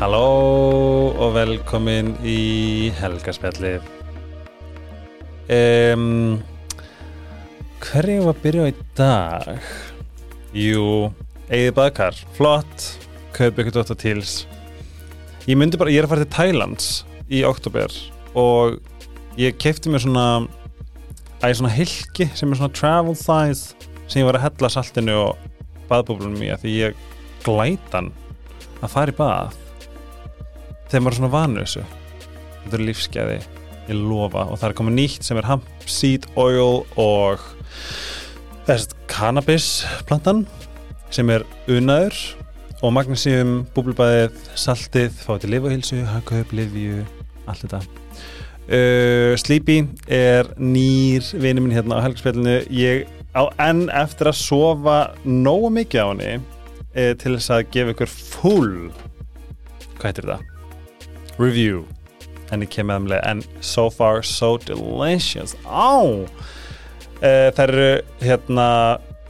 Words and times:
Halló 0.00 1.12
og 1.20 1.34
velkomin 1.34 2.14
í 2.24 2.88
helgarspjallið 2.96 3.84
um, 5.52 6.38
Hverju 7.84 8.22
var 8.24 8.32
að 8.32 8.40
byrja 8.46 8.64
á 8.64 8.70
í 8.70 8.74
dag? 8.96 9.68
Jú, 10.56 10.86
eigið 11.52 11.76
baðkar, 11.76 12.16
flott. 12.32 12.88
Kaup 13.36 13.60
ykkur 13.60 13.76
dótt 13.76 13.92
tíls 14.00 14.46
Ég 15.44 15.60
myndi 15.60 15.76
bara, 15.76 15.92
ég 15.92 16.00
er 16.00 16.08
að 16.08 16.14
fara 16.14 16.24
til 16.24 16.32
Thailands 16.38 16.90
í 17.28 17.44
oktober 17.44 17.92
og 18.32 18.80
ég 19.36 19.60
kefti 19.60 19.92
mér 19.92 20.06
svona 20.08 20.26
æ, 21.44 21.52
svona 21.52 21.76
hilki 21.76 22.32
sem 22.32 22.48
er 22.48 22.64
svona 22.64 22.72
travel 22.72 23.18
size 23.20 23.76
sem 24.06 24.24
ég 24.24 24.30
var 24.32 24.40
að 24.40 24.48
hella 24.48 24.76
saltinu 24.80 25.24
og 25.28 25.48
baðbúblunum 25.92 26.40
í 26.40 26.54
að 26.56 26.64
því 26.64 26.78
ég 26.86 27.08
glætan 27.44 28.14
að 28.80 28.94
fara 28.96 29.12
í 29.12 29.20
bað 29.20 29.66
maður 30.98 31.12
er 31.12 31.18
svona 31.20 31.32
vanu 31.32 31.62
þessu. 31.62 31.84
Þetta 32.64 32.76
er 32.76 32.84
lífsgæði, 32.88 33.38
ég 33.86 34.00
lofa. 34.00 34.42
Og 34.50 34.58
það 34.58 34.68
er 34.70 34.76
komið 34.80 34.96
nýtt 34.98 35.28
sem 35.28 35.38
er 35.38 35.48
hemp 35.48 35.86
seed 35.86 36.26
oil 36.40 36.82
og 36.98 37.46
þess 38.66 38.90
cannabis 39.10 39.70
plantan 40.08 40.44
sem 41.14 41.30
er 41.30 41.46
unaður. 41.70 42.18
Og 42.80 42.94
magnesium, 42.96 43.66
búblubæðið, 43.76 44.36
saltið 44.56 45.16
fáið 45.20 45.42
til 45.42 45.50
lifahilsu, 45.52 45.98
hagkaup, 46.08 46.54
livju 46.56 47.02
allt 47.50 47.66
þetta. 47.66 47.82
Uh, 48.70 49.34
Sleepy 49.40 49.80
er 50.06 50.46
nýr 50.62 51.26
vinið 51.34 51.64
minn 51.64 51.74
hérna 51.74 51.98
á 51.98 52.04
helgspillinu 52.04 52.60
ég 52.70 53.08
á 53.34 53.50
enn 53.66 53.88
eftir 53.90 54.30
að 54.30 54.38
sofa 54.38 54.98
nógu 55.26 55.72
mikið 55.74 56.06
á 56.06 56.06
henni 56.12 56.32
uh, 56.38 57.12
til 57.18 57.34
þess 57.34 57.50
að 57.56 57.66
gefa 57.74 57.96
ykkur 57.96 58.14
full. 58.14 58.72
Hvað 59.98 60.06
heitir 60.06 60.30
þetta? 60.30 60.49
Review. 61.40 61.84
En 62.52 62.64
ég 62.64 62.70
kemur 62.72 62.98
aðmlega 62.98 63.24
en 63.30 63.42
so 63.64 63.88
far 63.94 64.24
so 64.26 64.56
delicious. 64.66 65.56
Á! 65.64 66.02
Uh, 67.20 67.48
það 67.56 67.62
eru 67.66 67.90
hérna 68.22 68.68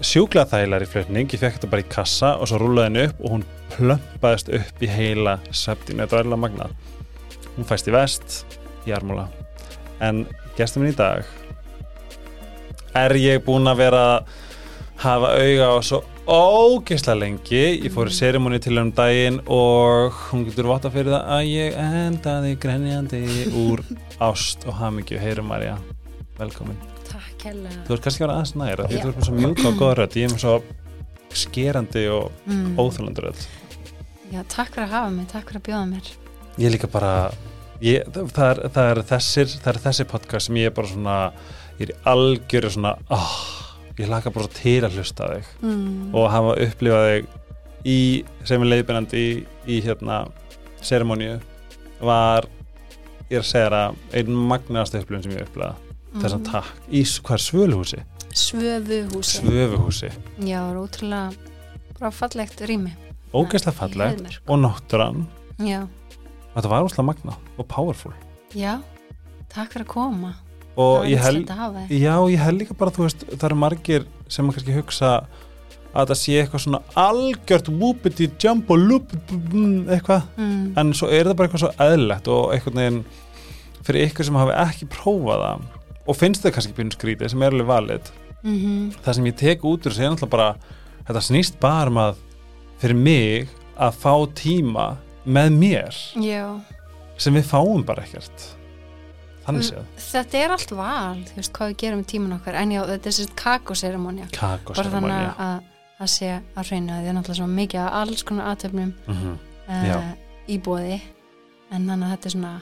sjúklað 0.05 0.53
þægilegar 0.55 0.87
í 0.87 0.91
flutning. 0.91 1.33
Ég 1.33 1.43
fekk 1.43 1.59
þetta 1.59 1.73
bara 1.73 1.85
í 1.85 1.91
kassa 1.91 2.37
og 2.41 2.51
svo 2.51 2.61
rúlaði 2.63 2.91
henni 2.91 3.09
upp 3.09 3.21
og 3.25 3.37
hún 3.37 3.47
plömpaðist 3.75 4.51
upp 4.61 4.83
í 4.83 4.91
heila 4.91 5.39
söptinu, 5.51 6.03
þetta 6.03 6.17
var 6.17 6.25
eiginlega 6.25 6.45
magnað. 6.47 6.81
Hún 7.57 7.69
fæst 7.69 7.91
í 7.91 7.95
vest 7.95 8.59
í 8.89 8.95
armúla 8.97 9.29
en 10.01 10.25
gestur 10.57 10.83
minn 10.83 10.95
í 10.95 10.97
dag 10.97 11.27
er 12.97 13.15
ég 13.21 13.43
búinn 13.45 13.69
að 13.71 13.83
vera 13.85 14.05
að 14.15 14.31
hafa 15.05 15.35
auga 15.37 15.69
á 15.71 15.77
svo 15.85 16.01
ógeðslega 16.27 17.19
lengi. 17.21 17.63
Ég 17.85 17.93
fór 17.95 18.11
í 18.11 18.15
serimóni 18.15 18.61
til 18.63 18.77
um 18.81 18.91
daginn 18.95 19.41
og 19.51 20.17
hún 20.31 20.45
getur 20.49 20.69
vata 20.71 20.91
fyrir 20.93 21.15
það 21.15 21.33
að 21.37 21.49
ég 21.51 21.79
endaði 21.81 22.53
grenjandi 22.61 23.23
úr 23.63 23.83
ást 24.21 24.67
og 24.69 24.77
hamingju, 24.81 25.21
heyrum 25.23 25.49
Marja 25.51 25.79
velkomin. 26.41 26.79
Takk 27.09 27.47
hella. 27.51 27.73
Þú 27.87 27.97
ert 27.97 28.05
kannski 28.07 28.23
að 28.23 28.27
vera 28.27 28.37
aðeins 28.39 28.55
næra 28.61 28.89
því 28.89 28.99
Já. 28.99 29.03
þú 29.03 29.11
ert 29.11 29.21
með 29.21 29.29
svo 29.29 29.39
mjúka 29.39 29.69
og 29.71 29.79
góða 29.81 29.95
rödd. 30.01 30.19
Ég 30.21 30.29
er 30.29 30.35
með 30.35 30.43
svo 30.45 30.57
skerandi 31.41 32.05
og 32.11 32.27
mm. 32.47 32.67
óþjólandur 32.81 33.29
rödd. 33.29 33.47
Já, 34.31 34.43
takk 34.47 34.75
fyrir 34.75 34.87
að 34.87 34.95
hafa 34.97 35.15
mig, 35.15 35.31
takk 35.31 35.49
fyrir 35.49 35.61
að 35.63 35.67
bjóða 35.71 35.87
mér. 35.91 36.13
Ég 36.57 36.69
er 36.69 36.75
líka 36.75 36.91
bara 36.91 37.15
ég, 37.83 38.13
það, 38.15 38.45
er, 38.51 38.61
það, 38.75 38.91
er 38.93 39.03
þessir, 39.11 39.57
það 39.57 39.73
er 39.73 39.81
þessi 39.87 40.07
podcast 40.11 40.49
sem 40.49 40.61
ég 40.61 40.71
er 40.71 40.77
bara 40.77 40.91
svona 40.91 41.17
ég 41.81 41.89
er 41.89 41.93
í 41.95 41.99
algjöru 42.13 42.73
svona 42.75 42.95
oh, 43.15 43.37
ég 44.01 44.09
laka 44.11 44.31
bara 44.35 44.49
til 44.57 44.79
að 44.87 44.97
hlusta 44.99 45.29
þig. 45.35 45.51
Mm. 45.63 46.15
og 46.15 46.31
hafa 46.33 46.55
upplifað 46.67 47.07
þig 47.11 47.27
í, 47.85 47.99
sem 48.45 48.63
er 48.65 48.71
leiðbennandi 48.73 49.21
í, 49.25 49.35
í 49.69 49.81
hérna 49.85 50.23
serimóniu 50.85 51.39
var 52.01 52.47
ég 53.31 53.39
er 53.39 53.45
að 53.45 53.51
segja 53.51 53.71
það 53.75 54.01
einn 54.21 54.39
magnaðast 54.51 54.97
upplifun 55.01 55.23
sem 55.27 55.37
ég 55.37 55.47
upplifaði 55.47 56.21
þess 56.23 56.35
að 56.39 56.47
takk, 56.51 56.71
í 56.91 57.01
s- 57.07 57.21
hvað 57.23 57.37
er 57.39 57.45
svöluhúsi? 57.45 58.01
Svöfuhúsi. 58.31 59.41
Svöfuhúsi, 59.43 60.11
Já, 60.47 60.61
ótrúlega 60.75 61.35
bara 61.99 62.11
fallegt 62.15 62.61
rými. 62.67 62.93
Ógeðslega 63.35 63.75
fallegt. 63.77 64.41
og 64.49 64.59
náttúran. 64.59 65.25
Já, 65.59 65.85
þetta 66.55 66.69
var 66.73 66.83
óslega 66.87 67.07
magnað 67.11 67.37
og 67.59 67.69
powerful. 67.69 68.13
Já, 68.55 68.81
takk 69.53 69.73
fyrir 69.73 69.85
að 69.87 69.93
koma 69.95 70.35
og 70.79 71.07
ég 71.11 71.21
held 71.23 71.51
held 72.39 72.61
líka 72.61 72.77
bara, 72.79 72.93
þú 72.95 73.07
veist, 73.07 73.25
það 73.33 73.47
eru 73.51 73.59
margir 73.59 74.07
sem 74.31 74.47
að 74.49 74.59
kannski 74.59 74.77
hugsa 74.77 75.13
að 75.91 76.13
það 76.13 76.19
sé 76.21 76.37
eitthvað 76.39 76.63
svona 76.65 76.81
algjört 77.01 77.71
whoopity 77.73 78.29
jumbo 78.39 78.77
loop 78.79 79.11
eitthvað, 79.91 80.29
mm. 80.39 80.63
en 80.79 80.93
svo 80.95 81.11
er 81.11 81.27
það 81.27 81.37
bara 81.39 81.49
eitthvað 81.49 81.65
svo 81.65 81.73
eðlilegt 81.87 82.31
og 82.31 82.55
eitthvað 82.55 82.79
neginn 82.79 83.01
fyrir 83.87 84.07
ykkur 84.07 84.29
sem 84.29 84.39
hafi 84.39 84.57
ekki 84.63 84.91
prófað 84.93 85.45
það 85.45 85.65
og 86.07 86.19
finnst 86.19 86.45
það 86.45 86.55
kannski 86.57 86.77
byrjum 86.77 86.95
skrítið 86.95 87.33
sem 87.33 87.43
er 87.43 87.55
alveg 87.55 87.71
valið. 87.71 88.13
Mm 88.41 88.93
það 89.05 89.15
sem 89.17 89.27
ég 89.27 89.37
tek 89.37 89.65
út 89.65 89.87
úr 89.87 89.93
þessu 89.93 90.05
er 90.05 90.15
náttúrulega 90.15 90.37
bara 90.37 90.55
þetta 91.09 91.21
snýst 91.27 91.61
bara 91.61 91.91
um 91.91 91.99
að 92.01 92.23
fyrir 92.81 92.97
mig 92.97 93.49
að 93.77 93.99
fá 94.01 94.15
tíma 94.35 94.87
með 95.25 95.51
mér. 95.59 96.01
Já, 96.17 96.61
sem 97.19 97.35
við 97.35 97.51
fáum 97.51 97.85
bara 97.85 98.07
ekkert 98.07 98.60
þetta 99.47 100.39
er 100.45 100.51
allt 100.55 100.71
val 100.77 101.21
Þú 101.31 101.37
veist 101.37 101.53
hvað 101.57 101.71
við 101.73 101.77
gerum 101.83 101.99
með 102.03 102.07
tíman 102.13 102.33
okkar. 102.37 102.55
En 102.61 102.71
já, 102.75 102.81
þetta 102.87 103.07
er 103.11 103.17
sérst 103.17 103.35
kakóseremonja 103.37 104.27
Bara 104.41 104.91
þannig 104.91 105.39
að 105.39 105.63
það 106.01 106.11
sé 106.15 106.29
að 106.57 106.67
hreina 106.71 106.99
Því 107.01 107.09
er 107.09 107.15
náttúrulega 107.19 107.41
svo 107.41 107.47
mikið 107.47 107.81
af 107.87 107.93
alls 108.03 108.23
konar 108.23 108.51
aðtöfnum 108.55 108.93
Mhm. 109.07 109.39
Já. 109.71 109.97
uh, 109.97 110.15
í 110.49 110.59
bóði 110.59 111.01
en 111.71 111.87
þannig 111.87 112.07
að 112.07 112.11
þetta 112.17 112.27
er 112.27 112.31
svona 112.35 112.61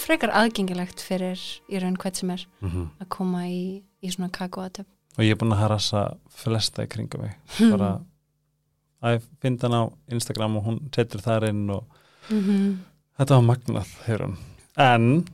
frekar 0.00 0.30
aðgengilegt 0.36 1.00
fyrir 1.00 1.40
í 1.70 1.80
raun 1.80 1.96
hvert 1.96 2.16
sem 2.16 2.30
er 2.30 2.46
Mhm. 2.62 2.90
að 3.00 3.08
koma 3.08 3.42
í, 3.46 3.82
í 4.02 4.08
svona 4.12 4.30
kakóatöp 4.30 4.86
og 5.18 5.24
ég 5.24 5.30
er 5.32 5.36
búin 5.36 5.52
að 5.52 5.58
harassa 5.64 6.16
flesta 6.30 6.82
í 6.84 6.88
kringum 6.88 7.22
mig. 7.22 7.34
Bara 7.70 8.00
að 9.02 9.16
ég 9.16 9.22
finn 9.40 9.58
hann 9.62 9.72
á 9.72 9.82
Instagram 10.12 10.56
og 10.56 10.64
hún 10.64 10.80
setur 10.94 11.20
þar 11.20 11.48
inn 11.48 11.70
og 11.70 11.84
-hmm. 12.28 12.76
þetta 13.18 13.40
var 13.40 13.56
magnað 13.56 13.86
en 14.76 15.24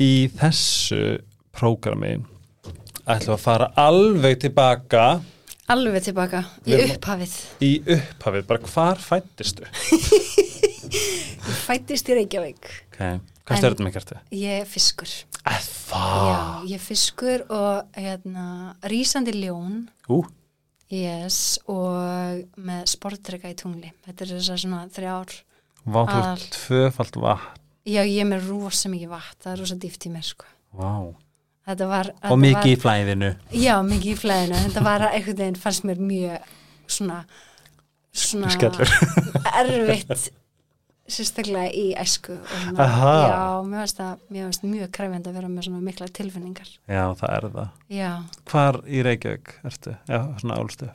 í 0.00 0.28
þessu 0.36 1.18
prógrami 1.56 2.18
ætlum 3.06 3.36
að 3.36 3.42
fara 3.42 3.70
alveg 3.80 4.40
tilbaka. 4.46 5.06
Alveg 5.72 6.04
tilbaka. 6.06 6.44
Í 6.66 6.78
upphafið. 6.84 7.36
Í 7.62 7.72
upphafið, 7.96 8.46
bara 8.50 8.70
hvar 8.70 9.02
fættistu 9.02 9.66
ég 11.46 11.58
fættist 11.66 12.08
í 12.10 12.16
Reykjavík. 12.20 12.68
Okay. 12.90 13.18
hvað 13.46 13.60
stjórnum 13.60 13.90
ekki 13.90 14.00
ertu? 14.00 14.18
ég 14.34 14.62
er 14.62 14.70
fiskur. 14.70 15.12
Að 15.46 15.68
Já, 15.86 16.38
ég 16.66 16.74
er 16.78 16.82
fiskur 16.82 17.44
og 17.54 17.98
hérna, 17.98 18.46
rísandi 18.90 19.34
ljón. 19.36 19.84
Ú, 20.10 20.22
yes, 20.90 21.58
og 21.70 22.42
með 22.58 22.88
sportreka 22.90 23.52
í 23.52 23.58
tungli. 23.58 23.92
Þetta 24.06 24.26
er 24.26 24.32
þess 24.34 24.54
að 24.54 24.62
svona 24.64 24.80
þrjár 24.96 25.36
vá, 25.84 26.00
þú 26.02 26.16
Allt. 26.16 26.32
ert 26.48 26.58
tvöfald 26.58 27.20
vatn 27.22 27.62
já, 27.86 28.02
ég 28.02 28.20
er 28.22 28.28
með 28.28 28.48
rosa 28.50 28.90
mikið 28.92 29.12
vatn 29.12 29.42
það 29.44 29.52
er 29.52 29.62
rosa 29.62 29.78
dýft 29.82 30.06
í 30.08 30.12
mér 30.14 30.26
sko. 30.26 30.48
Vá. 30.76 30.92
var, 31.66 32.12
og 32.30 32.40
mikið 32.42 32.60
var, 32.60 32.70
í 32.70 32.80
flæðinu. 32.84 33.30
Já, 33.58 33.74
mikið 33.86 34.12
í 34.12 34.16
flæðinu, 34.22 34.62
þetta 34.68 34.86
var 34.86 35.06
einhvern 35.10 35.38
veginn 35.42 35.60
fannst 35.60 35.86
mér 35.88 36.02
mjög 36.02 36.50
svona 36.86 37.20
svona 38.16 38.50
erfitt 39.60 40.30
sérstaklega 41.06 41.70
í 41.70 41.88
æsku. 42.02 42.34
Aha. 42.82 43.14
já, 43.30 43.40
mér 43.62 43.84
finnst 43.84 44.00
það 44.00 44.22
finnst 44.34 44.64
mjög 44.66 44.92
krefjandi 44.96 45.30
að 45.30 45.40
vera 45.40 45.50
með 45.50 45.68
svona 45.68 45.82
mikla 45.86 46.08
tilfinningar. 46.10 46.70
Já, 46.90 47.02
það 47.18 47.34
er 47.36 47.50
það. 47.56 47.74
Já, 47.94 48.12
hvar 48.50 48.80
í 48.86 49.02
Reykjavík 49.06 49.58
ertu? 49.70 49.98
já, 50.10 50.20
svona 50.42 50.58
álstu 50.62 50.90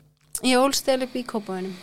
ég 0.46 0.62
ólst 0.62 0.88
eða 0.90 1.08
upp 1.08 1.18
í 1.18 1.24
Kópavænum 1.28 1.74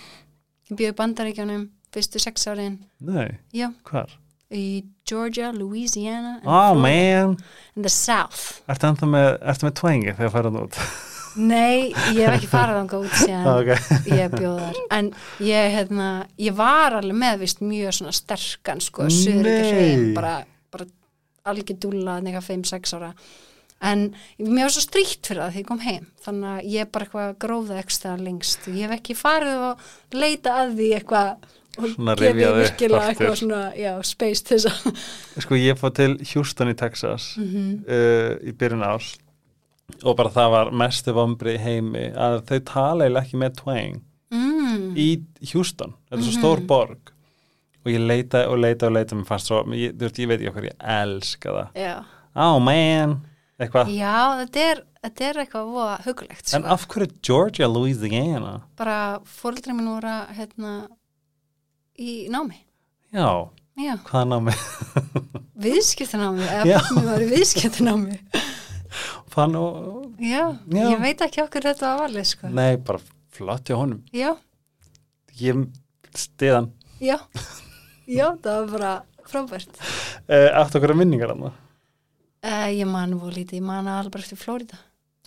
ég 0.69 0.78
bjöði 0.78 0.96
bandaríkjanum 0.99 1.66
fyrstu 1.94 2.20
sex 2.22 2.49
árin, 2.50 2.81
nei, 3.00 3.38
já. 3.54 3.70
Hvar? 3.88 4.11
í 4.52 4.84
Georgia, 5.08 5.52
Louisiana 5.56 6.38
and 6.38 6.49
oh 6.49 6.75
Florida, 6.75 6.82
man. 6.82 7.37
In 7.76 7.87
the 7.87 7.93
south. 7.93 8.60
Ertu 8.69 8.90
ennþá 8.90 9.08
með, 9.08 9.28
með 9.64 9.76
tvengi 9.81 10.16
þegar 10.19 10.34
færðan 10.34 10.60
út? 10.66 10.81
Nei, 11.38 11.93
ég 12.16 12.25
hef 12.25 12.34
ekki 12.34 12.49
farið 12.50 12.78
þangað 12.81 13.05
út 13.06 13.16
síðan 13.20 13.49
ok. 13.52 13.90
ég 14.10 14.32
bjóðar 14.32 14.78
en 14.96 15.10
ég, 15.44 15.75
hérna, 15.76 16.06
ég 16.40 16.56
var 16.58 16.96
alveg 16.99 17.19
meðvist 17.20 17.60
mjög 17.62 17.94
svona 17.99 18.14
sterkan 18.16 18.82
sko, 18.82 19.06
suður 19.12 19.50
ekki 19.52 19.75
hrein 19.76 20.08
bara, 20.16 20.32
bara 20.72 20.88
algjör 21.49 21.78
dúlla 21.84 22.19
nega 22.25 22.43
5-6 22.44 22.96
ára. 22.99 23.12
En 23.78 24.08
mér 24.40 24.66
var 24.66 24.75
svo 24.75 24.82
stríkt 24.82 25.28
fyrir 25.28 25.44
það 25.44 25.52
þegar 25.52 25.62
ég 25.62 25.69
kom 25.69 25.84
heim 25.84 26.08
þannig 26.25 26.50
að 26.50 26.72
ég 26.75 26.90
bara 26.90 27.06
eitthvað 27.06 27.37
gróða 27.44 27.78
ekstra 27.84 28.16
lengst. 28.19 28.66
Ég 28.72 28.88
hef 28.88 28.96
ekki 28.99 29.14
farið 29.19 29.62
og 29.69 29.84
leita 30.19 30.56
að 30.64 30.75
því 30.81 30.88
eitthvað 30.96 31.52
Svona 31.94 32.14
gefið 32.19 32.28
rifjað 32.34 32.50
upp 32.56 32.64
virkilega 32.64 32.98
aftur. 33.00 33.12
eitthvað 33.12 33.38
svona, 33.42 33.62
já, 33.78 33.92
space 34.04 34.44
til 34.48 34.58
þess 34.58 34.66
að 34.72 35.42
Sko 35.44 35.58
ég 35.60 35.78
fór 35.80 35.94
til 35.94 36.16
Houston 36.34 36.72
í 36.72 36.76
Texas 36.76 37.28
Mhm. 37.38 37.69
uh, 37.88 38.34
í 38.42 38.52
byrjun 38.58 38.84
árs 38.88 39.12
og 40.04 40.16
bara 40.19 40.28
það 40.34 40.50
var 40.52 40.70
mestu 40.70 41.14
vombri 41.16 41.54
heimi 41.58 42.10
að 42.12 42.42
þau 42.50 42.58
tala 42.69 43.06
eiginlega 43.06 43.25
ekki 43.25 43.38
með 43.40 43.54
twang 43.62 43.94
mm, 44.30 44.90
í 45.00 45.06
Houston, 45.54 45.94
þetta 46.10 46.19
er 46.20 46.26
svo 46.26 46.34
stór 46.36 46.60
borg. 46.69 47.14
Og 47.86 47.92
ég 47.94 48.02
leita 48.04 48.42
og 48.50 48.58
leita 48.60 48.86
og 48.90 48.92
leita 48.98 49.16
svo, 49.40 49.62
ég, 49.72 49.94
veist, 49.96 50.19
ég 50.20 50.28
veit 50.28 50.40
ekki 50.42 50.50
okkur, 50.50 50.66
ég 50.69 50.76
elska 50.82 51.54
það. 51.54 51.78
Já, 51.80 51.94
oh 52.36 52.58
man, 52.60 53.14
eitthvað. 53.58 53.88
Já 53.96 54.12
þetta, 54.42 54.66
er, 54.75 54.82
þetta 55.06 55.25
er 55.30 55.40
eitthvað 55.44 56.04
hugulegt 56.04 56.52
en 56.52 56.62
sko. 56.62 56.69
af 56.75 56.86
hverju 56.92 57.08
Georgia, 57.22 57.66
Louisiana? 57.70 58.52
Bara 58.76 58.98
fóreldri 59.25 59.72
minn 59.72 59.88
voru 59.88 60.10
að, 60.10 60.34
hérna, 60.36 60.75
í 61.98 62.18
námi. 62.32 62.58
Já, 63.14 63.28
Já, 63.78 63.94
hvaða 64.08 64.24
námi? 64.26 64.54
Viðskiptanámi 65.62 66.46
eða 66.46 66.80
barnið 66.80 67.04
var 67.06 67.22
í 67.22 67.28
viðskiptanámi? 67.30 68.16
Fann 69.30 69.54
og, 69.58 70.08
Já, 70.18 70.42
Já. 70.66 70.82
ég 70.82 70.98
veit 71.02 71.22
ekki 71.22 71.44
okkur 71.44 71.68
þetta 71.68 71.92
var 71.92 72.02
valið 72.06 72.26
sko. 72.32 72.50
nei, 72.50 72.74
bara 72.82 72.98
flott 73.34 73.70
hjá 73.70 73.76
honum. 73.78 74.00
Já, 74.14 74.32
ég 75.38 75.62
stiðan 76.18 76.72
já. 76.98 77.20
Já, 78.08 78.26
það 78.42 78.58
var 78.58 78.68
bara 78.72 78.92
frábært. 79.28 79.80
Átt 80.26 80.74
okkur 80.74 80.96
að 80.96 81.00
minningar 81.04 81.34
hann 81.34 81.46
uh, 81.46 81.54
Ég 82.72 82.88
man 82.88 83.14
voru 83.20 83.36
lítið, 83.36 83.60
ég 83.60 83.66
man 83.68 83.86
alveg 83.92 84.14
bara 84.16 84.26
eftir 84.26 84.40
Flórida 84.40 84.78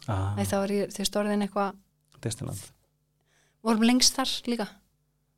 ah, 0.10 0.34
Nei, 0.36 0.44
það 0.44 0.64
var 0.66 0.76
ég, 0.76 0.96
þau 0.98 1.08
stórðin 1.08 1.48
eitthvað 1.48 1.76
Disneyland. 2.22 2.70
Vorum 3.66 3.86
lengst 3.86 4.18
þar 4.18 4.32
líka. 4.50 4.68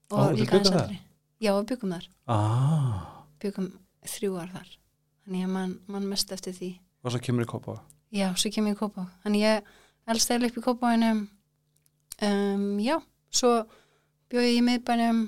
Ó, 0.09 0.15
og 0.17 0.31
þið 0.33 0.41
líka 0.41 0.57
þar? 0.57 0.79
aldrei 0.81 1.01
Já, 1.43 1.51
við 1.57 1.65
byggum 1.73 1.95
þar, 1.97 2.07
ah, 2.31 3.01
byggum 3.43 3.71
þrjú 4.07 4.37
ár 4.39 4.53
þar. 4.55 4.75
Þannig 5.23 5.43
ég 5.43 5.51
man, 5.51 5.75
man 5.91 6.07
mest 6.07 6.31
eftir 6.35 6.55
því. 6.55 6.71
Og 7.03 7.11
svo 7.11 7.19
kemur 7.23 7.43
í 7.43 7.49
kópa 7.51 7.77
Já, 8.13 8.27
svo 8.37 8.51
kem 8.53 8.67
ég 8.69 8.75
í 8.75 8.79
Kópá 8.79 9.07
Þannig 9.23 9.41
ég 9.41 9.71
elst 10.13 10.31
eða 10.31 10.49
upp 10.49 10.57
í 10.59 10.63
Kópáinum 10.63 11.23
um, 12.27 12.67
Já, 12.83 12.99
svo 13.33 13.53
bjóð 14.29 14.45
ég 14.45 14.59
í 14.59 14.65
miðbænum 14.67 15.23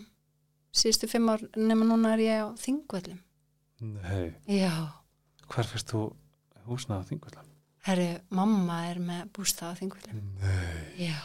síðustu 0.76 1.10
fimm 1.10 1.32
ár 1.34 1.42
nema 1.58 1.88
núna 1.88 2.14
er 2.14 2.22
ég 2.22 2.44
á 2.46 2.48
Þingvöllum. 2.60 3.18
Nei, 3.96 4.36
Já, 4.46 4.72
hver 5.50 5.70
fyrst 5.72 5.92
þú 5.92 6.04
húsnaða 6.68 7.10
þingvöldum 7.10 7.52
herri, 7.86 8.08
mamma 8.34 8.80
er 8.90 9.02
með 9.04 9.28
bústað 9.36 9.74
á 9.74 9.80
Þingvöllum. 9.82 10.22
Nei, 10.42 11.08
Já, 11.08 11.18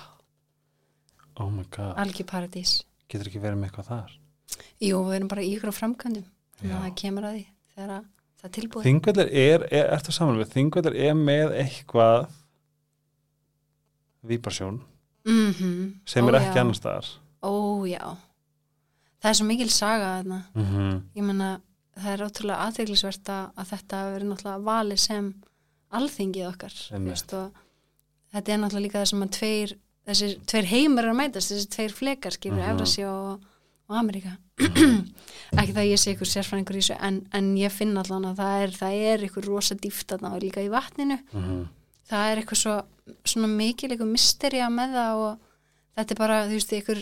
oh 1.40 1.50
my 1.52 1.66
god. 1.68 1.94
Algjör 2.00 2.28
paradís 2.30 2.78
getur 3.10 3.28
ekki 3.28 3.42
verið 3.42 3.60
með 3.60 3.70
eitthvað 3.70 3.92
þar 3.92 4.16
Jú, 4.80 5.00
við 5.06 5.14
erum 5.18 5.28
bara 5.28 5.42
í 5.44 5.50
ykkur 5.56 5.72
á 5.72 5.80
framkvæmdum. 5.80 6.24
Þannig 6.60 6.72
Já. 6.72 6.76
að 6.78 6.84
það 6.86 6.94
kemur 7.02 7.24
að 7.28 7.34
því 7.36 7.44
þegar 7.74 7.90
að 7.96 8.04
það 8.40 8.52
tilbúið. 8.56 8.84
Þingvellir 8.88 9.32
er, 9.44 9.64
er 9.70 9.90
ertu 9.96 10.12
saman 10.12 10.38
við, 10.40 10.52
Þingvellir 10.54 10.96
er 11.08 11.14
með 11.14 11.54
eitthvað 11.64 12.28
Víbarsjón 14.26 14.80
mm 15.28 16.02
sem 16.08 16.28
er 16.28 16.38
ekki 16.40 16.60
annars 16.60 16.80
staðar. 16.80 17.08
Ó, 17.44 17.52
já. 17.88 18.04
Það 19.20 19.30
er 19.30 19.36
svo 19.36 19.46
mikil 19.48 19.70
saga 19.72 20.10
þarna. 20.18 20.38
Mm 20.54 20.64
-hmm. 20.66 21.00
ég 21.16 21.22
menna 21.24 21.50
það 21.96 22.12
er 22.12 22.24
ótrúlega 22.24 22.66
aðteglisvert 22.66 23.28
að, 23.28 23.64
þetta 23.70 24.00
verið 24.14 24.28
náttúrulega 24.30 24.64
valið 24.64 24.98
sem 24.98 25.34
alþingið 25.90 26.48
okkar 26.48 26.74
þetta 28.32 28.52
er 28.52 28.58
náttúrulega 28.62 28.84
líka 28.86 28.98
það 29.02 29.10
sem 29.10 29.22
að 29.22 29.30
tveir 29.36 29.76
þessir 30.06 30.36
tveir 30.46 30.64
heimur 30.70 31.04
er 31.04 31.10
að 31.10 31.16
mætast 31.20 31.52
þessi 31.52 31.68
tveir 31.74 31.92
flekar 31.92 32.32
skilur 32.32 32.56
Mhm. 32.58 32.64
uh 32.64 32.70
Evrasía 32.74 33.08
og, 33.10 33.40
og 33.90 33.96
Ameríka. 33.98 34.36
Ekki 34.60 35.72
það 35.74 35.82
að 35.82 35.90
ég 35.90 35.98
sé 36.00 36.12
ykkur 36.14 36.28
sérfræðingur 36.30 36.78
í 36.78 36.82
þessu 36.84 36.96
en, 37.02 37.16
en 37.34 37.48
ég 37.58 37.72
finn 37.74 37.96
allan 37.98 38.28
að 38.30 38.38
það 38.40 38.64
er, 38.64 38.74
það 38.78 38.98
er 39.10 39.24
ykkur 39.26 39.48
rosa 39.50 39.74
dýft 39.82 40.06
þarna 40.12 40.30
og 40.36 40.42
líka 40.44 40.62
í 40.64 40.70
vatninu. 40.72 41.18
Mhm. 41.34 41.60
það 42.10 42.26
er 42.32 42.40
eitthvað 42.40 42.58
svo 42.58 42.72
svona 43.24 43.48
mikil 43.50 43.88
eitthvað 43.92 44.08
mysterja 44.10 44.66
með 44.74 44.94
það 44.98 45.18
og 45.24 45.48
þetta 45.98 46.14
er 46.14 46.18
bara, 46.18 46.38
þú 46.48 46.56
veist, 46.56 46.72
ykkur 46.80 47.00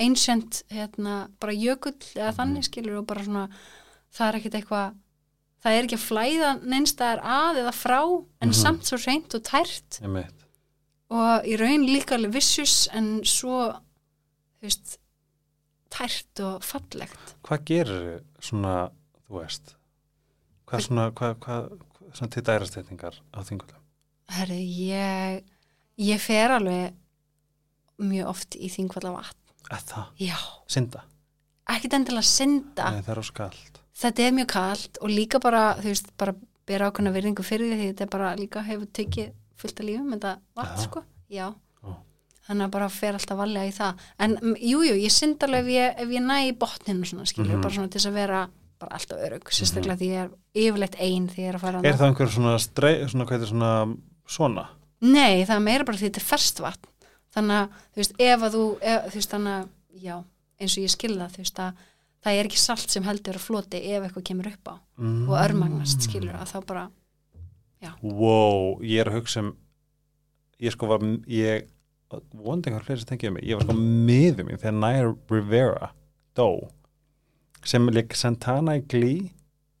ancient, 0.00 0.62
hérna, 0.72 1.16
bara 1.40 1.52
jökull 1.52 1.98
eða 2.16 2.32
þannig 2.38 2.64
skilur 2.68 3.00
og 3.02 3.06
bara 3.10 3.24
svona 3.26 3.42
það 4.12 4.28
er 4.28 4.38
ekkit 4.40 4.56
eitthvað 4.60 4.94
það 5.62 5.76
er 5.78 5.84
ekki 5.86 5.98
að 5.98 6.06
flæða 6.08 6.52
neinstæðar 6.64 7.20
að 7.36 7.60
eða 7.62 7.74
frá 7.76 7.98
en 8.42 8.48
Mhm. 8.48 8.56
samt 8.62 8.88
svo 8.88 8.96
reynt 9.06 9.34
og 9.36 9.42
tært. 9.46 10.00
Og 11.12 11.44
í 11.44 11.56
raun 11.60 11.84
líka 11.86 12.16
alveg 12.16 12.32
vissus 12.32 12.88
en 12.92 13.20
svo 13.22 13.68
þú 13.72 14.64
veist 14.64 14.96
tært 15.92 16.42
og 16.46 16.64
fallegt. 16.66 17.34
Hvað 17.46 17.64
gerir 17.68 18.22
svona, 18.42 18.74
þú 19.26 19.40
veist 19.42 19.74
hvað 20.70 20.84
svona, 20.86 21.06
hvað, 21.18 21.36
hvað, 21.44 21.68
svona 22.16 22.32
til 22.32 22.44
dærasteytingar 22.48 23.18
á 23.36 23.38
Þingvöldum 23.44 23.80
Herri, 24.32 24.60
ég 24.88 25.42
ég 26.00 26.22
fer 26.22 26.54
alveg 26.56 26.94
mjög 28.02 28.30
oft 28.32 28.56
í 28.56 28.70
þingvalla 28.72 29.12
vatn 29.18 29.38
Eða 29.72 29.82
það, 29.92 30.06
já, 30.20 30.38
synda? 30.68 31.02
Ekkit 31.72 31.94
endilega 31.96 32.26
synda. 32.26 32.88
Nei, 32.90 33.02
það 33.04 33.12
er 33.14 33.20
á 33.22 33.24
skald 33.28 33.78
þetta 34.02 34.24
er 34.24 34.34
mjög 34.36 34.48
kalt 34.52 34.98
og 35.04 35.12
líka 35.12 35.40
bara 35.42 35.62
þú 35.78 35.90
veist, 35.92 36.08
bara 36.18 36.34
bera 36.68 36.88
ákveðna 36.90 37.12
virðingu 37.14 37.44
fyrir 37.46 37.76
því 37.76 37.90
þetta 37.92 38.06
er 38.06 38.10
bara 38.16 38.32
líka 38.38 38.62
hefur 38.66 38.88
tekið 38.96 39.32
fullt 39.60 39.82
af 39.82 39.86
lífum 39.86 40.14
þetta 40.14 40.32
vatn 40.58 40.72
Já. 40.80 40.82
sko, 40.86 41.04
já. 41.30 41.46
Þannig 42.48 42.66
að 42.66 42.74
bara 42.74 42.88
fer 42.90 43.14
alltaf 43.18 43.38
valega 43.38 43.68
í 43.70 43.74
það. 43.76 44.02
En 44.18 44.36
mm, 44.40 44.56
jú, 44.66 44.82
ég 44.88 45.12
synd 45.14 45.44
alveg 45.46 45.62
ef 45.64 45.70
ég, 45.72 45.94
ef 46.02 46.08
ég 46.16 46.24
næ 46.26 46.36
í 46.48 46.52
botninu 46.58 47.06
svona, 47.06 47.26
skilur, 47.30 47.54
Mhm. 47.54 47.62
bara 47.62 47.74
svona 47.74 47.90
til 47.90 48.00
þess 48.00 48.10
að 48.10 48.18
vera 48.18 48.40
bara 48.82 48.96
alltaf 48.98 49.18
örug, 49.22 49.44
sérstaklega 49.54 49.98
því 50.00 50.08
ég 50.10 50.22
er 50.24 50.30
yfirleitt 50.58 50.96
ein 50.98 51.28
því 51.30 51.38
ég 51.44 51.48
er 51.52 51.54
að 51.54 51.60
fara 51.62 51.82
Er 51.86 51.94
það 51.94 52.08
einhver 52.08 52.32
svona, 52.34 52.54
strei, 52.58 52.94
svona, 53.06 53.26
hvað 53.28 53.42
er 53.42 53.50
svona, 53.52 53.96
svona? 54.26 54.64
Nei, 55.00 55.44
það 55.46 55.62
meira 55.62 55.84
bara 55.86 55.98
því 56.00 56.08
þetta 56.10 56.22
er 56.22 56.26
ferskt 56.32 56.62
vatn 56.64 56.88
þannig 57.32 57.60
að, 57.60 57.68
þú 57.94 58.02
veist, 58.02 58.16
ef 58.18 58.42
að 58.42 58.56
þú 58.56 58.64
ef, 58.82 59.06
þú 59.06 59.20
veist, 59.20 59.30
þannig 59.30 59.54
að, 59.54 59.68
já, 60.02 60.16
eins 60.58 60.76
og 60.76 60.82
ég 60.82 60.92
skilða 60.96 61.28
þú 61.30 61.44
veist, 61.44 61.62
að 61.62 61.86
það 62.22 62.38
er 62.40 62.48
ekki 62.50 62.60
salt 62.62 62.90
sem 62.90 63.06
heldur 63.06 63.38
að 63.38 63.46
floti 63.46 63.78
ef 63.82 64.02
eitthvað 64.02 64.26
kemur 64.28 64.50
upp 64.50 64.68
á 64.70 64.74
mm. 64.98 65.22
og 65.30 65.38
örmagnast, 65.42 66.02
skilur 66.08 66.34
að 66.38 66.50
þá 66.52 66.58
bara 66.66 66.84
Wow, 68.02 68.78
ég 68.82 69.00
er 69.02 69.10
að 69.10 69.16
hugsa 69.20 69.42
um 69.42 69.56
ég 70.62 70.74
sko 70.74 70.86
var 70.86 71.02
ég 71.26 71.66
vondi 72.36 72.70
einhver 72.70 72.84
fleiri 72.86 73.02
sem 73.02 73.10
tengið 73.12 73.34
mig 73.36 73.46
ég 73.48 73.58
var 73.60 73.66
sko 73.66 73.76
miður 73.78 74.48
mín 74.48 74.60
þegar 74.60 74.78
Nair 74.78 75.12
Rivera 75.32 75.92
dó 76.38 76.48
sem 77.64 77.86
líka 77.94 78.18
Santana 78.18 78.76
í 78.80 78.84
Glee 78.90 79.30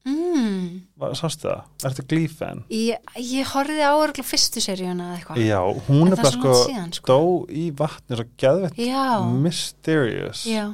mm. 0.06 0.80
Sástu 1.18 1.48
það? 1.48 1.62
Ertu 1.88 2.04
Glee 2.12 2.30
fan? 2.30 2.62
ég, 2.70 3.00
ég 3.18 3.48
horfði 3.52 3.82
á 3.82 3.92
örgulega 3.96 4.28
fyrstu 4.28 4.62
seríuna 4.62 5.10
eða 5.10 5.18
eitthvað 5.18 5.42
Já, 5.42 5.60
hún 5.88 6.12
er 6.12 6.20
bara 6.20 6.32
sko 6.36 6.54
síðan, 6.62 6.92
sko. 6.94 7.06
dó 7.10 7.50
í 7.50 7.68
vatni 7.78 8.18
svo 8.20 8.26
geðvett 8.38 8.78
Já, 8.78 9.06
mysterious 9.42 10.44
já, 10.46 10.68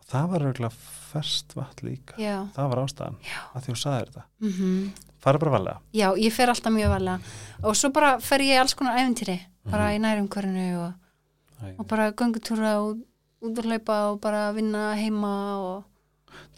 og 0.00 0.08
það 0.12 0.30
var 0.32 0.46
örgulega 0.50 0.92
ferst 1.10 1.52
vatn 1.56 1.90
líka 1.90 2.16
já, 2.20 2.38
það 2.56 2.72
var 2.72 2.82
ástæðan 2.86 3.20
Já. 3.24 3.38
að 3.52 3.66
því 3.66 3.74
þú 3.74 3.82
sagði 3.84 4.08
þetta 4.08 4.26
mm 4.42 5.04
fara 5.26 5.38
bara 5.42 5.52
valega 5.58 5.80
já, 5.94 6.08
ég 6.16 6.32
fer 6.32 6.48
alltaf 6.54 6.72
mjög 6.72 6.92
valega 6.94 7.18
og 7.66 7.74
svo 7.76 7.90
bara 7.92 8.14
fer 8.22 8.40
ég 8.46 8.60
alls 8.62 8.74
konar 8.78 8.98
æfintýri 9.02 9.40
bara 9.66 9.90
Mhm. 9.90 9.96
í 9.96 9.98
nærumkörinu 10.04 10.66
og, 10.86 10.92
og 11.78 11.86
bara 11.90 12.12
göngutúra 12.12 12.76
og 12.78 12.98
út 13.42 13.58
að 13.58 13.66
hlaupa 13.66 13.96
og 14.12 14.20
bara 14.20 14.52
vinna 14.54 14.94
heima 14.94 15.32
og 15.58 15.84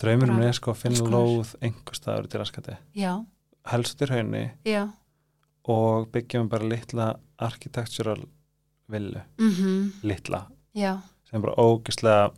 draumurinn 0.00 0.36
bara 0.36 0.48
er 0.48 0.52
sko 0.58 0.72
að 0.74 0.82
finna 0.82 1.08
lóð 1.10 1.54
einhver 1.62 1.94
staður 1.96 2.28
til 2.28 2.40
raskati. 2.40 2.76
Já, 2.94 3.24
helst 3.66 3.98
til 3.98 4.08
haunni 4.12 4.50
já. 4.64 4.88
og 5.64 6.10
byggjum 6.12 6.48
bara 6.48 6.64
litla 6.68 7.14
architectural 7.38 8.22
villu, 8.90 9.20
mhm, 9.38 9.92
litla. 10.02 10.46
Já, 10.74 10.98
sem 11.30 11.40
bara 11.42 11.54
ógislega 11.56 12.30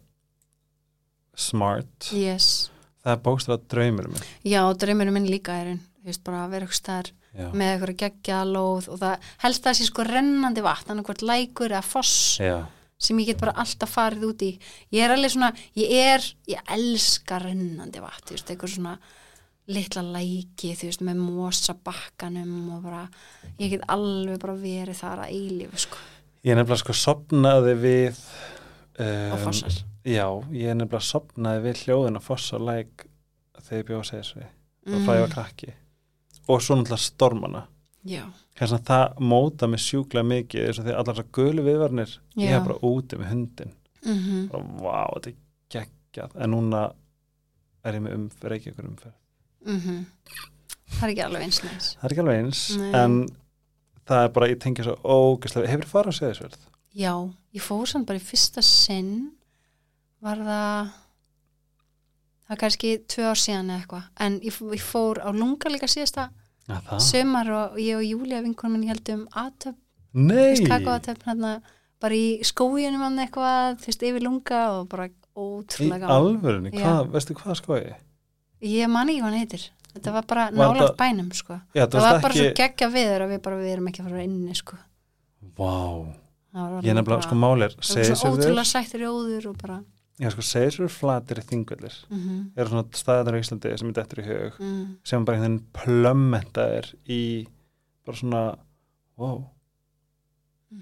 smart. 1.34 2.10
Yes. 2.12 2.70
Það 3.04 3.12
er 3.16 3.22
bókstæða 3.24 3.58
draumur 3.72 4.08
minn. 4.12 4.24
Já, 4.44 4.62
og 4.68 4.78
draumurinn 4.78 5.14
minn 5.16 5.28
líka 5.30 5.54
er 5.62 5.70
einn 5.74 5.80
veist, 6.06 6.22
bara 6.24 6.44
að 6.44 6.54
vera 6.54 6.66
eitthvað 6.66 6.80
staðar 6.80 7.08
já, 7.10 7.46
með 7.52 7.72
eitthvað 7.74 7.96
geggja 8.02 8.42
lóð 8.48 8.90
og 8.90 9.00
það 9.00 9.30
helst 9.44 9.64
það 9.66 9.78
sé 9.78 9.88
sko 9.88 10.04
rennandi 10.08 10.64
vatn 10.64 10.94
annað 10.94 11.24
lækur 11.28 11.74
eða 11.74 11.86
foss 11.86 12.18
já, 12.40 12.58
sem 13.00 13.20
ég 13.22 13.30
get 13.30 13.40
bara 13.40 13.56
alltaf 13.60 13.94
farið 13.96 14.26
út 14.28 14.44
í. 14.44 14.50
Ég 14.92 15.06
er 15.06 15.14
alveg 15.14 15.32
svona, 15.32 15.50
ég 15.78 15.94
er 15.96 16.28
ég 16.50 16.72
elska 16.76 17.40
rennandi 17.40 18.02
vatn 18.02 18.34
veist, 18.34 18.52
eitthvað 18.52 18.74
svona 18.76 18.94
litla 19.70 20.04
læki 20.04 20.72
þú 20.76 20.88
veist, 20.90 21.04
með 21.06 21.20
mosa 21.22 21.76
bakkanum 21.86 22.72
og 22.76 22.86
bara, 22.88 23.04
ég 23.60 23.76
get 23.76 23.84
alveg 23.92 24.40
bara 24.42 24.56
verið 24.60 24.98
þar 25.00 25.26
að 25.26 25.36
eilífu 25.36 25.84
sko. 25.86 26.00
Ég 26.44 26.56
nefnilega 26.56 26.80
sko 26.80 26.96
sopnaði 26.96 27.76
við 27.80 28.22
um, 29.00 29.34
og 29.36 29.44
fossar. 29.44 29.82
Já, 30.08 30.26
ég 30.56 30.76
nefnilega 30.76 31.04
sopnaði 31.04 31.66
við 31.68 31.84
hljóðin 31.84 32.20
að 32.20 32.26
fossa 32.26 32.60
læk 32.60 33.06
þegar 33.60 33.82
ég 33.82 33.86
bjóð 33.90 34.00
að 34.00 34.08
segja 34.10 34.26
svo 34.30 34.48
og 34.90 35.10
ég 35.12 35.20
var 35.20 35.32
krakki 35.34 35.74
og 36.50 36.62
svo 36.64 36.78
náttúrulega 36.78 37.04
stormana. 37.04 37.64
Kansi 38.56 38.76
að 38.76 38.86
það 38.88 39.18
móta 39.32 39.68
mig 39.68 39.82
sjúklega 39.84 40.26
mikið 40.26 40.70
og 40.70 40.86
því 40.86 40.94
allar 40.96 41.18
svo 41.18 41.26
gulu 41.36 41.64
viðvarnir 41.66 42.14
ég 42.40 42.48
Já. 42.48 42.56
er 42.56 42.64
bara 42.64 42.78
úti 42.88 43.18
með 43.20 43.32
hundin 43.34 43.74
mhm. 44.04 44.46
Bara 44.52 44.62
vá, 44.80 45.02
þetta 45.16 45.30
er 45.30 45.36
geggjað. 45.74 46.38
En 46.40 46.54
núna 46.54 46.86
er 47.84 47.98
ég 47.98 48.04
með 48.04 48.16
umferð 48.16 48.56
ekki 48.56 48.72
ykkur 48.72 48.88
umferð. 48.88 49.18
Mhm. 49.66 50.00
Það 50.90 51.04
er 51.06 51.12
ekki 51.12 51.26
alveg 51.26 51.46
eins 51.46 51.60
næs. 51.64 51.92
Það 52.00 52.08
er 52.08 52.14
ekki 52.14 52.24
alveg 52.24 52.40
eins 52.40 52.64
Nei. 52.80 52.90
en 52.98 53.20
það 54.10 54.24
er 54.24 54.32
bara, 54.34 54.50
ég 54.50 54.60
tengi 54.60 54.86
svo 54.86 54.96
ógæslega 55.04 55.70
hefur 55.70 55.86
þið 55.86 55.92
farið 55.94 56.12
að 56.12 56.18
segja 56.18 56.38
þessu 56.40 56.68
já, 56.96 57.12
ég 57.54 57.62
fór 57.62 57.86
samt 57.86 58.08
bara 58.08 58.20
í 58.20 58.24
fyrsta 58.24 58.64
sinn 58.66 59.30
var 60.24 60.42
það 60.42 60.90
það 62.44 62.54
er 62.56 62.60
kannski 62.64 62.92
tvö 63.10 63.28
ár 63.30 63.40
síðan 63.40 63.70
eða 63.70 63.82
eitthvað 63.84 64.26
en 64.26 64.38
ég, 64.42 64.60
ég 64.74 64.84
fór 64.84 65.22
á 65.22 65.30
lunga 65.30 65.72
líka 65.72 65.90
síðasta 65.90 66.26
það 66.26 66.38
sömar 67.02 67.50
og 67.56 67.78
ég 67.80 67.96
og 67.98 68.04
Júlia 68.06 68.42
vinkonum 68.44 68.78
minn 68.78 68.90
heldum 68.92 69.26
aðtöp, 69.32 69.76
Nei, 70.12 70.56
kakóatöp 70.66 71.22
hérna, 71.26 71.60
bara 72.02 72.14
í 72.18 72.40
skóginum 72.46 73.04
hann 73.06 73.18
eitthvað, 73.22 73.78
þú 73.82 73.90
veist, 73.92 74.06
yfir 74.10 74.24
lunga 74.26 74.62
og 74.78 74.88
bara 74.90 75.08
í 75.08 75.12
ótrúlega 75.36 76.00
gaman. 76.06 76.16
alvörunni, 76.16 76.72
Já. 76.74 76.82
hvað, 76.82 77.12
veistu 77.14 77.36
hvað 77.38 77.60
skoði? 77.60 77.92
Ég 78.60 78.90
man 78.92 79.08
ekki 79.08 79.20
hvað 79.22 79.30
hann 79.30 79.38
heitir 79.40 79.68
þetta 79.94 80.12
var 80.14 80.26
bara 80.28 80.48
þetta- 80.50 80.96
bænum 80.98 81.30
sko. 81.34 81.60
Já, 81.74 81.86
það 81.86 82.00
var 82.00 82.20
bara 82.22 82.34
ekki... 82.34 82.42
svo 82.44 82.56
geggja 82.62 82.88
viður 82.90 83.24
að 83.26 83.32
við 83.34 83.42
bara 83.42 83.60
við 83.60 83.72
erum 83.74 83.88
ekki 83.90 84.02
að 84.02 84.10
fara 84.10 84.24
inni 84.26 84.54
sko. 84.58 84.76
Vá, 85.58 85.76
var 86.52 86.82
ég 86.86 86.94
nefnilega, 86.94 87.22
sko 87.26 87.38
málir 87.38 87.74
það 87.78 88.08
var 88.10 88.20
svo 88.20 88.34
ótrúlega 88.34 88.66
sættir 88.68 89.06
jóður 89.06 89.48
og 89.50 89.58
bara 89.60 89.80
já 90.20 90.28
sko, 90.34 90.44
Seyðisfjörður 90.44 90.92
flatir 90.94 91.40
þingvellir 91.48 91.94
mm 92.10 92.40
eru 92.60 92.72
svona 92.72 92.98
staðar 93.00 93.36
á 93.36 93.40
Íslandi 93.40 93.72
sem 93.80 93.90
er 93.92 93.96
dettur 94.00 94.20
í 94.22 94.26
hug 94.28 94.58
mm, 94.60 94.82
sem 95.06 95.24
bara 95.24 95.38
einhvern 95.38 95.56
veginn 95.56 95.70
plömmentaðir 95.80 96.90
í 97.08 97.20
bara 98.06 98.20
svona 98.20 98.42
wow, 99.20 99.38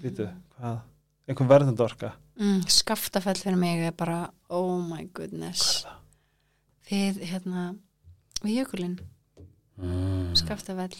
býtu, 0.01 0.27
hvað? 0.57 0.81
Einhvern 1.29 1.51
verðandi 1.53 1.85
orka 1.85 2.11
mm, 2.39 2.65
skaftafell 2.71 3.37
fyrir 3.39 3.59
mig 3.61 3.85
er 3.89 3.95
bara 3.95 4.19
oh 4.49 4.79
my 4.81 5.05
goodness. 5.13 5.85
Er 6.89 7.13
við 7.13 7.23
hérna 7.31 7.69
við 8.43 8.61
jökulinn, 8.63 8.99
Mm. 9.79 10.33
skaftafell. 10.35 10.95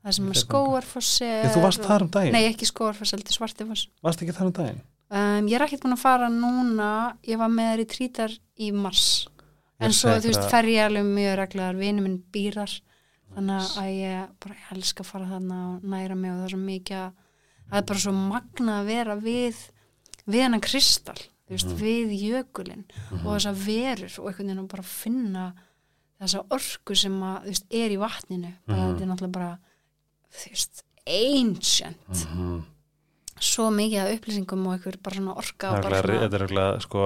Það 0.00 0.14
sem 0.16 0.28
Ég 0.30 0.38
skóarfossi 0.40 1.26
Já, 1.26 1.50
þú 1.52 1.62
varst 1.66 1.82
þar 1.84 2.04
um 2.06 2.08
daginn, 2.14 2.32
nei 2.32 2.46
ekki 2.48 2.64
skóarfoss, 2.68 3.12
heldur 3.12 3.34
svartifoss. 3.36 3.82
Varst 4.04 4.22
ekki 4.24 4.32
þar 4.36 4.48
um 4.48 4.54
daginn 4.56 4.78
um, 5.14 5.46
ég 5.48 5.54
er 5.58 5.64
ekkert 5.66 5.84
búin 5.86 5.94
að 5.96 6.02
fara 6.02 6.28
núna. 6.32 6.90
Ég 7.26 7.38
var 7.40 7.52
með 7.54 7.70
þér 7.72 7.82
í 7.84 7.88
trítar 7.94 8.34
í 8.58 8.70
mars. 8.74 9.04
Ég 9.78 9.86
en 9.86 9.90
er 9.90 9.96
svo 9.98 10.10
þú 10.10 10.14
veist 10.14 10.26
ykkur 10.30 10.44
að- 10.44 10.50
fer 10.50 10.64
ég 10.72 10.86
alveg 10.88 11.04
mjög 11.14 11.36
reglar 11.42 11.78
vinur 11.78 12.02
minn 12.08 12.18
býrar. 12.34 12.74
Þannig 13.34 13.68
að 13.80 13.90
ég 13.98 14.28
bara 14.40 14.54
ég 14.54 14.72
elska 14.76 15.02
að 15.02 15.06
fara 15.10 15.26
þarna 15.26 15.60
og 15.74 15.82
næra 15.82 16.14
mig 16.16 16.30
og 16.30 16.36
það 16.38 16.44
er 16.44 16.54
svo 16.54 16.64
mikið 16.64 16.98
að 17.02 17.12
það 17.70 17.78
er 17.80 17.86
bara 17.90 17.98
svo 18.04 18.12
magna 18.12 18.74
að 18.80 18.86
vera 18.86 19.16
við 19.16 19.56
við 20.28 20.40
hennan 20.44 20.60
kristall 20.60 21.22
veist, 21.50 21.66
Mhm. 21.66 21.76
við 21.76 22.12
jökulinn 22.22 22.84
og 23.24 23.34
þessar 23.36 23.54
verur 23.54 24.18
og 24.20 24.26
einhvern 24.30 24.46
veginn 24.46 24.62
að 24.64 24.68
bara 24.68 24.82
finna 24.82 25.54
þessa 26.20 26.44
orku 26.50 26.94
sem 26.96 27.20
að 27.20 27.44
veist, 27.44 27.64
er 27.70 27.90
í 27.90 27.98
vatninu. 27.98 28.54
Bara 28.66 28.78
Mhm. 28.78 28.94
þetta 28.94 29.02
er 29.02 29.06
náttúrulega 29.06 29.32
bara 29.32 29.58
þú 30.32 30.48
veist, 30.50 30.82
ancient. 31.06 32.08
Mhm. 32.08 32.64
Svo 33.40 33.70
mikið 33.74 34.00
af 34.04 34.12
upplýsingum 34.18 34.66
og 34.66 34.74
einhver 34.76 34.96
bara 35.02 35.16
svona 35.16 35.36
orka 35.36 35.70
Það 35.70 35.78
er 35.78 35.82
bara 35.82 36.00
örugglega- 36.02 36.18
svona, 36.18 36.28
þetta 36.30 36.74
er 36.76 36.80
sko 36.80 37.04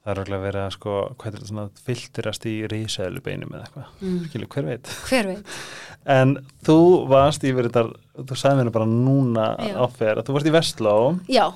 það 0.00 0.10
er 0.10 0.16
örugglega 0.16 0.44
verið 0.46 0.62
að 0.64 0.70
sko, 0.72 0.92
hvað 1.18 1.26
er 1.26 1.34
þetta 1.36 1.48
svona 1.50 1.66
filterast 1.86 2.46
í 2.48 2.54
rísæðlubeinum 2.72 3.50
eða 3.52 3.64
eitthvað, 3.66 3.88
mm, 4.00 4.20
skilu, 4.30 4.46
hver 4.54 4.64
veit? 4.70 4.92
Hver 5.10 5.26
veit? 5.34 5.46
En 6.06 6.30
þú 6.64 6.76
varst 7.10 7.42
yfir 7.44 7.68
þetta 7.68 7.82
þú 8.24 8.36
sagði 8.40 8.62
mér 8.64 8.72
bara 8.72 8.86
núna 8.88 9.48
Já. 9.60 9.74
áfer 9.84 10.16
að 10.16 10.24
þú 10.24 10.32
varst 10.38 10.46
í 10.48 10.54
Vestló. 10.54 10.94
Já, 11.28 11.52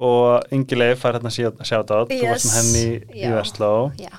og 0.00 0.42
Ingileif 0.50 0.98
fær 1.04 1.14
hérna 1.20 1.30
sjátt 1.30 1.90
át, 1.94 2.10
þú 2.10 2.18
varst 2.26 2.44
Yes. 2.44 2.50
með 2.50 2.58
henni 2.58 2.84
í 3.14 3.22
Já. 3.22 3.34
Vestló. 3.38 3.70
Já. 4.00 4.10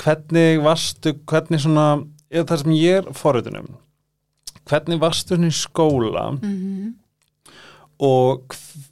Hvernig 0.00 0.62
varstu, 0.64 1.12
hvernig 1.28 1.60
svona 1.60 1.86
eða 2.32 2.46
það 2.48 2.62
sem 2.64 2.72
ég 2.72 2.96
er 3.04 3.12
forritunum 3.12 3.68
hvernig 4.64 4.98
varstu 4.98 5.36
hérna 5.36 5.50
í 5.52 5.58
skóla? 5.60 6.24
Mm 6.40 6.94
og 8.02 8.54
hv- 8.54 8.90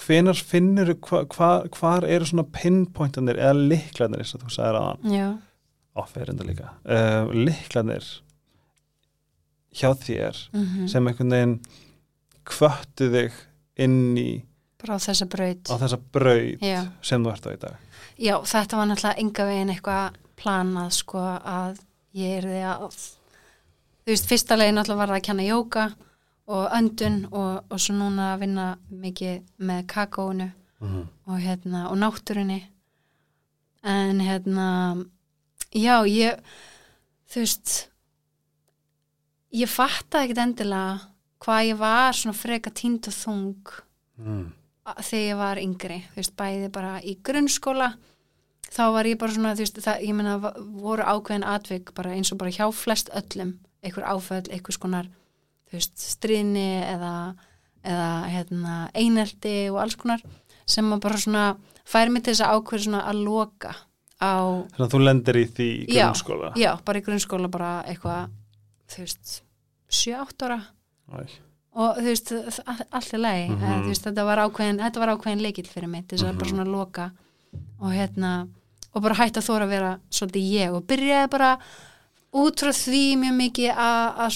hvenar 0.00 0.38
finnur 0.40 0.94
hva, 1.04 1.22
hva, 1.28 1.50
hvar 1.76 2.06
eru 2.08 2.24
svona 2.28 2.46
pinpointanir 2.56 3.38
eða 3.40 3.56
liklanir 3.68 4.22
eins 4.24 4.34
og 4.36 4.44
þú 4.46 4.52
sagðir 4.54 4.78
aðan 4.80 5.14
já, 5.16 5.26
áferðinda 6.00 6.46
líka. 6.48 6.70
Uh, 6.88 7.28
liklanir 7.36 8.06
hjá 9.76 9.90
þér 10.00 10.38
mm 10.56 10.88
sem 10.90 11.06
einhvern 11.10 11.34
veginn 11.36 11.56
kvöttu 12.50 13.10
þig 13.12 13.36
inn 13.84 13.98
í 14.18 14.28
bara 14.80 14.96
á 14.96 15.00
þessa 15.04 15.26
braut. 15.30 15.68
á 15.68 15.74
þessa 15.76 15.98
braut 16.12 16.62
Já. 16.64 16.80
sem 17.04 17.22
þú 17.22 17.30
ert 17.34 17.46
á 17.46 17.50
í 17.52 17.58
dag. 17.60 17.76
Já, 18.20 18.34
þetta 18.40 18.78
var 18.80 18.88
náttúrulega 18.88 19.20
enga 19.20 19.44
veginn 19.50 19.72
eitthvað 19.74 20.16
planað 20.40 20.90
sko 20.96 21.20
að 21.20 21.80
ég 22.16 22.38
er 22.40 22.46
því 22.48 22.62
að 22.72 22.86
þú 22.96 24.08
veist, 24.14 24.26
fyrsta 24.32 24.56
legin 24.56 24.80
náttúrulega 24.80 25.02
var 25.04 25.12
að 25.18 25.26
kenna 25.28 25.44
jóka 25.46 25.84
og 26.50 26.70
öndun 26.74 27.20
og, 27.30 27.64
og 27.70 27.78
svo 27.80 27.94
núna 27.94 28.32
að 28.34 28.40
vinna 28.44 28.66
mikið 28.90 29.42
með 29.70 29.84
kakóinu 29.92 30.48
mm. 30.82 31.04
og 31.30 31.38
hérna 31.44 31.84
og 31.90 31.98
náttúrunni 32.02 32.60
en 33.86 34.20
hérna 34.20 34.66
já, 35.72 36.00
ég 36.10 36.40
þú 37.30 37.44
veist 37.44 37.74
ég 39.54 39.70
fattaði 39.70 40.28
ekkert 40.28 40.42
endilega 40.44 40.98
hvað 41.40 41.66
ég 41.70 41.78
var 41.80 42.16
svona 42.16 42.36
freka 42.36 42.72
tínd 42.76 43.08
og 43.10 43.16
þung 43.16 43.76
Mm. 44.20 44.50
þegar 45.00 45.22
ég 45.24 45.36
var 45.38 45.56
yngri, 45.62 45.94
þú 46.12 46.18
veist, 46.18 46.32
bæði 46.36 46.66
bara 46.74 46.98
í 47.00 47.14
grunnskóla 47.24 47.86
þá 48.68 48.82
var 48.92 49.06
ég 49.08 49.16
bara 49.16 49.32
svona, 49.32 49.54
þú 49.56 49.62
veist, 49.64 49.78
það, 49.80 50.02
ég 50.04 50.14
meina 50.18 50.34
va- 50.42 50.52
voru 50.60 51.06
ákveðin 51.08 51.46
atvik 51.48 51.94
bara 51.96 52.12
eins 52.12 52.28
og 52.34 52.36
bara 52.42 52.52
hjá 52.52 52.66
flest 52.74 53.08
öllum, 53.16 53.54
einhver 53.82 54.04
áföll 54.04 54.50
einhvers 54.52 54.76
konar, 54.82 55.08
veist, 55.78 55.98
stríðni 55.98 56.68
eða, 56.84 57.34
eða 57.84 58.08
hérna, 58.30 58.74
einelti 58.94 59.70
og 59.70 59.78
alls 59.82 59.96
konar 59.96 60.20
sem 60.66 60.90
að 60.92 61.00
bara 61.00 61.16
svona 61.16 61.44
færi 61.84 62.10
mig 62.10 62.22
til 62.24 62.34
þess 62.34 62.44
að 62.46 62.56
ákveða 62.60 62.84
svona 62.84 63.04
að 63.10 63.22
loka 63.24 63.74
á, 64.20 64.32
þannig 64.70 64.86
að 64.86 64.92
þú 64.94 65.00
lendir 65.04 65.36
í 65.40 65.44
því 65.48 65.68
í 65.88 65.94
Já. 65.96 66.02
grunnskóla 66.10 66.52
já, 66.60 66.72
bara 66.84 66.98
í 67.00 67.04
grunnskóla 67.06 67.48
bara 67.50 67.70
eitthvað, 67.88 68.28
þú 68.90 68.98
veist 69.06 69.42
7-8 69.90 70.46
ára 70.46 70.60
Æ. 71.10 71.24
og 71.80 71.96
þú 71.98 72.04
veist, 72.10 72.32
all- 72.66 72.86
allt 72.92 73.14
er 73.14 73.18
Mhm. 73.48 73.62
en 73.62 73.82
þú 73.82 73.88
veist, 73.88 74.04
þetta 74.04 74.24
var 74.24 74.38
ákveðin, 74.38 74.78
þetta 74.78 74.98
var 75.00 75.08
ákveðin 75.16 75.42
leikil 75.42 75.66
fyrir 75.66 75.88
mig, 75.88 76.06
til 76.08 76.18
þess 76.18 76.24
að 76.28 76.32
Mhm. 76.34 76.38
bara 76.38 76.50
svona 76.50 76.70
loka 76.70 77.10
og 77.80 77.90
hérna, 77.92 78.48
og 78.94 79.02
bara 79.02 79.14
hætta 79.14 79.40
að 79.40 79.48
þóra 79.48 79.62
að 79.64 79.68
vera 79.68 79.98
svolítið 80.10 80.50
ég 80.52 80.74
og 80.74 80.86
byrjaði 80.86 81.30
bara 81.30 81.58
út 82.32 82.60
frá 82.62 82.70
því 82.72 83.02
mjög 83.18 83.34
mikið 83.40 83.70
að, 83.74 84.04
að 84.24 84.30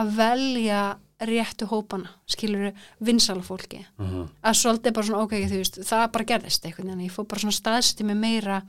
að 0.00 0.10
velja 0.16 0.80
réttu 1.20 1.66
hópana, 1.68 2.08
skilur 2.26 2.72
vinsala 3.04 3.42
fólki, 3.44 3.84
Mhm. 3.98 4.28
að 4.42 4.54
svolítið 4.56 4.92
bara 4.94 5.06
svona 5.06 5.22
ok, 5.24 5.32
þú 5.48 5.56
veist, 5.60 5.78
það 5.84 6.12
bara 6.12 6.24
gerðist 6.24 6.64
eitthvað, 6.64 6.92
en 6.92 7.00
ég 7.04 7.10
fór 7.12 7.28
bara 7.28 7.40
svona 7.40 7.52
staðsett 7.60 8.02
mig 8.06 8.16
meira 8.16 8.62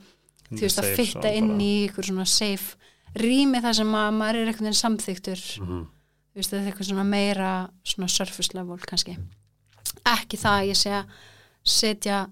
þú 0.50 0.60
veist, 0.60 0.78
að 0.78 0.84
Safe 0.84 0.96
fitta 0.96 1.22
zone 1.22 1.36
inn 1.36 1.48
bara. 1.48 1.58
í 1.64 1.88
ykkur 1.88 2.04
svona 2.04 2.26
safe 2.26 2.76
rými 3.16 3.60
þar 3.62 3.74
sem 3.74 3.86
að 3.92 4.12
maður 4.18 4.36
er 4.36 4.52
eitthvað 4.52 4.74
samþyktur 4.82 5.40
Mhm. 5.60 5.86
þú 6.32 6.36
veist, 6.36 6.50
þetta 6.50 6.60
er 6.66 6.72
eitthvað 6.72 6.88
svona 6.90 7.04
meira 7.08 7.70
svona 7.84 8.08
surface 8.10 8.54
level 8.54 8.76
kannski 8.78 9.16
ekki 10.04 10.36
það 10.36 10.60
að 10.60 10.68
ég 10.68 10.76
að 10.92 11.06
setja 11.64 12.30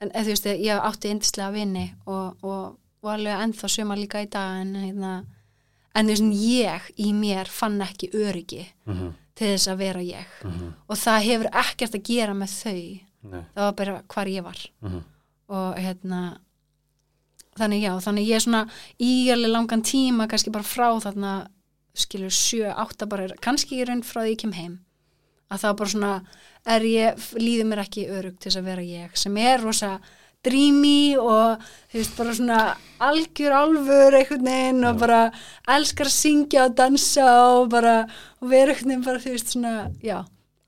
en 0.00 0.10
eða, 0.10 0.24
þú 0.24 0.30
veist, 0.34 0.44
ég 0.44 0.82
átti 0.82 1.10
yndislega 1.14 1.52
vini 1.52 1.94
og, 2.06 2.36
og, 2.42 2.76
og 3.02 3.10
alveg 3.10 3.38
ennþá 3.38 3.70
suma 3.70 3.94
líka 3.94 4.22
í 4.22 4.28
dag 4.30 4.60
en 4.62 4.74
hérna 4.74 5.24
en 5.94 6.06
veist, 6.06 6.22
ég 6.22 6.80
í 6.98 7.12
mér 7.14 7.46
fann 7.48 7.80
ekki 7.80 8.10
öryggi 8.12 8.66
Mhm. 8.86 9.14
til 9.34 9.46
þess 9.56 9.68
að 9.72 9.76
vera 9.78 10.00
ég 10.00 10.26
Mhm. 10.44 10.72
og 10.88 10.96
það 10.96 11.22
hefur 11.22 11.50
ekkert 11.50 11.94
að 11.94 12.02
gera 12.02 12.32
með 12.34 12.50
þau 12.62 13.00
Nei. 13.22 13.40
það 13.56 13.62
var 13.64 13.72
bara 13.72 14.02
hvar 14.08 14.26
ég 14.28 14.42
var 14.42 14.58
Mhm. 14.82 15.04
og 15.48 15.76
hérna 15.76 16.38
þannig 17.58 17.82
já, 17.82 17.92
þannig 18.02 18.26
ég 18.28 18.34
er 18.34 18.40
svona 18.40 18.70
í 19.00 19.10
alveg 19.30 19.50
langan 19.52 19.82
tíma 19.82 20.26
kannski 20.28 20.50
bara 20.52 20.64
frá 20.64 20.88
þarna 21.00 21.46
skilur 21.94 22.30
sjö, 22.34 22.72
átta 22.74 23.06
bara 23.08 23.28
kannski 23.40 23.78
ég 23.78 23.86
raun 23.88 24.02
frá 24.02 24.22
því 24.24 24.32
ég 24.34 24.38
kem 24.38 24.52
heim 24.52 24.80
að 25.50 25.60
það 25.62 25.76
bara 25.76 25.90
svona 25.90 26.26
er 26.66 26.80
ég, 26.80 27.14
líður 27.38 27.66
mér 27.70 27.78
ekki 27.84 28.08
örug 28.10 28.38
til 28.40 28.50
þess 28.50 28.58
að 28.58 28.64
vera 28.64 28.82
ég 28.82 29.16
sem 29.16 29.36
er 29.36 29.58
rosa 29.62 30.00
dreamy 30.44 31.16
og 31.20 31.62
þú 31.92 31.98
veist 32.00 32.16
bara 32.18 32.34
svona 32.36 32.58
algjör 33.04 33.52
álfur 33.58 34.14
einhvern 34.18 34.44
veginn 34.50 34.84
og 34.84 34.94
Já. 34.94 35.00
bara 35.00 35.20
elskar 35.76 36.06
að 36.10 36.16
syngja 36.18 36.64
og 36.68 36.76
dansa 36.78 37.26
og 37.58 37.68
bara 37.74 37.96
og 38.40 38.48
vera 38.50 38.72
einhvern 38.72 38.90
veginn 38.94 39.04
bara 39.08 39.18
þú 39.24 39.34
veist 39.34 39.52
svona, 39.54 39.74
já 40.02 40.24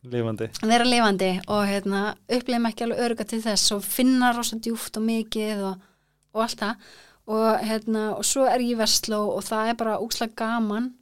lifandi 0.07 0.47
vera 0.63 0.85
lifandi 0.87 1.31
og 1.49 1.65
hérna, 1.67 2.15
upplegum 2.31 2.69
ekki 2.71 2.85
alveg 2.87 3.01
öruga 3.07 3.25
til 3.27 3.41
þess 3.43 3.73
og 3.75 3.83
finna 3.85 4.33
rosa 4.37 4.57
djúft 4.57 4.97
og 5.01 5.03
mikið 5.03 5.65
og, 5.71 5.81
og 6.35 6.43
allt 6.45 6.61
það 6.61 6.75
og, 7.27 7.47
hérna, 7.67 8.03
og 8.15 8.23
svo 8.25 8.45
er 8.47 8.63
ég 8.63 8.77
í 8.77 8.79
Vestló 8.79 9.25
og 9.35 9.43
það 9.43 9.73
er 9.73 9.79
bara 9.81 9.99
úkslega 9.99 10.37
gaman 10.39 10.93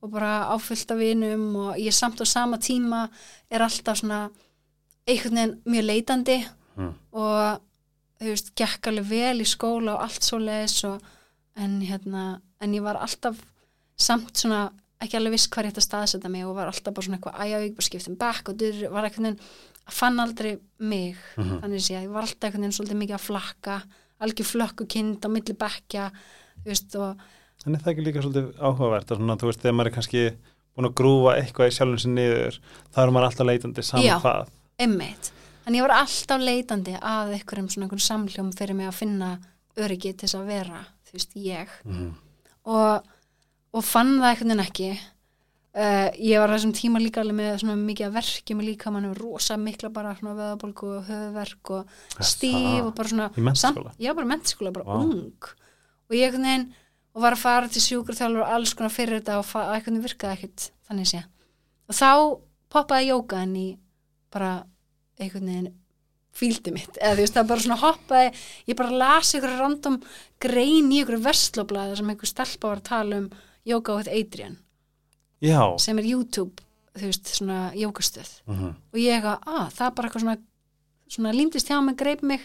og 0.00 0.12
bara 0.14 0.46
áfyllt 0.54 0.92
af 0.94 0.98
vinum 1.00 1.48
og 1.58 1.76
ég 1.76 1.92
samt 1.92 2.20
á 2.22 2.26
sama 2.26 2.56
tíma 2.62 3.08
er 3.50 3.64
alltaf 3.66 3.98
svona 4.00 4.28
einhvern 5.08 5.34
veginn 5.36 5.58
mjög 5.66 5.84
leitandi 5.90 6.38
Mm. 6.78 6.92
og 7.12 7.58
þú 8.18 8.32
veist, 8.32 8.52
gekk 8.58 8.86
alveg 8.90 9.08
vel 9.10 9.40
í 9.40 9.46
skóla 9.46 9.94
og 9.96 10.02
allt 10.08 10.22
svo 10.26 10.38
leis 10.42 10.76
og, 10.88 11.00
en 11.56 11.80
hérna, 11.82 12.40
en 12.60 12.74
ég 12.74 12.82
var 12.82 12.96
alltaf 13.02 13.36
samt 13.98 14.36
svona 14.38 14.68
ekki 15.02 15.16
alveg 15.18 15.32
viss 15.36 15.46
hvað 15.48 15.64
ég 15.68 15.72
ætti 15.72 15.82
að 15.82 15.86
staðsetja 15.88 16.30
mig 16.30 16.44
og 16.46 16.56
var 16.58 16.66
alltaf 16.72 16.94
bara 16.94 17.06
svona 17.06 17.18
eitthvað 17.18 17.40
æja, 17.44 17.60
ég 17.62 17.74
bara 17.78 17.86
skiptum 17.86 18.16
back 18.18 18.48
og 18.50 18.56
dur, 18.58 18.78
var 18.90 19.06
einhvern 19.06 19.28
veginn 19.28 19.40
fann 19.88 20.20
aldrei 20.20 20.58
mig 20.78 21.16
Mhm. 21.36 21.60
þannig 21.62 21.80
sé 21.86 21.94
að 21.96 22.04
ég 22.06 22.12
var 22.12 22.22
alltaf 22.26 22.52
veginn 22.54 22.74
svolítið 22.74 22.98
mikið 23.02 23.14
að 23.18 23.26
flakka 23.28 23.82
algjör 24.20 24.48
flökku 24.52 24.86
kind 24.88 25.22
á 25.22 25.28
milli 25.30 25.54
bekkja 25.54 26.10
þú 26.64 26.66
veist 26.66 26.96
og 26.98 27.16
En 27.66 27.74
er 27.74 27.80
það 27.82 27.92
ekki 27.94 28.04
líka 28.06 28.22
svolítið 28.22 28.52
áhugavert 28.62 29.10
að 29.10 29.16
svona, 29.18 29.36
þú 29.36 29.46
veist, 29.48 29.60
þegar 29.62 29.74
maður 29.74 29.86
er 29.90 29.94
kannski 29.96 30.20
búin 30.76 30.86
að 30.86 30.94
grúfa 30.94 31.32
eitthvað 31.40 31.66
í 31.66 31.74
sjálfum 31.74 31.98
sinni 31.98 32.22
niður, 32.22 32.58
þá 32.94 32.98
er 33.02 33.10
maður 33.10 33.26
alltaf 33.30 33.46
leitandi 33.48 33.82
saman 33.82 34.04
Já. 34.06 34.18
hvað. 34.22 34.48
Einmitt. 34.78 35.30
En 35.68 35.76
ég 35.76 35.84
var 35.84 35.92
alltaf 35.98 36.40
leitandi 36.40 36.94
að 36.96 37.34
einhverjum 37.36 37.68
svona 37.68 37.86
einhverjum 37.86 38.06
samhljóm 38.06 38.48
fyrir 38.56 38.76
mig 38.78 38.88
að 38.88 38.96
finna 39.02 39.34
öryggi 39.78 40.14
til 40.16 40.24
þess 40.26 40.38
að 40.40 40.46
vera, 40.48 40.80
þú 41.06 41.16
veist, 41.18 41.36
ég. 41.44 41.74
Mm. 41.84 42.08
Og, 42.72 43.10
og 43.76 43.84
fann 43.84 44.14
það 44.18 44.30
einhvern 44.32 44.52
veginn 44.54 44.64
ekki. 44.64 44.90
Uh, 45.78 46.08
ég 46.24 46.40
var 46.40 46.50
þessum 46.50 46.72
tíma 46.74 46.98
líka 46.98 47.20
alveg 47.20 47.36
með 47.38 47.58
svona 47.60 47.76
mikið 47.78 48.14
verkjum 48.16 48.62
líka 48.64 48.90
mann 48.90 49.10
rosa 49.14 49.54
mikla 49.60 49.90
bara 49.94 50.14
svona 50.18 50.32
veðabolgu 50.34 50.88
og 50.96 51.04
höfverk 51.06 51.70
og 51.76 51.92
stíf 52.24 52.80
og 52.88 52.94
bara 52.96 53.12
svona 53.12 53.28
Í 53.36 53.44
menntaskóla? 53.46 53.92
samt- 53.92 54.00
Já, 54.02 54.14
bara 54.16 54.26
mentaskóla, 54.32 54.72
bara 54.74 54.88
Vá. 54.88 54.96
ung 55.04 55.44
og 56.08 56.16
ég 56.16 56.24
einhvern 56.32 56.48
veginn 56.48 56.66
og 57.14 57.22
var 57.22 57.36
að 57.36 57.42
fara 57.44 57.68
til 57.68 57.84
sjúkurþjálfur 57.84 58.42
og 58.42 58.54
alls 58.56 58.74
konar 58.74 58.90
fyrir 58.96 59.20
þetta 59.20 59.36
og 59.38 59.52
einhvern 59.54 59.84
veginn 60.00 60.06
virkaði 60.08 60.34
ekkert 60.40 60.66
þannig 60.88 61.10
sé 61.12 61.20
og 61.86 61.94
þá 62.00 62.10
poppaði 62.74 63.10
jókaðin 63.12 63.56
í 63.60 63.68
bara 64.34 64.52
einhvern 65.18 65.50
veginn 65.50 65.74
fíldi 66.38 66.70
mitt, 66.70 66.98
eða 67.00 67.16
þú 67.16 67.24
veist 67.24 67.34
það 67.34 67.48
bara 67.50 67.64
svona 67.64 67.80
hoppaði, 67.82 68.32
ég 68.68 68.78
bara 68.78 68.98
las 69.02 69.34
ykkur 69.34 69.56
random 69.58 69.96
grein 70.38 70.92
í 70.92 71.00
ykkur 71.02 71.22
vestlóblaði 71.24 71.96
sem 71.98 72.12
einhver 72.12 72.30
stelpa 72.30 72.70
var 72.70 72.82
að 72.82 72.88
tala 72.90 73.22
um 73.24 73.30
Yoga 73.66 73.96
with 73.98 74.12
Adrian 74.12 74.58
Já. 75.42 75.74
sem 75.82 75.98
er 75.98 76.06
YouTube, 76.06 76.62
þú 76.94 77.10
veist, 77.10 77.32
svona 77.40 77.72
jókastöð 77.74 78.30
Mm 78.46 78.76
og 78.92 79.00
ég 79.02 79.18
eitthvað, 79.18 79.42
að 79.46 79.74
það 79.74 79.86
er 79.88 79.96
bara 79.96 80.08
eitthvað 80.08 80.24
svona 80.26 80.38
svona 81.08 81.32
límdist 81.32 81.68
hjá 81.68 81.80
mig, 81.84 81.96
greip 81.98 82.22
mig. 82.22 82.44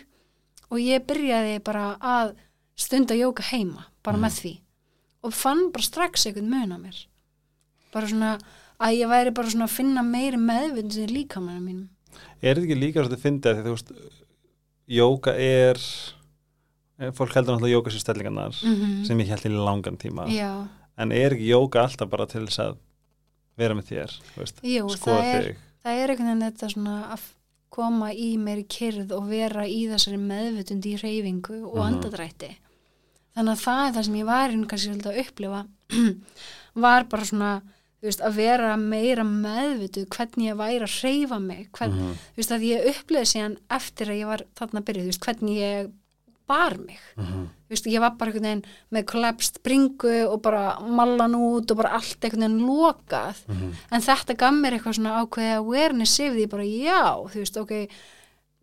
Og 0.71 0.81
ég 0.81 1.03
byrjaði 1.05 1.59
bara 1.65 1.93
að 1.99 2.35
stunda 2.79 3.15
jóka 3.17 3.45
heima, 3.51 3.87
bara 4.05 4.19
með 4.21 4.37
því. 4.39 4.53
Og 5.23 5.35
fann 5.35 5.67
bara 5.73 5.85
strax 5.85 6.27
einhvern 6.27 6.49
mun 6.49 6.75
á 6.75 6.77
mér. 6.79 7.01
Bara 7.93 8.09
svona 8.09 8.31
að 8.81 8.97
ég 8.97 9.11
væri 9.11 9.33
bara 9.35 9.51
svona 9.51 9.67
að 9.69 9.75
finna 9.75 10.03
meiri 10.03 10.39
meðvind 10.41 10.97
í 10.97 11.09
líkamannu 11.11 11.61
mínum 11.61 11.89
Er 12.41 12.55
þetta 12.55 12.65
ekki 12.67 12.79
líka 12.79 13.03
svolítið 13.03 13.23
fyndið 13.25 13.57
því 13.59 13.63
þú 13.67 13.73
veist, 13.75 13.91
jóka 14.99 15.33
er, 15.39 15.79
eh, 16.99 17.11
fólk 17.15 17.33
heldur 17.37 17.55
náttúrulega 17.57 17.77
jóka 17.77 17.93
sér 17.93 18.03
stellingarnar 18.03 18.55
mm 18.63 19.05
sem 19.07 19.19
ég 19.19 19.27
held 19.33 19.45
í 19.45 19.53
langan 19.57 19.97
tíma. 19.97 20.27
Já, 20.31 20.67
En 20.97 21.11
er 21.11 21.31
ekki 21.33 21.47
jóka 21.49 21.81
alltaf 21.87 22.09
bara 22.09 22.25
til 22.29 22.45
þess 22.45 22.59
að 22.59 22.75
vera 23.57 23.73
með 23.73 23.87
þér, 23.89 24.11
jú, 24.61 24.89
skoða 24.93 25.21
það 25.23 25.29
er 25.33 25.43
þig? 25.47 25.55
það 25.83 25.97
er 26.03 26.09
einhvern 26.13 26.27
veginn 26.29 26.43
þetta 26.51 26.69
svona 26.73 26.97
að 27.15 27.21
koma 27.73 28.11
í 28.13 28.37
meiri 28.37 28.63
kyrð 28.69 29.11
og 29.17 29.27
vera 29.29 29.63
í 29.65 29.87
þessari 29.89 30.19
meðvitund 30.21 30.85
í 30.85 30.93
reyfingu 31.01 31.63
og 31.65 31.75
Mhm. 31.79 31.87
andadrætti 31.87 32.51
þannig 33.35 33.53
að 33.57 33.63
það 33.65 33.87
er 33.87 33.93
það 33.97 34.05
sem 34.05 34.15
ég 34.21 34.25
var 34.25 34.49
inn 34.51 34.65
kannski 34.67 34.89
svolítið 34.91 35.09
að 35.09 35.21
upplifa 35.25 35.61
var 36.85 37.03
bara 37.09 37.25
svona 37.25 37.61
veist, 38.09 38.21
að 38.21 38.35
vera 38.35 38.75
meira 38.77 39.23
meðvituð 39.23 40.07
hvernig 40.09 40.49
ég 40.51 40.57
væri 40.59 40.81
að 40.83 41.01
reyfa 41.03 41.39
mig 41.41 41.67
hvern, 41.71 41.91
Mhm. 41.93 42.13
þú 42.35 42.37
veist, 42.37 42.51
að 42.51 42.67
ég 42.69 42.87
uppliði 42.93 43.27
síðan 43.33 43.57
eftir 43.69 44.07
að 44.07 44.19
ég 44.19 44.25
var 44.27 44.41
þarna 44.55 44.79
að 44.81 44.85
byrja, 44.85 45.03
þú 45.03 45.11
veist, 45.11 45.25
hvernig 45.25 45.57
ég 45.57 45.91
bar 46.45 46.77
mig 46.77 46.99
Mhm. 47.17 47.49
þú 47.67 47.69
veist, 47.69 47.85
ég 47.87 47.99
var 48.01 48.09
bara 48.11 48.31
einhvern 48.31 48.43
veginn 48.43 48.63
með 48.91 49.05
kollapst 49.05 49.63
bringu 49.63 50.27
og 50.27 50.41
bara 50.41 50.77
mallan 50.81 51.33
út 51.35 51.71
og 51.71 51.77
bara 51.77 51.93
allt 51.95 52.19
einhvern 52.19 52.41
veginn 52.43 52.67
lokað 52.67 53.35
Mhm. 53.47 53.73
en 53.91 54.01
þetta 54.01 54.35
gaf 54.37 54.53
mér 54.53 54.73
eitthvað 54.79 54.97
svona 54.99 55.25
ákveði 55.25 55.55
awareness 55.57 56.19
yfir 56.19 56.35
því 56.35 56.49
bara 56.49 56.63
já, 56.63 57.29
þú 57.31 57.35
veist, 57.39 57.57
ok 57.57 57.87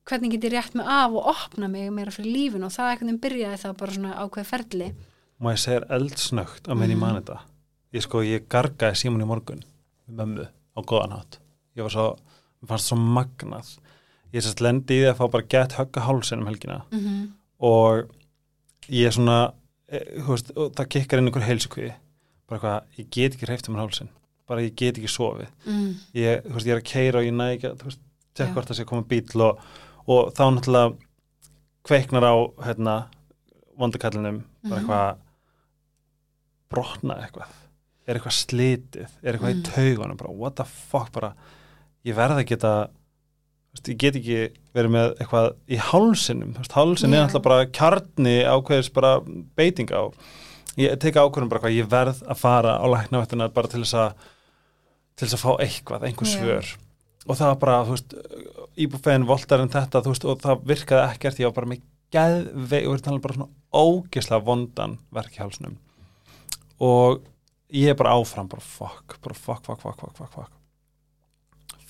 hvernig 0.07 0.31
get 0.33 0.43
ég 0.43 0.53
rétt 0.53 0.75
mig 0.75 0.87
af 0.87 1.11
og 1.13 1.25
opna 1.27 1.69
mig 1.71 1.91
meira 1.93 2.11
fyrir 2.11 2.33
lífin 2.35 2.65
og 2.65 2.71
það 2.73 2.91
einhvern 2.99 3.09
veginn 3.09 3.21
byrjaði 3.21 3.61
það 3.63 3.77
bara 3.77 3.93
svona 3.93 4.15
ákveði 4.29 4.47
ferli 4.47 4.95
Má 5.41 5.53
ég 5.55 5.59
segja 5.59 5.87
eldsnögt 5.89 6.69
á 6.69 6.75
menn 6.77 6.91
ég 6.91 6.97
Mhm. 6.97 7.01
man 7.01 7.23
þetta. 7.23 7.39
Ég 7.93 8.03
sko, 8.05 8.21
ég 8.23 8.45
gargaði 8.53 8.95
Símon 9.01 9.23
í 9.25 9.27
morgun 9.27 9.63
með 10.07 10.17
mömmu 10.21 10.45
á 10.47 10.81
góðan 10.87 11.15
hátt. 11.17 11.39
Ég 11.77 11.83
var 11.87 11.91
svo, 11.95 12.05
mér 12.61 12.69
fannst 12.73 12.91
svo 12.91 12.97
magnað. 13.01 13.73
Ég 14.33 14.45
sérst 14.45 14.61
lendi 14.63 14.95
í 14.95 15.01
því 15.03 15.09
að 15.11 15.19
fá 15.19 15.25
bara 15.33 15.49
gett 15.51 15.73
högga 15.79 16.05
hálsinn 16.07 16.41
um 16.45 16.47
helgina 16.47 16.85
mm 16.93 17.01
-hmm. 17.01 17.25
og 17.59 18.11
ég 18.89 19.07
er 19.07 19.13
svona, 19.13 19.53
e, 19.89 19.99
þú 20.23 20.29
veist, 20.31 20.53
það 20.55 20.89
kikkar 20.89 21.19
inn 21.19 21.27
einhver 21.27 21.47
heilsukviði. 21.49 21.95
Bara 22.49 22.59
eitthvað, 22.59 22.99
ég 22.99 23.07
get 23.11 23.35
ekki 23.35 23.47
hreift 23.47 23.69
um 23.69 23.75
hálsinn. 23.77 24.09
Bara 24.47 24.61
ég 24.63 24.75
get 24.77 24.99
ekki 24.99 25.09
sofið. 25.09 25.49
mm. 25.67 25.95
Ég, 26.15 26.43
þú 26.43 26.53
veist, 26.55 26.67
ég 26.67 26.73
er 26.73 26.81
að 26.81 26.91
keira 26.93 27.19
og 27.19 27.25
ég 27.25 27.33
næ 27.35 27.55
ekki 27.57 27.67
að, 27.71 27.97
tekka 28.35 28.53
hvort 28.53 28.69
það 28.69 28.77
sé 28.77 28.83
að 28.83 28.87
koma 28.87 29.03
bíl 29.03 29.41
og, 29.43 29.59
og 30.07 30.33
þá 30.35 30.45
náttúrulega 30.51 30.97
kveiknar 31.85 32.23
á, 32.23 32.35
hérna, 32.65 33.07
vondakallinum, 33.79 34.45
bara 34.63 34.81
Mhm. 34.81 34.91
eitthvað 34.91 35.17
brotna 36.71 37.15
eitthvað 37.25 37.49
er 38.11 38.19
eitthvað 38.19 38.37
slitið, 38.37 39.13
er 39.23 39.37
eitthvað 39.37 39.55
Mm. 39.55 39.61
í 39.61 39.69
taugunum 39.71 40.19
bara 40.21 40.33
what 40.43 40.57
the 40.59 40.65
fuck, 40.67 41.13
bara 41.15 41.33
ég 42.05 42.17
verða 42.19 42.41
að 42.43 42.49
geta 42.51 42.73
ég 43.87 43.99
get 44.03 44.17
ekki 44.19 44.39
verið 44.75 44.91
með 44.97 45.13
eitthvað 45.23 45.53
í 45.71 45.79
hálsinum, 45.79 46.55
hálsin 46.75 47.15
er 47.15 47.21
Já. 47.21 47.25
alltaf 47.29 47.43
bara 47.45 47.67
kjarni 47.71 48.37
ákveðis 48.51 48.93
bara 48.93 49.13
beiting 49.57 49.91
á 49.95 50.11
ég 50.81 50.99
teka 51.03 51.23
ákveðum 51.23 51.49
bara 51.53 51.63
hvað 51.63 51.77
ég 51.79 51.89
verð 51.91 52.23
að 52.27 52.41
fara 52.41 52.77
á 52.83 52.87
læknavættina 52.91 53.47
bara 53.55 53.69
til 53.71 53.83
þess 53.85 53.95
að 53.95 54.27
til 55.17 55.29
þess 55.29 55.37
að 55.39 55.45
fá 55.45 55.53
eitthvað, 55.63 56.05
einhver 56.09 56.27
svör 56.31 56.71
og 57.29 57.37
það 57.37 57.47
var 57.53 57.59
bara, 57.63 57.79
þú 57.85 57.95
veist 57.95 58.15
íbúfegin 58.81 59.27
voltar 59.29 59.61
en 59.63 59.69
þetta, 59.71 60.01
þú 60.03 60.13
veist, 60.15 60.25
og 60.25 60.39
það 60.41 60.63
virkaði 60.71 61.03
ekkert, 61.15 61.39
ég 61.43 61.51
var 61.51 61.57
bara 61.61 61.71
með 61.71 61.83
geðvei 62.11 62.81
og 62.89 62.95
er 62.97 63.03
talað 63.05 63.23
bara 63.27 63.37
svona 63.37 63.51
ógislega 63.71 64.45
vondan 64.49 64.97
verk 65.15 65.37
í 65.37 65.43
hálsunum 65.45 65.77
og 66.81 67.21
ég 67.73 67.93
er 67.93 67.99
bara 67.99 68.15
áfram, 68.19 68.49
bara 68.51 68.65
fuck, 68.65 69.19
bara 69.23 69.37
fuck, 69.37 69.65
fuck, 69.67 69.81
fuck, 69.83 70.01
fuck, 70.01 70.17
fuck, 70.17 70.33
fuck. 70.35 70.57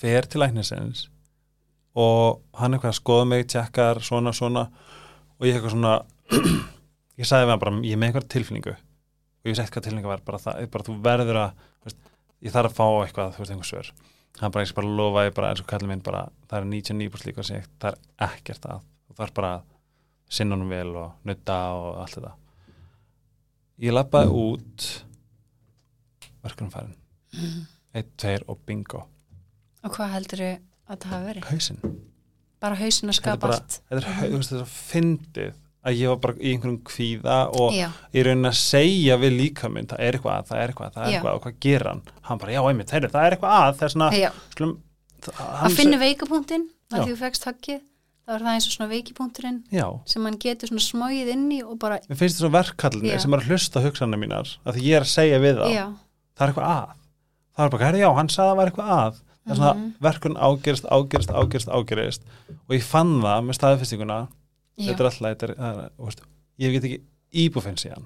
fer 0.01 0.25
til 0.25 0.41
læknisins 0.41 1.09
og 1.93 2.41
hann 2.57 2.73
eitthvað 2.73 2.93
að 2.93 2.97
skoða 2.97 3.25
mig, 3.27 3.47
tjekkar, 3.51 3.99
svona, 4.01 4.31
svona 4.33 4.67
og 5.37 5.47
ég 5.47 5.57
eitthvað 5.57 5.75
svona 5.75 5.95
ég 7.19 7.27
sagði 7.27 7.47
við 7.47 7.53
hann 7.53 7.61
bara, 7.61 7.73
ég 7.83 7.95
er 7.95 7.99
með 7.99 8.11
eitthvað 8.11 8.29
tilfinningu. 8.31 8.73
Og 9.41 9.49
ég 9.49 9.53
veist 9.53 9.63
eitthvað 9.63 9.87
tilfinningu 9.87 10.11
var 10.11 10.23
bara 10.25 10.39
það, 10.41 10.63
bara 10.73 10.87
þú 10.87 10.95
verður 11.05 11.39
að, 11.41 11.67
veist, 11.85 12.09
ég 12.45 12.55
þarf 12.55 12.71
að 12.71 12.77
fá 12.77 12.87
eitthvað, 13.03 13.35
þú 13.35 13.43
veist, 13.43 13.53
einhver 13.55 13.69
svör. 13.69 13.91
Hann 14.39 14.55
bara, 14.55 14.65
ég 14.65 14.77
bara 14.77 14.93
lofa, 15.01 15.25
ég 15.27 15.35
bara, 15.37 15.51
eins 15.51 15.63
og 15.63 15.69
kallið 15.69 15.91
minn 15.91 16.05
bara, 16.05 16.23
það 16.47 16.61
er 16.61 16.69
99% 16.71 17.27
líka 17.27 17.45
segja, 17.45 17.67
það 17.83 17.97
er 17.97 18.27
ekkert 18.29 18.67
að. 18.71 18.87
Þú 19.09 19.17
þarf 19.19 19.35
bara 19.41 19.53
að 19.57 19.67
sinna 20.31 20.55
honum 20.55 20.71
vel 20.71 20.95
og 21.01 21.27
nutta 21.27 21.57
og 21.75 21.89
allt 22.01 22.17
þetta. 22.17 22.33
Ég 23.81 23.95
lappaði 23.97 24.31
út 24.45 24.87
verkunum 26.43 26.71
farin. 26.73 26.95
Mm. 27.31 27.65
eitt, 27.95 28.11
tveir 28.17 28.43
og 28.47 28.59
bingo. 28.67 29.05
Og 29.83 29.95
hvað 29.95 30.13
heldur 30.15 30.41
að 30.91 30.97
það 31.01 31.11
hafi 31.11 31.25
verið? 31.29 31.49
hausinn, 31.51 31.97
bara 32.61 32.75
hausin 32.79 33.09
að 33.11 33.17
skapa 33.17 33.41
bara- 33.47 33.57
allt? 33.59 33.81
þetta 33.89 34.01
er, 34.01 34.29
mm 34.29 34.39
-hmm. 34.41 34.65
fyndið 34.65 35.53
að 35.81 35.97
ég 35.97 36.11
var 36.11 36.17
bara 36.21 36.33
í 36.37 36.51
einhverjum 36.53 36.81
kvíða 36.85 37.37
og 37.57 37.73
já, 37.73 37.87
ég 38.13 38.25
raunin 38.27 38.45
að 38.51 38.57
segja 38.59 39.17
við 39.17 39.31
líka 39.37 39.69
minn, 39.69 39.87
það 39.89 39.99
er 39.99 40.17
eitthvað, 40.17 40.45
það 40.47 40.57
er 40.61 40.67
eitthvað, 40.73 40.91
það 40.93 41.03
er 41.03 41.09
Já. 41.11 41.15
eitthvað 41.17 41.35
og 41.35 41.41
hvað 41.45 41.55
gera 41.65 41.89
hann, 41.89 42.01
hann 42.21 42.37
bara, 42.37 42.51
já, 42.51 42.61
einmitt, 42.69 42.91
heyrðu, 42.91 43.09
það 43.11 43.25
er 43.25 43.35
eitthvað 43.35 43.55
að 43.61 43.71
það 43.79 43.87
er 43.87 43.93
svona, 43.95 44.11
það- 44.11 45.65
að 45.65 45.77
finna 45.79 45.97
veikapunktinn 45.97 46.67
að 46.91 46.99
því 47.01 47.09
þú 47.11 47.17
fegst 47.17 47.47
höggið 47.49 47.81
þá 48.21 48.35
er 48.35 48.39
það 48.45 48.53
eins 48.53 48.67
og 48.67 48.73
svona 48.75 48.91
veikipunkturinn 48.91 49.59
sem 50.05 50.23
hann 50.23 50.37
getur 50.37 50.69
svona 50.69 50.85
smóið 50.85 51.31
inn 51.33 51.51
í 51.51 51.63
og 51.65 51.79
bara, 51.79 51.97
mér 52.07 52.19
finnst 52.19 52.37
þetta 52.37 52.45
svo 52.45 52.51
verkkallinni 52.53 53.19
sem 53.19 53.33
er 53.33 53.39
að 53.41 53.49
hlusta 53.49 53.81
hugsanir 53.81 54.21
mínar, 54.21 54.57
að 54.65 54.75
því 54.77 54.81
ég 54.85 54.95
er 54.95 55.01
að 55.01 55.13
segja 55.15 55.39
við 55.41 55.55
það 55.63 55.73
já, 55.73 55.85
það 56.41 56.47
er 56.47 56.53
eitthvað 56.53 56.71
að. 56.73 56.97
Það 57.51 57.65
er 57.67 57.73
bara, 57.75 57.85
heyrðu, 57.85 58.01
já, 58.01 58.09
hann 58.17 58.29
sagði 58.33 58.47
að 58.47 58.51
það 58.51 58.59
var 58.61 58.71
eitthvað 58.71 58.91
að. 58.97 59.21
Það 59.41 59.51
er 59.51 59.57
svona 59.61 59.73
Mhm. 59.75 59.87
verkun 60.05 60.37
ágerist, 60.47 60.85
ágerist, 60.97 61.31
ágerist, 61.31 61.69
ágerist. 61.77 62.21
Og 62.69 62.75
ég 62.75 62.83
fann 62.85 63.13
það 63.21 63.45
með 63.47 63.57
staðfestinguna. 63.57 64.19
Þetta 64.81 64.99
er 65.03 65.09
alltaf, 65.09 65.43
er, 65.49 65.55
það 65.55 65.79
er, 65.85 65.89
þú 65.97 66.05
veist, 66.09 66.21
ég 66.61 66.71
get 66.75 66.83
ekki 66.89 67.01
íbúfinn 67.45 67.77
síðan, 67.77 68.05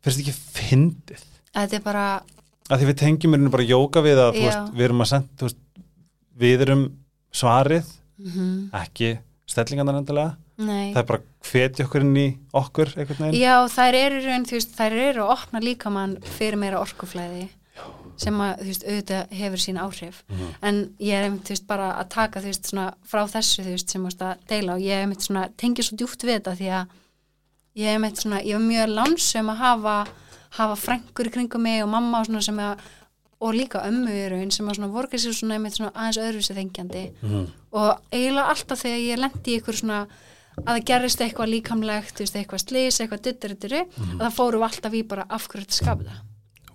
þetta 0.00 0.20
ekki 0.22 0.34
fyndið? 0.56 1.24
Þetta 1.54 1.76
er 1.76 1.82
bara, 1.84 2.04
að 2.70 2.78
því 2.80 2.86
við 2.90 2.98
tengjum 3.02 3.34
mér 3.36 3.50
bara 3.50 3.66
jóka 3.66 4.02
við 4.04 4.20
að 4.22 4.32
veist, 4.38 4.72
við 4.78 4.84
erum 4.86 5.00
að 5.04 5.10
senda 5.10 5.28
þú 5.36 5.48
veist, 5.48 5.60
við 6.40 6.60
erum 6.66 6.84
svarið 7.32 7.90
mm 8.20 8.70
ekki 8.80 9.18
stellingarnar 9.50 9.98
endilega 10.00 10.36
nei. 10.60 10.92
Það 10.94 11.00
er 11.02 11.08
bara 11.10 11.22
hvetja 11.50 11.86
okkur 11.86 12.04
inn 12.06 12.18
í 12.20 12.26
okkur 12.60 12.92
Já, 13.36 13.54
þær 13.72 13.98
eru 14.00 14.20
raun, 14.26 14.46
veist, 14.50 14.76
þær 14.76 14.98
eru 15.08 15.24
að 15.24 15.32
opna 15.36 15.64
líkamann 15.64 16.18
fyrir 16.36 16.60
meira 16.60 16.82
orkuflæði 16.82 17.48
sem 18.20 18.36
að, 18.44 18.64
veist, 18.68 18.82
auðvitað 18.84 19.30
hefur 19.32 19.62
sín 19.62 19.78
áhrif. 19.80 20.22
Mhm. 20.28 20.48
en 20.62 20.80
ég 21.00 21.14
er 21.16 21.28
einmitt, 21.28 21.48
veist, 21.48 21.66
bara 21.66 21.94
að 21.96 22.08
taka, 22.12 22.40
svona 22.40 22.94
frá 23.08 23.24
þessu, 23.24 23.64
sem 23.88 24.06
að 24.06 24.36
deila 24.48 24.74
og 24.74 24.80
ég 24.84 24.92
er 24.92 25.06
einmitt 25.06 25.24
svona, 25.24 25.48
tengi 25.56 25.82
svo 25.82 25.96
djúpt 25.96 26.24
við 26.24 26.40
þetta 26.40 26.56
því 26.60 26.68
að 26.78 26.86
ég 27.80 27.86
er 27.86 27.96
einmitt 27.96 28.20
svona, 28.20 28.42
ég 28.44 28.58
var 28.58 28.66
mjög 28.66 28.92
lánsum 28.98 29.48
að 29.54 29.62
hafa 29.64 30.06
hafa 30.58 30.76
frængur 30.76 31.28
í 31.28 31.32
kringum 31.34 31.62
mig 31.62 31.82
og 31.84 31.90
mamma 31.92 32.20
og 32.20 32.26
að 32.26 32.88
og 33.40 33.54
líka 33.56 33.80
ömmu 33.88 34.12
í 34.12 34.24
raun 34.28 34.50
sem 34.52 34.68
að 34.68 34.90
voru 34.92 35.08
kannski 35.08 35.32
svona 35.32 35.56
einmitt 35.56 35.78
svona 35.78 35.94
aðeins 35.94 36.18
öðruvísi 36.20 36.56
þengjandi. 36.58 37.04
Mhm. 37.22 37.46
og 37.72 38.00
eiginlega 38.12 38.50
alltaf 38.52 38.82
þegar 38.82 39.00
ég 39.00 39.18
lendi 39.18 39.54
í 39.54 39.60
ykkur 39.60 39.76
svona 39.78 40.06
að 40.66 40.74
það 40.76 40.84
gerist 40.90 41.20
eitthvað 41.24 41.52
líkamlegt, 41.54 42.20
eitthvað 42.20 42.64
slís, 42.64 43.00
eitthvað 43.00 43.22
duttur, 43.26 43.56
Mhm. 43.96 44.18
að 44.20 44.24
það 44.26 44.36
fórum 44.38 44.60
við 44.60 44.68
alltaf 44.70 44.92
í 44.94 45.02
bara 45.08 45.26
af 45.30 45.48
hverju 45.48 45.64
þetta 45.66 45.80
skapa 45.80 46.04
það? 46.04 46.20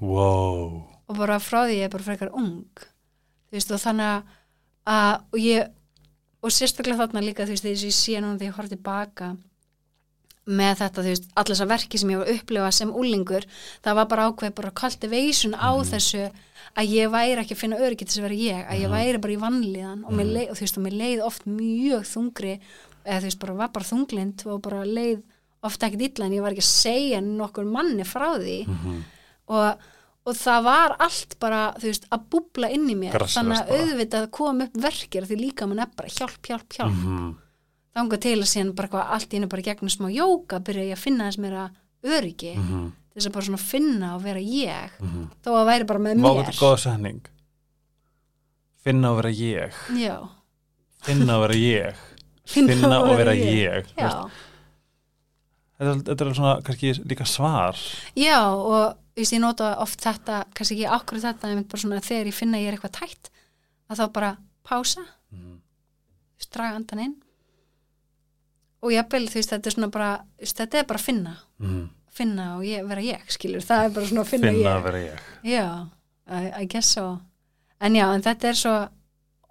Wow. 0.01 0.83
Og 1.07 1.17
bara 1.17 1.39
frá 1.39 1.65
því 1.67 1.75
ég 1.79 1.83
er 1.85 1.89
bara 1.89 2.03
frekar 2.03 2.31
ung 2.33 2.65
veist, 3.51 3.71
og 3.71 3.79
þannig 3.79 4.09
að- 4.11 4.23
að 4.87 5.21
og 5.33 5.39
ég, 5.39 5.69
og 6.43 6.49
sérstaklega 6.51 6.97
þarna 7.07 7.21
líka 7.23 7.45
þú 7.45 7.53
veist, 7.55 7.63
þess 7.63 7.83
að 7.83 7.85
ég 7.85 7.93
sé 7.93 8.21
núna 8.21 8.37
þegar 8.39 8.51
ég 8.51 8.55
horf 8.57 8.69
tilbaka 8.69 9.37
með 10.47 10.75
þetta, 10.77 11.01
þú 11.01 11.09
veist, 11.09 11.27
allir 11.37 11.55
þessar 11.55 11.67
verki 11.71 11.97
sem 11.99 12.09
ég 12.09 12.17
var 12.19 12.27
að 12.27 12.35
upplifa 12.39 12.71
sem 12.73 12.91
úlingur 12.93 13.45
það 13.83 13.95
var 13.95 14.05
bara 14.05 14.27
ákveð 14.31 14.55
bara 14.55 14.71
cultivation 14.71 15.53
á 15.57 15.71
þessu 15.81 16.31
að 16.77 16.87
ég 16.91 17.09
væri 17.09 17.37
ekki 17.41 17.55
að 17.55 17.61
finna 17.63 17.77
öryggi 17.81 18.05
til 18.05 18.11
þess 18.13 18.19
að 18.19 18.27
vera 18.27 18.41
ég, 18.43 18.67
að 18.69 18.81
ég 18.83 18.89
væri 18.93 19.21
bara 19.21 19.33
í 19.33 19.41
vannlíðan 19.41 20.03
og, 20.05 20.11
mér 20.11 20.29
leið, 20.35 20.49
og 20.51 20.55
þú 20.57 20.65
veist, 20.65 20.77
og 20.77 20.83
mér 20.85 20.97
leið 21.01 21.23
oft 21.25 21.45
mjög 21.45 22.03
þungri, 22.11 22.59
eða 23.05 23.19
þú 23.21 23.29
veist, 23.29 23.39
bara 23.39 23.53
var 23.53 23.69
bara 23.75 23.85
þunglind 23.85 24.45
og 24.49 24.61
bara 24.65 24.83
leið 24.85 25.21
oft 25.65 25.81
ekkert 25.83 26.01
illa 26.09 26.25
en 26.27 26.33
ég 26.37 26.41
var 26.45 26.51
ekki 26.55 26.63
að 26.65 26.71
segja 26.71 27.21
nokkur 27.21 27.65
manni 27.65 28.03
frá 28.05 28.27
því. 28.37 28.57
Og, 29.47 29.85
og 30.25 30.35
það 30.37 30.63
var 30.65 30.95
allt 31.05 31.37
bara, 31.41 31.61
þú 31.79 31.89
veist, 31.91 32.05
að 32.13 32.27
búbla 32.33 32.69
inn 32.73 32.85
í 32.89 32.95
mér, 32.97 33.13
Grasserast 33.13 33.39
þannig 33.39 33.57
að 33.61 33.69
bara. 33.69 33.79
auðvitað 33.85 34.27
kom 34.37 34.61
upp 34.65 34.77
verkir 34.85 35.25
því 35.29 35.39
líka 35.41 35.67
mann 35.69 35.79
er 35.85 35.89
bara 35.95 36.09
hjálp, 36.09 36.41
hjálp, 36.49 36.69
hjálp. 36.73 36.93
Mhm. 37.01 37.33
þangað 37.95 38.19
til 38.25 38.35
að 38.41 38.49
síðan 38.51 38.73
bara 38.75 38.87
hvað 38.91 39.11
allt 39.15 39.29
í 39.31 39.37
henni 39.37 39.47
bara 39.47 39.61
gegnum 39.63 39.89
smá 39.93 40.09
jóka 40.11 40.57
byrja 40.59 40.83
ég 40.89 40.97
að 40.97 41.03
finna 41.05 41.29
þess 41.29 41.37
meira 41.39 41.69
öryggi. 42.03 42.55
Mhm. 42.57 42.91
þess 43.15 43.27
að 43.29 43.33
bara 43.37 43.45
svona 43.45 43.61
finna 43.63 44.15
og 44.15 44.21
vera 44.25 44.39
ég. 44.43 44.89
Þó 45.45 45.49
að 45.55 45.65
væri 45.69 45.85
bara 45.87 45.99
með 45.99 46.19
Vá, 46.19 46.27
mér. 46.33 46.41
þetta 46.43 46.51
er 46.51 46.59
góða 46.59 46.79
setning. 46.83 47.21
Finna 48.83 49.11
og 49.13 49.17
vera 49.21 49.31
ég. 49.31 49.71
Já, 49.97 50.17
finna 51.05 51.37
og 51.39 51.45
vera 51.47 51.55
ég 51.57 51.95
finna 52.45 52.99
og 53.01 53.17
vera 53.17 53.33
ég 53.35 53.85
þetta, 53.95 55.91
er- 55.91 56.03
þetta 56.07 56.25
er 56.25 56.33
svona 56.37 56.53
kannski 56.63 56.93
líka 57.05 57.25
svar. 57.27 57.75
Já 58.15 58.39
og 58.53 58.95
ég 59.17 59.39
nota 59.41 59.73
oft 59.83 59.99
þetta 60.03 60.45
kannski 60.55 60.77
ekki 60.83 60.91
akkur 60.99 61.19
þetta, 61.23 61.51
en 61.51 61.63
bara 61.63 61.81
svona 61.81 62.01
þegar 62.01 62.27
ég 62.31 62.33
finna 62.37 62.57
ég 62.61 62.67
er 62.71 62.77
eitthvað 62.77 62.97
tætt 63.01 63.29
að 63.89 63.97
þá 64.01 64.13
bara 64.13 64.37
pása 64.65 65.03
Mhm. 65.31 65.59
þú 65.59 66.39
veist, 66.39 66.51
draga 66.51 66.75
andan 66.75 66.99
inn. 66.99 67.15
Og 68.83 68.91
jafnvel, 68.91 69.27
þú 69.27 69.33
veist, 69.39 69.49
þetta 69.49 69.67
er 69.67 69.71
svona 69.75 69.91
bara 69.91 70.09
þetta 70.41 70.79
er 70.79 70.83
bara 70.85 70.99
að 70.99 71.05
finna. 71.05 71.37
Mhm. 71.59 71.89
finna 72.15 72.55
og 72.57 72.63
ég, 72.63 72.87
vera 72.87 73.01
ég, 73.01 73.19
skilur, 73.27 73.59
það 73.59 73.85
er 73.85 73.89
bara 73.89 74.05
svona 74.05 74.21
að 74.21 74.27
finna, 74.27 74.51
finna 74.53 74.69
ég. 74.69 74.83
ég. 75.11 75.19
Já, 75.43 75.89
I, 76.31 76.61
I 76.61 76.65
guess 76.65 76.87
so. 76.93 77.19
En 77.81 77.93
já, 77.93 78.05
en 78.15 78.21
þetta 78.21 78.43
er 78.47 78.53
svo 78.53 78.89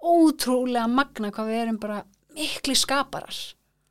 ótrúlega 0.01 0.87
magna 0.89 1.29
hvað 1.31 1.45
við 1.51 1.61
erum 1.61 1.77
bara 1.79 2.03
mikli 2.35 2.75
skaparar. 2.77 3.39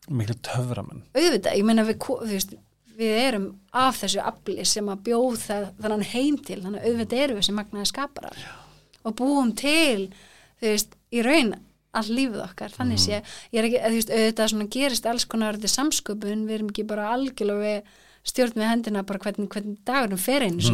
Miklu 0.09 0.37
töframenn. 0.45 1.05
Auðvitað, 1.17 1.59
ég 1.59 1.67
meina 1.67 1.85
við, 1.89 1.99
veist, 2.29 2.55
við 2.99 3.19
erum 3.25 3.49
af 3.73 4.03
þessu 4.03 4.23
afli 4.23 4.65
sem 4.69 4.89
að 4.93 5.05
bjóð 5.09 5.39
það, 5.47 5.69
þannig 5.81 6.13
heim 6.13 6.39
til, 6.39 6.61
þannig 6.63 6.81
að 6.83 6.91
auðvitað 6.91 7.25
erum 7.25 7.41
við 7.41 7.49
sem 7.49 7.59
magnaði 7.59 7.91
skaparar. 7.91 8.45
Já. 8.45 8.53
og 9.05 9.17
búum 9.19 9.53
til 9.57 10.09
þú 10.61 10.71
veist, 10.71 10.95
í 11.13 11.25
raun 11.25 11.55
all 11.95 12.09
lífið 12.11 12.41
okkar, 12.43 12.73
þannig 12.75 13.03
sé 13.03 13.19
ég 13.19 13.59
er 13.61 13.69
ekki, 13.69 13.83
þú 13.83 13.99
veist, 13.99 14.15
auðvitað 14.15 14.49
svona 14.53 14.71
gerist 14.77 15.07
alls 15.07 15.27
konar 15.31 15.59
þetta 15.59 15.71
samsköpun, 15.75 16.49
við 16.49 16.57
erum 16.59 16.73
ekki 16.73 16.87
bara 16.89 17.13
algjörlega 17.15 17.61
við 17.63 18.01
stjórn 18.25 18.57
með 18.57 18.71
hendina 18.71 19.05
bara 19.07 19.21
hvernig, 19.21 19.51
hvernig 19.53 19.77
dagurinn 19.87 20.21
fer 20.21 20.47
einu 20.47 20.65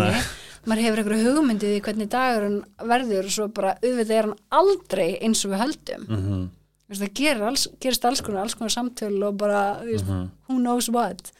maður 0.68 0.84
hefur 0.84 1.02
einhverju 1.02 1.34
hugmyndið 1.34 1.74
í 1.74 1.82
hvernig 1.84 2.10
dagurinn 2.12 2.60
verður 2.92 3.26
og 3.26 3.34
svo 3.34 3.48
bara 3.56 3.74
auðvitað 3.80 4.16
er 4.16 4.28
hann 4.28 4.36
aldrei 4.60 5.08
eins 5.18 5.42
og 5.44 5.54
við 5.54 5.62
höldum. 5.64 6.06
Mm 6.06 6.22
-hmm. 6.24 6.48
Það 6.90 7.12
gerir 7.14 7.42
alls, 7.46 7.68
gerist 7.80 8.04
alls 8.04 8.20
konar, 8.20 8.42
alls 8.42 8.54
konar 8.58 8.72
samtöl 8.74 9.22
og 9.22 9.36
bara, 9.38 9.60
þú 9.82 9.92
veist, 9.92 10.08
who 10.48 10.58
knows 10.58 10.88
what. 10.90 11.30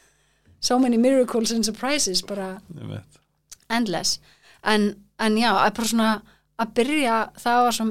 So 0.61 0.77
many 0.79 0.97
miracles 0.97 1.51
and 1.51 1.65
surprises 1.65 2.21
bara 2.21 2.61
endless. 3.69 4.19
En, 4.63 4.95
en 5.19 5.35
já, 5.37 5.49
að 5.51 5.73
bara 5.75 5.87
svona 5.87 6.11
að 6.61 6.73
byrja, 6.77 7.17
það 7.41 7.63
var 7.65 7.71
svo 7.75 7.85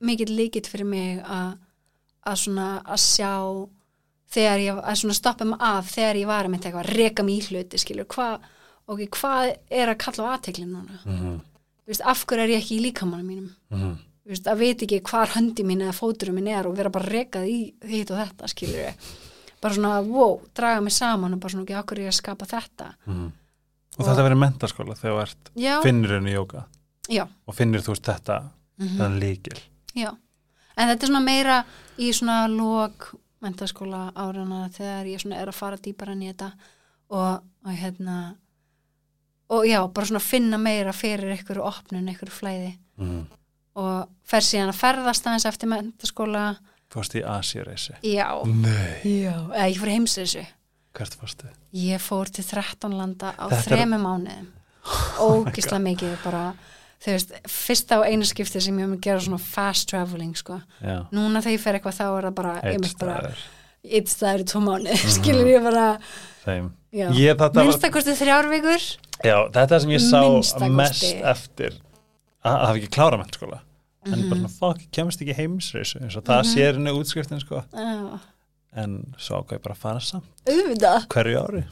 mikill 0.00 0.36
líkitt 0.36 0.66
fyrir 0.70 0.86
mig 0.86 1.20
að 1.24 1.56
að 2.30 2.36
svona 2.36 2.82
að 2.84 2.98
sjá 3.00 3.30
þegar 4.30 4.58
ég, 4.60 4.78
að 4.84 4.98
svona 5.00 5.14
stoppa 5.16 5.44
mig 5.48 5.58
af 5.60 5.86
þegar 5.90 6.16
ég 6.20 6.26
var 6.28 6.44
að 6.44 6.50
mynda 6.52 6.68
eitthvað, 6.68 6.84
að 6.86 6.96
reka 7.00 7.22
mig 7.24 7.38
í 7.40 7.46
hluti 7.48 7.78
skilur, 7.80 8.06
hvað, 8.12 8.44
ok, 8.86 9.00
hvað 9.16 9.54
er 9.80 9.88
að 9.88 9.98
kalla 10.04 10.26
á 10.28 10.32
aðteklin 10.36 10.68
núna, 10.76 11.00
þú 11.00 11.88
veist, 11.90 12.04
af 12.12 12.26
hverju 12.28 12.44
er 12.44 12.52
ég 12.52 12.60
ekki 12.60 12.76
í 12.76 12.82
líkamannum 12.84 13.26
mínum? 13.26 13.48
Þú 13.72 13.96
veist, 14.28 14.46
að 14.46 14.58
veit 14.58 14.82
ekki 14.82 15.00
hvar 15.02 15.28
höndi 15.36 15.64
mín 15.64 15.80
eða 15.82 15.96
fóturum 15.96 16.34
minn 16.34 16.48
er 16.48 16.66
og 16.66 16.76
vera 16.76 16.90
bara 16.90 17.08
rekað 17.08 17.48
í 17.48 17.58
hitt 17.88 18.10
og 18.10 18.18
þetta, 18.20 18.48
skilur 18.48 18.76
við 18.84 19.10
bara 19.60 19.74
svona, 19.74 20.00
wow, 20.06 20.40
draga 20.56 20.80
mig 20.80 20.92
saman 20.92 21.34
og 21.34 21.40
bara 21.40 21.52
svona, 21.52 21.62
ok, 21.66 21.74
okkur 21.82 21.98
ég 22.00 22.08
að 22.08 22.16
skapa 22.16 22.46
þetta? 22.48 22.86
Og 23.10 24.06
þetta 24.06 24.22
verið 24.24 24.38
mentaskóla 24.40 24.94
þegar 24.96 25.34
þú 25.56 25.82
finnir 25.84 26.14
henni 26.16 26.32
jóka 26.32 26.64
já, 27.10 27.26
og 27.46 27.54
finnir 27.54 27.80
þú 27.84 27.94
veist 27.96 28.08
þetta 28.08 28.42
Mhm. 28.80 28.96
þannig 28.96 29.20
líkil 29.20 29.58
já. 29.94 30.16
En 30.76 30.88
þetta 30.88 31.02
er 31.02 31.08
svona 31.10 31.20
meira 31.24 31.64
í 31.98 32.08
svona 32.16 32.46
lók 32.48 33.10
mentaskóla 33.42 34.12
árana 34.14 34.70
þegar 34.72 35.04
ég 35.10 35.20
svona 35.20 35.36
er 35.42 35.48
að 35.48 35.54
fara 35.58 35.76
dýpar 35.76 36.08
enn 36.14 36.22
í 36.22 36.30
þetta 36.32 36.52
og, 37.10 37.42
og 37.66 37.72
hérna 37.76 38.36
og 39.50 39.66
já, 39.66 39.82
bara 39.92 40.06
svona 40.06 40.20
finna 40.22 40.56
meira 40.58 40.92
fyrir 40.92 41.34
einhverju 41.34 41.60
opnun, 41.66 42.08
einhverju 42.08 42.32
flæði. 42.32 42.78
Mm. 42.96 43.26
Og 43.78 44.08
fer 44.26 44.44
síðan 44.46 44.72
að 44.72 44.80
ferðast 44.80 45.26
aðeins 45.26 45.46
eftir 45.50 45.70
mentaskóla 45.70 46.44
fórst 46.90 47.14
í 47.14 47.22
Asjureysi 47.26 47.94
já, 48.02 48.26
nei, 48.46 49.22
já, 49.22 49.34
eða 49.54 49.68
ég 49.70 49.78
fór 49.78 49.92
heimsreysu 49.94 50.46
hvert 50.96 51.14
fórstu? 51.14 51.46
Ég 51.76 52.02
fór 52.02 52.30
til 52.34 52.44
13 52.44 52.96
landa 52.98 53.30
á 53.38 53.46
Þetta 53.46 53.60
er- 53.60 53.68
þremu 53.68 53.98
mánuðum. 54.02 54.48
Ógislega 55.26 55.82
mikið 55.84 56.16
bara 56.24 56.42
þú 57.00 57.14
veist, 57.14 57.34
fyrsta 57.48 58.00
og 58.00 58.08
einu 58.10 58.26
skipti 58.28 58.60
sem 58.60 58.76
ég 58.80 58.88
hef 58.88 58.96
að 58.96 59.04
gera 59.06 59.22
svona 59.24 59.40
fast 59.44 59.88
traveling 59.92 60.34
sko. 60.36 60.58
já, 60.82 61.06
núna 61.14 61.42
þegar 61.44 61.56
ég 61.56 61.62
fer 61.64 61.78
eitthvað 61.78 62.00
þá 62.00 62.04
er 62.08 62.28
það 62.28 62.34
bara 62.40 62.54
eitt 62.72 62.88
staður. 62.90 63.44
eitt 63.84 64.10
staður 64.12 64.44
í 64.44 64.48
tvo 64.50 64.64
mánu 64.66 64.96
skilur 65.18 65.52
ég 65.52 65.62
bara. 65.64 65.86
Þeim 66.42 66.72
þetta, 66.90 67.52
var, 67.54 67.64
minnst 67.64 67.86
að 67.86 67.94
kosti 67.94 68.16
þrjár 68.18 68.50
vikur. 68.50 68.88
Já, 69.20 69.36
þetta 69.54 69.76
er 69.76 69.84
sem 69.84 69.94
ég 69.94 70.04
sá 70.04 70.68
mest 70.74 71.06
eftir 71.22 71.78
að 72.44 72.58
hafa 72.66 72.76
ekki 72.80 72.90
klára 72.96 73.18
mentaskóla 73.20 73.60
en 74.06 74.12
Mhm. 74.12 74.28
bara 74.30 74.40
svona, 74.40 74.50
fuck, 74.58 74.80
ég 74.80 74.90
kemst 74.96 75.20
ekki 75.20 75.34
heimsreysu 75.36 76.00
eins 76.00 76.16
og 76.16 76.24
það 76.24 76.42
sér 76.54 76.74
henni 76.78 76.90
útskriftin 76.96 77.40
sko. 77.40 77.64
Já. 77.72 78.18
en 78.72 79.14
svo 79.18 79.40
ákvað 79.42 79.58
ég 79.58 79.62
bara 79.62 79.74
að 79.74 79.78
fara 79.78 79.98
samt. 80.00 80.24
Auðvitað, 80.46 81.06
hverju 81.10 81.38
ári. 81.42 81.62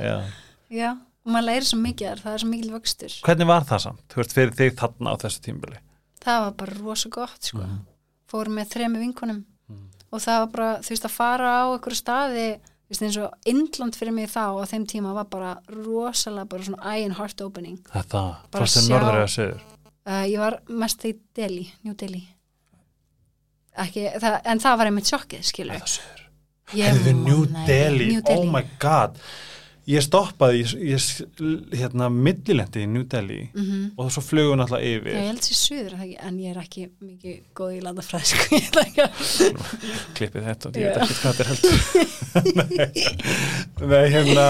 Já. 0.00 0.22
já, 0.70 0.90
og 1.26 1.32
maður 1.32 1.44
læri 1.46 1.66
svo 1.68 1.78
mikið 1.82 2.06
þar 2.08 2.22
það 2.22 2.32
er 2.32 2.38
svo 2.42 2.48
mikil 2.48 2.70
vöxtur. 2.72 3.16
Hvernig 3.26 3.46
var 3.46 3.66
það 3.68 3.80
samt, 3.84 4.00
þú 4.08 4.16
veist, 4.22 4.32
fyrir 4.32 4.54
þig 4.56 4.72
þarna 4.80 5.12
á 5.12 5.16
þessu 5.20 5.40
tímbili 5.44 5.78
það 6.26 6.40
var 6.42 6.54
bara 6.58 6.78
rosa 6.80 7.08
gott 7.08 7.42
sko. 7.42 7.58
Mhm. 7.58 7.78
fórum 8.32 8.56
með 8.58 8.72
þremi 8.72 8.98
vinkunum 9.04 9.44
og 10.12 10.20
það 10.20 10.38
var 10.40 10.46
bara, 10.56 10.78
þú 10.82 10.88
veist, 10.94 11.04
að 11.04 11.10
fara 11.10 11.52
á 11.52 11.64
einhverju 11.76 12.00
staði, 12.00 12.48
þú 12.56 12.90
veist, 12.90 13.02
eins 13.02 13.16
og 13.22 13.32
Indland 13.46 13.94
fyrir 13.94 14.12
mig 14.16 14.28
þá 14.30 14.56
á 14.56 14.64
þeim 14.66 14.86
tíma 14.86 15.12
var 15.14 15.24
bara 15.24 15.52
rosalega 15.68 16.48
bara 16.48 16.62
svona 16.62 16.82
eye 16.96 17.04
and 17.04 17.14
heart 17.14 17.40
opening. 17.42 17.78
Þetta, 17.92 18.36
Bara 18.50 18.64
fórstu 18.64 18.88
norður 18.88 19.20
eða 19.20 19.30
söður 19.36 19.60
uh, 20.06 20.24
ég 20.30 20.38
var 20.40 20.60
mest 20.68 21.04
í 21.08 21.14
Delhi, 21.36 21.66
New 21.86 21.96
Delhi. 21.98 22.22
Ekki, 23.76 24.06
það, 24.22 24.38
en 24.48 24.62
það 24.62 24.78
var 24.80 24.90
einmitt 24.90 25.10
sjokkið, 25.10 25.42
skilur 25.44 25.82
Ég 26.74 26.88
Herðu 26.88 27.12
New 27.18 27.42
man 27.44 27.52
það 27.52 27.60
ekki. 27.60 27.66
Delhi, 27.68 28.06
New 28.14 28.22
Delhi. 28.26 28.46
oh 28.48 28.52
my 28.54 28.64
god 28.82 29.20
ég 29.86 30.02
stoppaði, 30.02 30.62
ég, 30.64 30.72
ég 30.90 31.78
hérna 31.78 32.08
millilendi 32.10 32.82
í 32.82 32.88
New 32.90 33.04
Delhi 33.06 33.50
Mhm. 33.54 33.92
og 33.96 34.10
svo 34.10 34.22
flugun 34.26 34.60
alltaf 34.64 34.80
yfir. 34.82 35.12
Já, 35.14 35.20
ég 35.20 35.28
held 35.30 35.44
sér 35.46 35.58
suður, 35.60 35.92
er 35.92 35.98
það 35.98 36.06
ekki, 36.06 36.16
en 36.26 36.38
ég 36.42 36.50
er 36.50 36.60
ekki 36.62 36.86
mikið 37.06 37.36
góð 37.54 37.74
í 37.76 37.80
landafræð, 37.84 38.32
ég 38.56 38.66
ætla 38.66 38.82
ekki 38.86 39.00
að 39.06 39.12
klippið 40.18 40.48
þetta, 40.50 40.72
ég 40.74 40.86
veit 40.86 40.96
ekki 41.04 41.18
hvað 41.20 41.34
þetta 41.34 41.42
er 41.42 41.50
heldur. 41.52 41.76
Nei, 42.56 43.86
nei, 43.92 44.06
hérna 44.12 44.48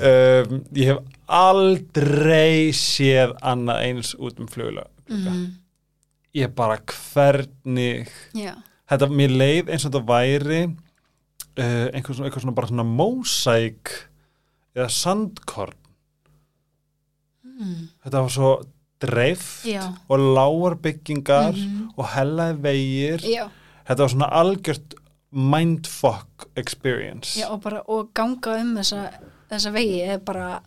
um, 0.00 0.60
ég 0.78 0.92
hef 0.92 0.98
aldrei 1.30 2.70
séð 2.74 3.34
annað 3.42 3.82
eins 3.88 4.14
út 4.18 4.38
um 4.40 4.48
flugula 4.50 4.86
Mhm. 5.10 5.48
ég 6.34 6.54
bara 6.54 6.76
hvernig 6.86 8.06
Já, 8.34 8.54
þetta, 8.90 9.08
mér 9.10 9.34
leið 9.34 9.70
eins 9.74 9.84
og 9.84 9.90
þetta 9.92 10.06
væri 10.06 10.60
uh, 11.58 11.88
einhver, 11.90 12.14
svona, 12.14 12.28
einhver 12.30 12.40
svona 12.44 12.54
bara 12.54 12.70
svona 12.70 12.86
mósæk 12.86 13.90
eða 14.76 14.88
sandkorn 14.90 15.74
mm. 17.44 17.88
þetta 18.04 18.22
var 18.24 18.34
svo 18.34 18.50
dreift 19.00 19.64
já, 19.68 19.82
og 20.08 20.18
lágar 20.36 20.76
byggingar 20.84 21.54
Mhm. 21.56 21.92
og 21.96 22.06
hellaði 22.14 22.58
vegir 22.66 23.20
já, 23.24 23.46
þetta 23.88 23.98
var 24.04 24.08
svona 24.14 24.30
algjört 24.42 24.94
mindfuck 25.32 26.48
experience 26.56 27.38
já, 27.40 27.48
og 27.50 27.62
bara, 27.62 27.82
og 27.88 28.10
ganga 28.14 28.58
um 28.60 28.74
þessa, 28.76 29.06
þessa 29.50 29.72
vegi 29.72 30.00
er 30.02 30.18
bara, 30.18 30.60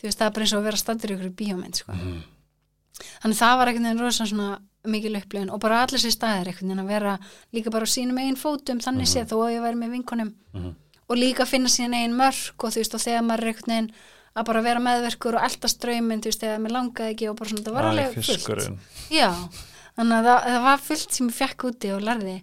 þú 0.00 0.08
veist, 0.08 0.18
það 0.18 0.26
er 0.26 0.30
bara 0.36 0.44
eins 0.46 0.52
og 0.54 0.60
að 0.62 0.68
vera 0.70 0.76
standur 0.76 1.10
ykkur 1.16 1.30
í 1.30 1.34
bíómynd, 1.34 1.74
sko. 1.82 1.92
Mhm. 1.92 2.22
Þannig 3.22 3.38
það 3.38 3.56
var 3.58 3.66
einhvern 3.68 3.84
veginn 3.86 4.00
rosa 4.02 4.24
svona 4.26 4.58
mikil 4.88 5.14
upplifun 5.16 5.50
og 5.54 5.60
bara 5.60 5.82
allir 5.84 5.98
sér 6.02 6.10
staðir 6.14 6.48
einhvern 6.50 6.68
veginn 6.68 6.82
að 6.84 6.88
vera 6.88 7.18
líka 7.54 7.70
bara 7.70 7.84
á 7.86 7.90
sínum 7.90 8.18
eigin 8.18 8.36
fótum 8.38 8.80
þannig 8.82 9.06
séð 9.06 9.28
þó 9.30 9.36
að 9.44 9.52
ég 9.54 9.62
væri 9.62 9.76
með 9.78 9.90
vinkonum 9.92 10.32
Mhm. 10.54 10.74
Og 11.08 11.16
líka 11.16 11.46
finna 11.48 11.70
sín 11.72 11.96
eigin 11.96 12.16
mörk 12.18 12.64
og 12.64 12.74
þú 12.74 12.82
veist 12.82 12.94
og 12.98 13.02
þegar 13.04 13.24
maður 13.26 13.44
er 13.46 13.52
einhvern 13.52 13.72
veginn 13.72 13.90
að 14.38 14.46
bara 14.50 14.62
vera 14.62 14.82
meðverkur 14.84 15.38
og 15.38 15.46
elda 15.48 15.70
ströymin 15.72 16.22
þú 16.22 16.30
veist 16.30 16.44
þegar 16.44 16.62
mér 16.62 16.76
langaði 16.76 17.14
ekki 17.14 17.30
og 17.30 17.38
bara 17.40 17.50
svona 17.50 17.64
það 17.66 17.78
var 17.78 17.88
alveg 17.88 18.14
fullt. 18.18 18.78
já, 19.10 19.30
þannig 19.98 20.14
að 20.18 20.28
það, 20.30 20.46
það 20.52 20.62
var 20.68 20.86
fullt 20.86 21.18
sem 21.18 21.28
ég 21.32 21.36
fekk 21.40 21.68
úti 21.70 21.92
og 21.96 22.06
lærði. 22.06 22.38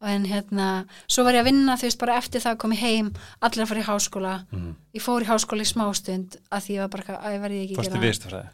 Og 0.00 0.08
en 0.08 0.22
hérna, 0.24 0.66
svo 1.12 1.26
var 1.26 1.36
ég 1.36 1.42
að 1.42 1.50
vinna 1.50 1.74
þú 1.76 1.84
veist 1.84 1.98
bara 2.00 2.14
eftir 2.16 2.40
það 2.40 2.54
kom 2.62 2.72
ég 2.72 2.80
heim 2.80 3.10
allir 3.44 3.64
að 3.66 3.68
fara 3.68 3.82
í 3.82 3.88
háskóla. 3.88 4.32
Mhm. 4.50 4.70
ég 4.96 5.04
fór 5.04 5.26
í 5.26 5.28
háskóla 5.28 5.66
í 5.66 5.68
smástund 5.68 6.38
að 6.48 6.64
því 6.64 6.76
ég 6.76 6.80
var 6.80 6.88
bara, 6.94 7.18
að 7.20 7.34
ég 7.36 7.42
verði 7.44 7.60
ekki 7.66 7.76
Fórstu 7.76 7.92
gera 7.92 8.06
viðstafræði? 8.06 8.48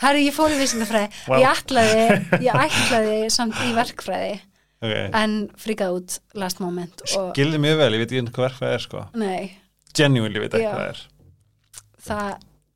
Herri, 0.00 0.26
ég 0.26 0.36
fór 0.36 0.52
í 0.52 0.60
vísindafræði 0.60 1.08
Vá. 1.28 1.34
ég 1.40 1.48
ætlaði, 1.50 2.04
ég 2.44 2.60
ætlaði 2.66 3.16
samt 3.32 3.58
í 3.64 3.72
verkfræði 3.76 4.36
Ok. 4.80 4.92
en 5.12 5.32
fríkað 5.60 5.96
út 5.98 6.14
last 6.40 6.60
moment 6.64 7.02
og 7.04 7.32
Skilði 7.34 7.58
mjög 7.60 7.80
vel, 7.82 7.90
ég 7.96 8.00
veit 8.04 8.12
ekki 8.16 8.32
hvað 8.32 8.46
verkfræði 8.46 8.76
er 8.78 8.84
sko. 8.86 9.02
nei, 9.20 9.50
Genuinely 9.96 10.40
veit 10.40 10.54
ekki 10.56 10.64
Já. 10.64 10.70
hvað 10.72 10.86
það 10.86 10.92
er. 10.94 11.02
það 12.06 12.30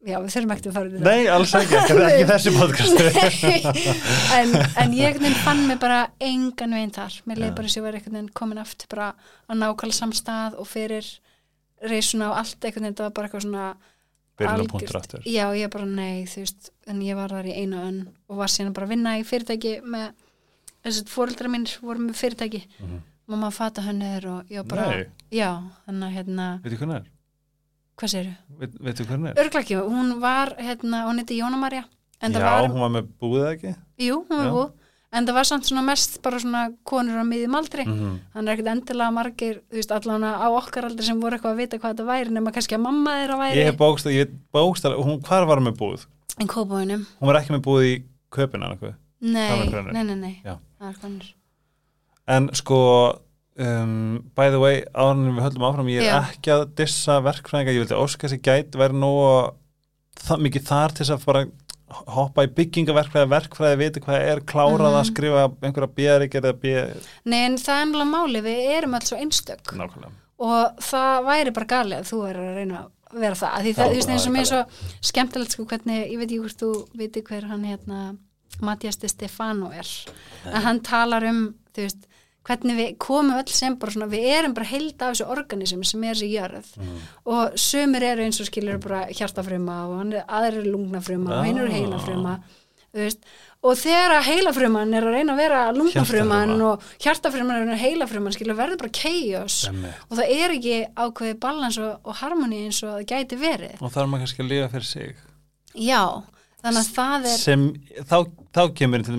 já, 0.04 0.18
við 0.20 0.34
þurfum 0.34 0.52
ekkert 0.52 0.68
að 0.68 0.76
fara 0.76 0.90
út 0.90 0.94
í 0.94 0.98
það 0.98 1.08
Nei, 1.08 1.28
alls 1.32 1.54
ekki, 1.56 1.78
ekki, 1.80 1.94
ekki 2.04 2.26
þessi 2.28 2.52
podcastu. 2.58 3.06
en, 4.38 4.52
en 4.82 4.96
ég 4.98 5.20
fann 5.46 5.62
mig 5.70 5.80
bara 5.80 6.02
engan 6.20 6.76
veginn 6.76 6.92
þar 6.98 7.16
mér 7.24 7.40
leið 7.40 7.50
Já. 7.50 7.56
bara 7.62 7.72
sem 7.72 7.86
ég 7.88 7.88
var 7.88 8.28
komin 8.36 8.60
aftur 8.60 8.90
bara 8.92 9.08
á 9.16 9.52
nákvæmlega 9.56 9.96
samstað 9.96 10.58
og 10.60 10.68
fyrir 10.68 11.08
reysuna 11.84 12.34
og 12.34 12.42
allt 12.42 12.60
veginn 12.68 12.92
það 12.92 13.06
var 13.08 13.16
bara 13.16 13.30
eitthvað 13.30 13.46
svona 13.46 13.66
aftur. 15.00 15.22
já, 15.24 15.46
ég 15.54 15.70
bara 15.70 15.86
nei, 15.86 16.24
þú 16.26 16.42
veist 16.44 16.70
en 16.90 17.00
ég 17.06 17.16
var 17.16 17.32
þar 17.32 17.48
í 17.48 17.56
einu 17.62 17.80
önn 17.80 18.00
og 18.28 18.40
var 18.42 18.50
síðan 18.50 18.74
bara 18.76 18.88
að 18.88 18.94
vinna 18.96 19.16
í 19.20 19.24
fyrirtæki 19.24 19.78
með 19.86 20.10
þess 20.84 21.02
að 21.02 21.10
fóreldra 21.14 21.50
minn 21.50 21.66
voru 21.82 21.98
með 22.08 22.14
fyrirtæki 22.20 22.62
Mhm. 22.80 23.00
mamma 23.28 23.50
fata 23.50 23.82
hönnur 23.82 24.26
og 24.34 24.48
ég 24.52 24.62
var 24.62 24.64
bara 24.76 24.86
Nei. 24.90 25.06
já, 25.32 25.50
þannig 25.88 26.08
að 26.10 26.14
hérna, 26.18 26.48
Veitu 26.62 26.76
hvernig 26.78 26.96
er? 26.96 27.10
hvað 27.98 28.08
segirðu? 28.12 28.36
Veit, 28.58 28.78
veitu 28.84 29.04
hvernig 29.08 29.28
er? 29.30 29.44
Örgla 29.44 29.60
ekki, 29.64 29.76
hún 29.80 30.20
var 30.20 30.54
hérna, 30.58 31.04
hún 31.08 31.18
heiti 31.22 31.38
Jóna 31.40 31.56
Marja 31.58 31.84
en 32.20 32.32
það 32.32 32.40
Já, 32.40 32.44
var, 32.50 32.68
hún 32.68 32.80
var 32.80 32.90
með 32.90 33.08
búið 33.20 33.46
ekki? 33.54 33.76
jú, 33.98 34.24
hún 34.28 34.36
var 34.36 34.46
Já. 34.46 34.52
búið 34.52 34.72
en 35.14 35.26
það 35.28 35.34
var 35.34 35.44
samt 35.46 35.64
svona 35.68 35.84
mest 35.86 36.20
bara 36.22 36.38
svona 36.42 36.62
konur 36.84 37.20
á 37.22 37.24
miðjum 37.24 37.54
aldri 37.54 37.84
Mm 37.86 38.18
þannig 38.34 38.48
er 38.50 38.56
ekkert 38.56 38.70
endilega 38.74 39.12
margir, 39.14 39.60
þú 39.70 39.76
veist, 39.78 39.92
allan 39.94 40.24
á 40.26 40.48
okkar 40.50 40.84
aldri 40.90 41.02
sem 41.06 41.20
voru 41.20 41.36
eitthvað 41.38 41.54
að 41.54 41.60
vita 41.62 41.78
hvað 41.78 41.94
þetta 41.94 42.06
væri 42.08 42.30
nema 42.34 42.50
kannski 42.52 42.74
að 42.74 42.82
mamma 42.82 43.10
þeirra 43.22 43.38
væri 43.38 43.56
Ég 43.56 43.64
hef 43.70 43.76
bókstað, 43.78 44.12
ég 44.18 44.32
bókstað, 44.52 44.98
hún, 45.04 45.20
hvar 45.22 45.46
var 45.46 45.60
með 45.62 45.76
búið? 45.78 46.06
en 46.40 46.48
kópáinum, 46.48 47.06
Hún 47.20 47.26
var 47.30 47.40
ekki 47.40 47.54
með 47.54 47.62
búið 47.62 47.84
í 47.94 48.02
köpina 48.34 48.76
nei, 49.20 49.70
nei, 49.70 50.02
nei, 50.04 50.14
nei 50.16 50.42
Það 50.84 51.32
En 52.26 52.46
sko, 52.56 52.78
um, 53.60 54.30
by 54.36 54.48
the 54.48 54.60
way, 54.62 54.78
en 54.96 55.26
við 55.36 55.42
höldum 55.44 55.66
áfram, 55.68 55.90
ég 55.92 56.00
er 56.00 56.08
Já. 56.08 56.20
ekki 56.32 56.52
að 56.54 56.62
dissa 56.80 57.18
verkfræðinga, 57.20 57.74
ég 57.76 57.82
vildi 57.84 57.98
óska 58.00 58.24
þessi 58.28 58.38
gæti 58.40 58.80
verið 58.80 58.96
nógu 59.02 59.26
það, 60.24 60.40
mikið 60.46 60.64
þar 60.70 60.94
til 60.94 61.04
þess 61.04 61.14
að 61.18 61.26
bara 61.28 61.44
hoppa 62.14 62.46
í 62.46 62.50
byggingaverkfræði, 62.56 63.28
verkfræði, 63.30 63.76
viti 63.78 64.00
hvað 64.00 64.24
er, 64.32 64.40
klárað 64.40 64.88
að 64.88 65.02
Mhm. 65.02 65.10
skrifa 65.12 65.42
einhverja 65.62 65.94
bíðaríkir 65.98 66.40
eða 66.42 66.52
bíð... 66.64 67.06
nei, 67.28 67.40
en 67.44 67.56
það 67.60 67.74
er 67.76 67.82
ennlega 67.86 68.10
máli, 68.14 68.40
við 68.42 68.58
erum 68.78 68.94
alls 68.94 69.08
svo 69.12 69.18
einstök 69.20 69.72
Nákvæmlega. 69.76 70.12
og 70.38 70.76
það 70.80 71.24
væri 71.28 71.52
bara 71.54 71.66
galið 71.74 71.98
að 72.00 72.08
þú 72.10 72.18
er 72.30 72.36
að 72.40 72.54
reyna 72.56 72.78
að 72.80 73.20
vera 73.20 73.34
það, 73.38 73.58
því 73.62 73.74
það, 73.76 73.84
þú 73.84 73.94
veist, 73.94 74.08
það 74.08 74.14
eins 74.16 74.24
og 74.26 74.32
er 74.32 74.36
mér 74.38 74.48
svo 74.48 74.62
skemmtilegt 75.12 75.52
sko 75.54 75.64
hvernig, 75.70 76.00
ég 76.10 76.18
veit 76.18 76.30
ekki 76.32 76.40
hvort 76.42 76.62
þú 76.64 76.70
viti 76.98 77.22
hver 77.22 77.44
hann 77.52 77.64
hérna, 77.68 78.16
Mattias 78.60 78.96
de 79.00 79.08
Stefano 79.08 79.70
er, 79.72 79.86
að 80.46 80.62
hann 80.62 80.80
talar 80.80 81.24
um 81.30 81.54
veist, 81.76 82.06
hvernig 82.44 82.76
við 82.76 82.96
komum 83.00 83.38
öll 83.38 83.48
sem 83.48 83.74
bara 83.80 83.90
svona, 83.94 84.06
við 84.12 84.26
erum 84.38 84.54
bara 84.54 84.66
heild 84.68 85.00
af 85.02 85.14
þessu 85.14 85.28
organism 85.32 85.82
sem 85.82 86.04
er 86.04 86.14
þessi 86.14 86.32
jörð 86.34 86.74
Mm. 86.76 86.98
og 87.26 87.54
sumir 87.58 88.02
eru 88.02 88.22
eins 88.22 88.40
og 88.40 88.46
skilur 88.46 88.78
bara 88.80 89.06
hjartafruma 89.08 89.78
og 89.88 89.96
hann 89.98 90.12
er 90.12 90.24
aðrir 90.28 90.66
lungnafruma 90.68 91.38
og 91.40 91.44
hinn 91.46 91.58
eru 91.58 91.68
Ah. 91.72 91.74
heilafruma 91.78 92.34
þú 92.94 93.00
veist, 93.00 93.18
og 93.64 93.74
þegar 93.80 94.12
að 94.20 94.22
heilafruman 94.28 94.94
er 94.94 95.02
að 95.02 95.14
reyna 95.16 95.32
að 95.32 95.36
vera 95.40 95.72
Hjartafruma. 96.52 96.72
og 96.74 96.82
hjartafruman 97.00 97.68
er 97.72 97.76
heilafruman 97.76 98.32
skilur 98.36 98.54
verður 98.60 98.76
bara 98.78 98.90
Einmitt. 99.68 99.94
og 100.10 100.18
það 100.18 100.30
er 100.30 100.50
ekki 100.50 100.76
ákveðið 100.94 101.40
balans 101.40 101.78
og, 101.78 101.98
og 102.04 102.14
harmoni 102.14 102.66
eins 102.66 102.82
og 102.84 102.90
það 103.00 103.06
gæti 103.06 103.36
verið 103.40 103.82
Og 103.82 103.90
þarf 103.90 104.08
maður 104.12 104.20
kannski 104.26 104.42
að 104.44 104.48
lifa 104.52 104.68
fyrir 104.68 104.84
sig. 104.84 105.16
já, 105.74 106.22
þannig 106.64 106.80
að 106.80 106.92
það 106.96 107.26
er 107.30 107.38
Sem, 107.42 107.64
þá, 108.08 108.16
þá 108.56 108.62
kemur 108.80 109.04
til 109.04 109.14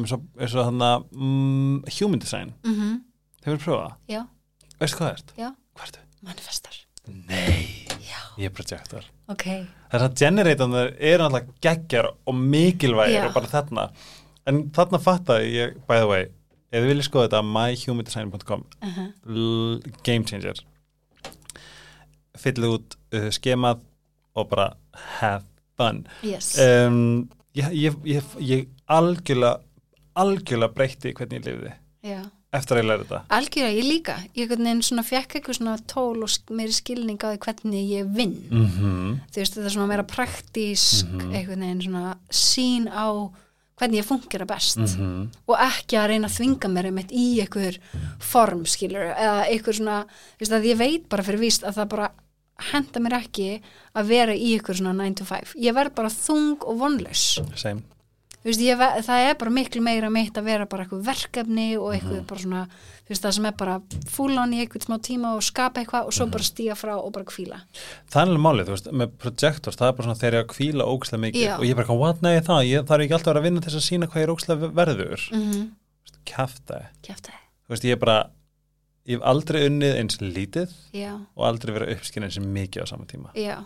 og 0.60 0.70
þannig 0.70 0.88
mm, 1.14 1.76
human 2.00 2.24
design. 2.24 2.54
mm 2.66 2.80
Hefur 3.46 3.60
þú 3.62 3.66
prófað? 3.68 3.96
já, 4.10 4.22
Veistu 4.82 4.98
hvað 4.98 5.08
það 5.08 5.18
ert? 5.20 5.34
já, 5.38 5.50
manifestar 6.26 6.78
Nei. 7.06 7.86
já, 8.02 8.20
Ég 8.42 8.50
er 8.50 8.54
projektor. 8.58 9.06
ok, 9.30 9.46
Þess 9.92 10.06
að 10.08 10.16
generatornir 10.20 10.96
eru 10.98 11.24
náttúrulega 11.24 11.54
geggjar 11.62 12.08
og 12.26 12.36
mikilvægir 12.36 13.28
og 13.28 13.36
bara 13.38 13.48
þarna. 13.52 13.84
En 14.50 14.64
þarna 14.76 15.00
fattaði 15.00 15.52
ég, 15.54 15.76
by 15.88 16.02
the 16.02 16.08
way, 16.10 16.26
ef 16.72 16.82
þið 16.82 16.90
viljið 16.90 17.08
skoða 17.08 17.28
þetta, 17.30 17.42
myhumandesign.com, 17.56 18.66
uh 18.82 18.98
-huh. 18.98 19.94
game 20.04 20.26
changer. 20.26 20.60
Fyllið 22.36 22.74
út 22.76 22.98
uh, 23.16 23.30
skemað 23.32 23.80
og 24.36 24.50
bara 24.50 24.74
have 25.22 25.46
fun. 25.78 26.08
yes 26.24 26.58
Um, 26.60 27.30
ég, 27.56 27.72
ég, 27.74 28.00
ég, 28.04 28.32
ég 28.40 28.68
algjörlega, 28.88 29.60
algjörlega 30.16 30.74
breytti 30.76 31.14
hvernig 31.16 31.42
ég 31.42 31.46
lifði 31.52 31.76
já 32.06 32.24
eftir 32.56 32.78
að 32.78 32.82
ég 32.82 32.88
læri 32.90 33.04
þetta. 33.06 33.22
Algjörlega, 33.36 33.76
ég 33.76 33.88
líka. 33.90 34.16
Ég 34.36 34.52
fekk 35.10 35.34
eitthvað 35.36 35.58
svona 35.58 35.78
tól 35.92 36.24
og 36.24 36.54
meiri 36.56 36.76
skilning 36.76 37.20
á 37.20 37.28
því 37.34 37.40
hvernig 37.46 37.90
ég 37.92 38.12
vinn. 38.16 38.36
Mm 38.50 38.68
-hmm. 38.68 39.16
Þú 39.32 39.42
veist, 39.42 39.56
þetta 39.56 39.66
er 39.66 39.76
svona 39.76 39.88
meira 39.88 40.04
praktísk, 40.04 41.06
Mhm. 41.12 41.34
einhvern 41.34 41.60
veginn 41.60 41.82
svona 41.82 42.18
sín 42.32 42.88
á 42.88 43.32
hvernig 43.78 44.00
ég 44.00 44.06
fungera 44.06 44.46
best 44.46 44.78
Mhm. 44.78 45.30
og 45.48 45.58
ekki 45.58 45.98
að 45.98 46.08
reyna 46.08 46.28
að 46.28 46.38
þvinga 46.40 46.68
mér 46.72 46.86
einmitt 46.86 47.12
í 47.12 47.40
einhver 47.42 47.78
form, 48.20 48.66
skilur, 48.66 49.14
eða 49.16 49.50
einhver 49.50 49.74
svona, 49.74 50.06
þú 50.06 50.40
veist, 50.40 50.52
að 50.52 50.66
ég 50.66 50.78
veit 50.78 51.10
bara 51.10 51.24
fyrir 51.24 51.40
víst 51.40 51.64
að 51.64 51.74
það 51.76 51.90
bara 51.90 52.12
henda 52.72 53.00
mér 53.04 53.18
ekki 53.22 53.62
að 53.96 54.08
vera 54.08 54.34
í 54.34 54.54
einhver 54.56 54.76
svona 54.80 54.94
9 54.96 55.16
to 55.16 55.26
5. 55.26 55.56
Ég 55.60 55.74
verð 55.76 55.96
bara 55.96 56.10
þung 56.10 56.58
og 56.66 56.78
vonlaus. 56.80 57.40
Veist, 58.46 58.62
ég, 58.62 58.78
það 58.78 59.24
er 59.26 59.34
bara 59.42 59.50
miklu 59.50 59.82
meira 59.82 60.10
mitt 60.14 60.36
að 60.38 60.44
vera 60.46 60.66
bara 60.70 60.84
eitthvað 60.86 61.02
verkefni 61.08 61.80
og 61.80 61.96
eitthvað 61.96 62.20
Mhm. 62.20 62.28
bara 62.28 62.40
svona, 62.40 62.68
veist, 63.10 63.24
það 63.24 63.34
sem 63.34 63.46
er 63.46 63.52
bara 63.58 63.82
full 64.08 64.38
on 64.38 64.52
í 64.54 64.60
eitthvað 64.62 64.86
smá 64.86 64.98
tíma 65.02 65.32
og 65.36 65.42
skapa 65.42 65.82
eitthvað 65.82 66.06
og 66.06 66.14
Mhm. 66.14 66.18
svo 66.20 66.26
bara 66.32 66.44
stíga 66.44 66.76
frá 66.78 66.94
og 67.04 67.12
bara 67.12 67.26
kvíla. 67.26 67.62
Það 68.12 68.22
er 68.22 68.28
alveg 68.28 68.42
málið, 68.46 68.66
þú 68.66 68.70
veist, 68.76 68.92
með 68.94 69.08
projektors, 69.18 69.76
það 69.76 69.88
er 69.88 69.92
bara 69.94 70.08
svona 70.08 70.20
þegar 70.22 70.34
ég 70.34 70.46
að 70.46 70.54
kvíla 70.54 70.86
ógæslega 70.86 71.24
mikið 71.26 71.42
Já. 71.42 71.56
og 71.58 71.64
ég 71.66 71.70
er 71.72 71.76
bara, 71.84 71.98
what, 71.98 72.22
nei, 72.22 72.40
það, 72.40 72.70
ég, 72.70 72.78
er 72.92 73.00
ekki 73.00 73.14
alltaf 73.18 73.26
að 73.28 73.34
vera 73.34 73.40
að 73.40 73.44
vinna 73.50 73.62
þess 73.62 73.76
að 73.76 73.90
sína 73.90 74.08
hvað 74.08 74.22
ég 74.22 74.28
er 74.30 74.36
ógæslega 74.36 74.74
verður. 74.76 75.32
Mm 75.34 75.52
-hmm. 75.52 75.70
Kjafta. 76.26 76.86
Ég 79.06 79.20
er 79.20 79.20
hef 79.20 79.26
aldrei 79.30 79.68
unnið 79.70 79.96
eins 80.00 80.18
lítið 80.22 80.72
Já, 80.94 81.14
og 81.36 81.44
aldrei 81.46 81.74
verið 81.76 81.92
uppskinn 81.96 82.24
eins 82.26 82.38
mikið 82.42 82.84
á 82.84 82.86
sama 82.90 83.06
tíma. 83.06 83.30
já. 83.38 83.64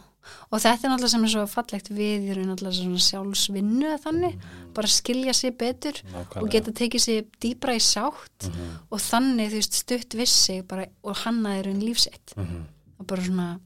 Og 0.51 0.59
þetta 0.59 0.83
er 0.85 0.91
náttúrulega 0.91 1.09
sem 1.09 1.23
er 1.23 1.31
svo 1.31 1.43
fallegt 1.47 1.87
við 1.95 2.25
í 2.27 2.33
raun 2.35 2.49
náttúrulega 2.51 2.75
svona 2.75 2.99
sjálfsvinnu 3.01 3.85
eða 3.87 3.99
þannig, 4.03 4.33
bara 4.75 4.87
skilja 4.91 5.33
sig 5.33 5.55
betur 5.57 5.93
Nákvæmlega. 6.11 6.41
og 6.43 6.49
geta 6.51 6.71
tekið 6.75 6.99
sig 7.01 7.25
dýbra 7.41 7.73
í 7.73 7.79
sátt 7.81 8.49
Mhm, 8.49 8.75
og 8.91 8.99
þannig, 8.99 9.49
þú 9.49 9.55
veist, 9.61 9.73
stutt 9.73 10.13
vissi 10.19 10.61
bara, 10.67 10.85
og 11.03 11.15
hannaði 11.23 11.63
raun 11.65 11.79
lífsitt. 11.81 12.35
mhm. 12.35 12.65
og 12.99 13.07
bara 13.07 13.21
svona 13.21 13.59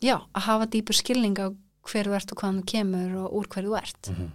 já, 0.00 0.16
að 0.34 0.42
hafa 0.46 0.66
dýpur 0.66 0.94
skilning 0.94 1.34
á 1.42 1.50
hver 1.84 2.04
þú 2.06 2.14
ert 2.16 2.32
og 2.32 2.38
hvaðan 2.38 2.62
þú 2.62 2.66
kemur 2.70 3.16
og 3.26 3.32
úr 3.34 3.46
hver 3.48 3.64
þú 3.64 3.76
ert 3.82 4.10
Mhm. 4.10 4.30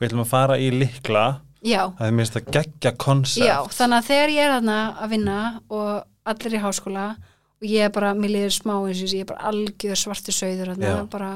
Við 0.00 0.08
ætlum 0.08 0.24
að 0.24 0.26
fara 0.32 0.56
í 0.56 0.70
likla, 0.72 1.40
já, 1.64 1.80
það 1.98 2.06
er 2.06 2.18
minnst 2.18 2.36
að 2.36 2.50
geggja 2.56 2.92
koncept. 3.00 3.46
já, 3.46 3.56
þannig 3.78 3.98
að 4.02 4.10
þegar 4.10 4.34
ég 4.34 4.44
er 4.44 4.54
þarna 4.56 4.78
að 5.00 5.10
vinna 5.14 5.38
og 5.68 5.90
allir 6.26 6.56
í 6.58 6.62
háskóla 6.62 7.06
og 7.56 7.66
ég 7.66 7.86
er 7.86 7.92
bara, 7.94 8.14
mér 8.14 8.34
liður 8.34 8.56
smá 8.56 8.74
eins 8.76 9.02
og 9.02 9.14
ég 9.14 9.24
er 9.24 9.30
bara 9.30 9.50
algjör 9.50 10.00
svartu 10.00 10.34
sögður 10.34 10.74
Já. 10.76 10.96
bara, 11.10 11.30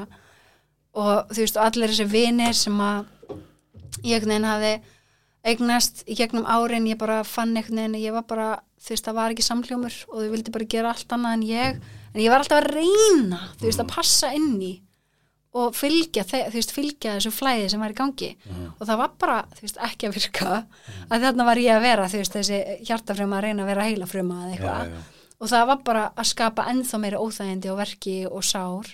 og 0.93 1.31
þú 1.31 1.45
veist, 1.45 1.57
og 1.57 1.65
allir 1.65 1.93
þessi 1.93 2.09
vinir 2.11 2.57
sem 2.57 2.77
að 2.83 3.05
ég 4.03 4.17
einhvern 4.19 4.33
veginn 4.35 4.49
hafi 4.49 4.73
eignast 5.41 6.03
í 6.05 6.15
gegnum 6.19 6.45
árin, 6.45 6.85
ég 6.89 6.99
bara 7.01 7.23
fann 7.25 7.55
einhvern 7.55 7.81
veginn, 7.81 7.97
ég 8.03 8.13
var 8.13 8.27
bara, 8.29 8.51
þú 8.81 8.93
veist, 8.93 9.07
það 9.07 9.17
var 9.17 9.33
ekki 9.33 9.47
samhljómur 9.47 9.97
og 10.11 10.21
þau 10.21 10.29
vildi 10.35 10.53
bara 10.53 10.69
gera 10.69 10.93
allt 10.93 11.17
annað 11.17 11.37
en 11.39 11.47
ég 11.49 11.81
en 12.11 12.21
ég 12.21 12.29
var 12.29 12.43
alltaf 12.43 12.61
að 12.61 12.71
reyna, 12.75 13.41
þú 13.57 13.69
veist, 13.69 13.81
að 13.81 13.93
passa 13.95 14.31
inn 14.37 14.55
í 14.61 14.73
og 15.51 15.73
fylgja, 15.75 16.23
veist, 16.53 16.71
fylgja 16.71 17.17
þessu 17.17 17.31
flæði 17.35 17.65
sem 17.73 17.81
var 17.83 17.91
í 17.91 17.97
gangi. 17.97 18.29
Og 18.79 18.85
það 18.87 18.99
var 19.01 19.09
bara, 19.19 19.39
veist, 19.59 19.79
ekki 19.83 20.07
að 20.07 20.13
virka. 20.15 20.59
Að 21.09 21.25
þarna 21.25 21.47
var 21.49 21.59
ég 21.59 21.75
að 21.75 21.81
vera, 21.87 22.05
veist, 22.13 22.37
þessi 22.37 22.59
hjartafruma 22.87 23.39
að 23.41 23.43
reyna 23.49 23.65
að 23.65 23.71
vera 23.73 23.87
heilafruma 23.89 24.37
eða 24.45 24.53
eitthvað. 24.55 24.93
Já. 24.95 25.01
og 25.41 25.49
það 25.49 25.65
var 25.71 25.79
bara 25.89 26.03
að 26.15 26.29
skapa 26.29 26.67
ennþá 26.71 26.97
meira 27.01 27.19
óþægindi 27.19 27.71
og 27.73 27.77
verki 27.81 28.15
og 28.29 28.43
sár. 28.45 28.93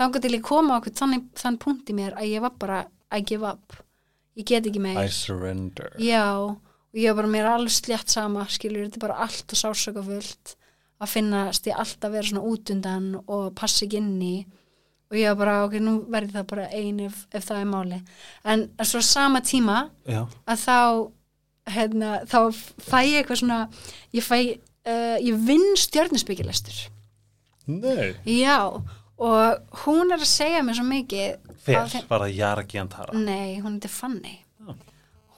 Þangar 0.00 0.22
til 0.24 0.32
ég 0.34 0.42
koma 0.42 0.78
okkur 0.80 0.94
þann, 0.96 1.28
þann 1.36 1.58
punkt 1.60 1.90
í 1.92 1.94
mér 1.94 2.14
að 2.16 2.30
ég 2.32 2.40
var 2.42 2.54
bara 2.58 2.78
I 3.12 3.20
give 3.28 3.44
up. 3.46 3.76
Ég 4.34 4.46
get 4.48 4.66
ekki 4.66 4.80
meir. 4.80 4.96
I 5.04 5.10
surrender. 5.12 5.92
já, 6.00 6.24
og 6.48 6.96
ég 6.96 7.12
var 7.12 7.22
bara 7.22 7.32
mér 7.34 7.50
alveg 7.52 7.76
slétt 7.76 8.08
sama 8.08 8.46
skilur, 8.48 8.86
þetta 8.88 8.98
er 8.98 9.04
bara 9.04 9.20
allt 9.26 9.52
og 9.52 9.60
sásökafullt 9.60 10.56
að 11.02 11.12
finnast 11.12 11.66
ég 11.68 11.76
alltaf 11.76 12.10
vera 12.12 12.24
svona 12.24 12.44
útundan 12.48 13.06
og 13.26 13.52
passa 13.58 13.84
ekki 13.84 14.00
inn 14.00 14.16
í 14.22 14.34
og 15.12 15.16
ég 15.20 15.28
var 15.28 15.36
bara, 15.42 15.54
ok, 15.66 15.74
nú 15.84 15.92
verði 16.08 16.32
það 16.32 16.46
bara 16.48 16.66
ein 16.72 17.00
ef, 17.04 17.26
ef 17.36 17.44
það 17.44 17.58
er 17.60 17.68
máli. 17.68 17.98
En 18.48 18.62
svo 18.88 19.02
sama 19.04 19.42
tíma 19.44 19.90
já, 20.08 20.22
að 20.48 20.62
þá 20.64 20.78
hérna, 21.76 22.12
þá 22.26 22.38
fæ 22.80 22.98
ég 23.04 23.18
eitthvað 23.20 23.42
svona 23.42 23.58
ég 24.16 24.24
fæ, 24.24 24.38
uh, 24.88 25.18
ég 25.22 25.36
vinn 25.46 25.76
stjörnusbyggilestur 25.78 26.88
nei. 27.68 28.14
Já, 28.26 28.56
og 29.22 29.76
hún 29.84 30.10
er 30.10 30.18
að 30.18 30.26
segja 30.32 30.64
mér 30.66 30.74
svo 30.80 30.86
mikið 30.88 31.36
af 31.76 31.92
þeim- 31.92 32.08
var 32.08 32.24
það 32.24 32.34
Jara 32.40 32.64
Giantara? 32.64 33.12
nei, 33.14 33.60
hún 33.60 33.76
heitir 33.78 33.90
Fanny. 33.94 34.38
Já. 34.58 34.74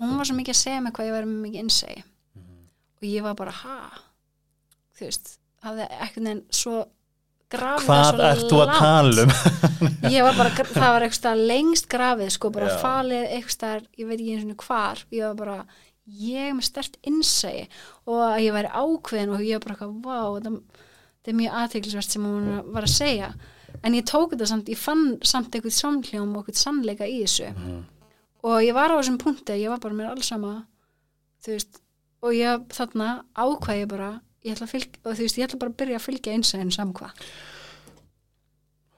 hún 0.01 0.17
var 0.17 0.25
svo 0.25 0.37
mikið 0.39 0.55
að 0.55 0.63
segja 0.63 0.81
mér 0.87 0.93
hvað 0.97 1.11
ég 1.11 1.27
með 1.27 1.43
mikið 1.45 1.61
innsegi 1.67 2.03
Mhm. 2.35 2.65
og 2.97 3.03
ég 3.03 3.23
var 3.23 3.35
bara, 3.35 3.51
ha? 3.51 3.91
Þú 4.97 5.05
veist, 5.11 5.39
hafði 5.65 5.89
ekkert 6.01 6.23
neginn 6.23 6.45
svo 6.51 6.87
grafið 7.57 7.87
Hvað 7.89 8.05
það 8.11 8.27
ert 8.29 8.45
þú 8.51 8.61
að 8.65 8.73
tala 8.79 9.25
um? 9.25 9.33
ég 10.15 10.27
var 10.27 10.37
bara, 10.39 10.51
það 10.75 10.93
var 10.95 11.07
eitthvað 11.09 11.43
lengst 11.51 11.89
grafið 11.95 12.31
sko, 12.37 12.51
bara 12.55 12.69
Já. 12.73 12.77
falið 12.83 13.25
eitthvað 13.39 13.89
ég 14.01 14.09
veit 14.11 14.19
ekki 14.21 14.35
eins 14.37 14.47
og 14.55 14.65
hvar 14.69 15.03
og 15.07 15.17
ég 15.19 15.25
var 15.29 15.39
bara, 15.41 15.57
ég 16.25 16.49
er 16.51 16.55
með 16.59 16.69
stert 16.69 16.99
innsæi 17.09 17.67
og 18.07 18.23
ég 18.45 18.53
væri 18.57 18.73
ákveðin 18.77 19.35
og 19.37 19.45
ég 19.47 19.57
var 19.59 19.65
bara 19.67 19.77
eitthvað, 19.79 19.97
vá, 20.05 20.19
þetta, 20.37 20.83
þetta 21.19 21.33
er 21.35 21.39
mjög 21.41 21.59
aðteglisvert 21.63 22.17
sem 22.17 22.27
hún 22.29 22.51
var 22.77 22.89
að 22.89 22.95
segja 22.99 23.31
en 23.85 23.97
ég 23.99 24.05
tók 24.07 24.35
þetta 24.35 24.47
samt, 24.53 24.69
ég 24.71 24.79
fann 24.79 25.07
samt 25.27 25.55
eitthvað 25.57 25.75
samhljóm 25.79 26.35
og 26.39 26.45
eitthvað 26.45 26.61
sannleika 26.63 27.09
í 27.11 27.23
þessu 27.25 27.49
Mhm. 27.55 27.81
og 28.45 28.61
ég 28.63 28.75
var 28.77 28.93
á 28.93 28.99
þessum 29.01 29.17
punkti, 29.19 29.57
ég 29.65 29.69
var 29.73 29.81
bara 29.83 29.95
mér 29.95 30.11
alls 30.13 30.29
sama 30.31 30.67
þú 31.45 31.57
veist, 31.57 31.81
og 32.23 32.33
ég 32.37 32.69
þarna 32.73 33.09
ákvað 33.37 33.81
ég 33.83 33.89
bara 33.89 34.11
ég 34.45 34.55
ætla 34.55 34.69
þú 34.69 35.19
veist, 35.19 35.39
ég 35.39 35.47
ætla 35.47 35.61
bara 35.61 35.73
að 35.73 35.79
byrja 35.83 36.01
að 36.01 36.07
fylgja 36.09 36.39
einsæðin 36.39 36.75
samkvað 36.75 37.27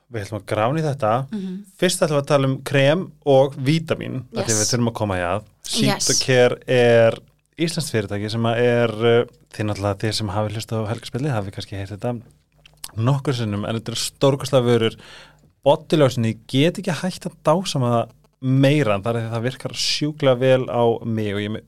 Við 0.06 0.22
ætlum 0.22 0.38
að 0.38 0.46
grána 0.46 0.78
í 0.78 0.82
þetta 0.84 1.12
mm 1.26 1.38
-hmm. 1.38 1.54
Fyrst 1.80 2.02
ætlum 2.02 2.16
við 2.16 2.22
að 2.22 2.28
tala 2.30 2.48
um 2.48 2.58
krem 2.62 3.00
og 3.26 3.56
vítamin 3.58 4.24
yes. 4.30 4.48
Yes. 4.48 4.58
við 4.60 4.68
þurfum 4.70 4.90
að 4.92 4.98
koma 5.00 5.18
í 5.18 5.24
að 5.26 5.42
Yes. 5.66 6.06
Sýtokær 6.06 6.52
er 6.70 7.16
Íslands 7.58 7.90
fyrirtæki 7.90 8.30
sem 8.30 8.46
er 8.46 8.92
þið 9.50 9.66
náttúrulega 9.66 10.00
þeir 10.02 10.12
sem 10.12 10.28
hafi 10.28 10.52
hlust 10.54 10.72
á 10.72 10.78
helgarspilli 10.86 11.32
hafi 11.32 11.54
kannski 11.54 11.78
heyrt 11.78 11.94
þetta 11.94 12.12
nokkur 12.96 13.34
sinnum 13.34 13.64
en 13.64 13.78
þetta 13.78 13.94
er 13.94 14.00
stórkastlega 14.00 14.66
vörur 14.66 14.98
botiljósinni 15.66 16.36
get 16.46 16.78
ekki 16.78 16.94
hægt 17.02 17.26
að 17.26 17.38
dásama 17.48 17.92
það 17.94 18.12
meira 18.40 18.94
en 18.94 19.02
það 19.02 19.16
er 19.16 19.20
því 19.20 19.26
að 19.26 19.34
það 19.34 19.46
virkar 19.48 19.76
sjúklega 19.82 20.40
vel 20.44 20.68
á 20.70 20.84
mig 21.02 21.32
og 21.32 21.40
ég 21.40 21.48
er 21.48 21.54
með 21.56 21.66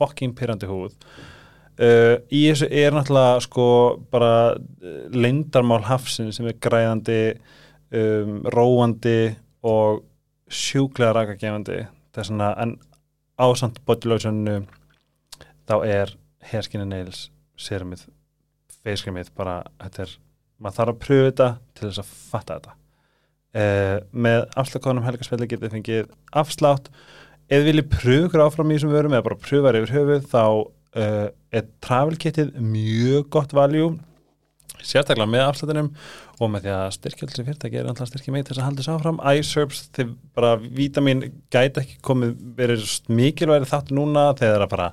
fucking 0.00 0.34
pyrrandi 0.36 0.68
húð 0.68 0.96
uh, 1.80 2.16
í 2.32 2.44
þessu 2.50 2.68
er 2.68 2.94
náttúrulega 2.96 3.42
sko 3.46 3.66
bara 4.12 4.32
uh, 4.54 4.94
leyndarmál 5.14 5.82
hafsin 5.88 6.32
sem 6.34 6.48
er 6.50 6.58
græðandi 6.62 7.20
um, 7.92 8.40
róandi 8.52 9.34
og 9.62 10.02
sjúklega 10.52 11.14
rakagefandi. 11.16 11.84
Það 12.12 12.24
er 12.24 12.28
svona 12.28 12.50
en 12.60 12.76
ásamt 13.40 13.80
botiljósinu 13.88 14.62
þá 15.68 15.76
er 15.86 16.16
hairskin 16.52 16.84
and 16.84 16.92
nails 16.92 17.30
serumið 17.56 18.08
feyskremið 18.82 19.30
bara 19.38 19.60
þetta 19.80 20.04
er, 20.04 20.14
maður 20.62 20.78
þarf 20.78 20.92
að 20.92 21.02
pröfu 21.04 21.26
þetta 21.28 21.48
til 21.72 21.88
þess 21.88 22.02
að 22.02 22.14
fatta 22.32 22.56
þetta. 22.58 22.78
Uh, 23.52 23.96
með 24.12 24.46
afslagkonum 24.62 25.04
helgarspilli 25.04 25.48
getið 25.50 25.74
fengið 25.76 26.12
afslátt. 26.40 26.88
Þið 27.52 27.66
viljið 27.68 27.90
pröfu 27.92 28.40
áfram 28.40 28.72
í 28.72 28.78
þessum 28.78 28.94
vörum 28.94 29.14
eða 29.16 29.26
bara 29.26 29.42
pröfa 29.42 29.74
yfir 29.76 29.94
höfuð 29.98 30.28
þá 30.32 30.44
uh, 30.48 31.26
er 31.52 31.68
travel 31.84 32.16
kitið 32.20 32.54
mjög 32.58 33.28
gott 33.34 33.52
valjú 33.56 33.92
sérstaklega 34.82 35.28
með 35.30 35.44
afslutunum 35.46 35.90
og 36.42 36.50
með 36.50 36.64
því 36.64 36.72
að 36.74 37.08
í 37.12 37.44
fyrirtæki 37.46 37.78
er 37.78 37.88
alltaf 37.90 38.08
styrkja 38.10 38.32
mig 38.34 38.44
til 38.46 38.54
þess 38.56 38.62
að 38.62 38.66
halda 38.66 38.82
þess 38.82 38.92
áfram 38.96 39.20
iSerbs, 39.36 39.82
þið 39.94 40.12
bara 40.34 40.52
vítamin 40.58 41.24
gæti 41.52 41.82
ekki 41.84 41.98
komið 42.02 42.32
verið 42.58 42.86
mikilværi 43.12 43.68
þátt 43.70 43.92
núna 43.94 44.30
þegar 44.34 44.56
það 44.56 44.58
er 44.58 44.66
að 44.66 44.72
bara 44.74 44.88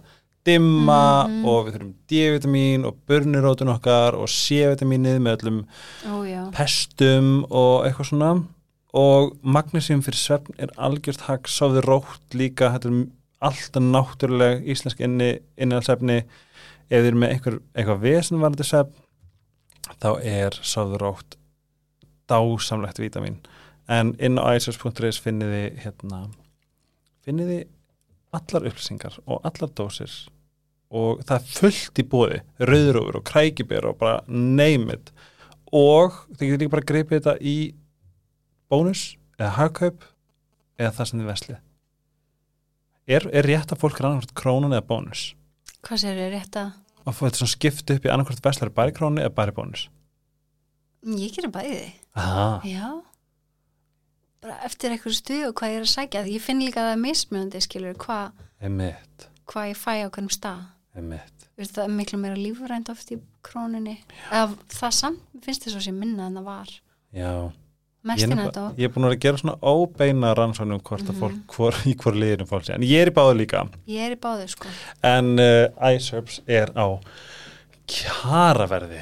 dimma 0.46 1.28
Mhm. 1.28 1.46
og 1.46 1.66
við 1.66 1.74
þurfum 1.76 1.94
D-vitamin 2.10 2.86
og 2.86 2.96
burnirótun 3.08 3.74
okkar 3.76 4.16
og 4.16 4.28
C-vitaminið 4.30 5.20
með 5.20 5.38
öllum 5.38 5.66
já. 6.26 6.52
pestum 6.52 7.46
og 7.50 7.86
eitthvað 7.86 8.10
svona 8.10 8.46
og 8.94 9.38
magnesium 9.44 10.02
fyrir 10.02 10.18
svefn 10.18 10.56
er 10.58 10.70
algjört 10.78 11.22
hagg, 11.28 11.44
sofði 11.48 11.84
rótt 11.86 12.34
líka 12.34 12.72
þetta 12.74 12.90
er 12.90 13.08
alltaf 13.42 13.84
náttúruleg 13.84 14.66
íslensk 14.68 15.00
inni, 15.02 15.40
innhaldsefni 15.58 16.24
ef 16.90 17.04
þið 17.04 17.10
eru 17.12 17.22
með 17.22 17.36
einhver, 17.36 17.60
eitthvað 17.78 18.04
vesenvarandi 18.06 18.66
svefn 18.68 19.06
þá 20.00 20.10
er 20.26 20.58
sofði 20.66 21.00
rótt 21.02 21.38
dásamlegt 22.30 23.02
vítamin. 23.02 23.40
En 23.90 24.14
inn 24.22 24.38
á 24.38 24.54
isos.is 24.54 25.22
finnið 25.22 25.54
þið 25.56 25.80
hérna 25.86 26.20
finnið 27.26 27.54
þið 27.54 27.64
allar 28.38 28.68
upplýsingar 28.70 29.18
og 29.26 29.48
allar 29.48 29.72
dósir. 29.78 30.12
Og 30.90 31.22
það 31.26 31.36
er 31.38 31.56
fullt 31.60 32.02
í 32.02 32.06
bóði 32.10 32.40
rauðrúfur 32.66 33.20
og 33.20 33.26
krækibér 33.30 33.90
og 33.90 33.98
bara 34.02 34.22
name 34.28 34.98
it. 34.98 35.12
Og 35.74 36.16
þið 36.34 36.46
getur 36.46 36.64
líka 36.64 36.74
bara 36.74 36.86
að 36.86 36.92
greipa 36.92 37.16
þetta 37.18 37.36
í 37.42 37.58
bónus 38.70 39.04
eða 39.38 39.56
hagkaup 39.58 40.06
eða 40.80 40.94
það 40.98 41.10
sem 41.10 41.22
þið 41.22 41.32
veslið. 41.34 41.60
Er, 43.10 43.26
er 43.34 43.46
rétt 43.50 43.74
að 43.74 43.82
fólk 43.82 44.00
er 44.00 44.10
annarkvæmt 44.10 44.38
krónan 44.38 44.74
eða 44.74 44.86
bónus? 44.90 45.24
Hvað 45.86 46.04
sér 46.04 46.22
er 46.26 46.34
rétt 46.34 46.58
að? 46.60 46.74
Og 47.06 47.16
fór 47.16 47.30
þetta 47.30 47.42
svona 47.42 47.56
skipt 47.56 47.94
upp 47.96 48.06
í 48.06 48.12
annarkvæmt 48.14 48.44
veslari 48.46 48.76
bara 48.76 48.92
í 48.92 48.96
krónu 48.98 49.24
eða 49.24 49.36
bara 49.36 49.54
í 49.54 49.58
bónus 49.58 49.88
Ég 51.00 51.32
gerir 51.32 51.52
bæði. 51.56 51.94
Aha. 52.20 52.60
Já. 52.68 52.90
Bara 54.44 54.58
eftir 54.68 54.92
eitthvað 54.92 55.16
stuð 55.16 55.46
og 55.48 55.54
hvað 55.56 55.72
ég 55.72 55.80
er 55.80 55.86
að. 55.88 56.26
Því 56.28 56.34
ég 56.36 56.44
finn 56.44 56.60
líka 56.60 56.82
að 56.82 56.90
það 56.90 56.96
er 56.98 57.02
mismunandi, 57.06 57.62
skilur, 57.64 57.96
hvað 58.04 58.34
hva 59.50 59.64
ég 59.70 59.80
fæ 59.80 59.94
á 60.04 60.08
hvernig 60.12 60.36
stað. 60.36 60.66
Þú 61.00 61.62
veist, 61.64 61.76
það 61.76 61.86
er 61.86 61.96
miklu 61.96 62.20
meira 62.20 62.38
lífrænt 62.40 62.92
oft 62.92 63.12
í 63.16 63.20
krónunni. 63.46 63.96
Eða 64.28 64.58
það 64.76 64.94
samt, 65.00 65.24
finnst 65.46 65.66
þess 65.66 65.80
að 65.80 65.86
sé 65.88 65.96
minna 65.96 66.28
en 66.28 66.40
það 66.40 66.50
var. 66.52 66.76
já, 67.16 67.32
ég 68.08 68.86
er, 68.86 68.92
búin 68.94 69.06
að 69.10 69.14
að 69.16 69.20
gera 69.20 69.38
svona 69.42 69.58
óbeina 69.60 70.30
rannsóknum 70.38 70.80
hvort 70.82 71.04
að 71.04 71.16
Mhm. 71.16 71.20
fólk, 71.20 71.56
hvor, 71.56 71.74
í 71.86 71.96
hvort 72.00 72.16
liðinu 72.16 72.48
fólk 72.48 72.64
sé 72.66 72.74
en 72.74 72.82
ég 72.88 73.02
er 73.02 73.12
í 73.12 73.16
báðu 73.16 73.36
líka. 73.42 73.66
Ég 73.88 74.00
er 74.08 74.16
í 74.16 74.20
báðu, 74.20 74.48
sko. 74.48 74.68
en 75.04 75.34
uh, 75.40 75.68
iSerbs 75.92 76.40
er 76.48 76.72
á 76.80 76.88
kjaraverði 77.90 79.02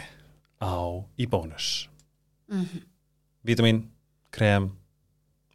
á 0.63 1.03
í 1.19 1.27
bónus. 1.29 1.87
Mm 2.51 2.83
vítamin, 3.47 3.85
krem 4.35 4.71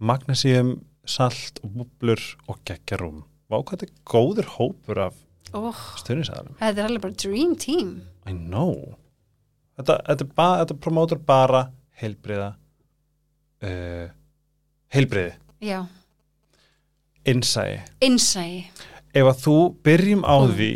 magnesium, 0.00 0.78
salt 1.04 1.58
og 1.62 1.74
bublur 1.76 2.20
og 2.48 2.56
geggjarum 2.64 3.18
Vá 3.50 3.58
hvað 3.60 3.82
þetta 3.82 3.84
er 3.84 3.98
góður 4.08 4.46
hópur 4.54 5.00
af 5.08 5.18
Oh, 5.52 5.76
stuðnisæðarum 6.00 6.54
þetta 6.56 6.78
er 6.80 6.86
alveg 6.88 7.02
bara 7.02 7.12
dream 7.20 7.54
team. 7.60 7.90
I 8.24 8.32
know. 8.32 8.94
Þetta, 9.76 9.98
þetta, 10.08 10.26
ba, 10.34 10.46
þetta 10.64 10.78
promótur 10.80 11.20
bara 11.26 11.66
heilbriða 12.00 12.54
uh, 13.62 14.08
heilbriði 14.92 15.32
Já, 15.62 15.84
innsæi 17.26 17.80
innsæi. 18.02 18.64
ef 19.14 19.28
að 19.28 19.42
þú 19.44 19.56
byrjum 19.86 20.24
á 20.26 20.36
Mm. 20.42 20.54
því 20.56 20.72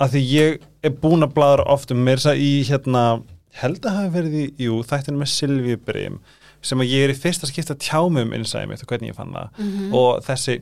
að 0.00 0.10
því 0.12 0.22
ég 0.32 0.58
er 0.82 0.90
búin 0.90 1.22
að 1.24 1.34
bladra 1.34 1.64
oft 1.72 1.90
um 1.90 2.02
mér 2.04 2.18
þess 2.20 2.32
að 2.34 2.42
í 2.42 2.52
hérna 2.68 3.22
held 3.56 3.86
að 3.86 3.94
hafa 3.96 4.10
verið 4.18 4.34
í, 4.34 4.46
jú, 4.66 4.82
þættinu 4.84 5.18
með 5.22 5.30
Silvíu 5.32 5.76
Brim 5.80 6.18
sem 6.62 6.80
að 6.82 6.90
ég 6.92 7.04
er 7.06 7.14
í 7.14 7.20
fyrsta 7.20 7.46
skipta 7.46 7.74
að 7.74 7.84
tjá 7.86 8.00
mig 8.10 8.26
um 8.26 8.32
innsæði 8.36 8.68
mitt 8.68 8.82
og 8.82 8.88
hvernig 8.90 9.12
ég 9.12 9.16
fann 9.16 9.32
það 9.32 9.48
Mm 9.58 9.94
og 9.94 10.22
þessi 10.26 10.60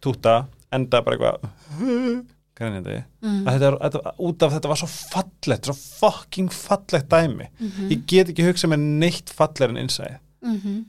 túta 0.00 0.46
enda 0.72 1.00
bara 1.02 1.16
eitthvað 1.16 2.24
grænjandi 2.56 2.96
mm. 3.22 3.46
að 3.46 3.52
þetta, 3.58 3.70
þetta, 3.82 4.12
út 4.18 4.42
af 4.42 4.52
þetta 4.52 4.68
var 4.68 4.80
svo 4.80 4.88
fallegt 4.88 5.64
svo 5.68 5.74
fucking 5.74 6.52
fallegt 6.52 7.08
dæmi 7.10 7.48
-hmm. 7.58 7.88
ég 7.90 8.04
get 8.06 8.28
ekki 8.28 8.46
hugsað 8.46 8.70
með 8.72 8.80
neitt 9.02 9.30
fallegur 9.30 9.70
en 9.74 9.82
innsæði 9.82 10.18
mm 10.42 10.60
-hmm. 10.60 10.84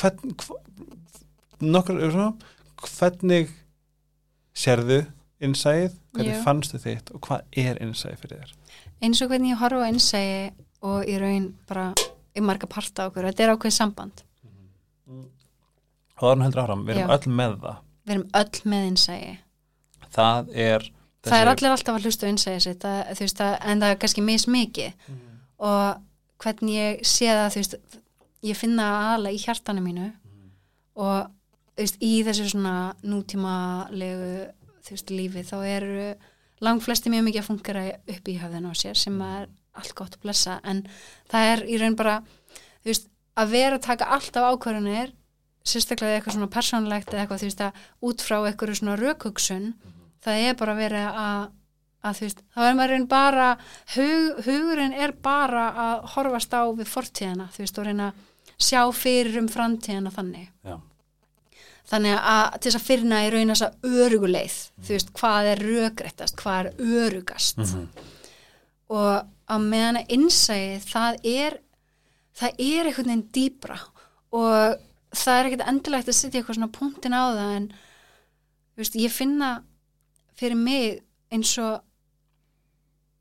Hvern, 0.00 0.34
nokkur, 1.60 2.00
hvernig 2.84 3.52
sérðu 4.54 5.04
innsæðið, 5.44 5.96
hvernig 6.14 6.34
Já. 6.34 6.42
fannstu 6.44 6.80
þitt? 6.82 7.14
Og 7.14 7.22
hvað 7.26 7.62
er 7.64 7.80
innsæðið 7.82 8.20
fyrir 8.22 8.42
þér? 8.42 8.52
Eins 9.04 9.22
og 9.22 9.32
hvernig 9.32 9.54
ég 9.54 9.62
horfa 9.62 9.86
á 9.86 9.90
innsæi 9.90 10.52
og 10.84 11.08
í 11.08 11.16
raun 11.20 11.48
bara 11.68 11.88
í 12.34 12.42
marga 12.44 12.68
parta 12.70 13.08
okkur, 13.08 13.28
þetta 13.30 13.46
er 13.46 13.54
ákveð 13.54 13.76
samband. 13.76 14.24
Og 16.14 16.30
þannig 16.30 16.46
heldur 16.46 16.62
áfram, 16.62 16.84
við 16.86 16.96
erum 16.96 17.10
Já. 17.10 17.16
öll 17.16 17.34
með 17.40 17.56
það. 17.64 17.80
Við 18.04 18.14
erum 18.14 18.28
öll 18.40 18.70
með 18.70 18.86
innsæi 18.92 19.38
það 20.14 20.50
er 20.54 20.88
það 21.24 21.40
er 21.40 21.50
allir 21.52 21.74
alltaf 21.74 21.96
að 21.96 22.06
hlusta 22.06 22.28
á 22.28 22.30
innsæi 22.30 22.56
sitt. 22.62 22.82
Það, 22.84 22.98
þú 23.16 23.24
veist, 23.24 23.38
það, 23.40 23.54
en 23.70 23.84
það 23.84 23.94
er 23.94 24.00
kannski 24.02 24.24
mismikið. 24.24 24.98
Mhm. 25.08 25.20
og 25.64 26.02
hvernig 26.42 26.74
ég 26.74 27.04
sé 27.06 27.28
það 27.30 27.52
þú 27.54 27.60
veist, 27.62 27.76
ég 28.44 28.58
finna 28.58 28.90
aðla 29.14 29.32
í 29.32 29.40
hjartanu 29.40 29.82
mínu 29.84 30.10
og 31.00 31.32
þú 31.74 31.82
veist, 31.82 31.98
í 32.04 32.12
þessu 32.26 32.50
svona 32.52 32.76
nútímalegu 33.02 34.46
veist, 34.90 35.10
lífi 35.10 35.42
þá 35.46 35.56
eru 35.66 36.06
lang 36.64 36.82
flesti 36.82 37.10
mjög 37.12 37.26
mikið 37.28 37.42
að 37.42 37.48
fungera 37.48 37.84
upp 38.14 38.30
í 38.30 38.38
höfðinu 38.40 38.70
á 38.70 38.74
sér 38.78 38.98
sem 38.98 39.16
er 39.24 39.48
allt 39.74 39.94
gott 39.98 40.14
að 40.16 40.22
blessa. 40.22 40.60
En 40.62 40.84
það 41.30 41.50
er 41.50 41.64
í 41.66 41.80
raun 41.80 41.98
bara 41.98 42.20
veist, 42.86 43.08
að 43.34 43.56
vera 43.56 43.78
að 43.80 43.86
taka 43.88 44.10
alltaf 44.14 44.46
ákvarðanir 44.52 45.12
sérstaklega 45.64 46.18
eitthvað 46.18 46.36
svona 46.36 46.52
persónlegt 46.52 47.10
eða 47.10 47.24
eitthvað 47.24 47.42
þú 47.42 47.48
veist 47.48 47.64
að 47.64 47.82
út 48.08 48.24
frá 48.24 48.36
eitthvað 48.44 48.78
svona 48.78 48.96
rökhugsun 49.00 49.68
það 50.24 50.46
er 50.48 50.58
bara 50.60 50.76
verið 50.76 51.06
að, 51.08 51.46
að 52.04 52.18
þú 52.18 52.26
veist, 52.26 52.42
þá 52.52 52.60
er 52.66 52.76
maður 52.78 53.06
bara 53.10 53.48
hug, 53.96 54.44
hugurinn 54.44 54.96
er 55.06 55.14
bara 55.24 55.64
að 55.86 56.06
horfast 56.14 56.54
á 56.54 56.62
við 56.68 56.92
fortíðina 56.92 57.48
þú 57.54 57.64
veist 57.64 57.80
og 57.80 57.88
reyna 57.88 58.12
sjá 58.60 58.80
fyrir 58.94 59.38
um 59.40 59.48
framtíðina 59.50 60.12
þannig. 60.14 60.50
Já. 60.64 60.78
þannig 61.84 62.16
að 62.16 62.58
til 62.58 62.70
þess 62.70 62.78
að 62.80 62.86
fyrna 62.88 63.20
í 63.26 63.30
raun 63.34 63.52
þess 63.52 63.66
að 63.66 63.88
öruguleið 64.04 64.58
þú 64.80 64.94
veist, 64.94 65.12
hvað 65.18 65.50
er 65.52 65.62
rökréttast, 65.68 66.36
hvað 66.40 66.58
er 66.60 66.94
örugast. 67.04 67.60
Og 68.94 69.12
á 69.24 69.56
meðan 69.60 70.00
að 70.00 70.14
innsæði 70.16 70.78
það 70.86 71.18
er 71.28 71.58
það 72.34 72.62
er 72.64 72.88
einhvern 72.88 73.10
veginn 73.10 73.26
dýbra 73.36 73.78
og 74.34 74.78
það 75.14 75.38
er 75.38 75.48
ekkert 75.48 75.68
endilegt 75.70 76.10
að 76.10 76.16
setja 76.18 76.40
eitthvað 76.40 76.58
svona 76.58 76.74
punktin 76.74 77.14
á 77.14 77.22
það 77.30 77.50
en 77.58 77.66
veist, 78.80 78.96
ég 78.98 79.14
finna 79.14 79.50
fyrir 80.34 80.58
mig 80.58 81.02
eins 81.34 81.52
og 81.62 81.84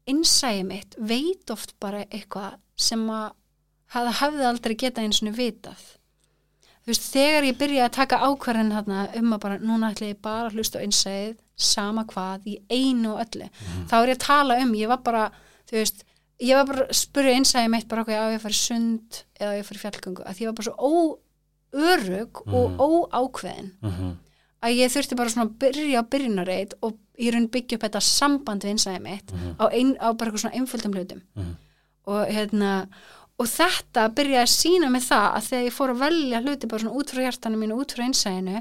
innsæði 0.10 0.64
mitt 0.68 0.98
veit 0.98 1.54
oft 1.54 1.76
bara 1.84 2.04
eitthvað 2.10 2.58
sem 2.76 3.04
að 3.14 3.30
það 3.94 4.14
hafði 4.20 4.48
aldrei 4.50 4.76
getað 4.76 5.08
eins 5.08 5.22
og 5.24 5.38
vitað. 5.38 5.84
Þú 6.84 6.92
veist, 6.92 7.06
þegar 7.14 7.46
ég 7.48 7.60
byrja 7.62 7.84
að 7.88 7.94
taka 7.96 8.22
ákvarðin 8.28 8.74
þarna 8.76 9.04
um 9.20 9.36
að 9.36 9.44
bara, 9.46 9.60
núna 9.64 9.92
ætla 9.94 10.10
ég 10.10 10.18
bara 10.24 10.50
að 10.50 10.58
hlusta 10.58 10.82
á 10.82 10.84
innsæðið, 10.84 11.38
sama 11.56 12.04
hvað 12.10 12.50
í 12.50 12.58
einu 12.68 13.14
og 13.14 13.22
öllu, 13.24 13.48
þá 13.88 13.94
er 14.02 14.10
ég 14.12 14.18
að 14.18 14.26
tala 14.26 14.58
um 14.60 14.74
ég 14.76 14.90
var 14.92 15.00
bara, 15.06 15.28
þú 15.70 15.78
veist 15.78 16.04
ég 16.44 16.58
var 16.58 16.68
bara 16.68 16.88
að 16.90 16.98
spyrja 16.98 17.38
innsæðið 17.40 17.72
mitt 17.72 17.88
bara 17.88 18.04
okkur 18.04 18.18
að 18.20 18.34
ég 18.36 18.44
fari 18.44 18.58
sund 18.60 19.20
eða 19.40 19.56
ég 19.60 19.68
fari 19.70 19.82
fjallgöngu? 19.84 20.26
Að 20.28 20.42
ég 20.42 20.50
var 20.50 20.58
bara 20.58 20.68
svo 20.68 20.76
óörug 21.74 22.42
og 22.52 22.84
óákveðin 23.14 23.72
að 24.64 24.76
ég 24.80 24.92
þurfti 24.94 25.16
bara 25.20 25.30
svona 25.34 25.48
að 25.50 25.56
byrja 25.64 26.02
á 26.04 26.10
byrjunarreit 26.12 26.76
og 26.82 26.98
ég 27.20 27.34
raun 27.36 27.48
byggja 27.54 27.78
upp 27.78 27.86
þetta 27.88 28.02
samband 28.02 28.64
við 28.64 28.76
innsæðið 28.76 29.04
mitt 29.08 29.34
á, 29.60 29.66
ein, 29.72 29.96
á 30.02 30.08
bara 30.12 30.32
eitthvað 30.32 30.44
svona 30.44 30.58
einföldum 30.60 30.94
hlutum. 30.98 31.22
Og 32.10 32.28
hérna 32.28 32.88
og 33.42 33.50
þetta 33.50 34.10
byrjaði 34.18 34.44
að 34.44 34.52
sína 34.54 34.90
mig 34.94 35.06
það 35.08 35.30
að 35.38 35.48
þegar 35.48 35.64
ég 35.68 35.78
fór 35.78 35.94
að 35.94 36.04
velja 36.04 36.42
hluti 36.44 36.70
bara 36.70 36.84
svona 36.84 37.00
út 37.00 37.14
frá 37.14 37.24
hjartanum 37.24 37.64
mínu, 37.64 37.80
út 37.82 37.96
frá 37.96 38.04
einsæðinu 38.06 38.60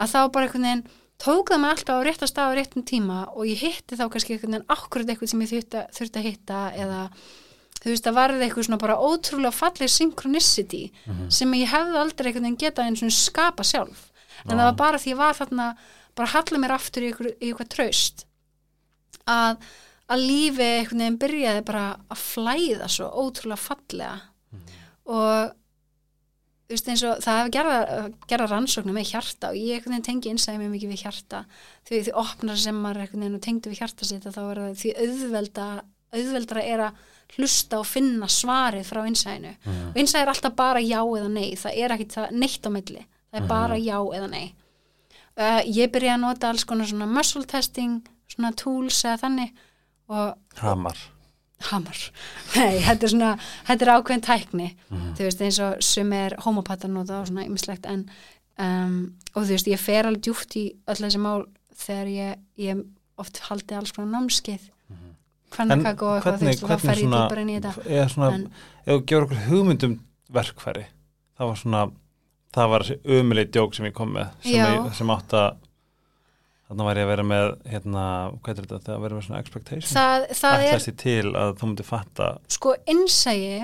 að 0.00 0.10
þá 0.12 0.20
bara 0.34 0.46
einhvern 0.46 0.66
veginn 0.66 0.88
tók 1.20 1.52
það 1.52 1.60
mig 1.60 1.70
alltaf 1.74 2.00
á 2.00 2.06
rétta 2.06 2.28
stað 2.30 2.50
á 2.50 2.56
réttum 2.58 2.86
tíma 2.86 3.18
og 3.34 3.46
ég 3.46 3.60
hitti 3.60 3.98
þá 3.98 4.06
kannski 4.10 4.34
einhvern 4.34 4.56
veginn 4.56 4.72
akkurat 4.74 5.12
eitthvað 5.12 5.32
sem 5.32 5.44
ég 5.44 5.52
þurfti, 5.52 5.84
þurfti 5.98 6.20
að 6.20 6.26
hitta 6.26 6.60
eða 6.74 7.00
þú 7.80 7.92
veist 7.92 8.08
að 8.08 8.18
varði 8.18 8.44
eitthvað 8.46 8.66
svona 8.66 8.80
bara 8.80 8.98
ótrúlega 9.00 9.56
fallið 9.56 9.92
synchronicity 9.94 10.82
sem 11.32 11.54
ég 11.60 11.70
hefði 11.72 12.00
aldrei 12.00 12.28
einhvern 12.30 12.48
veginn 12.48 12.60
getað 12.60 12.90
eins 12.90 13.04
og 13.04 13.14
skapa 13.14 13.64
sjálf. 13.64 14.08
En 14.44 14.56
það 14.56 14.66
var 14.70 14.76
bara 14.80 15.00
því 15.00 15.12
ég 15.12 15.20
var 15.20 15.36
þarna 15.36 15.68
bara 16.16 16.32
hallið 16.34 16.60
mér 16.60 16.74
aftur 16.76 17.04
í 17.04 17.10
eitthvað, 17.12 17.32
í 17.40 17.52
eitthvað 17.52 17.70
að 20.10 20.24
lífi 20.26 20.66
einhvern 20.66 21.02
veginn 21.04 21.18
byrjaði 21.22 21.64
bara 21.68 21.84
að 22.10 22.22
flæða 22.26 22.88
svo 22.90 23.08
ótrúlega 23.22 23.62
fallega. 23.62 24.16
Og 25.10 25.52
þú 26.70 26.74
veist 26.76 26.88
eins 26.92 27.02
og 27.06 27.20
það 27.24 27.38
hefur 27.40 27.52
gerða, 27.56 27.78
gerða 28.30 28.48
rannsóknum 28.52 28.94
með 28.94 29.08
hjarta 29.10 29.48
og 29.50 29.56
ég 29.58 29.78
einhvern 29.78 29.96
veginn 29.96 30.06
tengi 30.08 30.30
einsæði 30.32 30.60
mjög 30.62 30.74
mikið 30.76 30.92
við 30.92 31.00
hjarta. 31.04 31.40
Því 31.88 32.02
því 32.06 32.12
opnar 32.22 32.60
sem 32.62 32.76
maður 32.84 33.00
einhvern 33.06 33.24
veginn 33.24 33.38
og 33.40 33.44
tengdu 33.46 33.72
við 33.72 33.80
hjarta 33.82 34.06
sitt 34.10 34.26
þá 34.28 34.42
er 34.44 34.60
það 34.64 34.76
því 34.82 34.92
auðvelda 35.06 35.66
auðveldra 36.10 36.62
er 36.66 36.80
að 36.88 37.02
hlusta 37.36 37.78
og 37.78 37.86
finna 37.86 38.26
svarið 38.26 38.88
frá 38.88 39.04
einsæðinu 39.06 39.52
Mhm. 39.62 39.82
og 39.92 39.98
einsæði 40.02 40.22
er 40.24 40.30
alltaf 40.32 40.54
bara 40.58 40.80
já 40.82 40.98
eða 41.06 41.28
nei 41.30 41.54
það 41.54 41.76
er 41.78 41.92
ekki 41.94 42.06
það 42.14 42.30
neitt 42.32 42.66
á 42.66 42.70
milli. 42.74 43.04
Það 43.30 43.40
er 43.42 43.46
bara 43.46 43.76
já 43.78 43.98
eða 44.18 44.30
nei. 44.30 44.54
Uh, 45.38 45.62
ég 45.70 45.90
byrja 45.94 46.14
að 46.16 46.20
nota 46.24 46.48
alls 46.50 46.64
konar 46.66 46.86
svona 46.90 47.06
muscle 47.06 47.44
testing 47.46 48.00
svona 48.28 48.50
tools 48.58 49.04
eða 49.06 49.20
þannig 49.22 49.52
Hamar. 50.60 50.98
Hamar. 51.70 51.98
Nei, 52.56 52.80
þetta 52.86 53.06
er 53.06 53.12
svona, 53.14 53.30
þetta 53.68 53.86
er 53.86 53.92
ákveðin 53.96 54.24
tækni. 54.26 54.68
Mhm. 54.90 55.14
þú 55.18 55.26
veist, 55.28 55.42
eins 55.46 55.58
og 55.64 55.82
sem 55.84 56.12
er 56.16 56.36
homopatan 56.46 56.96
og 57.00 57.06
það 57.10 57.20
og 57.22 57.30
svona 57.30 57.46
ymmislegt 57.46 57.86
en 57.90 58.04
um, 58.58 58.96
og 59.34 59.44
þú 59.44 59.54
veist, 59.54 59.70
ég 59.70 59.80
fer 59.82 60.08
alveg 60.08 60.24
djúpt 60.26 60.56
í 60.60 60.64
öll 60.88 61.00
þessi 61.04 61.20
mál 61.22 61.46
þegar 61.80 62.10
ég, 62.12 62.42
ég 62.60 62.84
oft 63.20 63.38
haldi 63.48 63.74
alls 63.76 63.92
konar 63.96 64.10
námskeið. 64.18 64.68
Hvernig 65.50 65.80
kakko 65.82 66.06
og 66.06 66.16
eitthvað, 66.20 66.36
þú 66.40 66.46
veist, 66.46 66.62
og 66.62 66.70
þá 66.70 66.82
fer 66.84 67.00
ég 67.00 67.10
dýpar 67.10 67.38
inn 67.42 67.48
í 67.50 67.54
þetta. 67.58 67.82
eða 67.90 68.08
svona, 68.12 68.28
En- 68.34 68.44
ef 68.84 68.92
þú 68.92 69.00
gefur 69.10 69.24
okkur 69.26 69.40
hugmyndum 69.48 69.96
verkfæri, 70.30 70.84
það 71.38 71.48
var 71.50 71.56
svona 71.58 71.80
það 72.54 72.68
var 72.70 72.84
þessi 72.86 72.96
ömulegi 73.18 73.50
djók 73.56 73.74
sem 73.74 73.86
ég 73.88 73.94
kom 73.94 74.12
með 74.14 74.28
sem, 74.46 74.86
sem 75.00 75.10
átt 75.14 75.34
að 75.34 75.48
þarna 76.70 76.86
var 76.86 77.00
ég 77.00 77.06
að 77.06 77.12
vera 77.12 77.26
með 77.26 77.46
hérna, 77.72 78.06
hvað 78.40 78.50
er 78.52 78.60
þetta, 78.64 78.80
það 78.86 78.96
að 78.96 79.04
vera 79.04 79.18
með 79.18 79.26
svona 79.26 79.42
expectation 79.42 79.90
það, 79.90 80.26
það 80.38 80.56
er, 80.56 80.66
ætlaðist 80.70 80.90
ég 80.92 80.98
til 81.02 81.34
að 81.42 81.54
þú 81.60 81.70
myndir 81.70 81.88
fatta 81.90 82.28
sko, 82.56 82.74
innsægi 82.94 83.54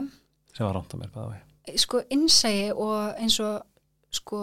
sem 0.52 0.66
var 0.66 0.78
ránt 0.78 0.96
að 0.96 1.02
mér 1.04 1.12
bæða 1.14 1.78
sko, 1.82 2.02
innsægi 2.14 2.70
og 2.74 3.20
eins 3.22 3.38
og 3.42 3.56
sko, 4.14 4.40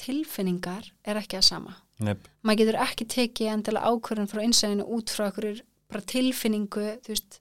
tilfinningar 0.00 0.88
er 1.06 1.20
ekki 1.20 1.38
að 1.38 1.46
sama. 1.46 1.76
Við 2.02 2.26
maður 2.42 2.60
getur 2.60 2.80
ekki 2.82 3.06
tekið 3.12 3.50
endilega 3.52 3.92
ákvörðun 3.92 4.30
frá 4.30 4.42
innsæginu 4.42 4.86
út 4.96 5.12
frá 5.14 5.28
einhverjur 5.28 5.62
bara 5.92 6.06
tilfinningu, 6.10 6.86
þú 7.04 7.12
veist 7.14 7.38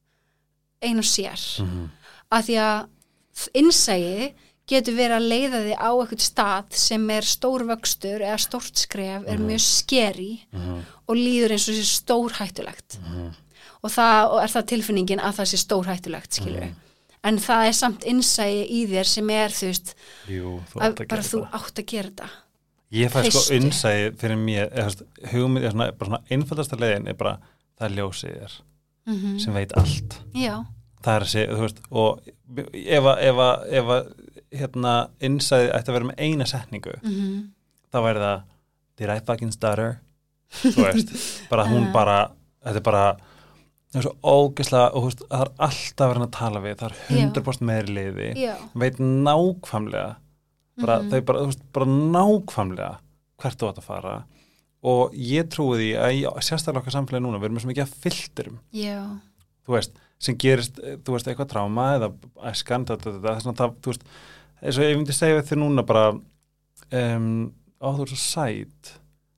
ein 0.83 1.01
og 1.01 1.07
sér. 1.07 1.41
Mhm. 1.63 1.89
að 2.33 2.45
því 2.47 2.57
að 2.61 3.49
innsægi 3.57 4.33
getur 4.69 4.95
verið 4.95 5.17
að 5.17 5.29
leiða 5.33 5.63
þig 5.65 5.75
á 5.75 5.91
eitthvað 5.91 6.23
stað 6.23 6.77
sem 6.83 7.09
er 7.17 7.27
stór 7.27 7.65
vöxtur 7.67 8.21
eða 8.23 8.37
stórt 8.39 8.79
skref, 8.85 9.25
er 9.27 9.41
mjög 9.41 9.63
skeri 9.65 10.31
og 11.07 11.17
líður 11.19 11.57
eins 11.57 11.67
og 11.67 11.75
sé 11.79 11.83
stór 11.89 12.37
hættulegt 12.39 12.99
og, 13.83 13.91
það, 13.91 14.21
og 14.31 14.39
er 14.39 14.53
það 14.55 14.69
tilfinningin 14.71 15.23
að 15.23 15.41
það 15.41 15.51
sé 15.51 15.61
stór 15.65 15.91
hættulegt 15.91 16.39
skilur 16.39 16.71
en 17.23 17.39
það 17.39 17.67
er 17.69 17.75
samt 17.77 18.05
innsægi 18.09 18.63
í 18.67 18.81
þér 18.91 19.09
sem 19.09 19.29
er 19.33 19.55
þú 19.55 19.69
veist, 19.69 19.93
Jú, 20.31 20.53
þú 20.71 20.81
að 20.81 20.87
að 20.89 21.03
bara 21.13 21.25
þú 21.27 21.39
það. 21.39 21.57
átt 21.59 21.79
að 21.79 21.87
gera 21.93 22.09
þetta. 22.11 22.29
Ég 22.93 23.13
fæ 23.13 23.19
sko 23.25 23.43
innsæði 23.55 24.09
fyrir 24.21 24.37
mér 24.37 24.73
hugmynd, 25.31 25.63
eða 25.63 25.73
svona, 25.73 25.87
bara 25.97 26.09
svona 26.11 26.35
einfaldasta 26.35 26.79
leiðin 26.81 27.09
er 27.09 27.17
bara, 27.17 27.37
það 27.79 27.87
er 27.87 27.95
ljósið 27.97 28.35
þér 28.41 28.57
mm 29.09 29.39
sem 29.43 29.55
veit 29.57 29.73
allt. 29.79 30.19
Já, 30.37 30.53
það 31.03 31.15
er 31.15 31.25
þessi, 31.27 31.45
þú 31.49 31.63
veist, 31.63 31.81
og 31.91 32.21
að, 32.99 33.41
að, 33.47 33.65
ef 33.79 33.89
að 33.95 34.11
hérna, 34.53 34.93
innsæði 35.23 35.69
ætti 35.73 35.91
að 35.91 35.97
vera 35.99 36.09
með 36.11 36.23
eina 36.27 36.45
setningu. 36.49 36.95
Mm 37.03 37.43
þá 37.93 37.99
væri 38.01 38.21
það 38.23 38.39
did 38.97 39.09
I 39.13 39.19
fucking 39.21 39.51
stutter? 39.53 39.91
Þú 40.63 40.71
veist, 40.87 41.11
bara 41.51 41.67
hún 41.69 41.91
bara 41.93 42.15
þetta 42.65 42.79
er 42.79 42.85
bara 42.87 43.03
það 43.93 43.99
er 43.99 44.05
svo 44.07 44.13
ógeðslega, 44.33 44.87
og 44.93 45.03
þú 45.03 45.09
veist, 45.11 45.21
það 45.29 45.43
er 45.45 45.51
alltaf 45.67 46.09
verið 46.13 46.23
að 46.25 46.31
tala 46.39 46.61
við, 46.63 46.75
það 46.79 46.87
er 46.89 47.19
100% 47.19 47.67
meiri 47.69 47.93
liði 47.93 48.29
veit 48.81 48.97
nákvæmlega 48.97 50.15
bara, 50.81 50.95
Mhm. 51.03 51.09
þau 51.11 51.21
bara, 51.29 51.39
þú 51.43 51.51
veist, 51.51 51.63
bara 51.77 51.85
nákvæmlega 51.85 52.89
hvert 53.43 53.59
þú 53.61 53.69
átt 53.69 53.81
að 53.83 53.87
fara. 53.91 54.13
Og 54.83 55.13
ég 55.13 55.45
trúi 55.53 55.77
því 55.77 55.89
að 56.01 56.15
í 56.17 56.23
sérstaklega 56.43 56.81
okkar 56.81 56.95
samfélagi 56.97 57.23
núna, 57.27 57.37
við 57.39 57.45
erum 57.45 57.55
með 57.59 57.61
svo 57.63 57.69
mikið 57.71 57.85
að 57.85 57.93
filterum. 58.03 58.57
Já, 58.73 58.97
þú 59.67 59.75
veist, 59.77 59.93
sem 60.19 60.35
gerist, 60.41 60.79
þú 61.05 61.13
veist, 61.13 61.27
eitthvað 61.29 61.51
tráma 61.53 61.85
eða 61.99 62.09
æskan, 62.49 62.85
þetta, 62.89 63.05
þetta, 63.11 63.21
þetta, 63.21 63.41
svona, 63.45 63.59
það, 63.61 63.75
þú 63.85 63.93
veist, 63.93 64.03
eins 64.63 64.77
og 64.79 64.85
ég 64.87 64.95
myndi 64.99 65.15
segja 65.15 65.41
þér 65.43 65.59
núna 65.61 65.83
bara, 65.87 66.11
um, 66.13 67.31
á 67.83 67.87
þú 67.91 68.05
er 68.05 68.13
svo 68.13 68.19
sæt, 68.21 68.93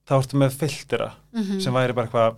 þá 0.05 0.19
ertu 0.19 0.37
með 0.41 0.59
filtera 0.59 1.13
mm 1.33 1.61
sem 1.63 1.73
væri 1.73 1.95
bara 1.97 2.07
eitthvað, 2.07 2.35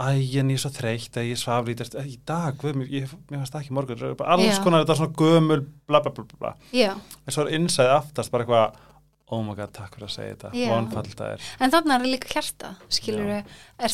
æ, 0.00 0.06
en 0.40 0.48
ég 0.50 0.56
er 0.56 0.62
svo 0.64 0.70
þreytt, 0.74 1.18
að 1.20 1.28
ég 1.28 1.38
svaf 1.38 1.68
lítast, 1.68 1.94
í 2.00 2.16
dag, 2.26 2.56
guð, 2.58 2.80
mér, 2.80 3.06
fannst 3.28 3.52
það 3.54 3.60
ekki 3.60 3.76
morgun, 3.76 4.16
bara 4.16 4.34
alls 4.38 4.58
konar 4.64 4.82
þetta 4.84 4.96
svona 5.02 5.18
gömul, 5.20 5.60
bla, 5.86 6.00
bla, 6.00 6.10
bla, 6.16 6.24
bla, 6.40 6.54
en 6.72 7.30
svo 7.36 7.44
er 7.46 7.54
innsæði 7.58 7.92
aftast 7.98 8.32
bara 8.32 8.44
eitthvað, 8.46 8.80
oh 9.34 9.42
my 9.44 9.54
god, 9.54 9.72
takk 9.76 9.94
fyrir 9.94 10.08
að 10.08 10.14
segja 10.16 10.34
þetta, 10.34 10.50
Já. 10.56 10.70
vonfall 10.72 11.06
það 11.14 11.30
er, 11.36 11.46
En 11.60 11.70
þarna 11.76 11.94
er 12.00 12.08
líka 12.08 12.32
hjarta, 12.32 12.74
skilur 12.88 13.30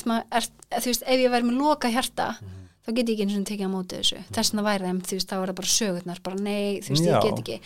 maður, 0.07 0.25
ert, 0.41 0.57
þú 0.79 0.87
veist, 0.93 1.05
ef 1.07 1.21
ég 1.27 1.31
væri 1.35 1.51
með 1.51 1.61
loka 1.61 1.91
hjarta, 1.93 2.31
Mhm. 2.41 2.60
Þá 2.87 2.93
get 2.97 3.09
ég 3.09 3.15
ekki 3.15 3.25
eins 3.27 3.39
og 3.39 3.47
tekið 3.51 3.69
á 3.69 3.75
móti 3.77 3.99
þessu. 4.01 4.21
Þess 4.33 4.51
vegna 4.53 4.67
væri 4.67 4.87
þeim, 4.89 5.01
þú 5.07 5.17
veist, 5.19 5.29
þá 5.31 5.37
er 5.43 5.51
það 5.51 5.59
bara 5.61 5.73
sögurnar, 5.77 6.21
bara 6.23 6.37
nei, 6.41 6.81
þú 6.81 6.95
veist, 6.95 7.05
Já. 7.07 7.13
ég 7.17 7.23
get 7.29 7.41
ekki. 7.45 7.61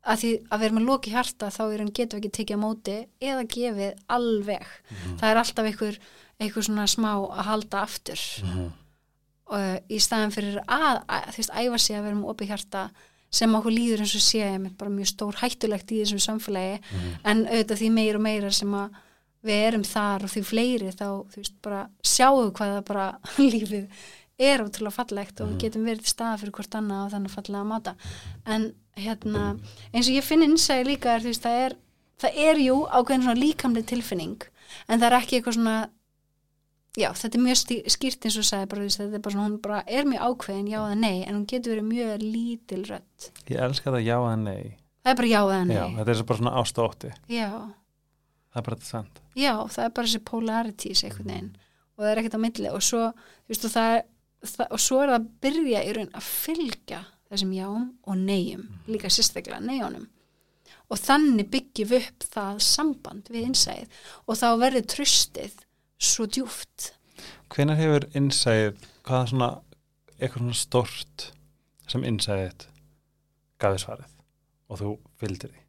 Að 0.00 0.16
því 0.22 0.30
að 0.50 0.60
vera 0.64 0.74
með 0.78 0.86
loki 0.88 1.10
hjarta, 1.12 1.50
þá 1.52 1.60
er 1.74 1.78
hann 1.84 1.92
getum 1.92 2.16
við 2.20 2.24
ekki 2.24 2.36
tekið 2.38 2.56
á 2.56 2.64
móti 2.64 2.96
eða 3.20 3.44
gefið 3.54 3.98
alveg. 4.08 4.66
Mhm. 4.90 5.16
Það 5.20 5.30
er 5.30 5.36
alltaf 5.42 5.66
einhver, 5.70 5.98
einhver 6.40 6.62
svona 6.64 6.86
smá 6.88 7.10
að 7.20 7.44
halda 7.50 7.82
aftur. 7.84 8.22
Mhm. 8.44 8.70
Og 9.50 9.80
í 9.90 9.98
staðan 10.00 10.30
fyrir 10.32 10.60
að, 10.68 11.02
að, 11.10 11.24
þú 11.34 11.36
veist, 11.42 11.50
æfa 11.58 11.78
sig 11.82 11.96
að 11.98 12.04
vera 12.06 12.16
með 12.20 12.30
opið 12.32 12.48
hjarta 12.52 12.84
sem 13.30 13.54
okkur 13.54 13.70
líður 13.74 14.00
eins 14.04 14.14
og 14.14 14.22
sé 14.22 14.46
bara 14.78 14.90
mjög 14.90 15.06
stór 15.10 15.36
hættulegt 15.38 15.90
í 15.94 16.00
þessum 16.02 16.22
samfélagi 16.22 16.80
Mhm. 16.80 17.10
en 17.24 17.44
auðvitað 17.46 17.78
því 17.80 17.90
meira 17.94 18.16
og 18.16 18.22
meira 18.22 18.50
sem 18.52 18.70
að 18.74 18.90
við 19.44 19.60
erum 19.68 19.82
þar 19.84 20.24
og 20.24 20.30
því 20.30 20.42
fleiri 20.44 20.90
þá 20.92 21.06
þú 21.30 21.36
veist 21.36 21.54
bara 21.62 21.88
sjáum 22.02 22.50
hvað 22.52 22.72
það 22.74 22.84
bara 22.84 23.18
lífið 23.38 23.86
er 24.40 24.62
ótrúlega 24.64 24.96
fallegt 24.96 25.40
og 25.44 25.50
við 25.52 25.58
getum 25.66 25.84
verið 25.88 26.08
staða 26.08 26.38
fyrir 26.40 26.54
hvort 26.56 26.76
annað 26.80 27.04
og 27.06 27.12
þannig 27.14 27.34
fallega 27.34 27.60
að 27.60 27.70
máta. 27.70 27.94
En 28.46 28.66
hérna 28.96 29.44
eins 29.92 30.08
og 30.10 30.16
ég 30.16 30.26
finn 30.26 30.44
innsæði 30.46 30.88
líka 30.90 31.14
er 31.18 31.24
veist 31.28 31.44
það 31.44 31.62
er 31.66 31.76
það 32.20 32.42
er 32.48 32.60
jú 32.66 32.76
ákveðin 32.88 33.24
svona 33.26 33.40
líkamlega 33.40 33.90
tilfinning 33.94 34.42
en 34.88 35.00
það 35.00 35.06
er 35.10 35.16
ekki 35.20 35.38
eitthvað 35.38 35.56
svona 35.56 35.76
já 36.98 37.08
þetta 37.16 37.38
er 37.38 37.44
mjög 37.46 37.60
skýrt 37.94 38.26
eins 38.26 38.36
og 38.40 38.46
sagði 38.48 38.68
bara 38.72 38.84
veist 38.84 39.00
þetta 39.00 39.16
er 39.20 39.24
bara 39.24 39.34
svona 39.36 39.46
hún 39.48 39.58
bara 39.64 39.80
er 39.86 40.08
mjög 40.10 40.24
ákveðin 40.26 40.68
já 40.72 40.78
eða 40.82 40.98
nei 41.00 41.18
en 41.22 41.34
hún 41.38 41.46
getur 41.52 41.72
verið 41.76 41.88
mjög 41.92 42.24
lítil 42.26 42.82
rödd. 42.90 43.28
Ég 43.48 43.62
elska 43.68 43.94
það 43.94 44.04
já 44.08 44.16
eða 44.18 44.36
nei. 44.42 44.76
það 45.04 45.12
er 45.14 45.18
bara 45.22 45.30
já 45.30 45.40
eða 45.40 45.60
nei. 45.70 45.76
Já, 45.78 45.84
þetta 46.00 46.16
er 46.16 46.24
bara 46.32 46.40
svona 46.42 46.54
ást 46.60 46.80
og 46.82 46.90
ótti. 46.90 47.12
já, 47.30 47.48
Það 48.50 48.58
er 48.60 48.64
bara 48.66 48.76
þetta 48.76 48.90
sant. 48.90 49.20
já, 49.38 49.52
það 49.70 49.84
er 49.86 49.92
bara 49.96 50.08
þessi 50.10 50.24
polarities 50.26 51.04
einhvern 51.06 51.28
veginn. 51.30 51.50
Og 51.94 52.02
það 52.02 52.10
er 52.10 52.20
ekkert 52.20 52.34
á 52.34 52.40
milli. 52.42 52.70
Og 52.74 52.82
svo, 52.82 53.02
þú 53.46 53.52
veist, 53.54 53.66
og 53.68 53.74
það 53.76 53.92
og 54.40 54.78
svo 54.80 55.00
er 55.02 55.12
það 55.12 55.18
að 55.18 55.28
byrja 55.44 55.82
í 55.84 55.96
raun 55.96 56.14
að 56.16 56.28
fylgja 56.28 57.02
þessum 57.30 57.52
jáum 57.54 57.90
og 58.08 58.20
neyjum 58.20 58.64
líka 58.90 59.10
sérstaklega 59.12 59.60
neyjónum 59.62 60.08
og 60.90 60.98
þannig 60.98 61.50
byggjum 61.52 61.90
við 61.92 62.06
upp 62.08 62.30
það 62.34 62.62
samband 62.66 63.30
við 63.30 63.50
innsæðið 63.50 64.00
og 64.26 64.40
þá 64.40 64.48
verður 64.64 64.88
tröstið 64.94 65.60
svo 66.00 66.26
djúft 66.26 66.94
Hvenær 67.50 67.78
hefur 67.80 68.06
innsæðið, 68.16 68.84
hvað 69.06 69.22
er 69.24 69.30
svona, 69.32 69.48
eitthvað 70.18 70.44
svona 70.44 70.58
stort 70.60 71.24
sem 71.90 72.04
innsæðið 72.06 72.66
gafið 73.60 73.82
svarið 73.84 74.14
og 74.70 74.80
þú 74.80 74.92
fylgdir 75.20 75.52
því? 75.52 75.64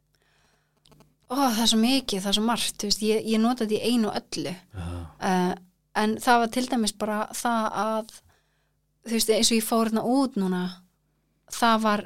Ó, 1.32 1.34
það 1.34 1.62
er 1.64 1.70
svo 1.72 1.80
mikið, 1.80 2.22
það 2.22 2.30
er 2.30 2.36
svo 2.38 2.44
margt 2.46 2.86
veist, 2.86 3.04
ég, 3.06 3.26
ég 3.32 3.40
nota 3.40 3.64
þetta 3.64 3.78
í 3.78 3.92
einu 3.92 4.12
öllu. 4.12 4.52
Uh, 4.76 5.52
en 6.02 6.16
það 6.20 6.42
var 6.42 6.52
til 6.54 6.64
dæmis 6.68 6.94
bara 7.00 7.18
það 7.36 7.68
að 7.82 8.14
þú 9.06 9.12
veist, 9.16 9.30
eins 9.30 9.50
og 9.52 9.56
ég 9.58 9.66
fór 9.66 9.88
hérna 9.90 10.02
út 10.06 10.36
núna 10.40 10.62
það 11.52 11.80
var 11.82 12.04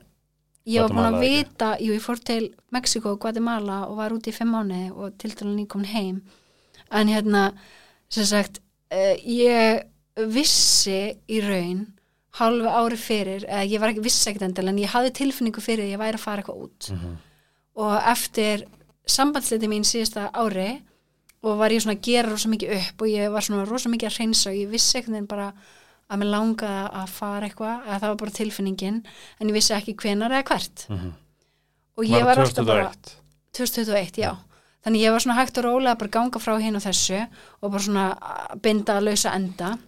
ég 0.67 0.81
var 0.83 0.91
búin 0.91 1.05
að 1.07 1.11
Guatemala, 1.13 1.25
ekki? 1.25 1.37
vita, 1.37 1.69
jú, 1.81 1.93
ég 1.95 2.03
fór 2.03 2.23
til 2.27 2.45
Mexiko 2.75 3.13
og 3.15 3.21
Guatemala 3.23 3.81
og 3.87 3.97
var 4.01 4.15
út 4.17 4.27
í 4.27 4.33
fimm 4.35 4.51
mánuði 4.57 4.89
og 4.95 5.19
til 5.19 5.31
dælan 5.37 5.57
nýkomin 5.61 5.91
heim 5.93 6.23
en 6.91 7.09
hérna, 7.09 7.53
sem 8.09 8.25
sagt 8.25 8.61
uh, 8.93 9.15
ég 9.23 9.85
vissi 10.31 11.15
í 11.29 11.41
raun 11.45 11.85
hálfu 12.37 12.69
ári 12.69 12.97
fyrir, 13.01 13.45
eða 13.49 13.65
ég 13.65 13.81
var 13.81 13.93
ekki 13.95 14.03
vissi 14.05 14.29
ekkert 14.31 14.45
endal 14.51 14.69
en 14.69 14.79
ég 14.83 14.91
hafði 14.93 15.13
tilfinningu 15.21 15.63
fyrir 15.65 15.87
að 15.87 15.93
ég 15.95 16.01
væri 16.03 16.19
að 16.19 16.25
fara 16.27 16.43
eitthvað 16.43 16.63
út 16.67 16.91
Mhm. 16.93 17.15
og 17.77 17.95
eftir 18.13 18.65
sambandsliti 19.07 19.69
mín 19.69 19.85
síðasta 19.85 20.31
ári 20.33 20.83
og 21.43 21.59
var 21.59 21.71
ég 21.71 21.81
svona 21.83 21.95
að 21.97 22.03
gera 22.03 22.29
rosa 22.31 22.49
mikið 22.49 22.73
upp 22.77 23.03
og 23.03 23.09
ég 23.09 23.31
var 23.33 23.41
svona 23.43 23.67
rosa 23.69 23.89
mikið 23.89 24.09
að 24.09 24.17
hreinsa 24.19 24.51
og 24.51 24.57
ég 24.57 24.69
vissi 24.71 24.99
einhvern 24.99 25.13
veginn 25.15 25.27
bara 25.31 25.53
að 26.07 26.21
mér 26.23 26.31
langaði 26.33 26.83
að 27.01 27.15
fara 27.17 27.49
eitthvað 27.49 27.87
eða 27.87 28.01
það 28.03 28.11
var 28.13 28.19
bara 28.23 28.37
tilfinningin 28.39 28.99
en 29.41 29.49
ég 29.51 29.57
vissi 29.57 29.75
ekki 29.75 29.97
hvenar 30.03 30.35
eða 30.37 30.47
hvert. 30.51 30.87
Mhm. 30.91 31.15
og 31.97 32.05
ég 32.05 32.25
var, 32.25 32.37
alltaf 32.39 32.67
bara 32.67 32.91
2021. 32.93 33.17
2021, 33.57 34.21
já. 34.21 34.37
Þannig 34.85 35.03
ég 35.03 35.11
var 35.11 35.21
svona 35.25 35.39
hægt 35.41 35.59
og 35.59 35.65
rólega 35.65 35.95
að 35.97 35.99
bara 35.99 36.15
ganga 36.15 36.39
frá 36.39 36.53
hinn 36.63 36.77
og 36.77 36.83
þessu 36.85 37.23
og 37.63 37.71
bara 37.73 37.83
svona 37.83 38.05
að 38.21 38.61
binda 38.63 38.99
að 38.99 39.07
lausa 39.09 39.33
enda. 39.35 39.79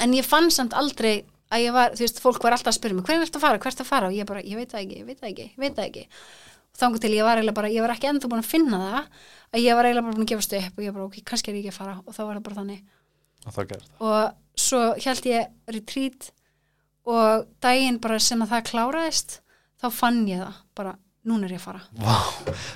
En 0.00 0.14
ég 0.14 0.24
fann 0.24 0.48
samt 0.50 0.72
aldrei 0.72 1.24
að 1.52 1.64
ég 1.66 1.74
var, 1.74 1.92
þú 1.92 2.06
veist, 2.06 2.22
fólk 2.22 2.42
var 2.42 2.56
alltaf 2.56 2.72
að 2.72 2.78
spyrja 2.78 2.96
mig 2.96 3.04
hvernig 3.04 3.26
ertu 3.28 3.38
að 3.38 3.44
fara, 3.44 3.58
hvert 3.58 3.82
að 3.82 3.90
fara? 3.90 4.08
Og 4.08 4.16
ég 4.16 4.26
bara, 4.26 4.40
ég 4.42 4.56
veit 4.56 4.70
það 4.72 4.80
ekki, 4.80 4.98
ég 5.02 5.06
veit 5.10 5.20
það 5.20 5.30
ekki, 5.30 5.46
ég 5.50 5.60
veit 5.60 5.76
það 5.76 5.88
ekki. 5.90 6.04
Og 6.74 6.80
þangur 6.80 7.02
til 7.04 7.12
ég 7.14 7.26
var 7.28 7.36
eiginlega 7.38 7.58
bara, 7.60 7.70
ég 7.74 7.84
var 7.84 7.94
ekki 7.94 8.08
ennþá 8.10 8.30
búin 8.32 8.42
að 8.42 8.50
finna 8.54 8.80
það 8.84 9.02
að 9.54 9.60
ég 9.62 9.76
var 9.78 9.84
eiginlega 9.90 10.06
bara 10.06 10.16
búin 10.16 10.24
að 10.26 10.32
gefast 10.32 10.56
upp 10.58 10.78
og 10.78 10.84
ég 10.86 10.96
bara, 10.96 11.04
ok, 11.10 11.20
kannski 11.30 11.52
er 11.52 11.58
ég 11.58 11.66
ekki 11.66 11.74
að 11.74 11.78
fara. 11.82 11.96
Og 12.06 12.16
þá 12.16 12.22
var 12.24 12.38
það 12.38 12.46
bara 12.48 12.58
þannig 12.62 12.80
Og 13.44 14.32
svo 14.56 14.80
held 15.04 15.24
ég 15.28 15.48
retreat 15.68 16.30
og 17.06 17.46
daginn 17.60 17.98
bara 18.00 18.18
sem 18.22 18.40
að 18.40 18.52
það 18.54 18.68
kláraðist 18.70 19.40
þá 19.82 19.88
fann 19.92 20.22
ég 20.28 20.40
það, 20.40 20.54
bara, 20.78 20.94
núna 21.28 21.44
er 21.48 21.56
ég 21.56 21.60
að 21.60 21.66
fara 21.66 21.82
Vá, 22.00 22.14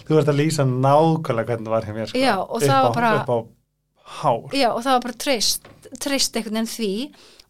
þú 0.09 0.19
ert 0.21 0.29
að 0.29 0.41
lýsa 0.43 0.67
nákvæmlega 0.69 1.47
hvernig 1.49 1.65
það 1.69 1.73
var 1.77 1.87
hjá 1.89 1.95
mér. 1.97 2.11
Sko. 2.11 2.19
Já, 2.19 2.35
og 2.37 2.57
Upp 2.59 2.63
það 2.63 2.77
á- 2.77 2.85
var 2.85 2.95
bara- 2.99 3.15
Upp 3.23 3.29
á 3.33 3.39
hár. 4.19 4.43
Já, 4.53 4.69
og 4.75 4.83
það 4.85 4.93
var 4.93 5.01
bara 5.07 5.19
treyst, 5.25 5.63
treyst 6.01 6.37
einhvern 6.37 6.59
veginn 6.59 6.73
því 6.75 6.93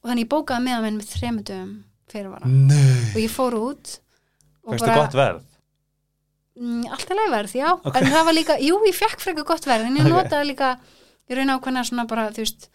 og 0.03 0.11
þannig 0.11 0.25
ég 0.27 0.33
bókaði 0.37 0.63
með 0.69 0.83
minn 0.87 0.99
með 1.01 1.11
þremur 1.17 1.45
dögum 1.51 1.75
fyrirvara 2.09 2.47
Nei. 2.47 3.11
og 3.15 3.19
ég 3.25 3.31
fór 3.31 3.55
út 3.59 3.99
og 4.69 4.75
Fyrstu 4.77 4.95
gott 4.95 5.13
verð? 5.19 5.43
mm, 6.59 6.85
alltaf 6.91 7.17
leifverð, 7.19 7.53
já, 7.55 7.69
Ok. 7.85 7.97
en 7.97 8.05
það 8.13 8.25
var 8.25 8.35
líka 8.35 8.59
jú, 8.63 8.79
ég 8.87 8.95
fekk 8.95 9.21
frekar 9.21 9.45
gott 9.45 9.65
verð, 9.67 9.87
en 9.87 9.97
ég 9.97 10.07
Ok. 10.07 10.13
notaði 10.13 10.47
líka 10.55 10.79
ég 11.31 11.37
raun 11.37 11.53
ákveðna 11.59 11.85
svona 11.87 12.07
bara, 12.09 12.31
þú 12.31 12.43
veist 12.47 12.69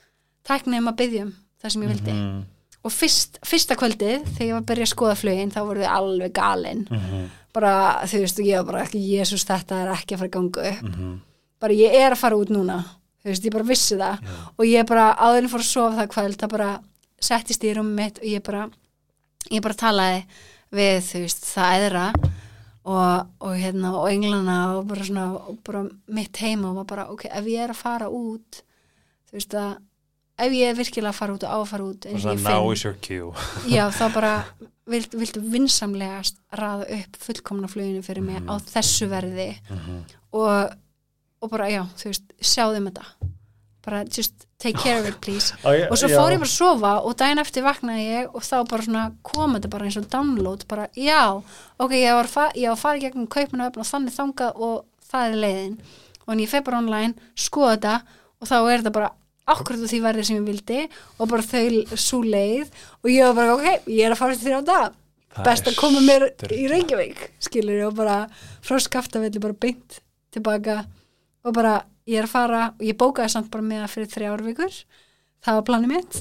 tæknið 0.48 0.78
um 0.82 0.88
að 0.92 0.98
byggjum 1.02 1.32
það 1.64 1.70
sem 1.72 1.82
ég 1.86 1.92
vildi 1.94 2.14
Mhm. 2.14 2.44
og 2.84 2.92
fyrst, 2.92 3.40
fyrsta 3.48 3.76
kvöldið 3.80 4.26
þegar 4.36 4.48
ég 4.48 4.54
var 4.54 4.62
að 4.62 4.70
byrja 4.72 4.84
að 4.88 4.94
skoða 4.96 5.16
flugin 5.16 5.52
þá 5.52 5.60
voru 5.68 5.80
þið 5.84 5.94
alveg 5.98 6.34
galin 6.34 6.88
Mhm. 6.90 7.30
bara, 7.54 8.02
þú 8.06 8.20
veist, 8.20 8.40
og 8.40 8.46
ég 8.46 8.56
var 8.58 8.66
bara 8.74 8.84
ekki 8.86 9.00
Jésús, 9.14 9.46
þetta 9.46 9.84
er 9.84 9.94
ekki 9.96 10.16
að 10.16 10.20
fara 10.20 10.30
að 10.30 10.32
ganga 10.32 10.70
upp 10.72 10.84
Mhm. 10.84 11.20
bara 11.60 11.74
ég 11.74 11.94
er 11.94 12.12
að 12.12 12.18
fara 12.18 12.36
út 12.36 12.50
núna 12.50 12.84
þú 13.24 13.30
veist, 13.32 13.44
ég 13.46 13.52
bara 13.52 13.64
vissi 13.64 13.96
það 13.96 14.20
og 14.60 14.66
ég 14.66 14.86
bara 14.88 15.16
áður 15.16 15.38
en 15.38 15.44
ég 15.46 15.52
fór 15.52 15.60
að 15.60 15.74
sofa 15.74 15.96
það 15.98 16.08
kvöld 16.12 16.36
það 16.38 16.50
bara 16.50 16.80
settist 17.22 17.64
í 17.64 17.74
rúmið 17.74 17.96
mitt 17.96 18.18
og 18.20 18.26
ég 18.26 18.44
bara 18.44 18.70
ég 19.52 19.62
bara 19.62 19.74
talaði 19.74 20.26
við 20.74 20.98
þú 21.08 21.20
veist, 21.22 21.42
það 21.56 21.78
eðra 21.80 22.14
og, 22.86 23.28
og 23.40 23.56
hérna 23.56 23.94
og 23.96 24.10
englana 24.12 24.78
og 24.78 24.88
bara 24.88 25.04
svona 25.06 25.26
og 25.48 25.64
bara 25.64 25.86
mitt 26.10 26.34
heima 26.38 26.74
og 26.78 26.86
bara 26.88 27.06
ok, 27.10 27.26
ef 27.32 27.46
ég 27.46 27.64
er 27.64 27.70
að 27.70 27.76
fara 27.80 28.10
út 28.10 28.62
þú 29.30 29.34
veist 29.38 29.54
að 29.56 29.78
ef 30.40 30.52
ég 30.52 30.70
er 30.72 30.78
virkilega 30.78 31.12
að 31.14 31.20
fara 31.20 31.34
út 31.36 31.44
og 31.46 31.50
á 31.54 31.58
að 31.62 31.68
fara 31.70 31.84
út 31.84 32.06
og 32.10 32.24
now 32.24 32.64
finn 32.64 32.74
is 32.74 32.84
your 32.84 32.96
cue. 33.02 33.34
já, 33.70 33.86
þá 34.00 34.14
bara 34.14 34.34
vilt, 34.90 35.14
viltu 35.14 35.40
vinsamlegast 35.54 36.40
raða 36.58 36.88
upp 36.98 37.16
fullkomna 37.20 37.68
fluginu 37.72 38.02
fyrir 38.04 38.24
mig 38.26 38.42
á 38.50 38.56
þessu 38.60 39.08
verði 39.12 39.52
Mhm. 39.70 40.02
og, 40.34 40.74
og 41.42 41.50
bara, 41.52 41.68
já, 41.70 41.84
þú 41.98 42.10
veist, 42.10 42.24
sjáðum 42.42 42.90
þetta 42.90 43.06
bara, 43.86 44.04
just 44.06 44.46
take 44.60 44.78
care 44.80 45.00
of 45.02 45.08
it 45.08 45.20
please 45.22 45.54
Á, 45.64 45.70
ég- 45.76 45.92
og 45.92 45.98
svo 46.00 46.08
já. 46.10 46.18
fór 46.18 46.32
ég 46.32 46.40
bara 46.40 46.50
að 46.50 46.58
sofa 46.58 46.92
og 47.04 47.18
daginn 47.20 47.40
eftir 47.44 47.64
vaknaði 47.64 48.06
ég 48.10 48.30
og 48.36 48.42
þá 48.42 48.56
bara 48.70 48.84
svona 48.84 49.06
kom 49.24 49.54
þetta 49.58 49.70
bara 49.70 49.86
eins 49.86 49.98
og 50.00 50.10
download, 50.10 50.66
bara, 50.68 50.88
já 50.96 51.44
ok, 51.80 51.92
ég 51.92 52.14
var, 52.16 52.26
að 52.28 52.78
fara 52.80 53.00
gegnum 53.00 53.28
kaupinu 53.28 53.68
og 53.68 53.86
þannig 53.86 54.16
þangað 54.16 54.56
og 54.56 54.86
það 55.12 55.30
er 55.30 55.36
leiðin 55.46 55.78
og 56.26 56.32
en 56.34 56.40
ég 56.40 56.50
feg 56.50 56.64
bara 56.64 56.78
online, 56.80 57.14
skoða 57.36 57.76
þetta 57.78 57.96
og 58.42 58.48
þá 58.48 58.56
er 58.72 58.80
þetta 58.82 58.92
bara 58.96 59.12
akkurat 59.52 59.84
á 59.84 59.88
því 59.92 60.00
verði 60.04 60.24
sem 60.28 60.38
ég 60.40 60.46
vildi 60.48 60.82
og 61.20 61.30
bara 61.32 61.44
þau 61.44 61.98
svo 62.00 62.22
leið 62.24 62.70
og 63.04 63.10
ég 63.12 63.26
var 63.28 63.36
bara, 63.40 63.56
ok, 63.58 63.88
ég 63.92 64.06
er 64.08 64.16
að 64.16 64.22
fara 64.22 64.38
til 64.38 64.48
þér 64.48 64.60
á 64.62 64.64
dag. 64.70 65.00
Það 65.34 65.48
best 65.50 65.68
að 65.72 65.78
koma 65.80 66.02
mér 66.06 66.24
í 66.28 66.32
sturlað. 66.38 66.72
Reykjavík 66.74 67.22
skilur 67.42 67.80
ég 67.82 67.88
og 67.90 67.96
bara 67.98 68.18
frá 68.64 68.78
skaftafelli 68.86 69.42
bara 69.42 69.58
beint 69.66 70.00
tilbaka 70.34 70.76
og 71.44 71.56
bara 71.58 71.74
ég 72.10 72.20
er 72.22 72.28
að 72.28 72.34
fara 72.36 72.64
og 72.76 72.84
ég 72.86 72.98
bókaði 73.00 73.34
samt 73.34 73.50
bara 73.54 73.66
með 73.66 73.82
það 73.84 73.94
fyrir 73.96 74.12
þrjár 74.14 74.44
vikur. 74.46 74.80
Það 75.44 75.58
var 75.60 75.66
planið 75.72 75.94
mitt. 75.96 76.20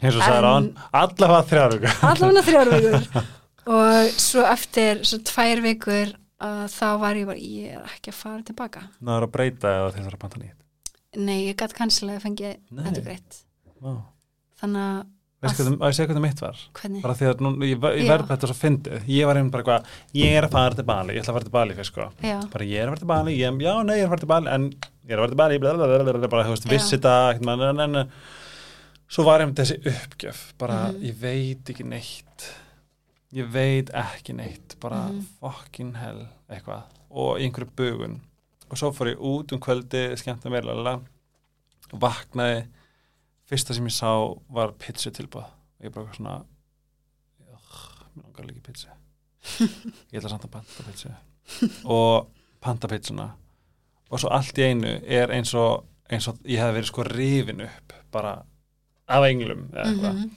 Eins 0.00 0.16
og 0.16 0.22
sagði 0.24 0.38
En- 0.40 0.48
án, 0.50 0.70
allavega 0.96 1.42
þrjáruga 1.50 1.94
allavega 2.10 2.42
þrjár 2.48 2.72
vikur. 2.74 3.28
Og 3.70 4.14
svo 4.20 4.44
eftir 4.48 5.02
svo 5.06 5.18
tvær 5.30 5.60
vikur 5.64 6.14
uh, 6.16 6.64
þá 6.72 6.86
var 7.02 7.18
ég 7.20 7.28
bara, 7.28 7.38
ég 7.38 7.76
er 7.78 7.84
ekki 7.94 8.10
að 8.12 8.18
fara 8.24 8.42
tilbaka. 8.50 8.86
Það 8.98 9.16
er 9.18 9.26
að 9.28 9.34
breyta 9.36 9.74
eða 9.78 9.92
þeir 9.94 10.06
þarf 10.08 10.16
að 10.18 10.22
panta 10.26 10.40
nýtt 10.42 10.56
nei, 11.16 11.46
ég 11.48 11.56
gæti 11.56 11.74
kansilega 11.74 12.18
að 12.20 12.22
fengi 12.22 12.50
endur 12.70 13.02
greitt 13.02 13.40
Vá. 13.80 13.96
þannig 14.60 14.84
að 14.84 15.06
veistu 15.40 15.64
hvað, 15.64 15.70
það- 15.70 15.80
að 15.80 16.06
hvað 16.06 16.14
það 16.16 16.20
mitt 16.26 16.40
var? 16.44 16.58
Hvernig, 16.74 17.02
bara 17.02 17.14
því 17.14 17.26
að 17.30 17.40
nú, 17.40 17.50
ég, 17.64 17.78
ég 17.80 18.04
Já. 18.04 18.10
verð 18.12 18.28
þetta 18.28 18.46
svo 18.50 18.56
fyndið. 18.60 19.04
Ég 19.08 19.24
var 19.26 19.36
einhvern 19.40 19.50
bara 19.50 19.62
eitthvað, 19.64 19.86
ég 20.14 20.36
er 20.36 20.44
að 20.44 20.50
fara 20.50 20.74
til 20.74 20.84
Bali 20.84 21.14
ég 21.14 21.22
ætla 21.22 21.32
að 21.32 21.36
fara 21.38 21.44
til 21.48 21.50
Bali 21.56 21.74
fyrst 21.74 21.92
sko. 21.94 22.08
Já, 22.22 22.40
bara 22.52 22.64
ég 22.64 22.76
er 22.76 22.86
að 22.86 22.90
fara 22.92 23.00
til 23.00 23.06
Bali, 23.08 23.36
ég, 23.38 23.60
já, 23.64 23.82
nei, 23.82 23.96
ég 23.96 24.02
er 24.02 24.06
að 24.06 24.12
fara 24.12 24.20
til 24.20 24.26
Bali 24.34 24.48
en 24.54 24.68
ég 24.70 25.10
er 25.10 25.16
að 25.16 25.22
fara 25.24 25.28
til 25.32 25.40
Bali, 25.40 25.58
blablabla, 25.58 26.28
bara, 26.30 26.44
þú 26.44 26.54
veist, 26.54 26.66
Já. 26.68 26.70
vissi 26.76 26.96
þetta 26.98 27.14
ekkert 27.32 27.46
maður, 27.48 27.80
en, 27.86 28.10
svo 29.08 29.24
var 29.24 29.40
einhvern 29.40 29.56
þessi 29.56 29.80
uppgjöf, 29.94 30.42
bara, 30.58 30.92
Mhm. 30.92 31.00
ég 31.08 31.14
veit 31.16 31.64
ekki 31.72 31.84
neitt. 31.88 32.50
Ég 33.32 33.48
veit 33.50 33.90
ekki 33.94 34.34
neitt. 34.36 34.76
Bara 34.80 35.08
Mhm. 35.08 35.24
fucking 35.40 35.94
hell, 35.96 36.28
eitthvað. 36.50 36.82
Og 37.10 37.38
einhverju 37.38 37.70
bugun 37.76 38.20
og 38.70 38.78
svo 38.78 38.92
fór 38.94 39.10
ég 39.14 39.18
út 39.20 39.52
um 39.52 39.60
kvöldi, 39.62 40.16
skemmta 40.16 40.50
mér 40.52 40.64
lala, 40.68 41.00
og 41.92 42.00
vaknaði. 42.00 42.64
Fyrsta 43.50 43.74
sem 43.74 43.86
ég 43.88 43.94
sá 43.96 44.10
var 44.54 44.72
pizza 44.78 45.10
tilbúð 45.10 45.42
og 45.48 45.82
ég 45.86 45.90
bara 45.92 46.04
eitthvað 46.06 46.16
svona 46.20 46.44
"Ugh, 47.50 48.06
mér 48.14 48.24
langar 48.24 48.46
líka 48.46 48.62
pizza 48.62 48.88
ég 50.12 50.20
ætla 50.20 50.28
samt 50.30 50.44
að 50.44 50.50
panta 50.50 50.84
pizza 50.86 51.16
og 51.84 52.28
panta 52.60 52.88
pizzuna. 52.88 53.30
Og 54.10 54.20
svo 54.20 54.28
allt 54.30 54.58
í 54.58 54.62
einu 54.68 55.00
er 55.06 55.30
eins 55.32 55.54
og, 55.54 55.86
eins 56.10 56.28
og 56.28 56.38
ég 56.44 56.58
hef 56.60 56.74
verið 56.74 56.86
sko 56.90 57.02
rifin 57.08 57.60
upp 57.64 57.92
bara 58.12 58.44
af 59.08 59.24
englum 59.24 59.68
eða 59.72 59.84
eitthvað. 59.86 60.14
Mhm, 60.14 60.30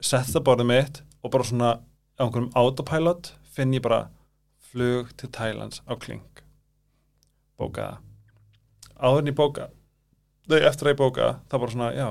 sett 0.00 0.26
það 0.30 0.44
borðið 0.44 0.66
mitt 0.66 1.02
og 1.24 1.30
bara 1.32 1.44
svona 1.44 1.70
á 2.18 2.22
einhverjum 2.22 2.52
autopilot 2.54 3.32
finn 3.56 3.72
ég 3.74 3.82
bara 3.82 4.08
flug 4.70 5.16
til 5.16 5.30
Thailands 5.30 5.80
á 5.88 5.96
Kling 5.98 6.22
bókaða 7.58 7.98
áður 8.96 9.18
en 9.22 9.30
ég 9.32 9.36
bóka 9.36 9.68
nei, 10.48 10.60
eftir 10.62 10.86
að 10.88 10.94
ég 10.94 11.00
bóka, 11.00 11.28
þá 11.50 11.54
bara 11.58 11.72
svona 11.72 11.90
já, 11.96 12.08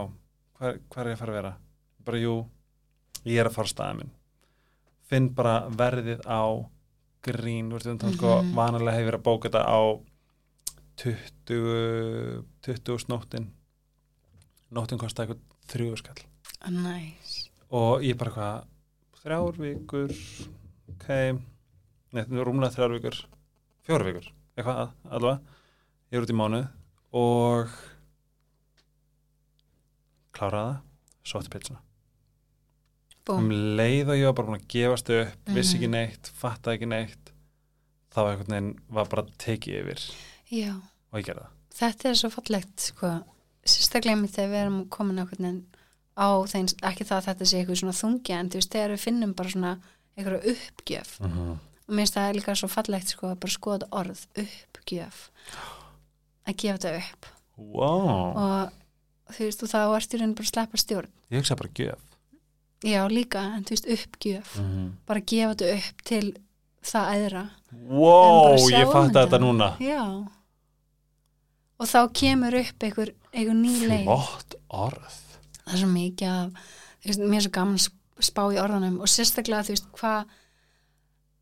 hvað, 0.60 0.80
hvað 0.92 1.02
er 1.06 1.10
ég 1.12 1.16
að 1.16 1.22
fara 1.24 1.32
að 1.34 1.40
vera? 1.40 1.54
Bara 2.06 2.18
jú, 2.22 2.34
ég 3.26 3.40
er 3.42 3.48
að 3.50 3.56
fara 3.56 3.72
staðið 3.72 4.00
minn. 4.02 4.12
Finn 5.10 5.30
bara 5.38 5.54
verðið 5.70 6.22
á 6.28 6.44
grín, 7.26 7.70
þú 7.72 7.78
veist, 7.80 7.88
um, 8.04 8.14
sko, 8.14 8.34
Mhm. 8.44 8.52
vanalega 8.58 8.98
hefur 8.98 9.12
verið 9.12 9.20
að 9.22 9.28
bóka 9.30 9.50
þetta 9.50 9.64
á 9.66 9.80
20 10.98 12.44
20 12.62 12.98
snóttin. 13.06 13.48
Nóttin 14.72 15.00
kosti 15.00 15.22
eitthvað 15.24 15.42
þrjú 15.70 15.98
skall. 15.98 16.24
Næs. 16.72 17.50
og 17.72 18.02
ég 18.06 18.16
bara 18.18 18.32
eitthvað 18.32 18.66
þrjár 19.24 19.58
vikur 19.60 20.12
ok. 20.90 21.08
Neitt, 22.14 22.30
rúmlega 22.30 22.74
þrjár 22.76 22.94
vikur 22.96 23.18
fjóra 23.86 24.06
vikur, 24.08 24.28
eitthvað 24.56 24.92
allavega 25.10 25.40
ég 26.12 26.20
er 26.20 26.26
út 26.26 26.34
í 26.34 26.38
mánuð 26.40 26.66
og 27.16 27.76
kláraða 30.36 30.80
svo 31.26 31.42
til 31.44 31.54
pitsuna 31.56 31.82
um 33.34 33.50
leið 33.50 34.12
og 34.14 34.20
ég 34.20 34.28
var 34.30 34.38
bara 34.38 34.52
búin 34.52 34.62
að 34.62 34.70
gefast 34.76 35.10
upp 35.16 35.54
vissi 35.56 35.80
ekki 35.80 35.90
neitt, 35.90 36.30
fattaði 36.38 36.78
ekki 36.78 36.92
neitt 36.92 37.34
þá 38.14 38.20
var 38.22 38.32
einhvern 38.36 38.56
veginn 38.56 38.74
var 39.00 39.12
bara 39.12 39.28
tekið 39.42 39.80
yfir 39.82 40.08
Já, 40.54 40.74
og 40.76 41.20
ég 41.20 41.26
gerði 41.26 41.48
það 41.48 41.56
þetta 41.76 42.10
er 42.10 42.20
svo 42.20 42.32
fallegt, 42.34 42.76
sko. 42.92 43.12
Sérstaklega 43.66 44.20
með 44.20 44.36
þegar 44.36 44.52
við 44.52 44.62
erum 44.62 44.82
komin 44.94 45.22
á 46.16 46.28
þeim, 46.48 46.68
ekki 46.88 47.08
það 47.08 47.18
að 47.18 47.26
þetta 47.30 47.48
sé 47.50 47.60
eitthvað 47.60 47.80
svona 47.82 47.98
þungi, 47.98 48.36
en 48.36 48.52
þú 48.52 48.60
veist, 48.62 48.76
þegar 48.76 48.94
við 48.94 49.02
finnum 49.04 49.34
bara 49.36 49.52
svona 49.52 49.72
eitthvað 50.16 50.46
uppgjöf. 50.54 51.16
mm 51.20 51.32
-hmm. 51.32 51.58
Og 51.86 51.94
mér 51.94 52.06
finnst 52.06 52.16
það 52.18 52.36
líka 52.40 52.56
svo 52.58 52.68
fallegt, 52.72 53.12
sko, 53.14 53.28
að 53.34 53.40
bara 53.44 53.52
skoða 53.54 53.88
orð, 53.92 54.22
uppgjöf. 54.42 55.30
Að 56.48 56.56
gefa 56.62 56.78
þetta 56.78 56.98
upp. 56.98 57.26
wow. 57.58 58.72
Og 59.26 59.34
þú 59.34 59.46
veist, 59.48 59.64
og 59.64 59.70
þá 59.70 59.80
ertu 59.98 60.18
í 60.18 60.20
raun 60.22 60.34
bara 60.38 60.46
að 60.46 60.52
sleppa 60.54 60.78
stjórn. 60.78 61.10
ég 61.32 61.40
hugsa 61.42 61.56
bara 61.56 61.70
gjöf 61.74 62.02
Já, 62.86 63.08
líka, 63.10 63.40
en 63.56 63.64
þú 63.66 63.70
veist, 63.74 63.88
uppgjöf. 63.88 64.56
mm 64.60 64.66
-hmm. 64.66 64.92
Bara 65.08 65.20
gefa 65.20 65.54
þetta 65.56 65.76
upp 65.78 66.04
til 66.04 66.38
það 66.84 67.12
æðra. 67.16 67.50
wow, 67.88 68.58
sjá 68.58 68.78
ég 68.80 68.88
um 68.88 68.94
fatta 68.94 69.26
þetta. 69.26 69.40
núna 69.40 69.78
Já. 69.80 70.28
Og 71.80 71.88
þá 71.88 72.12
kemur 72.14 72.54
upp 72.54 72.84
einhver, 72.84 73.14
einhver 73.34 73.56
ný 73.56 73.88
leið. 73.88 74.04
flott 74.06 74.56
orð 74.70 75.14
Það 75.66 75.74
er 75.74 75.78
svo 75.80 75.88
mikið 75.88 76.52
þú 77.02 77.08
veist, 77.10 77.20
mér 77.20 77.36
er 77.36 77.42
svo 77.42 77.52
gaman 77.52 77.76
að 77.76 77.90
spá 78.20 78.42
í 78.54 78.60
orðanum 78.62 79.00
og 79.02 79.08
sérstaklega, 79.08 79.64
þú 79.64 79.74
veist, 79.76 79.88
hvað, 79.92 80.26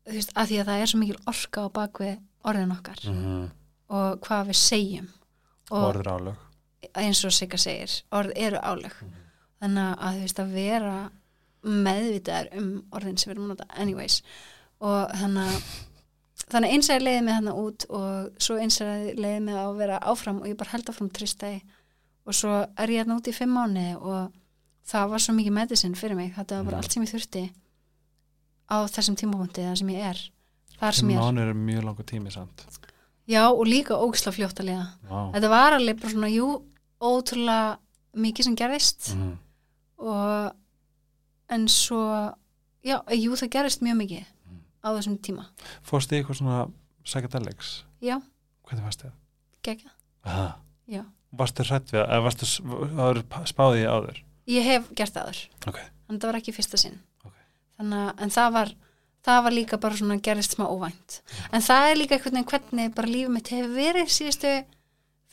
þú 0.06 0.12
veist, 0.18 0.32
að 0.36 0.48
því 0.48 0.60
að 0.60 0.66
það 0.70 0.80
er 0.80 0.86
svo 0.86 0.98
mikil 0.98 1.18
orka 1.26 1.60
á 1.64 1.68
bakvið 1.78 2.16
orðin 2.44 2.72
okkar 2.76 3.00
mm 3.08 3.20
-hmm. 3.24 3.50
og 3.88 4.20
hvað 4.20 4.46
við 4.48 4.56
segjum. 4.56 5.08
Og 5.70 5.84
orður 5.94 6.08
álög 6.14 6.36
eins 6.94 7.24
og 7.24 7.32
Sigga 7.32 7.56
segir, 7.58 7.90
orð 8.12 8.32
eru 8.36 8.56
álög. 8.60 8.92
Mhm. 9.00 9.12
Þannig 9.60 9.98
að, 9.98 10.14
þú 10.14 10.20
veist, 10.20 10.38
að 10.38 10.52
vera 10.52 11.10
meðvitaðar 11.64 12.48
um 12.58 12.84
orðin 12.92 13.16
sem 13.18 13.30
við 13.30 13.36
erum 13.36 13.44
að 13.44 13.48
nota 13.54 13.64
anyways. 13.80 14.22
Og 14.80 15.10
þannig 15.10 15.48
að 15.48 15.62
þannig 16.50 16.74
eins 16.74 16.90
að 16.90 16.94
ég 16.98 17.02
leiði 17.06 17.22
mig 17.24 17.34
þannig 17.38 17.60
út 17.64 17.86
og 17.88 18.30
svo 18.38 18.56
eins 18.60 18.80
að 18.80 19.06
ég 19.08 19.18
leiði 19.22 19.40
mig 19.46 19.54
að 19.54 19.76
vera 19.80 19.98
áfram 20.02 20.40
og 20.42 20.46
ég 20.50 20.56
bara 20.60 20.70
held 20.74 20.90
áfram 20.92 21.10
tristæði 21.10 21.60
og 22.26 22.34
svo 22.34 22.54
er 22.76 22.88
ég 22.92 22.98
hérna 23.04 23.16
út 23.16 23.28
í 23.30 23.32
fimm 23.36 23.54
mánu 23.56 23.96
og 23.96 24.32
það 24.86 25.08
var 25.14 25.18
svo 25.24 25.34
mikið 25.34 25.52
medicine 25.52 25.96
fyrir 25.96 26.16
mig 26.16 26.34
þetta 26.36 26.56
var 26.56 26.64
bara 26.64 26.76
Mhm. 26.76 26.82
allt 26.82 26.92
sem 26.92 27.02
ég 27.02 27.12
þurfti 27.14 27.44
á 28.70 28.76
þessum 28.88 29.16
tímapunkti 29.20 29.62
þar 29.66 29.76
sem 29.80 29.88
ég 29.94 30.04
er. 30.10 30.20
Þar 30.80 30.92
sem 30.98 31.08
ég 31.10 31.16
er, 31.16 31.22
mánu 31.22 31.40
er 31.48 31.54
mjög 31.54 31.84
langur 31.84 32.04
tími 32.08 32.30
samt. 32.34 32.64
Já 33.28 33.46
og 33.48 33.64
líka 33.66 33.96
ógisla 33.96 34.32
fljótt 34.32 34.58
að 34.60 34.66
liða 34.68 34.86
wow. 35.08 35.30
þetta 35.32 35.48
var 35.48 35.72
alveg 35.78 36.00
bara 36.00 36.12
svona, 36.12 36.28
jú 36.28 36.48
ótrúlega 37.00 37.78
mikið 38.14 38.44
sem 38.50 38.56
gerðist. 38.56 39.14
Mm 39.16 39.38
og 40.04 40.52
en 41.54 41.68
svo 41.70 42.00
já, 42.84 42.98
jú 43.14 43.36
það 43.38 43.48
gerðist 43.54 43.80
mjög 43.84 43.96
mikið 44.02 44.24
Mhm. 44.44 44.58
á 44.84 44.88
þessum 44.98 45.14
tíma. 45.22 45.44
Fórst 45.82 46.10
þið 46.10 46.18
eitthvað 46.18 46.38
svona 46.40 46.70
psychedelics? 47.04 47.84
Já, 48.02 48.20
hvernig 48.66 48.84
varst 48.84 49.02
þið? 49.04 49.12
gegga, 49.62 49.90
Aha. 50.24 50.58
já. 50.88 51.04
Varstu 51.32 51.62
hrætt 51.64 51.88
við 51.92 52.02
það 52.02 52.10
eða 52.10 52.22
varstu 52.26 52.44
s- 52.44 52.60
áður 52.60 53.22
spáði 53.48 53.82
ég 53.84 53.88
áður? 53.88 54.18
Ég 54.46 54.62
hef 54.64 54.90
gert 54.94 55.14
það 55.14 55.24
áður. 55.24 55.40
Ok, 55.68 55.78
en 56.10 56.18
það 56.18 56.26
var 56.32 56.34
ekki 56.40 56.52
í 56.52 56.56
fyrsta 56.58 56.76
sinn. 56.78 57.00
Þannig 57.78 58.00
að, 58.04 58.14
en 58.22 58.30
það 58.30 58.52
var 58.58 58.74
það 59.24 59.42
var 59.46 59.54
líka 59.56 59.80
bara 59.80 59.96
svona 59.96 60.20
gerist 60.20 60.52
smá 60.58 60.66
óvænt. 60.68 61.20
En 61.52 61.62
það 61.64 61.90
er 61.90 61.96
líka 61.96 62.14
einhvern 62.18 62.34
veginn 62.36 62.50
hvernig 62.52 62.94
bara 62.94 63.08
lífið 63.08 63.30
mitt 63.32 63.48
hefur 63.54 63.70
verið 63.78 64.10
síðustu 64.12 64.50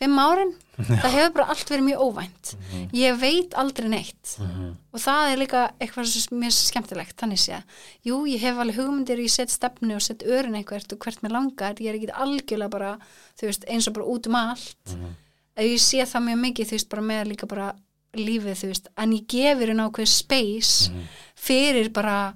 fimm 0.02 0.18
árin, 0.18 0.54
það 0.80 1.12
hefur 1.14 1.34
bara 1.36 1.48
allt 1.54 1.70
verið 1.70 1.84
mjög 1.86 2.00
óvænt. 2.08 2.54
Mhm. 2.56 2.86
ég 2.98 3.20
veit 3.22 3.54
aldrei 3.54 3.90
neitt. 3.92 4.38
Mhm. 4.40 4.72
og 4.94 5.00
það 5.00 5.32
er 5.34 5.38
líka 5.38 5.62
eitthvað 5.80 6.06
sem 6.08 6.44
er 6.44 6.56
skemmtilegt 6.56 7.16
þannig 7.22 7.38
sé, 7.44 7.60
jú 8.04 8.24
ég 8.26 8.40
hef 8.40 8.58
alveg 8.58 8.80
hugmyndir 8.80 9.20
ég 9.22 9.30
set 9.30 9.50
stefnu 9.52 9.96
og 9.96 10.02
set 10.02 10.24
örin 10.24 10.56
eitthvað 10.58 10.92
og 10.94 11.00
hvert 11.00 11.22
mér 11.22 11.32
langar, 11.36 11.76
ég 11.76 11.92
er 11.92 12.00
ekki 12.00 12.10
algjörlega 12.16 12.70
bara 12.72 12.98
þú 13.38 13.46
veist, 13.52 13.66
eins 13.68 13.88
og 13.88 13.94
bara 13.94 14.06
út 14.08 14.28
um 14.28 14.36
allt. 14.36 14.76
Mhm. 14.88 15.16
að 15.58 15.64
ég 15.68 15.80
sé 15.84 16.02
það 16.08 16.26
mjög 16.32 16.40
mikið 16.48 16.66
þú 16.66 16.72
veist, 16.72 16.90
bara 16.90 17.02
með 17.02 17.28
líka 17.28 17.48
bara 17.48 17.76
lífið 18.18 18.56
þú 18.60 18.68
veist, 18.72 18.88
en 18.98 19.12
ég 19.16 19.26
gefur 19.32 19.68
henni 19.72 19.84
ákveð 19.88 20.08
space 20.12 20.90
Mhm. 20.92 21.04
fyrir 21.36 21.90
bara 21.94 22.34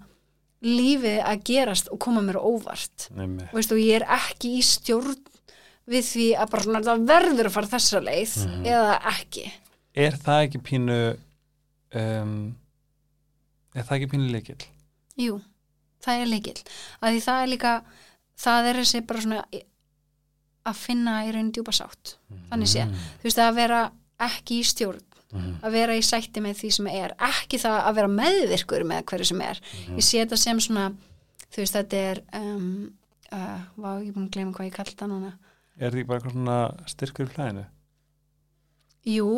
lífið 0.63 1.19
að 1.23 1.43
gerast 1.43 1.89
og 1.91 1.99
koma 1.99 2.21
mér 2.21 2.39
óvart 2.39 3.09
Nei, 3.15 3.26
og, 3.26 3.53
veist, 3.53 3.71
og 3.71 3.78
ég 3.78 3.95
er 4.01 4.05
ekki 4.07 4.57
í 4.57 4.63
stjórn 4.63 5.17
við 5.88 6.07
því 6.09 6.28
að 6.39 6.49
bara 6.51 6.63
svona 6.63 6.82
það 6.82 7.05
verður 7.05 7.45
að 7.45 7.51
fara 7.51 7.67
þessa 7.67 8.01
leið 8.01 8.36
Mhm. 8.47 8.65
eða 8.65 9.01
ekki 9.11 9.51
er 9.95 10.11
það 10.11 10.47
ekki 10.47 10.61
pínu 10.63 11.17
um, 11.95 12.55
er 13.76 13.84
það 13.84 13.95
ekki 13.99 14.09
pínu 14.11 14.32
leikil? 14.32 14.57
Jú, 15.17 15.41
það 16.03 16.21
er 16.21 16.26
líkil 16.26 16.57
að 17.01 17.11
því 17.13 17.21
það 17.28 17.43
er 17.43 17.47
líka 17.53 17.84
það 18.38 18.65
er 18.69 18.76
þessi 18.82 19.05
bara 19.07 19.21
svona 19.21 19.45
að 20.65 20.76
finna 20.76 21.19
í 21.28 21.32
raun 21.36 21.51
djúpa 21.51 21.71
sátt 21.76 22.15
Þannig 22.49 22.67
sé. 22.71 22.86
þú 23.19 23.23
veist 23.28 23.38
að 23.38 23.55
vera 23.55 23.91
ekki 24.19 24.59
í 24.59 24.63
stjórn 24.63 25.01
Mhm. 25.36 25.57
að 25.63 25.71
vera 25.71 25.95
í 25.97 26.01
sætti 26.05 26.41
með 26.41 26.55
því 26.61 26.71
sem 26.77 26.88
er 26.88 27.15
ekki 27.19 27.57
það 27.61 27.77
að 27.89 27.95
vera 27.95 28.07
meðvirkur 28.07 28.83
með 28.88 29.03
hverju 29.11 29.25
sem 29.31 29.41
er 29.41 29.59
ég 29.95 30.03
sé 30.03 30.23
þetta 30.25 30.38
sem 30.38 30.59
svona 30.59 30.86
þú 31.51 31.57
veist 31.63 31.75
þetta 31.77 31.97
er 32.11 32.21
um, 32.39 32.91
uh, 33.31 33.59
vá, 33.77 33.89
ég 34.01 34.07
er 34.09 34.13
búin 34.15 34.27
að 34.27 34.33
gleyma 34.36 34.53
hvað 34.57 34.65
ég 34.69 34.73
kallt 34.79 34.97
það 34.99 35.11
núna 35.13 35.33
er 35.79 35.91
ekki 35.91 36.07
bara 36.07 36.19
eitthvað 36.19 36.36
svona 36.38 36.57
styrkur 36.88 37.25
í 37.27 37.33
flæðinu? 37.36 37.65
jú, 39.05 39.29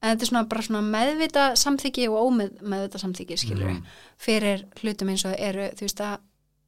en 0.00 0.10
þetta 0.14 0.24
er 0.24 0.30
svona 0.30 0.44
bara 0.48 0.62
svona 0.64 0.82
meðvita 0.86 1.44
samþyggi 1.60 2.06
og 2.08 2.30
ómeðvita 2.30 2.98
samþyggi 3.02 3.36
skilur 3.42 3.72
Mhm. 3.74 3.84
fyrir 4.18 4.64
hlutum 4.80 5.08
eins 5.12 5.24
og 5.28 5.34
eru 5.38 5.68
þú 5.76 5.80
veist 5.86 6.00
að 6.00 6.18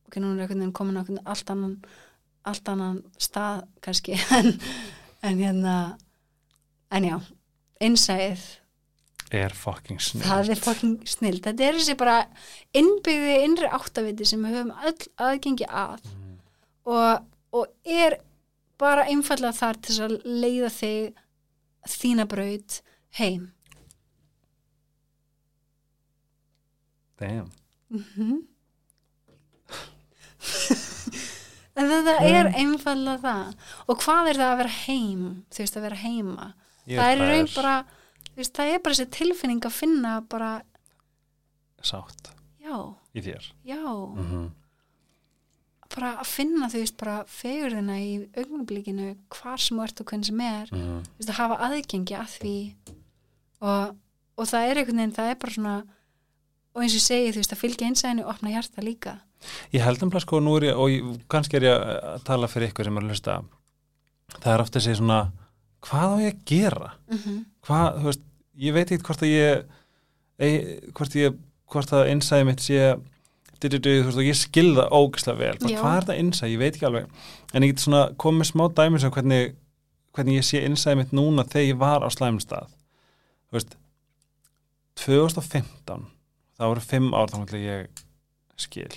ok, 0.07 0.17
núna 0.21 0.35
er 0.43 0.49
einhvern 0.49 0.61
veginn 0.61 0.73
komin 0.73 0.97
á 1.01 1.05
allt 1.31 1.51
annan 1.51 1.79
allt 2.45 2.69
annan 2.69 3.03
stað 3.19 3.63
kannski 3.81 4.13
en, 4.39 4.59
en 5.23 5.39
hérna 5.39 5.97
en 6.91 7.05
já, 7.05 7.21
innsæð 7.83 8.43
er 9.33 9.55
fucking 9.57 10.01
snill. 10.03 10.27
Það 10.27 10.51
er 10.53 10.61
fucking 10.61 11.09
snill. 11.09 11.39
Þetta 11.43 11.65
er 11.67 11.79
þessi 11.79 11.97
bara 12.01 12.17
innbyggði 12.77 13.39
innri 13.47 13.71
áttaviti 13.73 14.27
sem 14.29 14.45
við 14.45 14.59
höfum 14.59 14.75
öll 14.91 15.09
aðgengi 15.29 15.69
að. 15.69 16.05
Mhm. 16.11 16.37
og, 16.93 17.27
og 17.53 17.67
er 17.85 18.19
bara 18.79 19.07
einfallega 19.07 19.55
þar 19.55 19.81
til 19.87 19.99
að 20.03 20.15
leiða 20.27 20.71
þig 20.75 21.21
þína 21.89 22.27
braut 22.29 22.81
heim. 23.19 23.53
Damn. 27.21 27.53
mm 27.91 28.49
en 31.73 31.89
þetta 31.89 32.15
er 32.27 32.49
einfallega 32.59 33.21
það. 33.23 33.53
Og 33.87 34.01
hvað 34.03 34.29
er 34.29 34.41
það 34.41 34.51
að 34.51 34.59
vera 34.59 34.73
heim? 34.83 35.23
Þú 35.49 35.63
veist 35.63 35.77
að 35.79 35.87
vera 35.87 36.01
heima 36.03 36.49
það 36.87 37.13
er 37.13 37.23
raun 37.23 37.51
bara 37.55 37.77
veist, 38.37 38.55
það 38.57 38.73
er 38.73 38.83
bara 38.83 38.97
þessi 38.97 39.15
tilfinning 39.19 39.63
að 39.67 39.77
finna 39.77 40.17
bara, 40.31 40.51
sátt 41.83 42.33
já, 42.63 42.77
í 43.15 43.23
þér. 43.25 43.49
Já. 43.69 43.85
Mm 43.85 44.27
-hmm. 44.31 44.51
bara 45.95 46.13
að 46.21 46.27
finna 46.27 46.69
þú 46.73 46.79
veist 46.81 46.97
bara 46.97 47.17
fegurðina 47.29 47.99
í 48.01 48.13
augnablikinu 48.37 49.17
hvar 49.29 49.59
sem 49.61 49.77
þú 49.77 49.83
ert 49.85 50.01
og 50.01 50.07
hvernig 50.07 50.27
sem 50.27 50.41
er. 50.41 50.69
Mm 50.73 51.03
þú 51.03 51.19
veist 51.19 51.31
að 51.31 51.41
hafa 51.43 51.57
aðgengi 51.67 52.15
að 52.17 52.29
því. 52.39 52.75
Og, 53.61 53.97
og 54.37 54.47
það 54.47 54.69
er 54.69 54.77
einhvern 54.79 54.97
veginn 54.97 55.19
það 55.19 55.31
er 55.31 55.35
bara 55.35 55.53
svona 55.53 55.85
og 56.75 56.83
eins 56.83 56.97
og 56.97 57.05
segi 57.05 57.33
þú 57.33 57.43
veist 57.43 57.53
að 57.53 57.63
fylgja 57.63 57.87
einsæðinu 57.87 58.25
og 58.25 58.31
opna 58.33 58.51
hjarta 58.51 58.83
líka. 58.83 59.21
Ég 59.73 59.83
held 59.83 60.03
um 60.03 60.21
sko, 60.21 60.41
nú 60.41 60.57
er 60.57 60.71
ég, 60.71 60.77
og 60.77 60.89
ég, 60.91 61.21
kannski 61.29 61.57
er 61.57 61.63
ég 61.63 61.75
að 61.75 62.25
tala 62.25 62.49
fyrir 62.49 62.71
ykkur 62.71 62.85
sem 62.85 62.97
er 62.97 63.03
að 63.03 63.11
hlusta. 63.11 63.43
Það 64.39 64.53
er 64.55 64.61
ofta 64.61 64.79
að 64.79 64.85
segja 64.87 64.97
svona 64.97 65.33
hvað 65.87 66.15
á 66.15 66.17
ég 66.23 66.35
að 66.35 66.45
gera? 66.47 66.93
mm 67.11 67.19
-hmm. 67.19 67.45
Hvað, 67.63 67.87
þú 67.99 68.05
veist, 68.11 68.21
ég 68.59 68.75
veit 68.75 68.91
ekki 68.91 69.05
hvort 69.05 69.23
að 69.23 69.29
ég 69.29 69.65
ei, 70.39 70.53
hvort 70.93 71.15
ég 71.15 71.35
hvort 71.73 71.93
að 71.93 72.11
innsæði 72.13 72.45
mitt 72.45 72.61
sé 72.61 72.95
du, 73.63 73.69
du, 73.69 73.79
du, 73.79 73.91
þú 74.03 74.07
veist, 74.09 74.19
og 74.19 74.27
ég 74.27 74.39
skilða 74.39 74.89
ógislega 74.91 75.39
vel. 75.39 75.59
Bara, 75.61 75.81
hvað 75.81 75.97
er 75.97 76.07
það 76.09 76.21
innsæði, 76.23 76.53
ég 76.53 76.59
veit 76.59 76.75
ekki 76.75 76.89
alveg. 76.89 77.07
En 77.55 77.63
ég 77.63 77.73
get 77.73 77.85
svona 77.85 78.03
komið 78.19 78.49
smá 78.51 78.65
dæmis 78.75 79.05
af 79.05 79.13
hvernig 79.15 79.55
hvernig 80.13 80.41
ég 80.41 80.47
sé 80.47 80.61
innsæði 80.67 80.99
mitt 81.01 81.15
núna 81.17 81.45
þegar 81.49 81.69
ég 81.69 81.79
var 81.81 82.05
á 82.05 82.09
slæmum 82.13 82.43
stað. 82.43 82.73
Þú 83.49 83.59
veist 83.59 83.77
2015 85.01 86.09
þá 86.59 86.67
eru 86.69 86.85
fimm 86.85 87.15
ár 87.17 87.33
þá 87.33 87.39
ætla 87.41 87.63
ég 87.63 88.03
skil. 88.61 88.91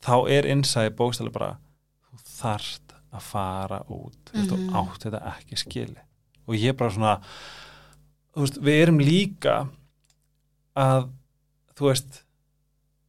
Þá 0.00 0.14
er 0.32 0.48
innsæði 0.48 0.94
bókstæli 0.96 1.34
bara 1.34 1.58
þú 2.08 2.22
þarft 2.38 2.89
að 3.12 3.20
fara 3.26 3.80
út 3.90 4.32
veist, 4.32 4.50
Mhm. 4.50 4.70
þú 4.70 4.74
átt 4.80 5.04
þetta 5.06 5.22
ekki 5.36 5.56
skili 5.58 6.02
og 6.48 6.54
ég 6.54 6.76
bara 6.76 6.90
svona 6.90 7.20
veist, 8.36 8.58
við 8.62 8.82
erum 8.82 8.98
líka 9.02 9.68
að 10.76 11.08
þú 11.76 11.88
veist 11.90 12.22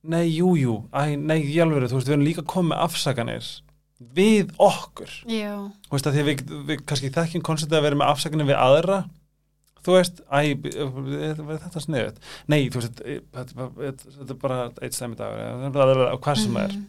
nei, 0.04 0.26
jú, 0.34 0.56
jú, 0.58 0.76
nei, 1.22 1.44
ég 1.46 1.62
alveg 1.62 1.90
þú 1.92 2.00
veist, 2.00 2.08
við 2.10 2.16
erum 2.16 2.26
líka 2.26 2.42
komið 2.50 2.80
afsakanir 2.88 3.50
við 4.02 4.50
okkur 4.58 5.12
já, 5.30 5.54
þú 5.86 5.92
veist, 5.94 6.08
að 6.10 6.16
því 6.18 6.24
við, 6.26 6.46
við 6.72 6.86
kannski 6.90 7.12
þekkjum 7.14 7.44
konceptið 7.46 7.78
að 7.78 7.86
vera 7.86 8.00
með 8.02 8.10
afsakanir 8.16 8.50
við 8.50 8.58
aðra 8.58 8.98
þú 9.86 9.94
veist, 9.98 10.22
æ, 10.30 10.42
er 10.42 11.36
þetta 11.62 11.84
sniðut 11.86 12.18
nei, 12.50 12.70
þú 12.70 12.82
veist, 12.82 13.04
þetta, 13.06 13.70
er 14.26 14.42
bara 14.42 14.58
eitt 14.82 14.98
stæmi 14.98 15.16
dagur 15.18 16.08
og 16.10 16.22
hvað 16.26 16.38
sem 16.42 16.58
er 16.58 16.74
Mhm. 16.74 16.88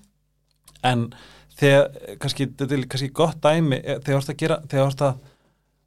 en 0.84 1.14
þegar, 1.62 2.16
kannski, 2.22 2.46
þetta 2.58 2.76
er 2.76 2.86
kannski 2.92 3.10
gott 3.22 3.40
dæmi, 3.44 3.78
eh, 3.82 3.98
þegar 4.02 4.18
þú 4.18 4.22
ert 4.22 4.32
að 4.34 4.40
að 5.08 5.20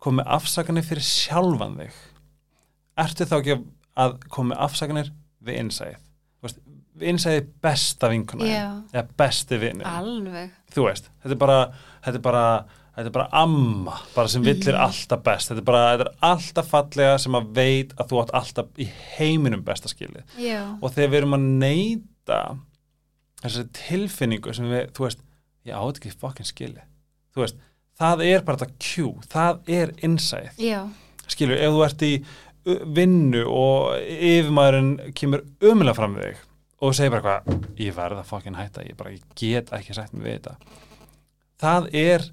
koma 0.06 0.22
með 0.22 0.32
afsakanir 0.38 0.86
fyrir 0.88 1.06
sjálfan 1.08 1.78
þig 1.82 2.00
ertu 3.06 3.26
þá 3.30 3.36
ekki 3.42 3.58
að 4.06 4.16
koma 4.32 4.54
með 4.54 4.64
afsakanir 4.68 5.12
við 5.46 5.60
veist, 6.46 6.60
við 6.96 7.12
innsæðið 7.12 7.48
besta 7.66 8.10
vinkuna 8.12 8.48
eða 8.94 9.06
besti 9.20 9.58
alveg. 10.00 10.52
Þú 10.76 10.86
veist, 10.88 11.10
þetta 11.24 11.36
er 11.36 11.42
bara 11.44 11.58
þetta 12.06 12.20
er 12.20 12.24
bara, 12.28 12.44
þetta 12.96 13.10
er 13.10 13.16
bara 13.18 13.28
amma 13.42 13.98
bara 14.16 14.32
sem 14.32 14.44
villir 14.46 14.76
Mhm. 14.78 14.84
alltaf 14.86 15.24
best. 15.26 15.50
Þetta 15.52 15.64
er 15.64 15.68
bara, 15.72 15.82
þetta 15.98 16.06
er 16.06 16.16
alltaf 16.30 16.70
fallega 16.72 17.18
sem 17.20 17.34
að 17.34 17.50
veit 17.58 17.94
að 18.00 18.08
þú 18.12 18.22
átt 18.22 18.34
alltaf 18.40 18.66
í 18.80 18.88
heiminum 19.18 19.64
besta 19.64 19.90
skilið. 19.92 20.24
Já, 20.40 20.62
og 20.82 20.92
þegar 20.94 21.10
við 21.12 21.18
erum 21.22 21.34
að 21.36 21.48
neyta 21.66 22.40
þessari 23.44 23.70
tilfinningu 23.74 24.54
sem 24.56 24.66
við, 24.72 24.92
þú 24.96 25.04
veist, 25.10 25.20
ég 25.66 25.78
átt 25.78 26.00
ekki 26.00 26.14
fokkin 26.22 26.48
skilið, 26.48 26.84
þú 27.34 27.44
veist 27.44 27.62
það 28.00 28.26
er 28.28 28.44
bara 28.48 28.62
þetta 28.62 28.88
Q, 28.88 29.06
það 29.32 29.72
er 29.78 29.94
já, 30.60 30.82
skilur, 31.32 31.60
ef 31.60 31.76
þú 31.76 31.86
ert 31.86 32.06
í 32.06 32.12
vinnu 32.96 33.46
og 33.52 33.96
yfirmaðurinn 34.02 35.14
kemur 35.18 35.46
ömulega 35.62 35.98
fram 35.98 36.18
við 36.18 36.32
þig 36.32 36.44
og 36.86 36.96
segir 36.98 37.14
bara 37.14 37.38
eitthvað, 37.40 37.70
ég 37.80 37.96
verð 37.96 38.20
að 38.20 38.30
fokkin 38.30 38.58
hætta 38.60 38.84
ég 38.86 38.98
bara, 39.00 39.14
ég 39.16 39.24
get 39.40 39.72
ekki 39.74 39.96
sætt 39.96 40.14
við 40.14 40.34
þetta. 40.34 40.56
Það 41.62 41.88
er 41.96 42.26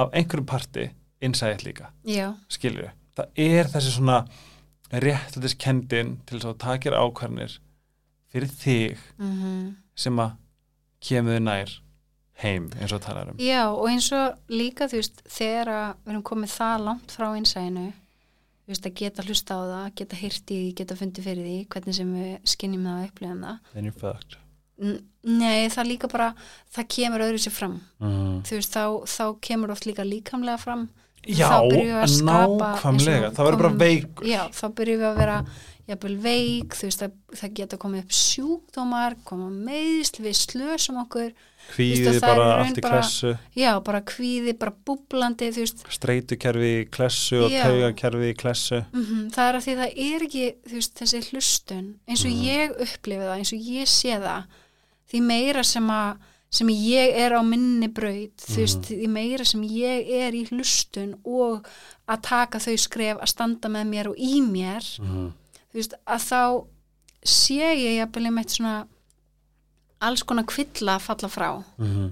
af 0.00 0.14
einhverjum 0.14 0.48
parti 0.48 0.86
insight 1.20 1.64
líka, 1.66 1.90
já, 2.06 2.30
skilur 2.52 2.92
það 3.18 3.42
er 3.44 3.70
þessi 3.70 3.94
svona 3.94 4.20
réttlætiskendin 4.90 6.16
til 6.26 6.38
þess 6.38 6.50
að 6.50 6.60
takir 6.64 6.96
ákvarnir 6.96 7.58
fyrir 8.30 8.52
þig 8.60 9.02
mhm. 9.18 9.74
sem 9.98 10.22
að 10.22 10.36
kemur 11.04 11.36
þig 11.36 11.44
nær 11.46 11.74
heim 12.42 12.68
eins 12.80 12.92
og 12.96 13.02
talar 13.04 13.30
um 13.32 13.40
Já, 13.42 13.62
og 13.70 13.86
eins 13.90 14.10
og 14.16 14.38
líka, 14.52 14.88
þú 14.90 15.00
veist, 15.00 15.22
þegar 15.28 15.72
við 16.04 16.12
erum 16.14 16.26
komið 16.30 16.54
það 16.56 16.84
langt 16.88 17.14
frá 17.16 17.26
einsæðinu, 17.36 17.86
þú 18.64 18.74
veist, 18.74 18.86
að 18.90 18.94
geta 19.02 19.26
hlusta 19.26 19.56
á 19.56 19.62
það, 19.72 19.88
geta 20.00 20.20
því, 20.20 20.60
geta 20.80 20.98
fundið 21.00 21.26
fyrir 21.30 21.48
því, 21.50 21.58
hvernig 21.74 21.98
sem 22.00 22.14
við 22.18 22.52
skinnjum 22.54 22.86
það 22.88 23.00
og 23.02 23.10
upplifum 23.10 23.42
það. 23.48 23.58
then 23.74 23.90
you're 23.90 24.00
fucked 24.00 24.38
Nei, 24.80 25.68
það 25.68 25.88
líka 25.90 26.08
bara, 26.08 26.30
það 26.72 26.86
kemur 26.94 27.20
öðru 27.26 27.40
sér 27.42 27.52
fram. 27.52 27.74
mm. 28.00 28.38
Þú 28.48 28.56
veist, 28.56 28.72
þá, 28.72 28.84
þá 29.12 29.24
kemur 29.44 29.72
oft 29.74 29.84
líka 29.84 30.06
líkamlega 30.08 30.56
fram. 30.62 30.86
Já, 31.20 31.50
Þá 31.50 31.58
byrjum 31.68 31.90
við 31.90 31.98
að 32.00 32.12
skapa 32.14 32.68
nákvæmlega, 32.78 33.28
það 33.36 33.44
verður 33.44 33.60
bara 33.60 33.78
veikur 33.82 34.24
Já, 34.30 34.40
þá 34.56 34.62
byrjum 34.78 35.02
við 35.02 35.08
að 35.10 35.18
vera 35.20 35.34
jafnvel 35.90 36.14
veik, 36.24 36.76
þú 36.78 36.88
veist, 36.88 37.02
það, 37.02 37.18
það 37.42 37.52
geta 37.58 37.78
komið 37.82 38.00
upp 38.06 38.14
sjúkdómar, 38.16 39.16
koma 39.28 39.50
meðsl, 39.52 40.22
við 40.24 40.38
slösum 40.40 41.02
okkur, 41.02 41.34
kvíði 41.70 42.20
bara 42.20 42.46
allt 42.60 42.78
í 42.80 42.84
klessu 42.84 43.32
já, 43.56 43.70
bara 43.84 44.00
kvíði, 44.06 44.54
bara 44.58 44.72
búblandi, 44.86 45.50
streitukerfi 45.90 46.70
í 46.80 46.88
klessu 46.92 47.44
og 47.46 47.50
taugakerfi 47.54 48.32
í 48.32 48.36
klessu 48.38 48.82
Mm 48.92 49.28
það 49.30 49.48
er 49.48 49.58
að 49.60 49.66
því 49.66 49.76
það 49.80 49.94
er 50.06 50.26
ekki 50.26 50.46
veist, 50.72 50.94
þessi 51.00 51.22
hlustun 51.30 51.86
eins 52.08 52.24
og 52.24 52.30
Mhm. 52.32 52.42
ég 52.44 52.70
upplifi 52.86 53.22
það, 53.22 53.36
eins 53.38 53.52
og 53.52 53.70
ég 53.76 53.86
sé 53.88 54.18
það 54.20 54.44
því 55.12 55.22
meira 55.22 55.64
sem 55.64 55.88
að 55.90 56.16
sem 56.50 56.66
ég 56.66 57.14
er 57.14 57.30
á 57.38 57.42
minni 57.46 57.86
braut 57.86 58.36
þú 58.42 58.56
veist, 58.58 58.82
Mhm. 58.90 58.98
því 59.00 59.08
meira 59.08 59.44
sem 59.46 59.62
ég 59.62 60.10
er 60.10 60.32
í 60.32 60.48
hlustun 60.50 61.14
og 61.24 61.66
að 62.08 62.22
taka 62.22 62.58
þau 62.58 62.76
skref 62.76 63.20
að 63.22 63.28
standa 63.28 63.68
með 63.68 63.86
mér 63.86 64.06
og 64.10 64.16
í 64.18 64.40
mér 64.42 64.82
mm. 64.98 65.32
þú 65.72 65.74
veist, 65.78 65.94
að 66.06 66.20
þá 66.26 66.66
sé 67.22 67.54
ég 67.76 67.98
jafnvel 68.00 68.26
einmitt 68.26 68.50
svona 68.50 68.86
alls 70.00 70.22
konar 70.22 70.44
kvilla 70.48 70.96
að 70.98 71.06
falla 71.08 71.28
frá 71.28 71.50
Mm. 71.78 72.10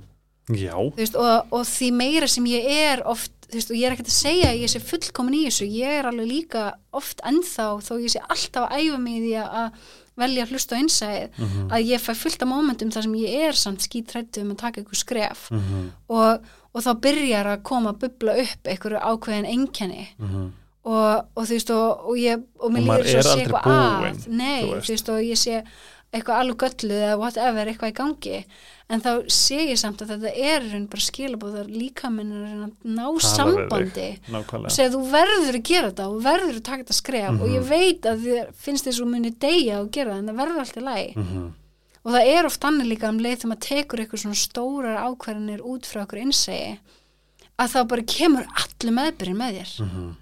já, 0.50 0.72
þú 0.74 0.96
veist, 0.96 1.16
og, 1.16 1.46
og 1.52 1.64
því 1.68 1.92
meira 1.92 2.28
sem 2.28 2.44
ég 2.48 2.64
er 2.64 3.02
oft, 3.06 3.32
veist, 3.52 3.70
og 3.70 3.76
ég 3.76 3.86
er 3.86 3.92
ekkert 3.96 4.08
að 4.08 4.16
segja 4.22 4.50
að 4.52 4.60
ég 4.62 4.70
sé 4.72 4.80
fullkomin 4.80 5.34
í 5.34 5.46
þessu, 5.46 5.66
ég 5.68 5.98
er 6.00 6.08
alveg 6.08 6.26
líka 6.30 6.72
oft 6.92 7.20
ennþá, 7.24 7.66
þó 7.84 7.92
ég 8.00 8.12
sé 8.14 8.20
alltaf 8.28 8.68
að 8.70 8.78
æfa 8.80 8.98
mig 8.98 9.18
í 9.18 9.24
því 9.26 9.34
að 9.44 9.72
velja 10.18 10.42
að 10.44 10.50
hlusta 10.52 10.74
á 10.74 10.80
innsæðið, 10.82 11.28
Mhm. 11.38 11.68
að 11.70 11.84
ég 11.92 12.00
fæ 12.02 12.12
fullt 12.16 12.42
af 12.42 12.48
mómentum 12.48 12.90
þar 12.90 13.02
sem 13.02 13.12
ég 13.14 13.48
er 13.48 13.52
samt 13.52 13.80
skítrættu 13.84 14.40
um 14.42 14.50
að 14.50 14.56
taka 14.58 14.80
eitthvað 14.80 15.02
skref 15.04 15.50
mm 15.52 15.90
og, 16.08 16.40
og 16.74 16.82
þá 16.82 16.92
byrjar 17.00 17.46
að 17.52 17.62
koma 17.62 17.92
að 17.92 17.98
bubla 18.02 18.32
upp 18.42 18.64
einhverju 18.72 18.98
ákveðin 18.98 19.46
einkenni 19.52 20.08
-hmm. 20.18 20.50
og, 20.84 21.24
og 21.36 21.44
þú 21.44 21.52
veist, 21.54 21.70
og, 21.70 22.08
og 22.08 22.16
ég 22.16 22.42
og 22.58 22.72
mér 22.72 22.82
líður 22.82 23.06
svo 23.08 23.18
að 23.18 23.28
sé 23.28 23.40
eitthvað 23.44 23.62
að 23.64 24.28
nei, 24.28 24.62
þú 24.64 24.88
veist, 24.88 25.08
og 25.08 25.20
ég 25.22 25.38
sé 25.38 25.62
eitthvað 26.12 26.38
alveg 26.40 26.56
gölluð 26.62 27.00
eða 27.04 27.18
whatever, 27.20 27.66
eitthvað 27.68 27.90
í 27.92 27.96
gangi. 27.98 28.44
En 28.88 29.00
þá 29.04 29.10
sé 29.28 29.58
ég 29.68 29.76
samt 29.78 30.00
að 30.00 30.14
þetta 30.14 30.30
er 30.32 30.62
bara 30.88 31.04
skilabóðar 31.04 31.66
líka 31.68 32.08
minn 32.10 32.32
að 32.32 32.72
ná 32.88 33.04
Tala 33.04 33.20
sambandi. 33.20 34.06
og 34.32 34.70
segja 34.72 34.90
þú 34.94 35.02
verður 35.12 35.58
að 35.58 35.62
gera 35.68 35.90
þetta 35.90 36.06
og 36.08 36.22
verður 36.24 36.56
að 36.56 36.62
taka 36.64 36.82
þetta 36.84 36.96
skref 36.96 37.28
og 37.42 37.48
Mhm. 37.48 37.54
ég 37.58 37.68
veit 37.68 38.00
að 38.08 38.22
þér 38.24 38.52
finnst 38.54 38.84
þess 38.88 39.00
að 39.00 39.10
muni 39.12 39.30
deyja 39.30 39.80
og 39.82 39.90
gera 39.92 40.12
það 40.14 40.18
en 40.18 40.28
það 40.28 40.40
verður 40.40 40.60
alltaf 40.64 40.82
læg 40.84 41.16
mm 41.16 41.54
og 42.08 42.12
það 42.14 42.26
er 42.38 42.46
oft 42.46 42.60
annað 42.64 42.88
líka 42.88 43.08
um 43.10 43.18
leið 43.18 43.36
þegar 43.36 43.50
maður 43.50 43.66
tekur 43.68 44.00
eitthvað 44.00 44.20
svona 44.22 44.38
stórar 44.38 44.96
ákvarðanir 45.04 45.60
út 45.60 45.84
frá 45.84 46.06
okkur 46.06 46.20
innsegi 46.22 46.78
að 47.58 47.68
þá 47.74 47.80
bara 47.88 48.02
kemur 48.02 48.46
allir 48.54 48.92
meðbyrinn 48.96 49.36
með 49.36 49.58
þér. 49.58 49.72
-hmm. 49.82 50.14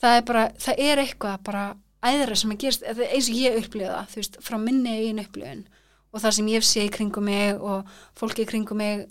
það 0.00 0.16
er 0.16 0.22
bara, 0.22 0.48
það 0.58 0.74
er 0.78 0.96
eitthvað 1.02 1.42
bara 1.42 1.64
æðra 2.04 2.36
sem 2.38 2.50
að 2.54 2.58
gerst, 2.62 2.82
eins 2.86 3.28
og 3.28 3.34
ég 3.40 3.56
upplifa 3.64 4.04
þú 4.12 4.20
veist, 4.20 4.36
frá 4.44 4.56
minni 4.62 4.92
eigin 4.94 5.18
upplifun 5.24 5.64
og 6.12 6.20
það 6.22 6.36
sem 6.38 6.46
ég 6.52 6.62
sé 6.64 6.84
í 6.86 6.90
kringum 6.94 7.24
mig 7.28 7.58
og 7.60 7.88
fólki 8.16 8.44
í 8.44 8.48
kringum 8.48 8.78
mig 8.80 9.06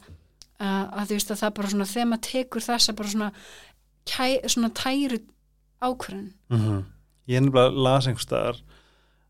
uh, 0.60 0.86
að 0.98 1.10
þú 1.12 1.18
veist 1.18 1.32
að 1.36 1.42
það 1.44 1.54
bara 1.60 1.72
svona, 1.74 1.86
þegar 1.92 2.08
maður 2.14 2.26
tekur 2.32 2.66
þessa 2.68 2.96
bara 2.98 3.12
svona, 3.14 3.32
kæ, 4.08 4.28
svona 4.50 4.70
tæru 4.74 5.20
ákvörðun. 5.84 6.32
Mm 6.54 6.86
ég 7.28 7.36
er 7.36 7.44
nefnilega 7.44 7.84
las 7.84 8.06
einhvers 8.08 8.24
staðar 8.24 8.60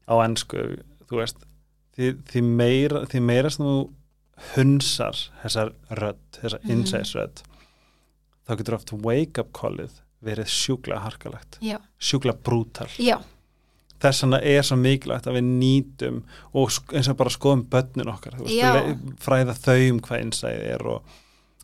á 0.05 0.13
ennsku, 0.21 0.59
þú 1.09 1.17
veist 1.17 1.39
því, 1.97 2.11
því, 2.29 2.41
meira, 2.45 2.99
því 3.09 3.21
meira 3.25 3.49
sem 3.49 3.65
þú 3.65 3.77
hunsar 4.53 5.17
þessar 5.41 5.71
rödd, 5.97 6.19
þessar 6.37 6.61
Mhm. 6.61 6.71
innsæðsrödd 6.75 7.41
þá 8.47 8.51
getur 8.59 8.75
oft 8.77 8.93
wake 8.93 9.39
up 9.41 9.49
callið 9.51 9.97
verið 10.23 10.45
sjúkla 10.45 10.99
harkalegt. 11.01 11.57
Já, 11.61 11.77
sjúkla 11.99 12.33
brútal. 12.37 12.87
Já, 13.01 13.17
þess 14.03 14.25
vegna 14.25 14.41
er 14.41 14.65
svo 14.65 14.77
mikilvægt 14.81 15.29
að 15.29 15.39
við 15.39 15.47
nýtum 15.61 16.19
og 16.53 16.75
eins 16.93 17.09
og 17.11 17.17
bara 17.19 17.33
skoðum 17.33 17.63
börnin 17.71 18.11
okkar 18.13 18.37
veist, 18.41 19.07
fræða 19.23 19.57
þau 19.57 19.79
um 19.91 20.03
hvað 20.05 20.25
innsæði 20.25 20.69
er 20.75 20.85
og 20.95 21.15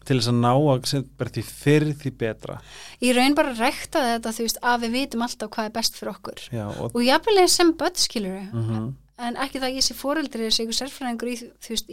til 0.04 0.18
þess 0.18 0.32
að 0.34 0.42
ná 0.42 0.50
að 0.52 1.06
bara 1.16 1.32
því 1.32 1.42
fyrr 1.48 1.86
því 1.96 2.10
betra. 2.20 2.58
Í 3.00 3.14
raun 3.16 3.38
bara 3.38 3.54
rekta 3.56 4.02
þetta 4.10 4.34
þú 4.36 4.48
veist 4.50 4.60
að 4.60 4.82
við 4.84 4.98
vitum 4.98 5.24
alltaf 5.24 5.54
hvað 5.54 5.70
er 5.70 5.78
best 5.78 5.96
fyrir 5.96 6.12
okkur. 6.12 6.42
Já, 6.52 6.66
og, 6.74 6.90
og 6.90 7.06
jafnvel 7.06 7.46
sem 7.48 7.72
börn 7.80 8.02
skilur 8.04 8.42
mm 8.52 8.90
en 9.22 9.38
ekki 9.40 9.60
það 9.60 9.70
að 9.70 9.78
ég 9.78 9.86
sé 9.86 9.98
foreldri 9.98 10.50
sé 10.50 10.66
ykkur 10.66 10.80
sérfræðingur 10.80 11.32
í, 11.34 11.36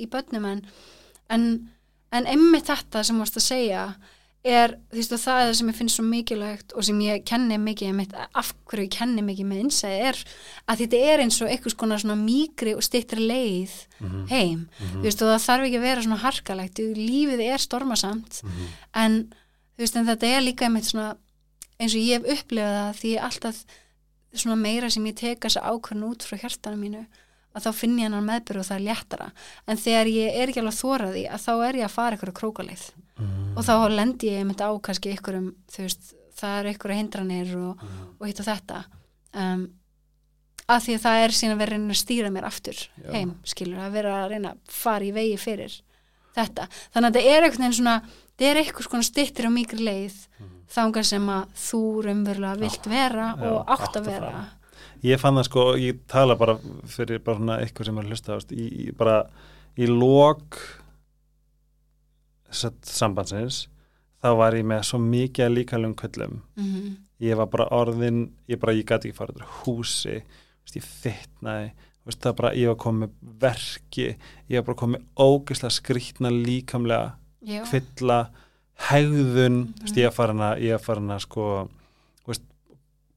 í 0.02 0.06
börnum 0.10 0.46
en, 0.48 0.62
en, 1.32 1.46
en 2.16 2.30
einmitt 2.30 2.70
þetta 2.70 3.04
sem 3.06 3.20
varst 3.20 3.38
að 3.40 3.46
segja 3.46 3.84
er, 4.44 4.72
veist, 4.92 5.12
það 5.12 5.40
er 5.42 5.48
það 5.50 5.54
sem 5.58 5.68
ég 5.68 5.76
finnst 5.76 5.96
svo 5.98 6.04
mikilvægt 6.08 6.72
og 6.72 6.84
sem 6.86 7.00
ég 7.04 7.24
kenni 7.28 7.58
mikið 7.60 7.90
einmitt, 7.90 8.14
af 8.34 8.54
hverju 8.70 8.86
ég 8.86 8.94
kenni 8.94 9.22
mikið 9.26 9.46
með 9.50 9.58
innsæði 9.66 9.98
er 10.08 10.20
að 10.72 10.78
þetta 10.80 11.00
er 11.12 11.22
eins 11.26 11.40
og 11.44 11.50
einhvers 11.52 11.76
konar 11.76 12.00
svona 12.00 12.16
mýgri 12.16 12.72
og 12.76 12.82
styttri 12.86 13.20
leið 13.28 13.74
Mhm. 14.00 14.28
heim, 14.30 14.68
þú 14.80 15.02
veist, 15.04 15.20
og 15.22 15.28
það 15.28 15.44
þarf 15.44 15.64
ekki 15.66 15.76
að 15.76 15.86
vera 15.88 16.02
svona 16.02 16.22
harkalegt, 16.24 16.78
lífið 16.96 17.40
er 17.52 17.58
stormasamt 17.58 18.40
Mhm. 18.42 18.66
en, 18.94 19.34
þú 19.76 19.78
veist, 19.84 19.96
en 19.96 20.06
þetta 20.06 20.26
er 20.26 20.40
líka 20.40 20.64
einmitt 20.64 20.84
svona 20.88 21.16
eins 21.78 21.94
og 21.94 22.00
ég 22.00 22.24
hef 22.24 22.42
upplifað 22.44 22.76
það 22.80 22.96
því 23.00 23.18
alltaf 23.20 23.64
svona 24.34 24.56
meira 24.56 24.90
sem 24.90 25.04
ég 25.04 25.16
teka 25.16 25.48
þessa 25.48 25.62
ákvörn 25.68 26.04
út 26.08 26.22
frá 26.24 26.38
hjartanu 26.40 26.76
mínu 26.80 27.06
að 27.54 27.64
þá 27.66 27.70
finn 27.80 27.96
ég 27.98 28.06
hennar 28.06 28.22
meðbyrð 28.26 28.62
og 28.62 28.66
það 28.68 28.76
er 28.80 28.84
léttara 28.86 29.26
en 29.66 29.80
þegar 29.80 30.10
ég 30.12 30.38
er 30.38 30.52
ekki 30.52 30.60
alveg 30.62 30.76
að 30.76 30.80
þóra 30.84 31.08
því 31.16 31.24
að 31.34 31.44
þá 31.46 31.52
er 31.66 31.78
ég 31.80 31.86
að 31.88 31.94
fara 31.96 32.18
ykkur 32.18 32.32
krókaleið 32.40 32.84
mm. 33.18 33.50
og 33.56 33.66
þá 33.66 33.74
lendi 33.96 34.30
ég 34.30 34.38
einmitt 34.44 34.62
á 34.62 34.70
kannski 34.86 35.14
ykkur 35.16 35.38
um, 35.40 35.48
þú 35.74 35.82
veist, 35.86 36.14
það 36.40 36.56
eru 36.60 36.74
ykkur 36.76 36.96
hindranir 36.96 37.52
og, 37.58 37.82
Mm. 37.82 38.08
og 38.20 38.26
hitt 38.30 38.40
og 38.44 38.46
þetta 38.46 38.78
um, 39.34 39.66
að 40.70 40.82
því 40.86 40.94
að 40.94 41.04
það 41.04 41.24
er 41.24 41.34
síðan 41.34 41.54
að 41.56 41.60
vera 41.64 41.74
að 41.74 41.80
reyna 41.80 41.94
að 41.96 42.00
stýra 42.04 42.30
mér 42.30 42.46
aftur 42.46 42.78
Já. 42.78 43.10
heim, 43.16 43.32
skilur, 43.44 43.80
að 43.82 43.94
vera 43.98 44.12
að 44.20 44.28
reyna 44.36 44.52
að 44.54 44.74
fara 44.80 45.04
í 45.08 45.12
vegi 45.16 45.36
fyrir 45.42 45.74
þetta 46.36 46.68
þannig 46.94 47.08
að 47.08 47.16
þetta 47.18 47.34
er 47.34 47.46
veginn 47.48 47.74
svona 47.80 47.96
þetta 48.06 48.50
er 48.52 48.60
eitthvað 48.62 49.02
stittir 49.08 49.48
á 49.48 49.52
mikri 49.52 49.82
leið 49.82 50.20
þangað 50.70 51.08
sem 51.10 51.26
að 51.34 51.48
þú 51.58 51.80
raunverulega 52.06 52.60
vilt 52.62 52.86
vera 52.86 53.26
Mm. 53.34 53.42
Já, 53.42 53.50
og 53.50 53.72
átt 53.74 53.96
að 53.98 54.06
vera. 54.06 54.30
Ég 55.02 55.20
fann 55.20 55.34
það 55.38 55.46
sko, 55.48 55.64
ég 55.80 56.00
tala 56.10 56.36
bara 56.36 56.58
fyrir 56.90 57.22
bara 57.24 57.38
svona 57.38 57.58
eitthvað 57.62 57.86
sem 57.90 57.98
er 57.98 58.08
hlusta 58.10 58.38
í, 58.52 58.90
bara 58.96 59.18
í 59.78 59.86
lok 59.86 60.58
þess 62.50 62.66
að 62.68 62.78
sambandsins 62.90 63.60
þá 64.20 64.28
var 64.36 64.56
ég 64.58 64.66
með 64.68 64.82
svo 64.88 64.98
mikið 65.00 65.54
líkalum 65.54 65.94
köllum. 65.98 66.42
Mm 66.56 66.96
ég 67.20 67.36
var 67.36 67.46
bara 67.52 67.66
orðin, 67.76 68.30
ég 68.48 68.56
bara, 68.60 68.72
ég 68.72 68.86
gæti 68.88 69.10
ekki 69.10 69.16
fara 69.18 69.34
úr 69.36 69.42
húsi, 69.66 70.22
ég 70.74 70.84
fitnaði 70.86 71.72
bara, 72.36 72.54
ég 72.56 72.66
var 72.70 72.76
komið 72.80 73.10
verki, 73.42 74.06
ég 74.48 74.56
var 74.56 74.64
bara 74.70 74.78
komið 74.80 75.02
ógeðslega 75.20 75.70
skrýtna 75.76 76.30
líkamlega 76.32 77.12
kvilla, 77.68 78.30
hegðun 78.88 79.58
Mhm. 79.66 79.74
veist, 79.82 79.96
ég 79.96 80.06
er 80.06 80.10
farin 80.16 80.40
að, 80.40 80.60
ég 80.62 80.80
farin 80.80 81.10
að 81.12 81.20
sko, 81.20 81.68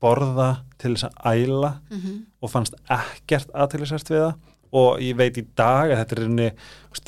borða 0.03 0.49
til 0.81 0.95
þess 0.95 1.07
að 1.09 1.43
æla 1.47 1.71
mhm, 1.91 2.17
og 2.43 2.51
fannst 2.51 2.75
ekkert 2.91 3.53
aðtælisvært 3.55 4.11
við 4.11 4.25
það. 4.25 4.35
Og 4.73 5.01
ég 5.05 5.17
veit 5.19 5.35
í 5.37 5.43
dag 5.53 5.91
að 5.93 5.99
þetta 5.99 6.15
er 6.15 6.21
einni, 6.23 6.45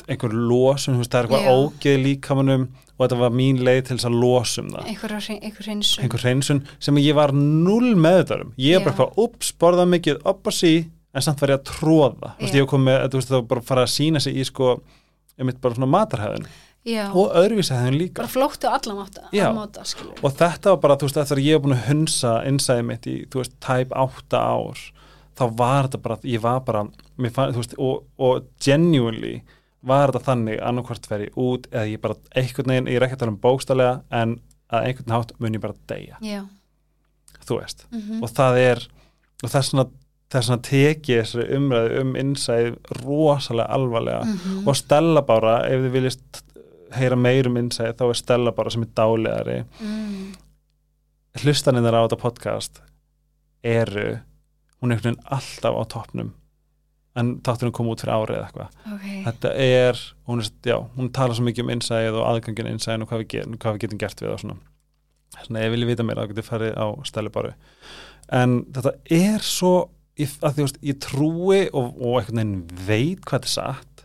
einhver 0.06 0.34
veist, 1.00 1.10
það 1.10 1.16
er 1.18 1.26
eitthvað 1.26 1.48
ógeð 1.50 1.96
líkamanum 2.04 2.66
og 2.96 3.00
þetta 3.02 3.18
var 3.24 3.32
mín 3.34 3.58
leið 3.66 3.80
til 3.88 3.96
þess 3.96 4.06
að 4.06 4.18
losum 4.22 4.68
það. 4.70 4.84
Einhver, 4.86 5.14
hreinsun. 5.66 6.04
Einhver 6.04 6.22
hreinsun 6.22 6.60
sem 6.78 7.00
ég 7.02 7.18
var 7.18 7.34
null 7.34 7.96
meðutarum 7.98 8.52
ég 8.62 8.78
er 8.78 8.84
bara 8.86 8.94
eitthvað, 8.94 9.18
ups, 9.26 9.50
borða 9.58 9.88
mikið 9.90 10.22
upp 10.22 10.46
og 10.46 10.54
sí, 10.54 10.72
en 11.10 11.26
samt 11.26 11.42
var 11.42 11.56
ég 11.56 11.58
að 11.58 11.66
tróða 11.72 12.36
ég 12.62 12.70
kom 12.70 12.86
með, 12.86 13.08
þú 13.10 13.20
veist, 13.20 13.32
það 13.32 13.40
var 13.40 13.50
bara 13.50 13.64
að 13.64 13.68
fara 13.72 13.88
að 13.88 13.92
sína 13.96 14.22
sig 14.22 14.38
í 14.38 14.46
sko, 14.46 14.76
einmitt 15.36 15.60
bara 15.64 15.76
svona 15.76 15.90
matarhæðin 15.90 16.46
Já, 16.86 17.08
og 17.10 17.32
öðruvísahæðin 17.34 17.98
líka. 17.98 18.20
Bara 18.22 18.30
flóttu 18.30 18.68
á 18.70 18.78
alla 18.78 18.94
máta, 18.94 19.24
Já. 19.34 19.48
alla 19.48 19.64
máta 19.66 19.82
skilur 19.84 20.20
og 20.22 20.36
þetta 20.38 20.70
var 20.70 20.82
bara, 20.84 20.96
þú 21.00 21.08
veist, 21.08 21.18
að 21.18 21.42
ég 21.42 21.56
hef 21.56 21.64
búin 21.64 21.74
að 21.76 21.88
hunsa 21.88 22.34
innsæði 22.46 22.86
mitt 22.86 23.08
í, 23.10 23.16
þú 23.32 23.42
veist, 23.42 23.56
tæp 23.64 23.94
átta 23.98 24.42
ár 24.54 24.84
þá 25.36 25.44
var 25.58 25.88
þetta 25.88 26.02
bara, 26.04 26.18
ég 26.24 26.42
var 26.44 26.62
bara 26.66 26.84
fann, 27.34 27.52
þú 27.52 27.60
veist, 27.62 27.76
og, 27.82 28.06
og 28.22 28.46
genuinely 28.62 29.40
var 29.86 30.10
þetta 30.12 30.24
þannig 30.30 30.62
annarkvart 30.64 31.10
veri 31.10 31.28
út 31.34 31.68
eða 31.72 31.86
ég 31.90 32.02
bara 32.02 32.16
einhvern 32.38 32.72
veginn, 32.72 32.90
ég 32.90 32.98
er 33.00 33.06
ekki 33.06 33.18
að 33.18 33.22
tala 33.24 33.34
um 33.34 33.42
bókstallega 33.42 33.98
en 34.22 34.38
að 34.72 34.88
einhvern 34.88 35.14
hátt 35.14 35.34
mun 35.42 35.58
ég 35.58 35.62
bara 35.62 35.76
deyja. 35.90 36.18
Já, 36.24 36.42
þú 37.46 37.60
veist, 37.60 37.86
mhm, 37.92 38.22
og 38.24 38.32
það 38.34 38.60
er 38.64 38.86
og 39.44 39.50
það 39.52 39.58
er 39.60 39.66
svona, 39.68 39.86
það 40.32 40.40
er 40.40 40.46
svona 40.48 40.64
tekið 40.66 41.20
þessari 41.20 41.58
umræðu 41.58 42.00
um 42.00 42.14
innsæði 42.22 42.72
rosalega 43.02 43.76
alvarlega. 43.76 44.22
Mhm, 44.24 44.62
og 44.66 44.78
Stella 44.80 45.22
bara, 45.28 45.58
ef 45.68 45.84
þið 45.84 45.92
viljast 45.98 46.25
heyra 47.00 47.18
meir 47.18 47.48
um 47.50 47.58
innsæði, 47.60 47.96
þá 47.98 48.04
er 48.08 48.18
Stella 48.20 48.54
bara 48.56 48.72
sem 48.72 48.86
er 48.86 48.92
dálegari 48.98 49.58
mm, 49.64 50.24
hlustaninnar 51.42 51.96
á 51.96 52.04
þetta 52.06 52.20
podcast 52.20 52.82
eru 53.66 54.08
hún 54.80 54.92
er 54.92 54.98
einhvern 54.98 55.16
veginn 55.16 55.30
alltaf 55.38 55.78
á 55.78 55.82
toppnum 55.96 56.32
en 57.16 57.36
þátturinn 57.44 57.72
kom 57.72 57.88
út 57.88 58.02
fyrir 58.02 58.12
árið 58.12 58.36
eða 58.36 58.46
eitthvað. 58.46 58.80
Ok, 58.92 59.04
þetta 59.24 59.52
er, 59.64 60.00
hún 60.28 60.42
er, 60.42 60.48
já, 60.68 60.76
hún 60.98 61.06
tala 61.16 61.36
svo 61.36 61.46
mikið 61.46 61.64
um 61.64 61.70
innsæðið 61.72 62.18
og 62.20 62.26
aðgangin 62.28 62.68
innsæðin 62.74 63.06
og 63.06 63.08
hvað 63.08 63.22
við, 63.22 63.54
hvað 63.56 63.76
við 63.76 63.84
getum 63.86 64.00
gert 64.02 64.20
við 64.20 64.34
og 64.34 64.42
svona. 64.42 64.58
Svona 65.38 65.62
ef 65.64 65.72
viljið 65.72 65.92
vita 65.92 66.04
mér 66.04 66.20
þá 66.20 66.28
getið 66.32 66.48
farið 66.50 66.76
á 66.76 66.86
stæli 67.08 67.32
bara 67.32 67.54
en 68.32 68.58
þetta 68.74 68.92
er 69.16 69.44
svo 69.44 69.72
ég, 70.18 70.32
að 70.40 70.56
því, 70.56 70.64
veist, 70.64 70.80
ég 70.86 70.98
trúi 71.02 71.60
og, 71.70 71.92
og 71.96 72.18
einhvern 72.20 72.40
veginn 72.40 72.86
veit 72.88 73.22
hvað 73.26 73.46
þetta 73.46 73.50
er 73.50 73.54
satt 73.54 73.95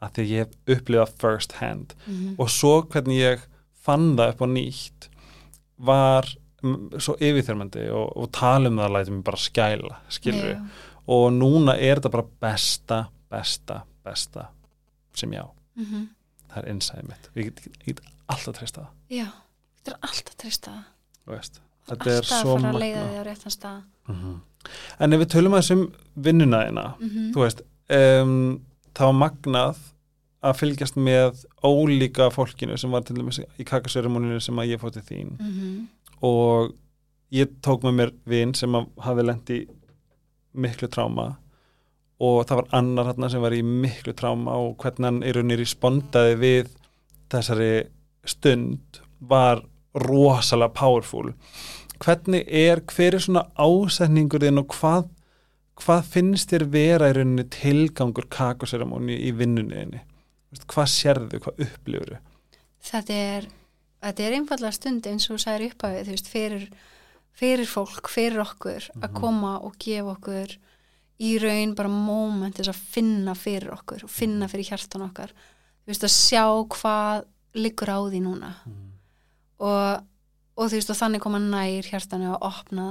að 0.00 0.12
því 0.16 0.22
að 0.24 0.30
ég 0.34 0.44
hef 0.44 0.76
upplifað 0.76 1.16
first 1.22 1.56
hand 1.60 1.94
mhm, 2.06 2.36
og 2.40 2.52
svo 2.52 2.74
hvernig 2.92 3.20
ég 3.20 3.42
fann 3.80 4.14
það 4.18 4.34
upp 4.34 4.44
á 4.44 4.48
nýtt 4.54 5.08
var 5.90 6.30
mm, 6.62 7.00
svo 7.00 7.16
yfirþyrmandi 7.16 7.88
og, 7.96 8.06
og 8.16 8.30
tala 8.36 8.70
um 8.70 8.80
það 8.80 8.94
læti 8.96 9.14
mig 9.16 9.26
bara 9.28 9.40
skæla 9.40 10.00
skilur 10.12 10.50
já, 10.54 10.58
og 11.10 11.26
núna 11.34 11.74
er 11.76 11.98
þetta 12.00 12.12
bara 12.12 12.26
besta, 12.44 13.02
besta, 13.32 13.80
besta 14.06 14.48
sem 15.16 15.32
já, 15.34 15.44
mhm, 15.80 16.04
það 16.50 16.58
er 16.60 16.68
innsæðið 16.70 17.08
mitt. 17.08 17.30
Ég 17.34 17.48
get, 17.48 17.64
ég 17.82 17.86
get 17.96 18.04
alltaf 18.30 18.54
treysta 18.60 18.84
það. 18.84 18.92
Já 19.10 19.26
þetta 19.80 19.92
er 19.92 20.08
alltaf 20.10 20.36
treysta 20.40 20.76
þú 21.24 21.34
veist. 21.34 21.60
þetta 21.88 22.10
er 22.12 22.20
alltaf 22.20 22.36
að 22.36 22.44
svo 22.44 22.54
fara 22.54 22.70
að 22.70 22.80
leiða 22.84 23.00
magna 23.00 23.10
þig 23.10 23.20
á 23.20 23.24
réttan 23.30 23.54
stað. 23.56 23.82
Mhm. 24.10 24.34
en 25.00 25.12
ef 25.16 25.20
við 25.22 25.30
tölum 25.34 25.56
að 25.56 25.62
þessum 25.62 25.84
vinnuna 26.28 26.60
þína 26.66 26.84
mhm, 27.00 27.30
þú 27.34 27.44
veist, 27.44 27.62
um, 27.96 28.34
það 29.00 29.10
var 29.10 29.18
magnað 29.24 29.80
að 30.40 30.56
fylgjast 30.56 30.96
með 31.00 31.42
ólíka 31.64 32.30
fólkinu 32.32 32.78
sem 32.80 32.92
var 32.92 33.04
til 33.04 33.18
dæmis 33.18 33.40
í 33.40 33.66
kakasörumuninu 33.68 34.40
sem 34.40 34.60
að 34.60 34.74
ég 34.74 34.80
fótti 34.80 35.02
þín. 35.04 35.34
Mhm, 35.40 35.88
og 36.24 36.72
ég 37.32 37.52
tók 37.64 37.84
með 37.84 37.96
mér 37.98 38.12
vin 38.26 38.54
sem 38.54 38.72
hafi 39.00 39.26
lent 39.26 39.50
í 39.50 39.60
miklu 40.54 40.88
tráma. 40.88 41.36
Og 42.20 42.44
það 42.46 42.56
var 42.56 42.68
annar 42.72 43.06
hérna 43.08 43.30
sem 43.30 43.40
var 43.40 43.52
í 43.56 43.62
miklu 43.62 44.12
tráma 44.12 44.56
og 44.60 44.76
hvernig 44.82 45.06
hann 45.08 45.22
í 45.22 45.32
rauninni 45.32 45.60
respondaði 45.60 46.36
við 46.40 46.72
þessari 47.32 47.88
stund 48.24 49.00
var 49.20 49.62
rosalega 49.94 50.74
powerful. 50.74 51.32
Hvernig 52.00 52.44
er, 52.48 52.80
hver 52.80 53.14
er 53.14 53.20
svona 53.20 53.46
ásetningur 53.60 54.40
þinn 54.40 54.60
og 54.62 54.68
hvað 54.74 55.08
hvað 55.80 56.04
finnst 56.14 56.50
þér 56.52 56.64
vera 56.72 57.08
í 57.10 57.16
rauninni 57.16 57.44
tilgangur 57.52 58.26
kakoseramóni 58.32 59.16
í 59.26 59.30
vinnunni 59.36 59.76
þinni? 59.80 60.00
Veist, 60.50 60.66
hvað 60.66 60.88
sérðu, 60.94 61.40
hvað 61.44 61.64
upplifur 61.66 62.16
þetta 62.90 63.12
er 63.36 63.48
er 64.26 64.32
einfallega 64.38 64.72
stund 64.72 65.06
eins 65.06 65.28
og 65.30 65.38
sagðir 65.42 65.70
upphafið 65.74 66.06
þú 66.08 66.14
veist, 66.16 66.28
fyrir, 66.32 66.62
fyrir 67.36 67.66
fólk, 67.68 68.08
fyrir 68.08 68.40
okkur 68.40 68.86
að 68.96 69.10
Mhm. 69.10 69.14
koma 69.20 69.58
og 69.60 69.76
gefa 69.78 70.16
okkur 70.16 70.56
í 71.20 71.38
raun 71.38 71.74
bara 71.76 71.88
moment 71.88 72.56
þess 72.56 72.68
að 72.72 72.80
finna 72.94 73.34
fyrir 73.34 73.70
okkur 73.74 74.04
og 74.04 74.10
finna 74.10 74.46
Mhm. 74.46 74.50
fyrir 74.50 74.68
hjartan 74.70 75.02
okkar 75.10 75.28
þú 75.28 75.86
veist, 75.86 76.02
að 76.04 76.16
sjá 76.16 76.44
hvað 76.68 77.24
liggur 77.54 77.88
á 77.88 77.98
því 78.08 78.20
núna 78.22 78.54
og, 79.60 80.02
og 80.56 80.70
þú 80.70 80.74
veist, 80.78 80.90
og 80.90 80.96
þannig 80.96 81.20
koma 81.20 81.38
nær 81.38 81.82
hjartanu 81.82 82.34
að 82.34 82.42
opna 82.42 82.86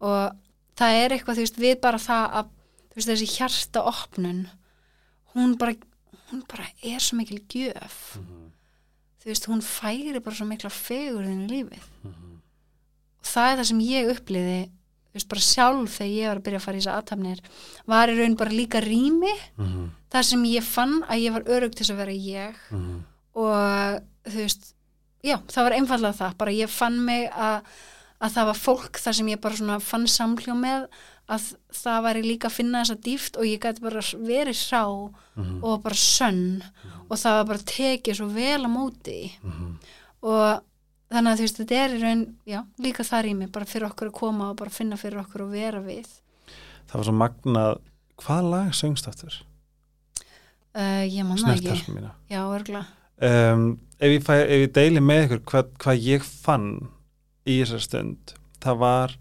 það 0.00 0.08
og 0.08 0.36
það 0.78 1.00
er 1.00 1.16
eitthvað, 1.16 1.38
þú 1.38 1.46
veist, 1.46 1.58
við 1.64 1.80
bara 1.80 2.02
það 2.02 2.38
að, 2.40 2.52
þú 2.90 3.00
veist, 3.00 3.10
þessi 3.12 3.32
hjarta 3.38 3.84
opnun 3.90 4.44
hún 5.34 5.56
bara 5.58 5.74
hún 6.30 6.44
bara 6.48 6.66
er 6.82 7.02
svo 7.02 7.18
mikil 7.18 7.40
gjöf. 7.50 8.16
Þú 9.22 9.30
veist, 9.30 9.46
hún 9.48 9.62
færi 9.64 10.20
bara 10.20 10.36
svo 10.36 10.46
mikla 10.48 10.70
fegurðin 10.72 11.44
í 11.46 11.50
lífið. 11.52 11.84
Og 13.24 13.28
það 13.28 13.50
er 13.50 13.60
það 13.60 13.68
sem 13.70 13.84
ég 13.86 14.10
uppliði 14.14 14.58
þú 14.64 15.18
veist, 15.18 15.28
bara 15.30 15.44
sjálf 15.46 15.96
þegar 15.98 16.14
ég 16.14 16.28
var 16.28 16.40
að 16.40 16.44
byrja 16.48 16.58
að 16.58 16.64
fara 16.64 16.76
í 16.76 16.82
þess 16.82 16.92
aðtapnir 16.94 17.42
var 17.86 18.10
í 18.10 18.16
raun 18.18 18.36
bara 18.40 18.50
líka 18.58 18.80
rými. 18.84 19.34
Þar 20.10 20.28
sem 20.30 20.44
ég 20.50 20.66
fann 20.66 21.02
að 21.08 21.22
ég 21.22 21.32
var 21.36 21.48
örug 21.56 21.74
til 21.74 21.86
að 21.90 22.00
vera 22.02 22.12
ég. 22.12 22.62
Og 23.34 24.00
þú 24.30 24.38
veist 24.40 24.74
já, 25.24 25.38
það 25.48 25.64
var 25.68 25.76
einfallega 25.78 26.18
það, 26.18 26.36
bara 26.36 26.52
ég 26.52 26.70
fann 26.70 26.98
mig 27.04 27.28
að, 27.30 27.62
að 28.24 28.36
það 28.36 28.48
var 28.50 28.60
fólk 28.60 29.00
þar 29.02 29.16
sem 29.18 29.30
ég 29.32 29.40
bara 29.44 29.58
svona 29.58 29.78
fann 29.84 30.06
samhljó 30.10 30.56
með 30.58 30.86
að 31.34 31.46
það 31.72 32.02
væri 32.06 32.22
líka 32.24 32.50
að 32.50 32.56
finna 32.58 32.82
þessa 32.82 33.04
dýft 33.06 33.38
og 33.40 33.48
ég 33.48 33.62
gæti 33.62 33.84
bara 33.84 34.04
verið 34.26 34.58
sá 34.60 34.82
og 34.84 35.74
bara 35.84 35.98
sönn. 35.98 36.60
Og 37.08 37.16
það 37.20 37.38
var 37.38 37.48
bara 37.52 37.68
tekið 37.70 38.18
svo 38.20 38.28
vel 38.32 38.60
á 38.64 38.70
móti. 38.70 39.18
Því. 39.40 39.56
og 40.24 40.62
þannig 41.14 41.30
að 41.30 41.40
þú 41.40 41.46
veist, 41.46 41.58
þetta 41.60 41.80
er 41.80 41.94
í 41.94 42.02
raun 42.02 42.22
já, 42.48 42.60
líka 42.80 43.04
þar 43.06 43.28
í 43.28 43.34
mig, 43.38 43.50
bara 43.52 43.68
fyrir 43.68 43.88
okkur 43.90 44.10
að 44.10 44.18
koma 44.18 44.50
og 44.50 44.60
bara 44.60 44.72
finna 44.72 44.96
fyrir 45.00 45.20
okkur 45.22 45.46
og 45.46 45.52
vera 45.52 45.82
við. 45.84 46.08
Það 46.88 46.96
var 47.00 47.08
svo 47.08 47.18
magnað. 47.20 47.82
Hvað 48.24 48.48
lag 48.52 48.72
söngst 48.78 49.08
aftur? 49.10 49.42
uh, 50.74 51.04
ég 51.06 51.26
man 51.26 51.40
það 51.40 51.70
ekki, 51.72 52.02
já, 52.30 52.40
örgla 52.42 52.84
um, 53.22 53.66
ef, 53.98 54.28
ef 54.28 54.54
ég 54.64 54.74
deili 54.74 55.02
með 55.04 55.26
ykkur 55.26 55.42
hvað, 55.50 55.72
hvað 55.84 56.06
ég 56.08 56.26
fann 56.26 56.68
í 57.46 57.58
þessar 57.62 57.82
stund 57.84 58.34
það 58.64 58.78
var 58.80 59.16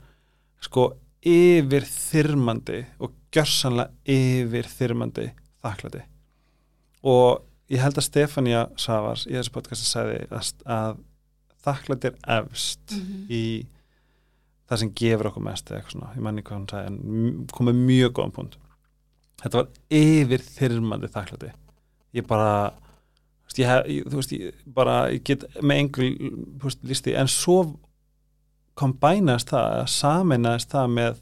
sko 0.64 0.86
yfir 1.28 1.86
þyrmandi 1.88 2.82
og 3.04 3.14
gjörsanlega 3.34 3.92
yfir 4.14 4.68
þyrmandi 4.72 5.30
þakklæti. 5.64 6.02
Og 7.04 7.42
ég 7.72 7.82
held 7.84 7.98
að 8.00 8.08
Stefania 8.08 8.66
Savars 8.80 9.26
í 9.28 9.36
þessu 9.36 9.54
podcasti 9.56 9.88
sagði 9.88 10.20
að, 10.32 10.98
þakklæti 11.64 12.12
er 12.12 12.18
efst 12.42 12.92
Mhm. 12.92 13.26
í 13.32 13.66
það 14.70 14.80
sem 14.80 14.94
gefur 14.96 15.28
okkur 15.32 15.44
mest 15.44 15.66
eða 15.70 15.80
eitthvað 15.82 15.92
svona, 15.92 16.14
ég 16.16 16.22
manni 16.22 16.42
hvað 16.42 16.58
hún 16.58 16.70
sagði 16.72 16.88
en 16.88 17.48
komið 17.48 17.76
mjög 17.88 18.12
góðan 18.14 18.34
punkt. 18.34 18.58
Þetta 19.44 19.60
var 19.60 19.68
yfir 19.92 20.40
þyrmandi 20.40 21.10
þakklæti. 21.12 21.52
Ég 22.14 22.28
bara 22.28 22.74
ég, 23.54 24.04
þú 24.08 24.16
veist, 24.18 24.32
ég 24.32 24.54
bara 24.74 25.10
ég 25.12 25.24
get 25.24 25.44
með 25.62 25.78
einhver 25.84 26.76
listi, 26.84 27.14
en 27.16 27.28
svo 27.28 27.78
kombænaðist 28.76 29.50
það, 29.54 29.74
eða 29.78 29.88
sameinaðist 29.94 30.70
það 30.74 30.88
með 30.98 31.20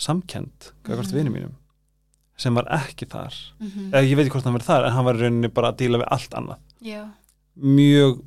samkend 0.00 0.70
gagvart 0.84 1.10
Mhm. 1.12 1.16
vinum 1.18 1.32
mínum 1.34 1.54
sem 2.36 2.54
var 2.54 2.64
ekki 2.72 3.06
þar 3.06 3.34
Mhm. 3.60 3.90
eða 3.92 4.08
ég 4.08 4.16
veit 4.16 4.26
ekki 4.26 4.32
hvort 4.32 4.44
hann 4.44 4.54
verið 4.58 4.70
þar 4.70 4.86
en 4.86 4.92
hann 4.92 5.04
var 5.04 5.14
í 5.14 5.20
rauninni 5.20 5.48
bara 5.54 5.72
að 5.72 5.76
díla 5.76 5.98
við 5.98 6.08
allt 6.10 6.30
annað 6.30 6.58
Já, 6.80 7.10
mjög 7.60 8.22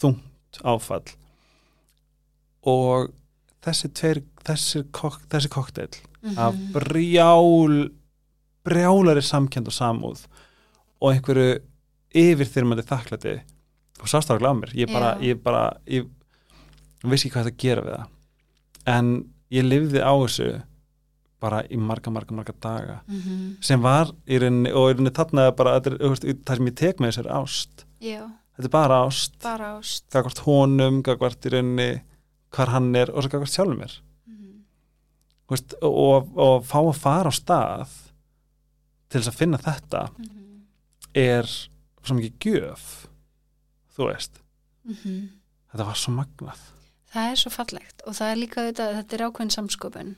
þungt 0.00 0.62
áfall 0.64 1.04
og 2.64 3.12
þessi 3.64 3.90
tveir 3.92 4.22
þessi, 4.44 4.84
kok, 4.92 5.20
þessi 5.28 5.48
kokteil 5.52 5.94
af 6.36 6.54
Mhm. 6.54 6.72
brjál 6.72 7.90
brjálari 8.64 9.20
samkend 9.22 9.66
og 9.68 9.72
samúð 9.74 10.26
og 11.02 11.12
einhverju 11.14 11.60
yfirþyrmandi 12.14 12.82
þakklæti 12.88 13.40
og 14.00 14.06
sástafaglega 14.08 14.52
á 14.52 14.60
mér 14.60 14.72
ég 14.74 14.92
bara, 14.92 15.18
Já. 15.20 15.34
ég 15.34 15.42
bara 15.42 15.76
ég 15.86 16.08
vissi 17.10 17.28
ekki 17.28 17.34
hvað 17.38 17.44
þetta 17.50 17.62
gera 17.64 17.82
við 17.82 17.96
það. 17.98 18.06
En 18.86 19.10
ég 19.50 19.64
lifði 19.68 20.00
á 20.04 20.12
þessu 20.14 20.62
bara 21.44 21.62
í 21.68 21.76
marga, 21.76 22.10
marga, 22.10 22.32
marga 22.34 22.54
daga. 22.60 23.00
Mhm. 23.06 23.56
sem 23.62 23.80
var 23.82 24.12
í 24.26 24.38
rauninni 24.40 24.72
og 24.72 24.88
í 24.90 24.94
rauninni 24.94 25.10
þarna 25.12 25.46
er 25.48 25.52
bara, 25.52 25.74
er, 25.76 25.98
veist, 26.00 26.24
það 26.24 26.56
sem 26.56 26.66
ég 26.66 26.74
tek 26.76 26.96
með 26.98 27.12
þessar 27.12 27.28
ást. 27.36 27.84
Já, 28.00 28.22
þetta 28.56 28.64
er 28.64 28.68
bara 28.70 29.02
ást. 29.06 29.38
Bara 29.42 29.78
ást. 29.78 30.04
Gagvart 30.10 30.38
honum, 30.46 31.02
gagvart 31.02 31.44
í 31.44 31.50
rauninni 31.52 32.02
hvar 32.54 32.68
hann 32.68 32.94
er 32.96 33.10
og 33.10 33.22
svo 33.22 33.30
gagvart 33.30 33.50
sjálfum 33.52 33.78
mér. 33.82 34.00
Mhm. 34.26 34.64
Þú 35.48 35.50
veist, 35.56 35.74
og, 35.82 36.38
og 36.38 36.64
fá 36.64 36.78
að 36.80 36.94
fara 36.96 37.28
á 37.30 37.34
stað 37.34 37.88
til 39.10 39.20
þess 39.20 39.28
að 39.28 39.38
finna 39.42 39.58
þetta 39.58 40.10
Mhm. 40.18 40.60
er 41.14 41.42
svo 42.02 42.16
mikið 42.16 42.38
gjöf 42.40 43.06
þú 43.96 44.08
veist, 44.12 44.40
Mhm. 44.88 45.28
þetta 45.72 45.84
var 45.86 45.94
svo 45.94 46.12
magnað 46.14 46.58
Það 47.14 47.30
er 47.32 47.40
svo 47.40 47.50
fallegt 47.54 48.02
og 48.08 48.16
það 48.18 48.30
er 48.32 48.40
líka 48.40 48.64
þetta, 48.68 48.86
þetta 49.00 49.16
er 49.18 49.26
ákveðin 49.28 49.54
samsköpun 49.54 50.14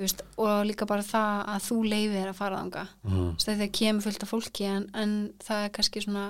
veist, 0.00 0.22
og 0.40 0.62
líka 0.66 0.86
bara 0.88 1.04
það 1.06 1.42
að 1.52 1.66
þú 1.66 1.76
leifir 1.92 2.30
að 2.30 2.38
fara 2.38 2.62
þanga 2.62 2.86
mm. 3.04 3.28
þegar 3.44 3.68
kemur 3.78 4.06
fullt 4.06 4.24
af 4.24 4.32
fólki 4.32 4.64
en, 4.70 4.86
en 4.96 5.12
það 5.44 5.66
er 5.66 5.74
kannski 5.76 6.02
svona 6.06 6.24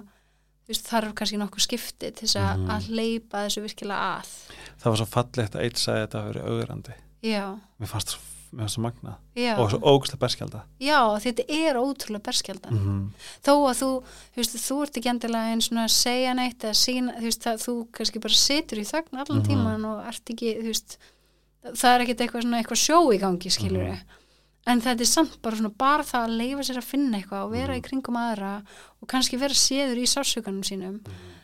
veist, 0.68 0.88
þarf 0.90 1.14
kannski 1.18 1.38
nokkuð 1.40 1.64
skipti 1.68 2.10
til 2.10 2.26
þess 2.26 2.36
að, 2.42 2.50
Mhm. 2.58 2.74
að 2.74 2.88
leipa 2.98 3.44
þessu 3.46 3.62
virkilega 3.64 4.10
að 4.18 4.34
það 4.82 4.90
var 4.90 5.00
svo 5.00 5.08
fallegt 5.14 5.56
að 5.56 5.64
eitt 5.68 5.80
sagði 5.80 6.02
þetta 6.04 6.20
að 6.20 6.28
vera 6.32 6.44
augrandi 6.50 6.98
já, 7.22 7.44
mér 7.80 7.92
fannst 7.94 8.14
svo, 8.16 8.20
fannst 8.52 8.74
svo 8.76 8.82
magnað. 8.84 9.14
Já, 9.34 9.54
og 9.56 9.70
svo 9.72 9.78
ógustlega 9.80 10.20
berskjálda 10.26 10.62
já 10.80 10.98
þetta 11.24 11.44
er 11.48 11.78
ótrúlega 11.80 12.22
berskjaldan 12.28 12.76
mm. 12.76 13.04
þó 13.46 13.52
að 13.70 13.76
þú, 13.80 13.90
þú 14.34 14.36
veist, 14.42 14.56
þú 14.66 14.76
ert 14.84 14.98
ekki 15.00 15.12
endilega 15.12 15.52
einn 15.54 15.62
svona 15.64 15.84
að 15.88 15.94
segja 15.96 16.34
neitt 16.36 16.64
eða 16.68 16.76
sína, 16.76 17.14
þú 17.16 17.28
veist, 17.30 17.46
að 17.48 17.62
þú 17.64 17.74
kannski 17.96 18.20
bara 18.26 18.34
situr 18.42 18.78
í 18.82 18.84
þögn 18.88 19.20
allan 19.22 19.40
Mhm. 19.42 19.46
tíman 19.48 19.84
og 19.88 20.06
ert 20.12 20.34
ekki, 20.34 20.56
þú 20.60 20.68
veist 20.68 20.98
það 21.62 21.94
er 21.94 22.00
ekkert 22.04 22.20
eitthvað 22.26 22.58
eitthvað 22.60 22.82
sjó 22.82 22.98
í 23.14 23.20
gangi 23.22 23.50
skilur 23.50 23.88
Mhm. 23.88 24.02
en 24.66 24.80
þetta 24.80 25.00
er 25.00 25.10
samt 25.10 25.40
bara 25.42 25.56
svona 25.56 25.72
bara 25.78 26.02
það 26.02 26.26
að 26.28 26.36
leifa 26.36 26.62
sér 26.68 26.76
að 26.82 26.90
finna 26.92 27.18
eitthvað 27.18 27.44
og 27.44 27.50
vera 27.52 27.72
Mhm. 27.72 27.80
í 27.80 27.86
kringum 27.88 28.16
aðra 28.20 28.62
og 29.00 29.08
kannski 29.08 29.38
vera 29.38 29.54
séður 29.54 29.96
í 29.96 30.06
sásuganum 30.06 30.62
sínum. 30.62 31.00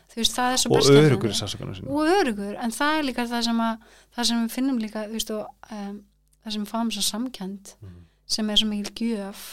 Þú 0.09 0.15
veist, 0.15 0.33
það 0.33 0.53
er 0.53 0.57
svo 0.57 0.75
og 0.75 0.81
örugur 0.89 1.29
í 1.29 1.37
sásakunum 1.37 1.75
sínu 1.77 1.89
og 1.89 2.07
örugur, 2.07 2.55
en 2.57 2.71
það 2.71 2.99
er 2.99 3.03
líka 3.03 3.27
það 3.29 3.43
sem 3.43 3.57
að 3.57 3.77
það 4.17 4.25
sem 4.25 4.47
við 4.47 4.51
finnum 4.51 4.79
líka, 4.79 5.07
veist, 5.11 5.29
og 5.31 5.47
um, 5.71 6.03
það 6.43 6.55
sem 6.55 6.63
við 6.65 6.71
fáum 6.73 6.91
svo 6.95 7.03
samkend 7.05 7.73
Mhm. 7.81 8.05
sem 8.29 8.49
er 8.49 8.55
svo 8.61 8.67
mikil 8.69 8.93
gjöf 8.93 9.43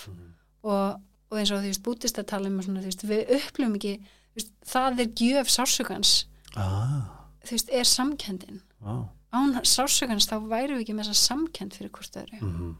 og, 0.62 1.01
og 1.30 1.39
eins 1.39 1.51
og 1.51 1.61
þú 1.62 1.70
veist, 1.70 1.82
bútist 1.82 2.18
að 2.18 2.26
tala 2.32 2.49
um 2.49 2.61
svona, 2.62 2.82
veist, 2.84 3.03
við 3.07 3.30
upplifum 3.39 3.74
ekki 3.78 3.95
veist, 4.37 4.53
það 4.66 5.01
er 5.01 5.12
gjöf 5.20 5.49
sásugans 5.51 6.14
ah, 6.57 7.07
þú 7.45 7.51
veist, 7.57 7.70
er 7.72 7.84
samkendin 7.89 8.61
wow. 8.80 9.09
án 9.32 9.57
sásugans 9.64 10.28
þá 10.28 10.37
værum 10.49 10.76
við 10.78 10.84
ekki 10.87 10.97
með 10.99 11.11
þessa 11.11 11.26
samkend 11.32 11.74
fyrir 11.76 11.91
hvort 11.91 12.16
öðru. 12.22 12.41
Mm. 12.43 12.76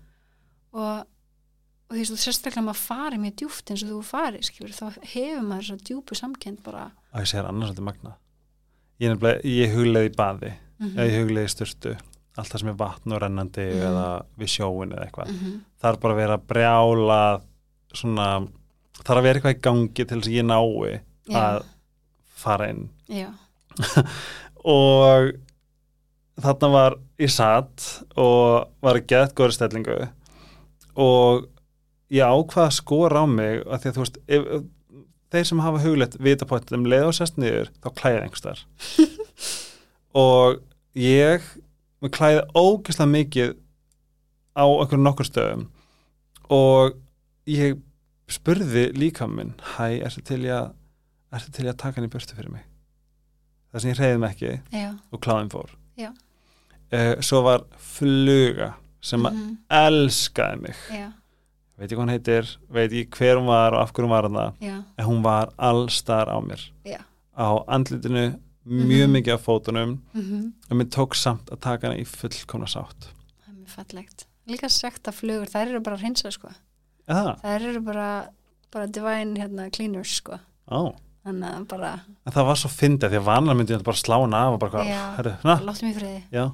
og, 0.73 1.07
og 1.89 1.95
þú 1.95 1.99
veist, 2.01 2.13
þú 2.13 2.21
sérstaklega 2.27 2.67
maður 2.67 2.83
farið 2.83 3.23
mjög 3.25 3.37
djúpt 3.41 3.71
eins 3.71 3.83
og 3.87 3.91
þú 3.95 4.03
farið, 4.11 4.43
skilur, 4.51 4.75
þá 4.77 4.87
hefur 5.15 5.43
maður 5.47 5.67
svo 5.71 5.77
djúpu 5.87 6.19
samkend 6.19 6.63
bara. 6.67 6.91
Og 7.15 7.21
ég 7.23 7.31
segir 7.31 7.47
annars 7.49 7.73
þetta 7.73 7.85
magnað. 7.87 8.17
Ég, 9.01 9.27
ég 9.45 9.75
hugleiði 9.77 10.11
í 10.11 10.17
baði. 10.17 10.53
Mm 10.81 10.93
eða 10.93 11.07
ég 11.09 11.23
hugleiði 11.23 11.49
í 11.49 11.53
styrtu 11.55 11.93
allt 12.37 12.51
það 12.53 12.61
sem 12.63 12.69
er 12.69 12.79
vatn 12.81 13.13
og 13.17 13.21
rennandi 13.23 13.67
Mhm. 13.73 13.83
eða 13.89 14.07
við 14.39 14.53
sjóin 14.55 14.93
eða 14.93 15.07
eitthvað. 15.07 15.29
-hmm. 15.33 15.57
það 15.83 15.93
er 15.93 15.97
bara 16.03 16.15
að 16.15 16.21
vera 16.23 16.39
brjála 16.39 17.41
svona 17.95 18.29
það 19.05 19.11
er 19.15 19.17
að 19.21 19.23
vera 19.23 19.39
eitthvað 19.41 19.57
í 19.57 19.61
gangi 19.63 20.05
til 20.07 20.21
þess 20.21 20.29
að 20.29 20.37
ég 20.37 20.45
nái 20.45 21.01
að 21.35 21.65
fara 22.37 22.69
inn. 22.69 22.89
Já, 23.09 23.29
og 24.65 25.33
þarna 26.43 26.71
var 26.73 26.97
ég 27.23 27.31
satt 27.33 27.85
og 28.21 28.69
var 28.85 28.99
að 28.99 29.07
geta 29.09 29.35
góður 29.39 29.55
stellingu 29.57 29.99
og 30.97 31.47
ég 32.13 32.23
ákvað 32.25 32.67
að 32.69 32.77
skora 32.77 33.23
á 33.23 33.27
mig 33.27 33.63
að 33.67 33.81
því 33.83 33.89
að 33.91 33.97
þú 33.97 34.03
veist 34.05 34.19
ef, 34.29 34.49
þeir 35.33 35.45
sem 35.51 35.63
hafa 35.65 35.83
hugleitt 35.85 36.17
vita 36.23 36.45
på 36.49 36.57
að 36.59 36.69
þeim 36.71 36.87
leið 36.93 37.07
og 37.09 37.15
sest 37.19 37.37
niður 37.41 37.71
þá 37.83 37.89
klæði 38.01 38.21
einhverstaðar 38.23 38.61
og 40.27 40.61
ég 40.97 41.43
mér 42.07 42.15
klæði 42.17 42.43
ógeðslega 42.57 43.13
mikið 43.13 43.53
á 44.57 44.65
einhverjum 44.65 45.05
nokkur 45.07 45.29
stöðum. 45.29 45.67
Og 46.51 46.97
ég 47.51 47.77
spurði 48.33 48.89
líka 48.97 49.27
minn 49.31 49.53
hæ, 49.77 50.01
ertu 50.07 50.23
til 50.27 50.43
í 50.47 50.51
að 50.55 50.73
til 51.53 51.67
í 51.67 51.69
að 51.71 51.77
taka 51.83 52.01
hann 52.01 52.09
í 52.09 52.13
burtu 52.13 52.35
fyrir 52.39 52.51
mig? 52.55 52.63
Það 53.73 53.83
sem 53.83 53.91
ég 53.93 53.99
reyði 54.01 54.21
mig 54.23 54.31
ekki 54.37 54.53
já, 54.73 54.89
og 55.13 55.21
kláðin 55.21 55.51
fór. 55.53 55.75
Eh, 56.95 57.17
svo 57.21 57.41
var 57.43 57.65
fluga 57.83 58.75
sem 59.03 59.21
að 59.27 59.35
Mhm. 59.35 59.57
elskaði 59.71 60.61
mig. 60.63 60.77
Já, 60.95 61.13
veit 61.79 61.91
ég 61.91 61.99
hvað 61.99 62.05
hún 62.07 62.13
heitir, 62.15 62.57
veit 62.71 62.93
ég 62.93 63.11
hver 63.11 63.37
hún 63.41 63.47
var 63.51 63.75
og 63.75 63.81
af 63.83 63.93
hverju 63.93 64.07
hún 64.07 64.15
var 64.15 64.23
hana, 64.23 64.53
já, 64.63 64.85
en 64.99 65.05
hún 65.07 65.23
var 65.23 65.53
allstar 65.59 66.27
á 66.31 66.39
mér. 66.41 66.63
Já. 66.85 67.01
Á 67.37 67.65
andlitinu, 67.69 68.39
mjög 68.67 69.07
Mhm. 69.09 69.13
mikið 69.17 69.35
af 69.35 69.45
fótunum. 69.47 69.99
Mm 70.15 70.53
og 70.71 70.77
mér 70.77 70.89
tók 70.91 71.15
samt 71.15 71.51
að 71.51 71.61
taka 71.61 71.87
hana 71.89 71.99
í 72.01 72.07
fullkomna 72.07 72.67
sátt. 72.67 73.11
Það 73.45 73.49
er 73.49 73.59
mjög 73.63 73.69
fallegt. 73.77 74.27
Líka 74.49 74.69
sagt 74.71 75.03
að 75.09 75.15
flugur, 75.15 75.47
þær 75.51 75.69
eru 75.71 75.81
bara 75.81 75.97
hreinsað 75.97 76.33
sko. 76.33 76.49
Eða, 77.09 77.41
þær 77.43 77.63
eru 77.71 77.81
bara 77.81 78.29
bara 78.73 78.87
divine 78.87 79.37
hérna 79.39 79.71
cleaners 79.73 80.17
sko. 80.17 80.39
Á 80.71 80.95
þannig 81.27 81.55
að 81.55 81.67
bara, 81.69 82.01
en 82.27 82.33
það 82.33 82.45
var 82.47 82.55
svo 82.55 82.69
fyndið 82.71 83.11
því 83.11 83.19
að 83.19 83.25
vanlega 83.25 83.57
myndi 83.57 83.75
ég 83.75 83.83
bara 83.83 83.97
slá 83.97 84.21
hana 84.21 84.37
af 84.47 84.53
og 84.55 84.61
bara, 84.61 84.71
hvað, 84.71 84.87
Já. 84.87 85.17
herru, 85.17 85.33
na, 85.45 85.57
láttu 85.59 85.83
mig 85.83 85.97
friði. 85.97 86.23
Já. 86.33 86.53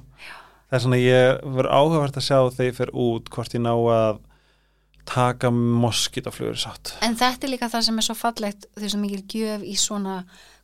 Það 0.69 0.77
er 0.77 0.79
svona, 0.79 0.97
ég 0.97 1.41
verður 1.43 1.71
áhugavert 1.77 2.17
að 2.17 2.25
sjá 2.25 2.37
þegar 2.49 2.69
ég 2.71 2.75
fer 2.75 2.89
út 2.93 3.29
hvort 3.29 3.53
ég 3.53 3.61
ná 3.61 3.73
að 3.73 4.19
taka 5.05 5.51
moskítaflugur 5.51 6.55
sátt. 6.57 6.93
En 7.01 7.15
þetta 7.15 7.43
er 7.43 7.49
líka 7.51 7.69
það 7.69 7.83
sem 7.83 7.97
er 7.97 8.01
svo 8.07 8.15
fallegt 8.15 8.65
því 8.79 8.89
sem 8.89 9.01
mikil 9.03 9.23
gjöf 9.27 9.61
í 9.67 9.75
svona 9.77 10.23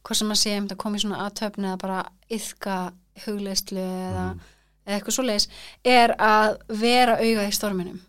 hvað 0.10 0.20
sem 0.24 0.34
að 0.34 0.40
segja 0.42 0.60
um 0.60 0.68
þetta 0.68 0.80
koma 0.84 0.98
í 0.98 1.04
svona 1.06 1.22
aðtöfni 1.28 1.70
eða 1.70 1.80
bara 1.86 2.00
yðka 2.34 2.78
hugleyslu 3.26 3.84
eða, 3.86 4.26
eða 4.88 4.98
eitthvað 4.98 5.18
svoleiðis 5.20 5.48
er 5.86 6.14
að 6.18 6.58
vera 6.82 7.18
augað 7.22 7.50
í 7.52 7.56
storminum 7.60 8.00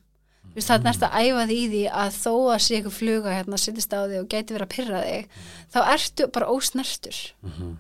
þú 0.51 0.57
veist 0.57 0.71
það 0.71 0.79
er 0.81 0.87
næst 0.89 1.05
að 1.07 1.19
æfa 1.21 1.45
því 1.47 1.57
í 1.61 1.67
því 1.71 1.83
að 2.03 2.17
þó 2.17 2.33
að 2.55 2.63
sé 2.65 2.75
eitthvað 2.81 2.97
fluga 2.97 3.35
hérna 3.37 3.59
sittist 3.63 3.93
á 3.95 4.01
þig 4.11 4.19
og 4.23 4.29
gæti 4.33 4.57
verið 4.57 4.67
að 4.67 4.75
pyrra 4.75 5.03
þig 5.05 5.39
þá 5.75 5.79
ertu 5.95 6.27
bara 6.35 6.49
ósnertur 6.51 7.19
Mhm. 7.47 7.77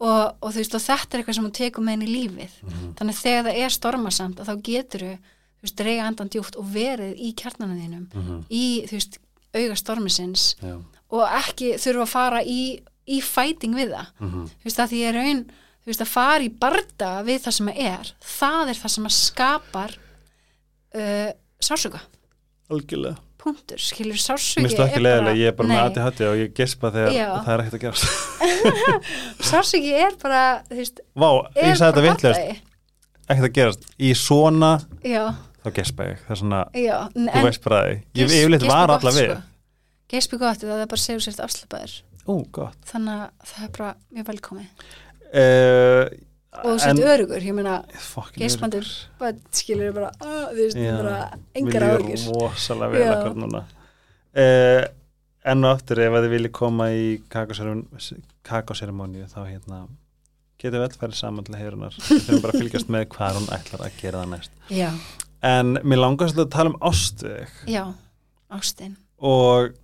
og, 0.00 0.36
og 0.44 0.50
þú 0.52 0.56
veist 0.60 0.74
og 0.76 0.84
þetta 0.86 1.14
er 1.16 1.20
eitthvað 1.22 1.34
sem 1.34 1.44
hún 1.48 1.56
tekur 1.56 1.84
með 1.84 1.90
henni 1.96 2.06
í 2.06 2.14
lífið 2.16 2.54
Mhm. 2.62 2.94
þannig 2.98 3.14
að 3.16 3.22
þegar 3.26 3.44
það 3.50 3.60
er 3.64 3.70
stormasamt 3.76 4.40
að 4.40 4.48
þá 4.48 4.62
getur 4.70 5.04
þú 5.66 5.84
reyga 5.84 6.06
andan 6.06 6.28
djúpt 6.30 6.56
og 6.60 6.64
verið 6.72 7.12
í 7.18 7.34
kjarnanum 7.34 7.80
þínum 7.80 8.06
Mhm. 8.14 8.44
í, 8.50 8.64
auga 9.56 9.74
stormisins 9.76 10.54
Já. 10.62 10.76
og 11.10 11.28
ekki 11.40 11.74
þurfa 11.80 12.02
að 12.04 12.08
fara 12.12 12.40
í, 12.44 12.82
í 13.06 13.20
fæting 13.22 13.76
við 13.78 13.92
það. 13.94 14.08
Mhm. 14.20 14.46
þú 14.62 14.68
veist, 14.70 14.80
að 14.82 14.90
því 14.92 15.02
er 15.08 15.14
raun 15.20 15.44
þú 15.50 15.92
veist, 15.92 16.02
að 16.02 16.10
fara 16.10 16.42
í 16.42 16.50
barda 16.64 17.10
við 17.26 17.38
það 17.46 17.56
sem 17.60 17.68
er 17.74 18.12
það 18.36 18.72
er 18.72 18.80
það 18.82 18.94
sem 18.96 19.06
að 19.10 19.14
skapar 19.20 19.94
uh, 20.96 21.30
sásuga 21.62 22.00
algjörlega. 22.72 23.20
Punktur, 23.46 23.78
skilur 23.78 24.18
sásugi 24.18 24.64
Mér 24.64 24.72
stóð 24.74 24.88
ekki 24.88 25.02
leiðilega, 25.04 25.38
ég 25.38 25.52
er 25.52 25.54
bara 25.54 25.68
með 25.70 25.76
Nei. 25.78 25.82
ADHD 25.86 26.22
og 26.26 26.38
ég 26.40 26.54
gespa 26.56 26.90
þegar 26.90 27.44
það 27.46 27.50
er 27.52 27.60
ekkert 27.62 27.76
að 27.76 27.82
gerast. 27.84 28.06
Sásugi 29.50 29.92
er 29.94 30.16
bara, 30.22 30.40
þú 30.66 30.78
veist 30.80 31.02
Vá, 31.14 31.28
er 31.54 31.68
ég 31.70 31.76
sagði 31.78 31.86
þetta 31.86 32.00
bara 32.00 32.08
vandræði. 32.10 32.56
ekkert 33.28 33.46
að 33.46 33.54
gerast, 33.60 33.86
í 34.02 34.10
svona 34.18 34.72
já, 35.06 35.22
þá 35.62 35.70
gespa 35.78 36.08
ég, 36.10 36.24
það 36.26 36.34
er 36.34 36.40
svona 36.42 36.62
já, 36.82 36.96
þú 37.14 37.44
veist 37.46 37.62
bara 37.68 37.80
því, 37.86 37.94
ég 38.18 38.34
yfirleitt 38.40 38.64
gespi 38.66 38.72
var 38.74 38.90
gott, 38.90 38.98
alla 39.06 39.14
við 39.20 39.30
sko. 39.30 39.38
gespi 40.16 40.40
gott, 40.42 40.66
það 40.66 40.82
er 40.82 40.90
bara 40.96 41.04
segur 41.06 41.24
sért 41.28 41.44
afslapaður 41.46 41.96
Ó, 42.26 42.34
gott. 42.52 42.78
Þannig 42.90 43.20
að 43.22 43.50
það 43.50 43.66
er 43.66 43.72
bara 43.76 43.90
mjög 44.16 44.28
velkomið. 44.30 44.86
Uh, 45.36 46.02
og 46.56 46.68
þú 46.70 46.76
sett 46.82 47.00
örugur, 47.12 47.44
ég 47.44 47.56
meina 47.56 47.74
börn 49.20 49.40
skilur 49.54 49.92
bara, 49.96 50.12
ah, 50.24 50.46
þú 50.50 50.62
veist, 50.62 50.78
bara 50.80 51.16
Mér 51.36 51.60
engar 51.60 51.86
líður 51.86 52.06
áhyggjur. 52.06 52.38
rosalega 52.40 52.94
vel 52.94 53.10
akkur 53.12 53.36
núna. 53.42 53.64
Uh, 54.36 54.86
Enn 55.46 55.62
og 55.62 55.76
aftur 55.76 56.00
ef 56.02 56.16
þið 56.16 56.32
vilji 56.32 56.50
koma 56.56 56.88
í 56.90 57.04
kakóseremóníu 57.30 59.28
þá 59.30 59.38
hérna 59.46 59.84
getum 60.58 60.80
við 60.80 60.86
öll 60.88 60.98
færið 60.98 61.18
saman 61.20 61.46
til 61.46 61.54
heyrunar 61.60 61.94
við 61.94 62.24
þurfum 62.24 62.42
bara 62.42 62.56
að 62.56 62.64
fylgjast 62.64 62.90
með 62.90 63.04
hvað 63.12 63.38
hún 63.38 63.48
ætlar 63.54 63.84
að 63.86 64.00
gera 64.00 64.24
það 64.24 64.32
næst. 64.32 64.58
Já, 64.74 64.88
En 65.46 65.76
mér 65.84 66.00
langar 66.00 66.30
svolítið 66.30 66.46
að 66.46 66.54
tala 66.56 66.72
um 66.72 66.78
ást 66.88 67.22
við 67.22 67.34
þig 67.36 67.74
já, 67.76 67.82
ástin. 68.56 68.94
Og 69.22 69.76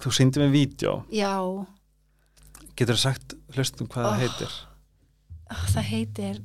þú 0.00 0.12
síndi 0.16 0.38
mig 0.42 0.52
vídeo. 0.54 1.04
Já, 1.12 1.66
getur 2.76 2.94
þú 2.96 2.98
sagt 2.98 3.34
hlustum 3.56 3.88
hvað 3.88 4.06
Oh. 4.06 4.12
það 4.12 4.22
heitir? 4.26 4.52
Ah, 5.50 5.66
það 5.68 5.84
heitir 5.92 6.40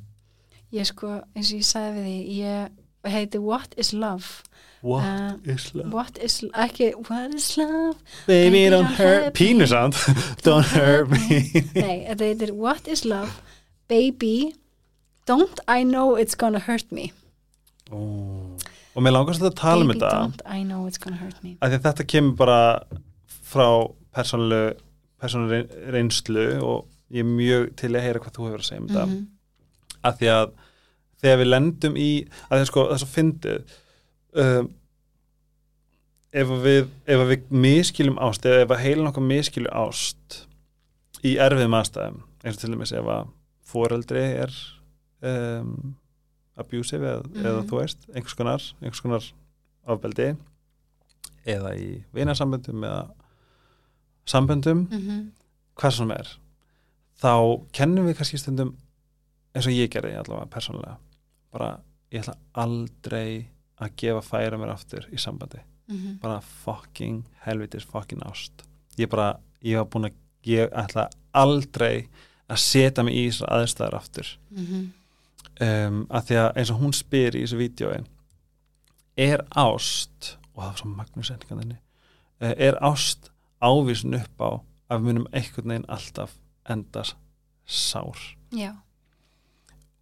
ég 0.72 0.84
sko, 0.86 1.22
eins 1.34 1.52
og 1.52 1.58
ég 1.58 1.64
sagði 1.64 2.02
við 2.04 2.04
því 2.04 2.38
ég 2.42 3.12
heiti 3.12 3.38
What 3.40 3.74
is 3.78 3.92
Love? 3.94 4.42
What 4.82 5.02
Uh, 5.04 5.36
is 5.44 5.74
love? 5.74 5.90
What 5.92 6.18
is, 6.22 6.44
ekki 6.54 6.92
What 7.08 7.34
is 7.34 7.56
Love? 7.56 7.96
Baby 8.26 8.50
Baby, 8.50 8.70
don't 8.70 8.84
don't 8.84 8.94
hurt 8.96 9.34
Pínu 9.34 9.58
me. 9.58 9.66
samt. 9.66 9.94
Don't 10.44 10.66
hurt 10.76 11.08
me. 11.10 11.50
Nei, 11.74 12.06
þetta 12.06 12.24
heitir 12.28 12.52
What 12.54 12.86
is 12.88 13.04
Love? 13.04 13.40
Baby 13.88 14.54
Don't 15.26 15.58
I 15.66 15.82
know 15.84 16.14
it's 16.16 16.34
gonna 16.36 16.60
hurt 16.60 16.90
me? 16.92 17.12
Ó. 17.90 17.96
Og 18.94 19.02
mér 19.04 19.12
langar 19.14 19.34
svolítið 19.36 19.52
að 19.52 19.60
tala 19.60 19.82
um 19.82 19.88
Baby 19.88 20.00
þetta. 20.00 20.10
don't 20.20 20.42
I 20.46 20.62
know 20.64 20.86
it's 20.86 20.98
gonna 20.98 21.16
hurt 21.16 21.42
me. 21.42 21.56
Þetta 21.62 22.04
kemur 22.06 22.36
bara 22.36 22.82
frá 23.48 23.68
persónlu 24.14 24.62
reynslu 25.92 26.46
og 26.62 26.86
ég 27.10 27.24
er 27.24 27.28
mjög 27.28 27.68
til 27.80 27.92
að 27.96 28.04
heyra 28.04 28.20
hvað 28.22 28.36
þú 28.36 28.46
hefur 28.48 28.62
að 28.62 28.68
segja 28.68 28.80
um 28.82 28.88
þetta 28.88 29.06
Mhm. 29.06 29.26
að 30.04 30.18
því 30.20 30.28
að 30.34 30.50
þegar 31.22 31.38
við 31.40 31.48
lendum 31.52 31.96
í 31.98 32.10
að 32.50 32.64
sko 32.68 32.84
þess 32.92 33.06
að 33.06 33.14
fyndið 33.16 33.76
um, 34.38 34.68
ef 36.32 36.48
við 36.62 36.90
við 37.08 37.46
miskiljum 37.50 38.18
ást 38.22 38.44
eða 38.46 38.62
ef 38.66 38.74
að 38.76 38.82
heilin 38.84 39.08
okkar 39.10 39.24
miskilju 39.26 39.70
ást 39.72 40.42
í 41.26 41.32
erfiðum 41.40 41.74
aðstæðum 41.80 42.20
eins 42.44 42.56
og 42.58 42.60
til 42.62 42.70
dæmis 42.74 42.92
ef 42.94 43.08
að 43.10 43.30
foreldri 43.68 44.22
er 44.44 44.52
um, 45.22 45.96
abusive 46.58 47.06
eða, 47.06 47.24
Mhm. 47.24 47.46
eða 47.46 47.64
þú 47.70 47.80
veist 47.80 48.06
einhvers 48.14 48.34
konar, 48.38 48.62
einhvers 48.82 49.00
konar 49.02 49.24
ofbeldi 49.88 50.36
eða 51.46 51.72
í 51.80 51.88
vinasamböndum 52.14 52.84
eða 52.84 53.08
samböndum 54.28 54.86
Mhm. 54.90 55.30
hvað 55.78 55.92
sem 55.96 56.10
er 56.10 56.28
þá 57.22 57.32
kennum 57.72 58.06
við 58.08 58.16
kannski 58.20 58.38
stundum 58.38 58.74
eins 59.54 59.66
og 59.66 59.72
ég 59.72 59.88
gerði 59.90 60.14
allavega 60.20 60.50
persónulega 60.52 60.96
bara 61.52 61.80
ég 62.12 62.20
ætla 62.22 62.34
aldrei 62.54 63.48
að 63.80 63.94
gefa 63.96 64.22
færa 64.22 64.58
mér 64.58 64.72
aftur 64.74 65.06
í 65.12 65.18
sambandi 65.18 65.60
Mhm. 65.88 66.18
bara 66.20 66.40
fucking 66.40 67.24
helvitis 67.46 67.84
fucking 67.86 68.20
ást 68.26 68.52
ég 68.98 69.08
bara, 69.08 69.38
ég 69.62 69.76
var 69.78 69.86
búin 69.86 70.10
að 70.10 70.14
ég 70.44 70.70
ætla 70.72 71.08
aldrei 71.34 72.08
að 72.50 72.56
setja 72.58 73.04
mig 73.04 73.14
í 73.14 73.28
þessar 73.28 73.48
aðstæðar 73.48 73.94
aftur 73.94 74.36
Mhm. 74.50 74.92
um, 75.60 76.06
að 76.10 76.22
því 76.26 76.34
að 76.36 76.56
eins 76.56 76.70
og 76.70 76.80
hún 76.80 76.92
spyr 76.94 77.34
í 77.34 77.42
þessu 77.42 77.56
vídjói 77.58 78.04
er 79.16 79.42
ást 79.56 80.36
og 80.54 80.62
það 80.62 80.68
var 80.68 80.76
svo 80.76 80.90
Magnús 80.96 81.30
endingarninni 81.30 81.78
er 82.40 82.78
ást 82.82 83.30
ávísun 83.62 84.14
upp 84.20 84.40
á 84.40 84.50
að 84.90 84.98
við 85.00 85.04
munum 85.08 85.26
einhvern 85.32 85.68
veginn 85.72 85.88
alltaf 85.88 86.36
endast 86.68 87.16
sár 87.66 88.18
Já, 88.52 88.74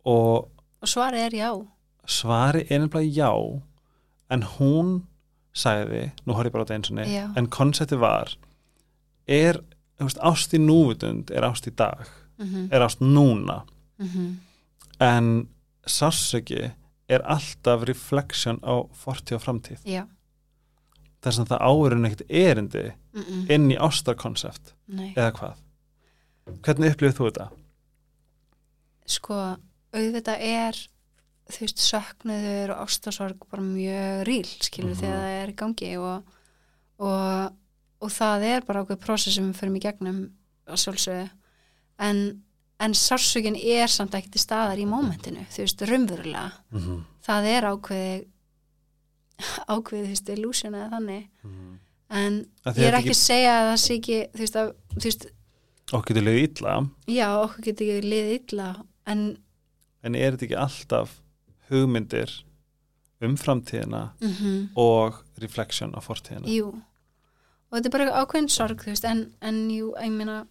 og 0.06 0.48
og 0.82 0.88
svarið 0.90 1.24
er 1.26 1.34
já 1.40 1.50
svari 2.06 2.66
er 2.70 2.78
nefnilega 2.84 3.16
já 3.16 3.30
en 4.30 4.42
hún 4.56 4.90
sagði, 5.56 6.10
nú 6.26 6.34
horf 6.36 6.46
ég 6.50 6.52
bara 6.52 6.62
á 6.62 6.66
þetta 6.68 6.76
eins 6.76 6.90
og 6.92 7.08
Já. 7.10 7.24
en 7.38 7.46
konsepti 7.48 7.96
var 7.98 8.34
er, 9.26 9.60
veist, 9.98 10.18
ást 10.20 10.52
í 10.54 10.58
núvitund 10.60 11.30
er 11.30 11.42
ást 11.48 11.66
í 11.66 11.72
dag, 11.74 12.06
Mhm. 12.38 12.68
er 12.72 12.80
ást 12.82 13.00
núna 13.00 13.64
Mhm. 13.98 14.36
en 15.00 15.48
sársöki 15.86 16.72
er 17.08 17.20
alltaf 17.24 17.82
reflection 17.88 18.58
á 18.62 18.86
fortíð 18.92 19.36
og 19.36 19.42
framtíð 19.42 19.78
Já, 19.84 20.06
þess 21.26 21.42
að 21.42 21.50
það 21.52 21.64
áurinn 21.70 22.06
ekkert 22.08 22.26
erindi 22.30 22.84
Mhm. 23.16 23.46
inn 23.50 23.70
í 23.72 23.76
ástarkonsept 23.78 24.72
eða 25.16 25.32
hvað 25.32 25.54
hvernig 26.62 26.92
upplifir 26.94 27.16
þú 27.18 27.30
þetta? 27.30 27.48
sko, 29.06 29.36
auðvitað 29.94 30.40
er 30.42 30.78
þú 31.46 31.60
veist, 31.62 31.78
söknuður 31.86 32.72
og 32.74 32.80
ástasorg 32.88 33.44
bara 33.50 33.62
mjög 33.62 34.24
ríl, 34.26 34.48
skilur 34.66 34.94
Mhm. 34.94 35.00
þegar 35.00 35.20
það 35.22 35.42
er 35.42 35.48
í 35.52 35.56
gangi 35.60 35.90
og, 35.98 36.24
og, 36.98 37.52
og 38.02 38.10
það 38.10 38.42
er 38.50 38.60
bara 38.66 38.82
okkur 38.84 38.96
prósess 38.98 39.34
sem 39.34 39.52
við 39.52 39.60
förum 39.60 39.76
í 39.78 39.80
gegnum 39.84 40.18
að 40.66 40.80
sjálfsögðu 40.82 41.30
en, 41.98 42.42
en 42.80 42.92
sársökin 42.92 43.56
er 43.56 43.86
samt 43.88 44.10
ekkert 44.18 44.34
í 44.36 44.42
staðar 44.42 44.76
í 44.82 44.86
mómentinu, 44.86 45.46
þú 45.48 45.62
veist, 45.62 45.80
raunverulega 45.86 46.52
Mm 46.72 46.80
-hmm. 46.80 47.04
það 47.22 47.44
er 47.46 47.62
ákveði 47.62 48.26
ákveði, 49.72 50.04
þú 50.04 50.12
veist, 50.12 50.30
illusion 50.36 50.76
eða 50.76 50.90
þannig. 50.96 51.26
En 52.16 52.38
Að 52.62 52.78
ég 52.80 52.90
er 52.90 52.98
ekki 53.00 53.14
að 53.14 53.18
segja 53.18 53.54
að 53.56 53.68
það 53.70 53.80
sé 53.82 53.94
ekki 53.96 54.18
þú 54.32 54.44
veist, 54.44 54.58
að, 54.60 54.72
þú 54.94 55.04
veist, 55.08 55.26
okkur 55.92 56.12
getur 56.12 56.26
leiðið 56.26 56.48
illa. 56.48 56.74
já, 57.10 57.28
okkur 57.42 57.66
getur 57.68 58.06
liðið 58.06 58.34
illa 58.40 58.68
en 59.06 59.22
en 60.06 60.14
er 60.18 60.34
þetta 60.34 60.46
ekki 60.46 60.58
alltaf 60.62 61.14
hugmyndir 61.70 62.32
um 63.24 63.36
framtíðina 63.40 64.02
mhm. 64.20 64.68
og 64.78 65.22
reflection 65.42 65.94
á 65.96 66.00
fortíðina? 66.04 66.50
Jú, 66.50 66.72
og 66.74 67.78
þetta 67.78 67.88
er 67.88 67.94
bara 67.96 68.22
ákveðin 68.22 68.52
sorg, 68.52 68.84
veist, 68.86 69.06
en, 69.08 69.28
en 69.40 69.64
jú, 69.72 69.92
ég 69.98 70.14
meina 70.14 70.44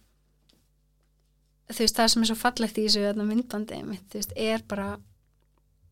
þú 1.70 1.82
veist, 1.82 1.98
það 1.98 2.12
sem 2.12 2.24
er 2.24 2.30
svo 2.30 2.38
fallegt 2.40 2.80
í 2.80 2.86
þessu 2.88 3.26
myndbandi 3.26 3.82
mitt, 3.86 4.06
þú 4.10 4.20
veist, 4.20 4.34
er 4.36 4.64
bara 4.68 4.96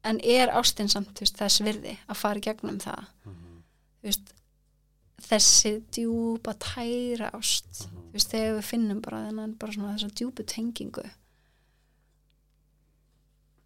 en 0.04 0.20
er 0.20 0.52
ástin 0.52 0.88
samt, 0.92 1.14
þú 1.16 1.24
veist, 1.24 1.38
þess 1.40 1.62
virði 1.64 1.96
að 2.08 2.16
fara 2.20 2.40
gegnum 2.44 2.78
það? 2.82 3.04
Þú 3.24 4.08
veist, 4.10 4.32
þessi 5.24 5.70
djúpa 5.96 6.52
tæra 6.60 7.30
ást 7.38 7.84
þú 7.86 8.12
veist, 8.12 8.30
þegar 8.34 8.58
við 8.58 8.66
finnum 8.68 9.00
bara 9.00 9.22
þennan 9.28 9.54
bara 9.58 9.72
svona 9.72 9.94
þessa 9.96 10.10
djúpu 10.20 10.44
tengingu. 10.44 11.04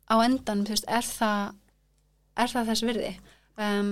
Á 0.08 0.14
endan, 0.24 0.62
er 0.68 1.04
það 1.04 1.54
er 2.38 2.52
það 2.54 2.70
þess 2.70 2.84
virði? 2.86 3.10
Um, 3.58 3.90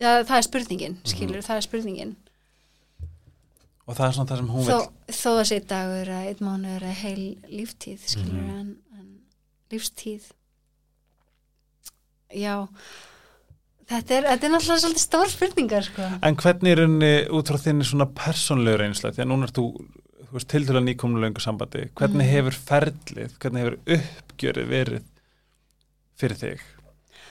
já, 0.00 0.22
það 0.24 0.36
er 0.38 0.46
spurningin 0.46 0.96
skilur, 1.10 1.42
það 1.44 1.58
er 1.60 1.66
spurningin. 1.66 2.14
Og 3.88 3.96
það 3.96 4.04
er 4.06 4.14
svona 4.16 4.30
það 4.30 4.40
sem 4.42 4.50
hún 4.52 4.66
vil 4.68 5.16
þó 5.18 5.30
að 5.34 5.46
sé 5.50 5.58
dagur 5.68 6.10
að 6.14 6.26
einn 6.30 6.42
mánuður 6.44 6.86
er 6.88 6.98
heil 7.02 7.26
líftíð 7.50 8.02
skilur 8.12 8.42
Mhm. 8.44 8.58
en, 8.60 8.70
en 8.98 9.08
lífstíð 9.72 10.30
já. 12.34 12.68
Þetta 13.88 14.14
er, 14.18 14.24
þetta 14.28 14.46
er 14.46 14.52
náttúrulega 14.52 14.82
svolítið 14.82 15.04
stór 15.04 15.30
spurningar 15.32 15.82
sko. 15.86 16.08
en 16.22 16.36
hvernig 16.36 16.72
er 16.74 16.82
henni 16.84 17.12
út 17.32 17.48
frá 17.48 17.56
þinni 17.62 17.86
svona 17.88 18.06
persónlegu 18.12 18.76
reynsla? 18.82 19.12
Því 19.16 19.22
að 19.24 19.30
núna 19.30 19.48
er 19.48 19.54
þú, 19.56 19.64
þú 20.28 20.32
veist, 20.36 20.48
til 20.48 20.64
nýkomnu 20.84 21.22
löngu 21.22 21.40
sambandi. 21.40 21.86
Hvernig 21.96 22.26
Mhm. 22.26 22.34
hefur 22.34 22.58
ferlið, 22.68 23.38
hvernig 23.38 23.64
hefur 23.64 23.78
uppgjörið 23.96 24.68
verið 24.68 25.02
fyrir 26.20 26.36
þig? 26.36 26.60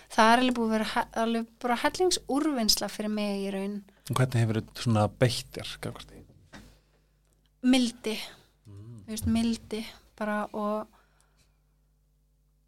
Það 0.08 0.34
er 0.34 0.40
alveg 0.40 0.56
búið 0.56 0.68
að 0.68 0.78
vera 0.78 1.06
alveg 1.14 1.48
bara 1.60 1.76
hellingsúrvinnsla 1.76 2.90
fyrir 2.90 3.10
mig 3.12 3.48
í 3.48 3.52
raun. 3.54 3.84
Og 4.10 4.16
hvernig 4.16 4.42
hefur 4.42 4.62
þú 4.62 4.84
svona 4.84 5.08
beittir 5.20 5.68
mildi. 7.62 8.18
Þú 9.08 9.14
veist, 9.14 9.28
mildi 9.28 9.86
bara 10.18 10.48
og 10.54 10.88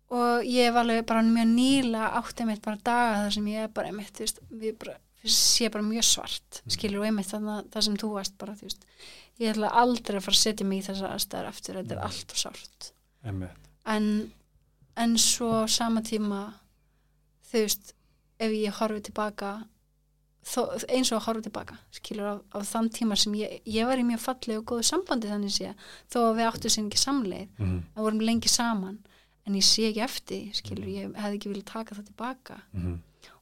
og 0.10 0.44
ég 0.48 0.66
hef 0.70 0.76
alveg 0.82 1.06
bara 1.06 1.22
mjög 1.22 1.52
nýla 1.54 2.08
áttið 2.20 2.48
mitt 2.50 2.62
bara 2.66 2.80
daga 2.84 3.20
þar 3.24 3.34
sem 3.36 3.48
ég 3.52 3.64
er 3.68 3.68
bara 3.74 3.92
einmitt, 3.92 4.14
þú 4.18 4.26
veist, 4.26 4.40
við 4.50 4.78
bara 4.82 4.96
sé 5.30 5.68
bara 5.70 5.84
mjög 5.84 6.06
svart, 6.08 6.62
skilur 6.72 7.02
og 7.04 7.06
einmitt 7.10 7.28
þannig 7.30 7.68
það 7.74 7.86
sem 7.90 7.98
þú 8.02 8.10
varst 8.16 8.38
bara, 8.42 8.56
þú 8.56 8.70
veist 8.70 8.86
ég 9.40 9.52
ætla 9.54 9.70
aldrei 9.82 10.18
að 10.18 10.24
fara 10.26 10.36
að 10.38 10.44
setja 10.44 10.66
mig 10.68 10.80
í 10.82 10.86
þessar 10.88 11.14
aðstæðar 11.16 11.50
eftir, 11.52 11.76
þetta 11.80 11.96
er 11.96 12.04
allt 12.08 12.34
og 12.34 12.92
Einmitt. 13.28 13.68
en, 13.86 14.08
en 14.96 15.18
svo 15.18 15.68
sama 15.68 16.02
tíma 16.02 16.42
þú 17.52 17.66
veist, 17.66 17.94
ef 18.40 18.52
ég 18.56 18.80
horfi 18.80 19.02
tilbaka 19.10 19.52
þó, 20.50 20.62
eins 20.90 21.12
og 21.12 21.20
að 21.20 21.26
horfa 21.28 21.46
tilbaka 21.50 21.78
skilur 21.92 22.30
á, 22.32 22.36
á 22.56 22.58
þann 22.64 22.90
tíma 22.96 23.18
sem 23.20 23.34
ég, 23.36 23.60
ég 23.68 23.86
var 23.90 24.00
í 24.00 24.06
mjög 24.08 24.24
fallegu 24.24 24.62
og 24.64 24.68
góðu 24.72 24.88
sambandi 24.88 25.30
þannig 25.30 25.52
sé 25.54 25.74
þó 26.10 26.20
að 26.30 26.38
við 26.40 26.48
áttu 26.50 26.72
sér 26.72 26.88
ekki 26.88 27.02
samleið 27.04 27.48
Mhm. 27.60 27.80
að 27.96 28.04
vorum 28.08 28.24
lengi 28.24 28.50
saman 28.50 28.98
en 29.50 29.58
ég 29.58 29.66
sé 29.66 29.88
ekki 29.90 30.04
eftir, 30.06 30.50
skilur, 30.54 30.86
ég 30.88 31.14
hefði 31.18 31.40
ekki 31.40 31.50
viljað 31.52 31.66
taka 31.74 31.96
það 31.98 32.10
tilbaka 32.12 32.60
Mhm. 32.74 33.00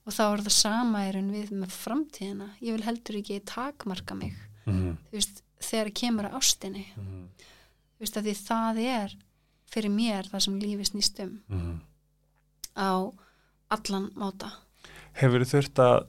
og 0.07 0.13
þá 0.15 0.23
er 0.33 0.43
það 0.47 0.55
sama 0.55 1.01
er 1.07 1.17
en 1.19 1.31
við 1.33 1.49
með 1.51 1.73
framtíðina 1.75 2.49
ég 2.63 2.71
vil 2.77 2.85
heldur 2.87 3.17
ekki 3.19 3.41
takmarka 3.45 4.15
mig 4.15 4.33
Mhm. 4.65 4.97
þú 5.11 5.19
veist, 5.19 5.41
þegar 5.59 5.91
kemur 5.93 6.29
að 6.29 6.37
ástinni 6.39 6.85
Mhm. 6.95 7.27
þú 7.97 7.99
veist, 7.99 8.17
að 8.17 8.23
því 8.23 8.35
það 8.47 8.79
er 8.85 9.15
fyrir 9.67 9.91
mér 9.91 10.29
það 10.31 10.41
sem 10.41 10.59
lífi 10.59 10.85
snýst 10.91 11.19
um 11.23 11.41
Mhm. 11.49 11.81
á 12.77 13.13
allan 13.71 14.11
máta 14.15 14.51
Hefur 15.17 15.39
þið 15.43 15.51
þurft 15.53 15.79
að 15.81 16.07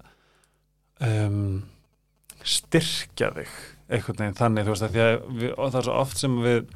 um, 1.00 1.64
styrkja 2.44 3.32
þig 3.34 3.48
einhvern 3.88 4.18
veginn 4.20 4.36
þannig, 4.38 4.64
þú 4.66 4.74
veist 4.74 4.86
að 4.86 4.98
að 4.98 5.22
við, 5.38 5.52
það 5.56 5.78
er 5.80 5.86
svo 5.88 5.94
oft 6.02 6.16
sem 6.20 6.36
við 6.44 6.68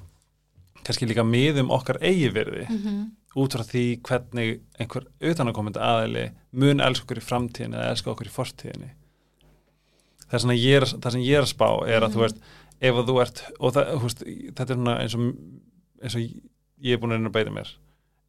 kannski 0.84 1.06
líka 1.06 1.24
miðum 1.24 1.70
okkar 1.70 1.98
eigirverði 2.02 2.66
mm 2.68 2.78
-hmm. 2.78 3.04
út 3.36 3.54
frá 3.54 3.62
því 3.64 3.84
hvernig 4.02 4.60
einhver 4.80 5.06
utanakomandi 5.20 5.78
aðili 5.80 6.30
mun 6.52 6.80
elska 6.80 7.04
okkur 7.04 7.18
í 7.22 7.26
framtíðinni 7.28 7.76
eða 7.76 7.90
elska 7.90 8.10
okkur 8.10 8.26
í 8.26 8.34
fortíðinni 8.38 8.90
það, 10.30 10.32
það 10.32 10.40
sem 11.12 11.22
ég 11.22 11.36
er 11.38 11.42
að 11.44 11.52
spá 11.54 11.68
er 11.88 12.02
að 12.02 12.08
Mhm. 12.08 12.14
þú 12.16 12.20
veist 12.24 12.36
ef 12.82 12.94
að 12.98 13.06
þú 13.08 13.20
ert, 13.22 13.42
og 13.60 13.72
það, 13.74 14.02
veist, 14.02 14.22
þetta 14.56 14.70
er 14.70 14.76
svona 14.76 14.98
eins 15.00 15.14
og, 15.14 15.34
eins 16.02 16.14
og 16.14 16.20
ég 16.82 16.92
er 16.92 16.98
búin 16.98 17.12
að 17.12 17.18
reyna 17.18 17.28
að 17.28 17.36
beita 17.38 17.50
mér 17.50 17.68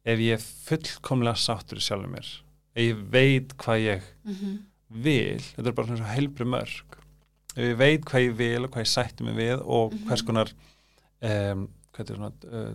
ef 0.06 0.18
ég 0.18 0.32
er 0.32 0.42
fullkomlega 0.68 1.36
sáttur 1.36 1.78
í 1.78 1.80
sjálfum 1.80 2.12
mér 2.12 2.28
ef 2.76 2.82
ég 2.82 3.10
veit 3.10 3.56
hvað 3.56 3.78
ég 3.80 4.02
vil, 4.90 5.38
þetta 5.56 5.66
er 5.68 5.72
bara 5.72 5.86
svona 5.88 5.98
svo 6.04 6.14
heilbri 6.14 6.44
mörg 6.46 6.98
ef 7.56 7.62
ég 7.64 7.76
veit 7.78 8.04
hvað 8.04 8.24
ég 8.28 8.36
vil 8.36 8.64
og 8.64 8.70
hvað 8.70 8.84
ég 8.84 8.92
sætti 8.94 9.24
mig 9.24 9.34
við 9.36 9.60
og 9.66 9.92
Mhm. 9.92 10.06
hvers 10.08 10.22
konar 10.22 10.52
um, 11.22 11.68
svona 12.18 12.30
uh, 12.50 12.72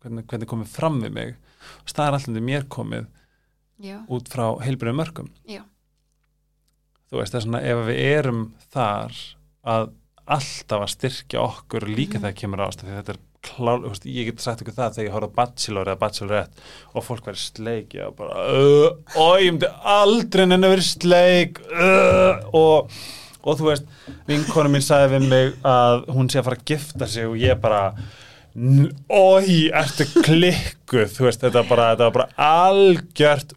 hvernig, 0.00 0.26
hvernig 0.30 0.48
komið 0.48 0.66
fram 0.72 1.00
við 1.04 1.12
mig 1.12 1.34
er 2.10 2.18
alltaf 2.18 2.28
mér 2.46 2.68
komið 2.72 3.06
já, 3.80 3.98
út 4.08 4.28
frá 4.32 4.46
heilbrið 4.64 4.96
mörgum 4.96 5.30
Já. 5.48 5.62
þú 7.10 7.20
veist 7.20 7.34
það 7.34 7.40
er 7.40 7.46
svona 7.48 7.62
ef 7.72 7.82
við 7.88 7.98
erum 8.10 8.44
þar 8.72 9.18
að 9.74 9.90
alltaf 10.30 10.84
að 10.86 10.92
styrkja 10.94 11.42
okkur 11.42 11.88
líka 11.90 12.18
Mhm. 12.18 12.22
þegar 12.22 12.38
kemur 12.40 12.64
ást 12.68 12.84
þetta 12.86 13.14
er 13.16 13.20
klár, 13.42 13.80
veist, 13.88 14.04
ég 14.04 14.26
get 14.28 14.40
sagt 14.40 14.60
ykkur 14.62 14.74
það 14.76 14.94
þegar 14.94 15.06
ég 15.08 15.14
horfði 15.14 15.30
á 15.32 15.38
Bachelor 15.40 15.86
eða 15.88 15.98
Bachelorette 15.98 16.62
og 16.94 17.04
fólk 17.04 17.24
væri 17.24 17.40
sleik 17.40 17.94
og 18.06 18.16
bara 18.16 18.34
og 19.16 19.40
ég 19.40 19.52
myndi 19.54 19.70
aldrei 19.82 20.46
nenni 20.46 20.68
að 20.68 20.74
vera 20.76 20.82
sleik 20.82 21.60
uh, 21.72 22.50
og, 22.52 22.90
og 23.42 23.58
þú 23.58 23.64
veist 23.70 23.86
vinkonu 24.28 24.68
mín 24.74 24.84
sagði 24.84 25.14
við 25.18 25.28
mig 25.32 25.54
að 25.64 26.04
hún 26.12 26.28
sé 26.30 26.38
að 26.38 26.44
fara 26.50 26.60
að 26.60 26.68
gifta 26.68 27.08
sig 27.08 27.26
og 27.26 27.36
ég 27.40 27.60
bara 27.60 27.94
Ói, 28.54 29.70
ertu 29.70 30.06
klikkuð 30.24 31.12
þú 31.14 31.26
veist, 31.28 31.42
þetta 31.44 31.62
bara, 31.68 31.90
þetta 31.92 32.08
var 32.08 32.14
bara 32.16 32.28
algjört 32.50 33.54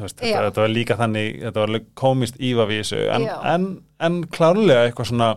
veist, 0.00 0.18
þetta, 0.18 0.44
þetta 0.48 0.62
var 0.64 0.72
líka 0.72 0.96
þannig 0.98 1.40
þetta 1.46 1.64
var 1.64 1.80
komist 1.98 2.40
ífavísu 2.42 3.04
en, 3.14 3.28
en, 3.52 3.68
en 4.02 4.22
klárlega 4.34 4.88
eitthvað 4.88 5.12
svona 5.12 5.30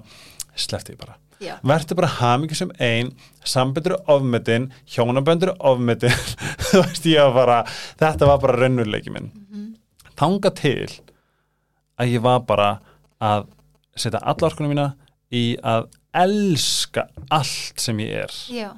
slefti 0.57 0.95
ég 0.95 1.01
bara. 1.01 1.17
Já, 1.41 1.55
verður 1.65 1.97
bara 1.97 2.09
hamingi 2.19 2.57
sem 2.57 2.71
ein 2.77 3.07
samböndur 3.49 3.95
ofmetin, 4.13 4.67
hjónaböndur 4.93 5.55
ofmetin. 5.57 6.13
Þú 6.67 6.83
veist 6.83 7.07
ég 7.09 7.23
var 7.23 7.33
bara 7.33 7.61
þetta 7.97 8.29
var 8.29 8.43
bara 8.43 8.59
raunurleiki 8.61 9.13
minn. 9.13 9.31
Mhm. 9.33 9.71
þanga 10.21 10.51
til 10.53 10.91
að 11.97 12.11
ég 12.13 12.21
var 12.21 12.43
bara 12.45 12.67
að 13.21 13.47
setja 13.97 14.21
alla 14.21 14.49
orkunum 14.49 14.69
mína 14.73 14.85
í 15.33 15.55
að 15.65 15.87
elska 16.13 17.07
allt 17.31 17.79
sem 17.79 17.97
ég 18.03 18.15
er. 18.25 18.33
Já, 18.51 18.71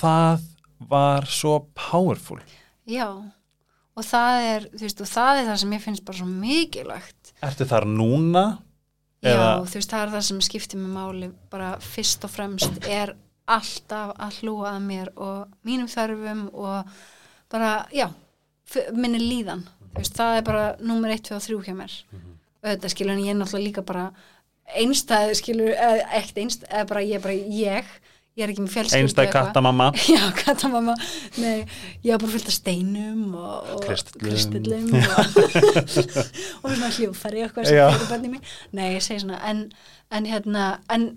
það 0.00 0.44
var 0.90 1.24
svo 1.30 1.58
powerful. 1.78 2.40
Já. 2.90 3.08
Og 3.94 4.02
það 4.02 4.44
er, 4.50 4.64
veist, 4.80 5.00
og 5.00 5.06
það 5.08 5.38
er 5.40 5.46
það 5.48 5.58
sem 5.62 5.74
ég 5.76 5.82
finnst 5.84 6.04
bara 6.04 6.18
svo 6.18 6.26
mikilvægt. 6.28 7.34
Ertu 7.46 7.66
þar 7.70 7.86
núna 7.88 8.44
Já, 9.24 9.30
Eða- 9.32 9.64
þú 9.64 9.78
veist, 9.78 9.88
það 9.90 10.02
er 10.04 10.10
það 10.12 10.22
sem 10.26 10.40
skiptir 10.44 10.76
mig 10.78 10.90
máli. 10.92 11.28
Bara 11.48 11.78
fyrst 11.80 12.24
og 12.24 12.30
fremst 12.30 12.86
er 12.86 13.14
alltaf 13.48 14.10
að 14.20 14.40
hlúa 14.42 14.74
að 14.74 14.82
mér 14.84 15.08
og 15.16 15.48
mínum 15.64 15.88
þörfum 15.88 16.42
og 16.52 16.84
bara, 17.48 17.86
já, 17.90 18.10
minni 18.92 19.18
líðan. 19.22 19.62
Þú 19.94 19.96
veist, 20.02 20.14
það 20.18 20.36
er 20.36 20.42
bara 20.42 20.76
númer 20.76 21.10
1, 21.14 21.22
2 21.30 21.36
og 21.36 21.42
3 21.42 21.62
hjá 21.64 21.74
mér. 21.78 21.94
Og 22.12 22.68
þetta 22.68 22.90
skilur 22.92 23.12
en 23.12 23.24
ég 23.24 23.30
er 23.30 23.34
náttúrulega 23.40 23.64
líka 23.70 23.82
bara 23.86 24.12
einstæð 24.72 25.34
skilur, 25.40 25.74
ekkert 25.74 26.40
einstæð 26.44 26.72
eða 26.72 26.88
bara 26.90 27.04
ég 27.04 27.22
bara 27.24 27.34
ég 27.34 27.94
ég 28.34 28.42
er 28.42 28.50
ekki 28.50 28.64
með 28.64 28.72
fjölskyldu 28.74 29.04
einstæð 29.04 29.24
eitthvað. 29.28 29.48
kattamamma 29.48 29.86
Já, 30.16 30.22
kattamamma, 30.40 30.94
nei, 31.38 31.66
ég 32.02 32.10
var 32.14 32.22
bara 32.24 32.32
fullt 32.32 32.50
af 32.50 32.56
steinum 32.56 33.36
og, 33.38 33.68
og 33.76 33.84
Kristillum. 33.84 34.88
og, 34.90 35.36
og 36.64 36.74
svona 36.74 36.90
hljófæri 36.96 37.44
og 37.44 37.60
eitthvað. 37.62 38.38
Nei, 38.74 38.88
ég 38.96 39.04
segi 39.06 39.22
svona, 39.22 39.38
en, 39.50 39.68
en 40.10 40.26
hérna, 40.30 40.66
en 40.90 41.08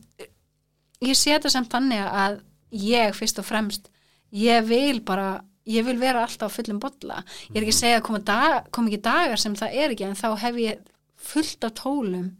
ég 1.01 1.17
sé 1.17 1.33
þetta 1.33 1.53
sem 1.55 1.65
þannig 1.73 2.05
að 2.05 2.41
ég 2.85 3.17
fyrst 3.17 3.41
og 3.41 3.47
fremst, 3.49 3.89
ég 4.35 4.65
vil 4.69 5.01
bara, 5.07 5.39
ég 5.65 5.87
vil 5.87 5.97
vera 6.01 6.27
alltaf 6.27 6.59
fullum 6.59 6.81
bolla. 6.83 7.23
Ég 7.49 7.57
er 7.57 7.65
ekki 7.65 7.79
að 7.79 7.81
segja 7.81 8.01
að 8.03 8.09
koma, 8.11 8.21
dag, 8.29 8.69
koma 8.75 8.91
ekki 8.91 9.05
dagar 9.09 9.41
sem 9.41 9.57
það 9.57 9.79
er 9.81 9.95
ekki, 9.95 10.05
en 10.05 10.19
þá 10.19 10.27
hef 10.43 10.61
ég 10.61 10.85
fullt 11.17 11.65
af 11.65 11.79
tólum 11.81 12.35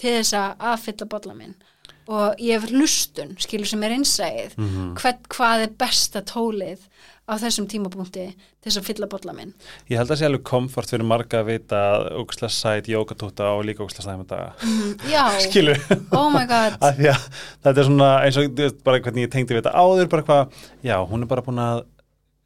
til 0.00 0.16
þess 0.18 0.34
að 0.40 0.66
aðfylla 0.72 1.10
bolla 1.14 1.34
minn. 1.36 1.54
Og 2.10 2.40
ég 2.42 2.56
hef 2.58 2.70
hlustun, 2.72 3.36
skilur 3.38 3.68
sem 3.70 3.82
er 3.86 3.92
innsæðið 3.94 4.56
Mhm. 4.58 4.94
hvern, 4.98 5.18
hvað 5.30 5.62
er 5.66 5.74
besta 5.78 6.22
tólið 6.26 6.80
á 7.30 7.38
þessum 7.38 7.68
tímapunkti 7.70 8.24
til 8.34 8.66
þess 8.66 8.78
að 8.80 8.86
fylla 8.88 9.06
bolla 9.06 9.32
minn? 9.36 9.52
Ég 9.88 10.00
held 10.00 10.10
að 10.10 10.18
sé 10.18 10.26
alveg 10.26 10.42
komfort 10.42 10.90
fyrir 10.90 11.06
marga 11.06 11.44
að 11.44 11.46
vita 11.52 11.76
að 11.92 12.08
ógæslega 12.18 12.50
sæt, 12.50 12.88
jókatóta 12.90 13.52
og 13.54 13.62
líka 13.68 13.84
ógæslega 13.84 14.08
sæma 14.08 14.26
daga 14.26 14.52
já, 15.06 15.22
skilur. 15.46 15.78
Oh 16.10 16.26
my 16.34 16.42
god. 16.50 16.80
Að 16.82 16.98
því 16.98 17.08
að 17.12 17.28
þetta 17.62 17.78
er 17.78 17.88
svona 17.92 18.10
eins 18.24 18.36
og 18.42 18.82
bara 18.82 18.98
hvernig 19.04 19.28
ég 19.28 19.30
tengdi 19.36 19.54
við 19.54 19.62
þetta 19.62 19.76
áður 19.78 20.08
bara 20.16 20.22
hvað, 20.26 20.52
já, 20.82 20.96
hún 21.06 21.22
er 21.22 21.26
bara 21.30 21.42
búin 21.46 21.62
að 21.62 21.84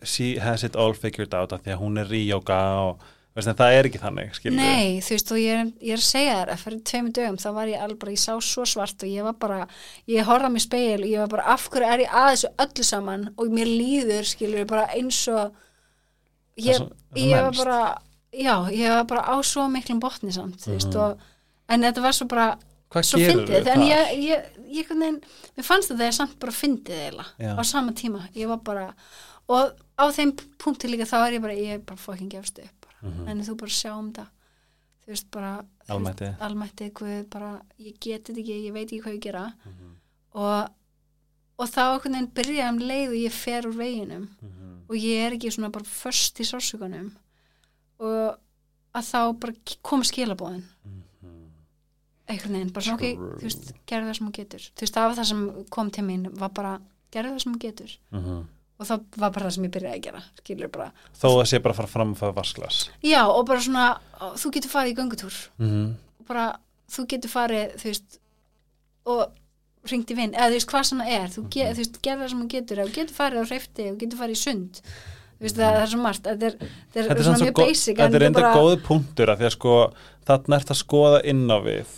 she 0.05 0.35
has 0.39 0.63
it 0.65 0.77
all 0.77 0.93
figured 0.93 1.33
out 1.33 1.53
að 1.57 1.63
því 1.65 1.73
að 1.73 1.81
hún 1.81 1.99
er 2.05 2.13
í 2.13 2.27
jóka 2.29 2.59
og 2.85 2.99
það 3.35 3.73
er 3.75 3.85
ekki 3.89 3.99
þannig, 3.99 4.35
skilur 4.39 4.57
Nei, 4.57 5.01
þú 5.03 5.11
veist, 5.17 5.31
og 5.35 5.39
ég 5.43 5.55
er, 5.59 5.71
ég 5.83 5.93
er 5.97 5.99
að 5.99 6.07
segja 6.07 6.35
þér 6.39 6.53
að 6.55 6.61
fyrir 6.63 6.83
tveimur 6.91 7.13
dögum 7.19 7.39
þá 7.43 7.49
var 7.57 7.67
ég 7.73 7.81
alveg 7.83 7.99
bara, 7.99 8.13
ég 8.15 8.23
sá 8.23 8.33
svo 8.41 8.65
svart 8.65 9.03
og 9.03 9.09
ég 9.11 9.25
var 9.27 9.35
bara, 9.43 9.67
ég 10.07 10.23
horfði 10.29 10.47
á 10.47 10.55
mig 10.55 10.63
speil 10.63 11.01
og 11.03 11.09
ég 11.11 11.19
var 11.25 11.29
bara, 11.35 11.47
af 11.55 11.69
hverju 11.69 11.89
er 11.91 12.05
ég 12.05 12.15
að 12.15 12.29
þessu 12.31 12.51
öllu 12.65 12.85
saman? 12.85 13.25
Og 13.37 13.49
mér 13.51 13.67
líður, 13.67 14.25
skilur, 14.31 14.67
bara 14.71 14.87
eins 14.95 15.19
og 15.29 15.51
Það 16.55 16.63
er 16.63 16.69
ég, 16.71 16.77
svo- 16.79 16.93
það 16.95 17.19
er 17.19 17.27
ég 17.27 17.43
var 17.43 17.57
bara 17.59 17.81
já, 18.35 18.55
ég 18.71 18.89
var 18.95 19.05
bara 19.11 19.23
á 19.27 19.35
svo 19.43 19.67
miklum 19.69 19.99
botni 20.01 20.31
samt, 20.33 20.61
þú 20.63 20.71
veist, 20.77 20.95
Mhm. 20.95 21.01
og 21.03 21.19
en 21.69 21.81
þetta 21.83 22.03
var 22.03 22.13
svo 22.13 22.27
bara, 22.29 22.59
hvað 22.91 23.03
svo 23.11 23.19
fyndið, 23.19 23.67
en 23.67 23.81
það? 23.81 23.89
ég, 23.89 24.15
ég, 24.23 24.45
ég, 24.71 24.87
ég 24.87 24.95
mér 24.95 25.65
fannst 25.67 25.91
þetta 25.91 26.07
ég 26.07 26.15
samt 26.15 26.39
bara 26.39 26.53
fyndið 26.53 27.03
eiginlega 27.11 27.59
á 27.59 27.63
sama 27.67 27.91
tíma, 27.93 28.29
ég 28.37 28.47
var 28.47 28.59
bara 28.59 28.95
og 29.49 29.73
á 29.99 30.05
þeim 30.15 30.33
punkti 30.59 30.87
líka 30.89 31.03
þá 31.05 31.27
er 31.27 31.33
ég 31.33 31.43
bara, 31.43 31.53
ég 31.53 31.75
er 31.75 31.79
bara 31.79 31.97
fucking 31.99 32.31
gefst 32.31 32.59
upp 32.63 32.84
bara. 33.05 33.15
Mhm. 33.25 33.29
en 33.29 33.41
þú 33.45 33.57
bara 33.61 33.71
sjá 33.71 33.93
um 33.99 34.13
það 34.13 34.29
þú 35.05 35.07
veist 35.13 35.31
bara 35.31 35.65
Almætti. 35.89 36.25
veist, 36.25 36.41
almætti, 36.41 36.91
hvað 36.93 37.29
bara 37.31 37.51
ég 37.79 37.99
geti 38.01 38.33
þetta 38.33 38.41
ekki, 38.41 38.57
ég 38.69 38.73
veit 38.73 38.89
ekki 38.93 39.03
hvað 39.03 39.15
ég 39.19 39.21
gera 39.23 39.45
Mhm. 39.65 39.91
og, 40.35 40.69
og 41.59 41.69
þá 41.69 41.81
einhvern 41.93 42.13
veginn 42.15 42.33
byrja 42.35 42.69
um 42.71 42.79
leið 42.79 43.09
og 43.09 43.15
ég 43.25 43.33
fer 43.33 43.63
úr 43.69 43.77
veginum 43.77 44.29
Mhm. 44.43 44.81
og 44.89 44.97
ég 44.97 45.27
er 45.27 45.33
ekki 45.37 45.51
svona 45.53 45.71
bara 45.73 45.85
först 45.85 46.41
í 46.41 46.45
sársökunum 46.45 47.13
og 48.01 48.39
að 48.95 49.03
þá 49.13 49.39
bara 49.41 49.53
koma 49.83 50.03
skilabóðin 50.05 50.63
Mhm. 50.85 51.51
einhvern 52.29 52.53
veginn, 52.53 52.73
bara 52.73 52.85
svona 52.85 52.95
ok, 52.95 53.17
þú 53.39 53.43
veist 53.43 53.73
gerðu 53.87 54.09
það 54.09 54.17
sem 54.17 54.27
þú 54.29 54.33
getur, 54.33 54.61
þú 54.75 54.81
veist 54.81 54.95
það 54.95 55.09
var 55.09 55.17
það 55.17 55.27
sem 55.29 55.65
kom 55.71 55.91
til 55.91 56.05
mín, 56.05 56.31
var 56.39 56.49
bara, 56.49 56.81
gerðu 57.13 57.35
það 57.35 57.41
sem 57.43 57.55
þú 57.55 57.59
getur 57.59 57.99
Mhm. 58.13 58.45
Og 58.85 58.89
það 58.91 59.07
var 59.25 59.33
bara 59.35 59.47
það 59.49 59.55
sem 59.57 59.67
ég 59.69 59.75
byrjaði 59.79 59.99
að 59.99 60.05
gera 60.09 60.23
skilur 60.43 60.73
bara, 60.77 60.91
þó 61.17 61.29
að 61.41 61.47
sé 61.51 61.63
bara 61.65 61.75
að 61.75 61.81
fara 61.83 61.93
fram 61.95 62.13
og 62.15 62.21
fara 62.21 62.37
vasklas 62.37 62.83
já 63.05 63.23
og 63.25 63.47
bara 63.49 63.65
svona 63.65 63.87
þú 64.43 64.53
getur 64.59 64.73
farið 64.77 64.93
í 64.93 64.99
göngutúr. 65.01 65.39
Mhm. 65.59 65.89
og 66.21 66.29
bara, 66.29 66.47
þú 66.93 67.07
getur 67.15 67.33
farið 67.33 67.75
þú 67.81 67.91
veist 67.91 68.21
og 69.05 69.25
ringt 69.91 70.09
í 70.09 70.17
vinn, 70.17 70.33
eða 70.33 70.49
þú 70.49 70.57
veist 70.57 70.71
hvað 70.71 70.87
sem 70.89 71.01
það 71.03 71.11
er. 71.13 71.27
Þú, 71.35 71.43
ge, 71.53 71.65
þú 71.75 71.83
veist, 71.83 71.99
gerðu 72.07 72.23
það 72.25 72.31
sem 72.33 72.39
þú 72.41 72.47
getur, 72.55 72.79
eða 72.81 72.89
þú 72.89 72.95
getur 72.95 73.17
farið 73.19 73.43
á 73.45 73.45
hreifti 73.51 73.89
og 73.91 73.99
getur 74.01 74.21
farið 74.23 74.37
í 74.39 74.41
sund. 74.41 74.79
Þú 75.35 75.45
veist, 75.45 75.59
það, 75.59 75.75
það 75.75 75.83
er 75.83 75.91
svo 75.93 76.01
margt, 76.01 76.23
þetta 76.31 76.47
er, 76.49 76.57
er, 76.95 77.11
er, 77.13 77.21
svona 77.27 77.43
mjög 77.43 77.59
basic 77.59 77.99
þetta 77.99 78.17
er 78.17 78.25
en 78.25 78.29
enda 78.31 78.41
bara- 78.41 78.55
góði 78.57 78.79
punktur 78.87 79.33
að 79.35 79.43
því 79.43 79.49
að 79.51 79.55
sko 79.59 79.75
þarna 80.31 80.61
ert 80.63 80.73
að 80.73 80.81
skoða 80.81 81.21
inn 81.35 81.45
á 81.53 81.59
við 81.67 81.93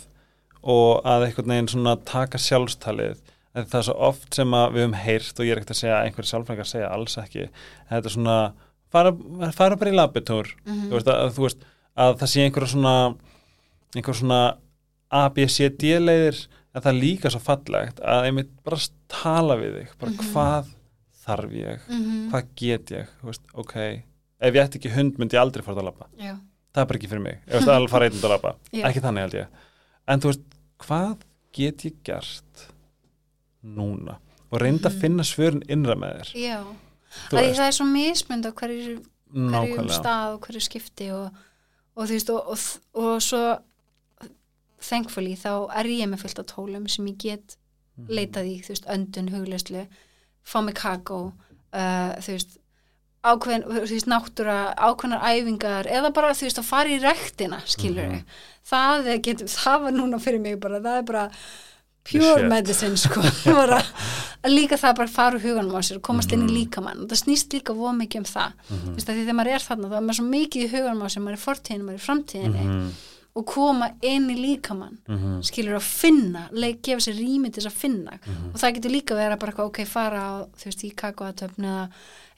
og 0.67 1.07
að 1.07 1.25
einhvern 1.29 1.53
veginn 1.53 1.71
svona 1.71 1.93
taka 2.11 2.41
sjálfstalið 2.43 3.21
það 3.65 3.79
er 3.79 3.85
svo 3.87 3.95
oft 4.09 4.33
sem 4.37 4.51
að 4.57 4.67
við 4.75 4.83
höfum 4.85 4.97
heyrt 5.03 5.39
og 5.39 5.45
ég 5.47 5.51
er 5.55 5.57
ekkert 5.61 5.73
að 5.75 5.79
segja 5.81 5.95
að 5.97 6.05
einhverjir 6.07 6.29
sjálfrækar 6.31 6.69
segja 6.69 6.91
alls 6.93 7.17
ekki 7.21 7.47
þetta 7.89 8.05
er 8.11 8.13
svona 8.13 8.37
fara, 8.93 9.11
fara 9.57 9.75
bara 9.81 9.91
í 9.91 9.95
labitúr 9.97 10.51
Mhm. 10.65 10.87
þú, 10.89 10.93
veist, 10.97 11.07
að, 11.07 11.31
þú 11.37 11.43
veist 11.47 11.65
að 11.97 12.15
það 12.21 12.31
sé 12.33 12.45
einhverja 12.45 12.73
svona 12.75 12.95
einhver 13.95 14.15
svona 14.21 14.41
A, 15.09 15.29
B, 15.29 15.47
C, 15.47 15.69
D 15.69 15.93
leiðir 16.03 16.47
en 16.75 16.81
það 16.81 16.91
er 16.91 16.99
líka 17.01 17.29
svo 17.31 17.39
fallegt 17.39 18.01
að 18.03 18.25
einmitt 18.27 18.49
bara 18.63 18.77
tala 19.07 19.55
við 19.57 19.77
þig 19.81 19.93
bara 19.99 20.11
Mhm. 20.11 20.33
hvað 20.33 20.73
þarf 21.27 21.51
ég? 21.55 21.79
Mhm. 21.89 22.29
hvað 22.31 22.45
get 22.55 22.85
ég, 22.91 23.07
veist, 23.23 23.41
ok 23.55 23.75
ef 24.39 24.53
ég 24.53 24.61
ætti 24.67 24.77
ekki 24.79 24.93
hund 24.93 25.17
myndi 25.17 25.33
ég 25.35 25.41
aldrei 25.41 25.63
fara 25.63 25.81
að 25.81 25.85
labba. 25.89 26.05
Já, 26.19 26.35
það 26.73 26.81
er 26.81 26.85
bara 26.85 26.99
ekki 26.99 27.09
fyrir 27.09 27.21
mig, 27.23 27.39
ég 27.47 27.53
veist 27.57 27.67
alveg 27.67 27.89
fara 27.89 28.09
út 28.09 28.21
að 28.21 28.29
labba. 28.29 28.55
Ekki 28.73 29.01
þannig 29.01 29.23
held 29.25 29.33
ég. 29.33 29.47
En 30.07 30.19
þú 30.19 30.29
veist, 30.29 30.43
hvað 30.79 31.17
get 31.57 31.77
ég 31.87 31.95
gert 32.03 32.67
núna 33.75 34.17
og 34.51 34.61
reynda 34.61 34.89
að 34.89 34.99
finna 35.01 35.23
svörin 35.27 35.63
innra 35.67 35.95
með 35.99 36.21
þér. 36.21 36.29
Já, 36.39 36.59
það 37.31 37.65
er 37.67 37.71
svo 37.75 37.85
mismund 37.89 38.45
á 38.47 38.51
hverju, 38.55 38.97
hverju 39.33 39.89
stað 39.91 40.35
og 40.37 40.41
hverju 40.47 40.61
skipti 40.63 41.09
og, 41.11 41.31
og 41.97 42.05
þú 42.07 42.13
veist 42.15 42.29
og, 42.29 42.51
og, 42.53 42.59
og 43.03 43.21
svo 43.21 43.41
thankfully 44.87 45.33
þá 45.39 45.51
er 45.79 45.89
ég 45.91 46.09
með 46.11 46.21
fullt 46.23 46.39
af 46.43 46.49
tólum 46.53 46.87
sem 46.91 47.07
ég 47.11 47.17
get 47.23 47.57
Mhm. 47.97 48.11
leitað 48.13 48.45
í, 48.45 48.55
þú 48.61 48.69
veist, 48.75 48.85
öndun, 48.93 49.29
hugleyslu 49.33 49.87
fá 50.45 50.59
mig 50.63 50.75
kakó 50.77 51.31
uh, 51.73 52.11
þú 52.21 52.35
veist 52.35 52.57
ákveðin, 53.25 53.63
þú 53.65 53.89
veist, 53.89 54.05
náttúra, 54.07 54.57
ákveðnar 54.77 55.23
æfingar 55.25 55.89
eða 55.89 56.11
bara, 56.13 56.29
þú 56.37 56.45
veist, 56.45 56.59
að 56.61 56.67
fara 56.69 56.89
í 56.93 56.99
rektina 57.01 57.57
skilur 57.65 58.05
Mhm. 58.11 58.21
það, 58.69 59.07
er- 59.07 59.17
getur, 59.25 59.47
það 59.49 59.81
var 59.81 59.91
núna 59.97 60.19
fyrir 60.21 60.39
mig 60.39 60.59
bara, 60.59 60.79
það 60.79 60.97
er 60.99 61.01
bara 61.09 61.31
pure 62.11 62.47
medicine, 62.49 62.97
sko. 62.97 63.21
Líka 64.47 64.77
það 64.79 64.95
bara 64.99 65.11
fara 65.11 65.35
úr 65.37 65.43
huganum 65.43 65.75
á 65.75 65.81
sér 65.83 65.97
og 65.99 66.03
komast 66.07 66.31
inn 66.31 66.45
í 66.45 66.47
Mhm. 66.47 66.55
líkamann. 66.57 67.01
Og 67.03 67.09
það 67.09 67.21
snýst 67.23 67.51
líka 67.57 67.73
voð 67.75 67.97
mikið 67.99 68.17
um 68.21 68.27
það. 68.29 68.51
Veist, 68.95 69.09
að 69.09 69.15
því 69.17 69.23
þegar 69.25 69.37
maður 69.39 69.53
er 69.57 69.63
þarna, 69.67 69.89
þá 69.91 69.97
er 69.97 70.05
maður 70.07 70.19
svo 70.19 70.27
mikið 70.31 70.63
í 70.63 70.69
huganum 70.71 71.03
á 71.03 71.07
sér, 71.09 71.21
maður 71.25 71.35
er 71.35 71.41
í 71.41 71.45
fortíðinu, 71.47 71.83
maður 71.87 71.97
er 71.97 72.03
í 72.03 72.07
framtíðinu 72.07 72.63
Mhm, 72.63 72.91
og 73.37 73.45
koma 73.45 73.89
inn 74.01 74.29
í 74.29 74.37
líkamann 74.37 74.97
mhm, 75.09 75.41
skilur 75.43 75.75
að 75.77 75.83
finna, 75.89 76.43
leik, 76.53 76.81
gefa 76.81 77.01
sér 77.05 77.17
rými 77.19 77.51
til 77.53 77.61
þess 77.63 77.71
að 77.73 77.81
finna. 77.81 78.11
Mhm. 78.25 78.53
og 78.53 78.57
það 78.61 78.73
getur 78.77 78.91
líka 78.95 79.15
verið 79.17 79.33
að 79.35 79.39
bara 79.39 79.51
eitthvað, 79.51 79.67
ok, 79.67 79.85
fara 79.85 80.19
á, 80.21 80.33
þú 80.57 80.65
veist, 80.65 80.83
í 80.87 80.95
kakóatöfn 80.95 81.63
eða, 81.65 81.89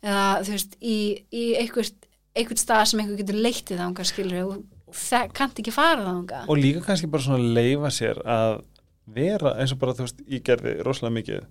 eða 0.04 0.26
þú 0.44 0.52
veist, 0.56 0.76
í, 0.82 0.98
í 1.32 1.46
einhvert, 1.60 1.94
einhvert 2.36 2.60
stað 2.64 2.86
sem 2.88 3.00
einhver 3.00 3.18
getur 3.22 3.36
leittið 3.44 3.78
þangað, 3.84 4.06
skilur 4.12 4.44
og 4.50 4.64
það 4.96 5.34
kannt 5.34 5.60
ekki 5.60 5.72
fara 5.72 6.04
þangað. 6.04 6.50
Og 6.50 6.58
líka 6.58 6.82
kannski 6.82 7.08
bara 7.12 7.24
svona 7.24 7.54
leifa 7.54 7.92
sér 7.94 8.18
að 8.26 8.62
vera 9.16 9.56
eins 9.60 9.74
og 9.76 9.82
bara 9.82 9.96
þú 9.98 10.08
veist 10.08 10.24
ég 10.28 10.44
gerði 10.48 10.76
rosalega 10.86 11.18
mikið 11.20 11.48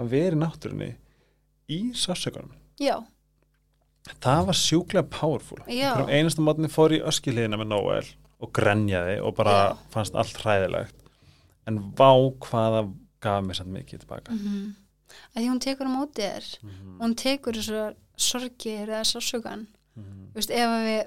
að 0.00 0.12
vera 0.14 0.36
í 0.36 0.40
náttúrunni 0.40 0.90
í 1.70 1.80
sásökunum 1.96 2.54
já, 2.80 2.96
það 4.24 4.46
var 4.48 4.58
sjúklega 4.58 5.06
powerful. 5.12 5.60
Einasta 5.68 6.42
mótni 6.42 6.70
fór 6.72 6.96
í 6.96 7.02
öskilíðina 7.04 7.60
með 7.60 7.72
Noel 7.74 8.06
og 8.40 8.52
grenjaði 8.56 9.18
og 9.20 9.34
bara 9.36 9.56
Já. 9.60 9.78
fannst 9.92 10.14
allt 10.16 10.38
hræðilegt. 10.40 10.96
En 11.68 11.76
vá 11.98 12.08
hvaða 12.40 12.86
gaf 13.20 13.42
mér 13.44 13.58
samt 13.58 13.74
mikið 13.74 14.06
tilbaka. 14.06 14.32
Mm 14.32 14.70
að 15.34 15.42
því 15.42 15.46
hún 15.50 15.62
tekur 15.62 15.90
á 15.90 15.92
móti 15.92 16.24
þér. 16.24 16.48
Mhm, 16.62 16.98
hún 17.00 17.16
tekur 17.18 17.58
þessu 17.58 17.84
sorgir 18.20 18.90
eða 18.90 19.06
sásökan 19.08 19.66
mhm, 19.96 20.30
þú 20.32 20.40
veist, 20.40 20.52
ef 20.54 20.76
við 20.86 21.00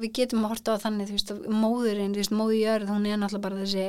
við 0.00 0.12
getum 0.16 0.44
að 0.46 0.52
horta 0.54 0.74
á 0.78 0.82
þannig, 0.84 1.08
þú 1.10 1.14
veist, 1.16 1.32
móðurinn, 1.60 2.12
þú 2.14 2.20
veist, 2.22 2.32
móður 2.32 2.56
jörð, 2.56 2.92
hún 2.94 3.08
er 3.10 3.18
náttúrulega 3.20 3.44
bara 3.44 3.58
þessi 3.60 3.86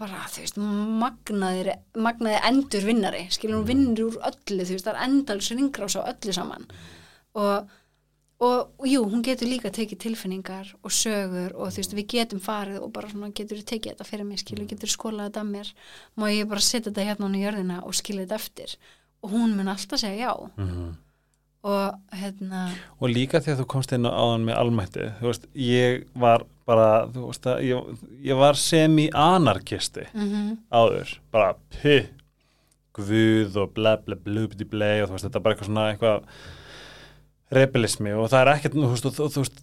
bara, 0.00 0.22
þú 0.32 0.44
veist, 0.44 0.56
magnaðir 1.00 1.74
magnaðir 2.00 2.46
endur 2.48 2.86
vinnari, 2.88 3.26
skilur 3.34 3.60
hún 3.60 3.68
vinnur 3.68 4.06
úr 4.08 4.16
öllu, 4.30 4.64
þú 4.64 4.76
veist, 4.76 4.86
það 4.86 4.94
er 4.96 5.04
endals 5.08 5.50
ringrás 5.52 5.96
á 5.98 6.02
öllu 6.10 6.34
saman. 6.36 6.64
Og, 7.40 7.74
og, 8.40 8.70
og 8.80 8.86
jú, 8.88 9.02
hún 9.12 9.24
getur 9.26 9.50
líka 9.50 9.72
tekið 9.74 10.00
tilfinningar 10.06 10.72
og 10.80 10.94
sögur 10.96 11.52
og 11.54 11.74
þú 11.74 11.82
veist, 11.82 11.98
við 11.98 12.08
getum 12.14 12.40
farið 12.42 12.80
og 12.80 12.94
bara 12.96 13.12
svona 13.12 13.30
getur 13.36 13.60
tekið 13.60 13.92
þetta 13.92 14.08
fyrir 14.08 14.28
mig, 14.28 14.40
skilur, 14.42 14.66
getur 14.70 14.92
skólað 14.92 15.28
þetta 15.28 15.44
að 15.44 15.52
mér? 15.52 15.74
Má 16.16 16.26
ég 16.32 16.48
bara 16.50 16.64
setja 16.64 16.88
þetta 16.88 17.06
hérna 17.10 17.30
á 17.30 17.42
jörðina 17.44 17.78
og 17.84 18.00
skilja 18.00 18.24
þetta 18.24 18.40
eftir? 18.40 18.76
Og 19.20 19.36
hún 19.36 19.54
mun 19.58 19.68
alltaf 19.68 20.00
segja 20.00 20.32
já. 20.32 20.50
Mhm. 20.56 20.90
Og 21.60 22.16
hérna, 22.16 22.70
og 22.96 23.12
líka 23.12 23.40
þegar 23.42 23.58
þú 23.60 23.66
komst 23.68 23.92
inn 23.92 24.08
á 24.08 24.12
áðan 24.12 24.46
með 24.48 24.60
almætti 24.62 25.08
þú 25.18 25.26
veist, 25.28 25.48
ég 25.52 26.06
var 26.16 26.46
bara 26.68 26.88
þú 27.12 27.26
veist 27.26 27.48
ég, 27.66 28.06
ég 28.30 28.40
var 28.40 28.60
semi-anarkisti 28.60 30.06
mhm. 30.14 30.54
áður, 30.72 31.18
bara 31.34 31.52
py 31.76 31.98
guð 32.96 33.58
og 33.60 33.74
ble 33.76 33.96
ble 34.06 34.16
blubdi 34.24 34.64
ble 34.68 34.94
og 35.02 35.10
þú 35.10 35.16
veist, 35.18 35.28
þetta 35.28 35.40
er 35.40 35.44
bara 35.44 35.56
eitthvað 35.56 35.70
svona 35.70 35.88
eitthvað 35.92 36.24
rebelismi 37.60 38.14
og 38.16 38.30
það 38.32 38.40
er 38.40 38.52
ekkert 38.54 39.60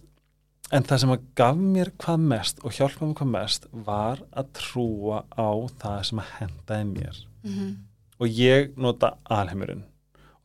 en 0.68 0.84
það 0.84 1.02
sem 1.02 1.12
gaf 1.38 1.58
mér 1.58 1.90
hvað 2.00 2.24
mest 2.30 2.58
og 2.62 2.74
hjálpa 2.76 3.06
mér 3.06 3.18
hvað 3.18 3.30
mest 3.34 3.68
var 3.86 4.22
að 4.36 4.50
trúa 4.58 5.22
á 5.32 5.48
það 5.80 6.00
sem 6.10 6.20
að 6.22 6.32
hendaði 6.38 6.88
mér. 6.92 7.22
Mhm. 7.42 7.70
Og 8.18 8.28
ég 8.28 8.76
nota 8.76 9.14
alheimurinn 9.24 9.84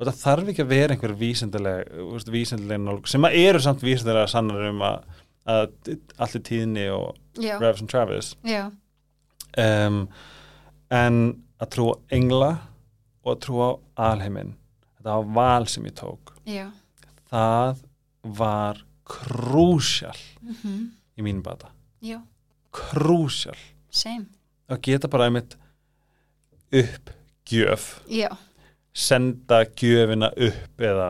og 0.04 0.10
það 0.10 0.20
þarf 0.20 0.52
ekki 0.52 0.64
að 0.64 0.72
vera 0.74 0.96
einhver 0.96 1.16
vísindileg 1.18 2.82
nálg 2.84 3.08
sem 3.10 3.28
að 3.28 3.38
eru 3.40 3.62
samt 3.64 3.84
vísindilega 3.86 4.30
sannar 4.32 4.68
um 4.70 4.84
að, 4.86 5.22
að 5.50 5.94
allir 6.26 6.44
tíðni 6.50 6.86
og 6.94 7.40
já, 7.40 7.56
Revs 7.62 7.84
and 7.84 7.92
Travis. 7.92 8.34
Um, 9.64 10.04
en 10.94 11.20
að 11.62 11.72
trúa 11.78 11.98
engla 12.14 12.52
og 13.24 13.34
að 13.36 13.42
trúa 13.48 13.70
á 13.96 14.12
alheiminn. 14.12 14.54
Þetta 14.98 15.16
var 15.16 15.34
val 15.40 15.70
sem 15.72 15.88
ég 15.88 15.96
tók. 16.00 16.36
Já. 16.50 16.68
Það 17.32 17.84
var 18.44 18.84
krúsjál 19.08 20.20
mhm. 20.44 20.86
í 21.20 21.26
mínum 21.26 21.44
bata. 21.46 21.72
Já, 22.04 22.20
krúsjál. 22.76 23.60
Same. 23.94 24.28
Að 24.72 24.80
geta 24.88 25.10
bara 25.12 25.28
einmitt 25.30 25.58
upp 26.74 27.12
gjöf 27.46 28.02
já, 28.10 28.30
senda 28.94 29.64
gjöfina 29.65 30.30
upp 30.38 30.82
eða 30.82 31.07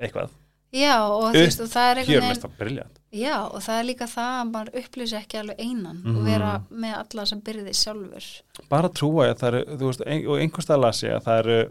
eitthvað. 0.00 0.30
Já 0.72 0.94
og 1.08 1.32
veist 1.32 1.60
og 1.64 1.68
það 1.72 1.90
er 1.90 2.00
einhvern 2.02 2.56
veginn 2.58 2.94
já 3.08 3.36
og 3.48 3.62
það 3.64 3.78
er 3.80 3.86
líka 3.88 4.04
það 4.04 4.32
að 4.38 4.48
maður 4.52 4.74
upplýsi 4.82 5.16
ekki 5.16 5.38
alveg 5.40 5.60
einan 5.64 6.02
Mhm. 6.04 6.16
og 6.16 6.24
vera 6.28 6.50
með 6.70 6.94
alla 6.98 7.24
sem 7.26 7.40
byrði 7.40 7.72
sjálfur. 7.72 8.26
Bara 8.68 8.88
trúa 8.88 9.30
að 9.30 9.38
það 9.40 9.48
eru 9.54 9.76
veist, 9.86 10.02
ein, 10.06 10.26
og 10.28 10.38
einhverstað 10.38 10.80
las 10.82 11.02
ég 11.02 11.14
að 11.16 11.24
það 11.24 11.38
eru 11.38 11.70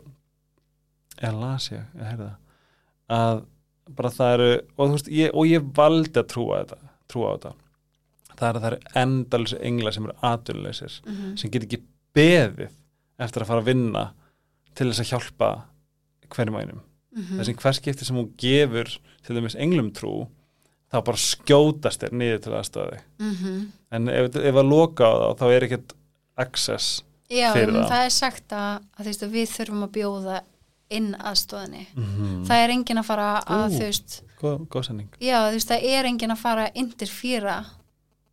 eða 1.22 1.40
las 1.40 1.70
ég, 1.70 1.84
ég 1.95 2.08
heyrði 2.10 2.26
það. 2.26 2.36
Að 3.10 3.45
bara 3.95 4.10
það 4.10 4.34
eru 4.34 4.49
og, 4.78 4.91
veist, 4.91 5.08
ég, 5.08 5.32
og 5.34 5.45
ég 5.48 5.72
valdi 5.78 6.20
að 6.20 6.28
trúa 6.34 6.64
þetta 6.64 6.78
trúa 7.08 7.30
á 7.30 7.36
þetta. 7.38 7.54
Það 8.38 8.49
eru, 8.49 8.60
það 8.60 8.72
eru 8.72 8.80
endalins 9.02 9.54
engla 9.62 9.91
sem 9.91 10.04
eru 10.06 10.16
aturleysir 10.22 11.02
mm 11.06 11.14
-hmm. 11.14 11.38
sem 11.38 11.52
get 11.52 11.64
ekki 11.64 11.84
beðið 12.16 12.70
eftir 13.20 13.41
að 13.41 13.48
fara 13.48 13.62
að 13.62 13.66
vinna 13.66 14.12
til 14.78 14.90
þess 14.91 15.02
að 15.04 15.12
hjálpa 15.14 15.52
hverjum 16.34 16.60
einum 16.62 16.84
Mhm. 17.18 17.40
þessi 17.40 17.54
hver 17.58 17.74
skipti 17.74 18.06
sem 18.06 18.16
hún 18.20 18.28
gefur 18.38 18.90
til 19.26 19.36
dæmis 19.36 19.56
englum 19.58 19.88
trú 19.95 20.28
þá 20.94 20.99
bara 21.04 21.18
skjótast 21.18 22.04
þér 22.04 22.14
niður 22.14 22.41
til 22.44 22.54
aðstöði 22.54 22.99
Mhm. 23.20 23.72
en 23.91 24.10
ef, 24.10 24.36
ef 24.36 24.56
að 24.56 24.70
loka 24.70 25.04
á 25.08 25.34
það 25.34 25.40
þá 25.40 25.45
er 25.56 25.64
ekkert 25.68 25.94
access 26.38 27.02
já, 27.30 27.54
Fyrir 27.56 27.74
það. 27.74 27.90
það 27.90 28.06
er 28.06 28.14
sagt 28.14 28.48
að, 28.54 28.84
að 28.99 29.06
veist 29.10 29.24
að 29.26 29.32
við 29.34 29.49
þurfum 29.56 29.84
að 29.88 29.91
bjóða 29.98 30.41
inn 30.90 31.10
aðstóðinni 31.16 31.88
mm. 31.95 32.45
það 32.48 32.64
er 32.64 32.70
engin 32.70 32.98
að 33.02 33.06
fara 33.10 33.41
að 33.41 33.66
Ú. 33.66 33.74
þú 33.74 33.80
veist 33.88 34.22
góð, 34.40 34.68
góð 34.68 35.08
já 35.20 35.40
þú 35.49 35.54
veist 35.58 35.68
það 35.74 35.84
er 35.84 36.06
engin 36.06 36.32
að 36.32 36.38
fara 36.38 36.68
að 36.70 36.76
interfýra 36.84 37.58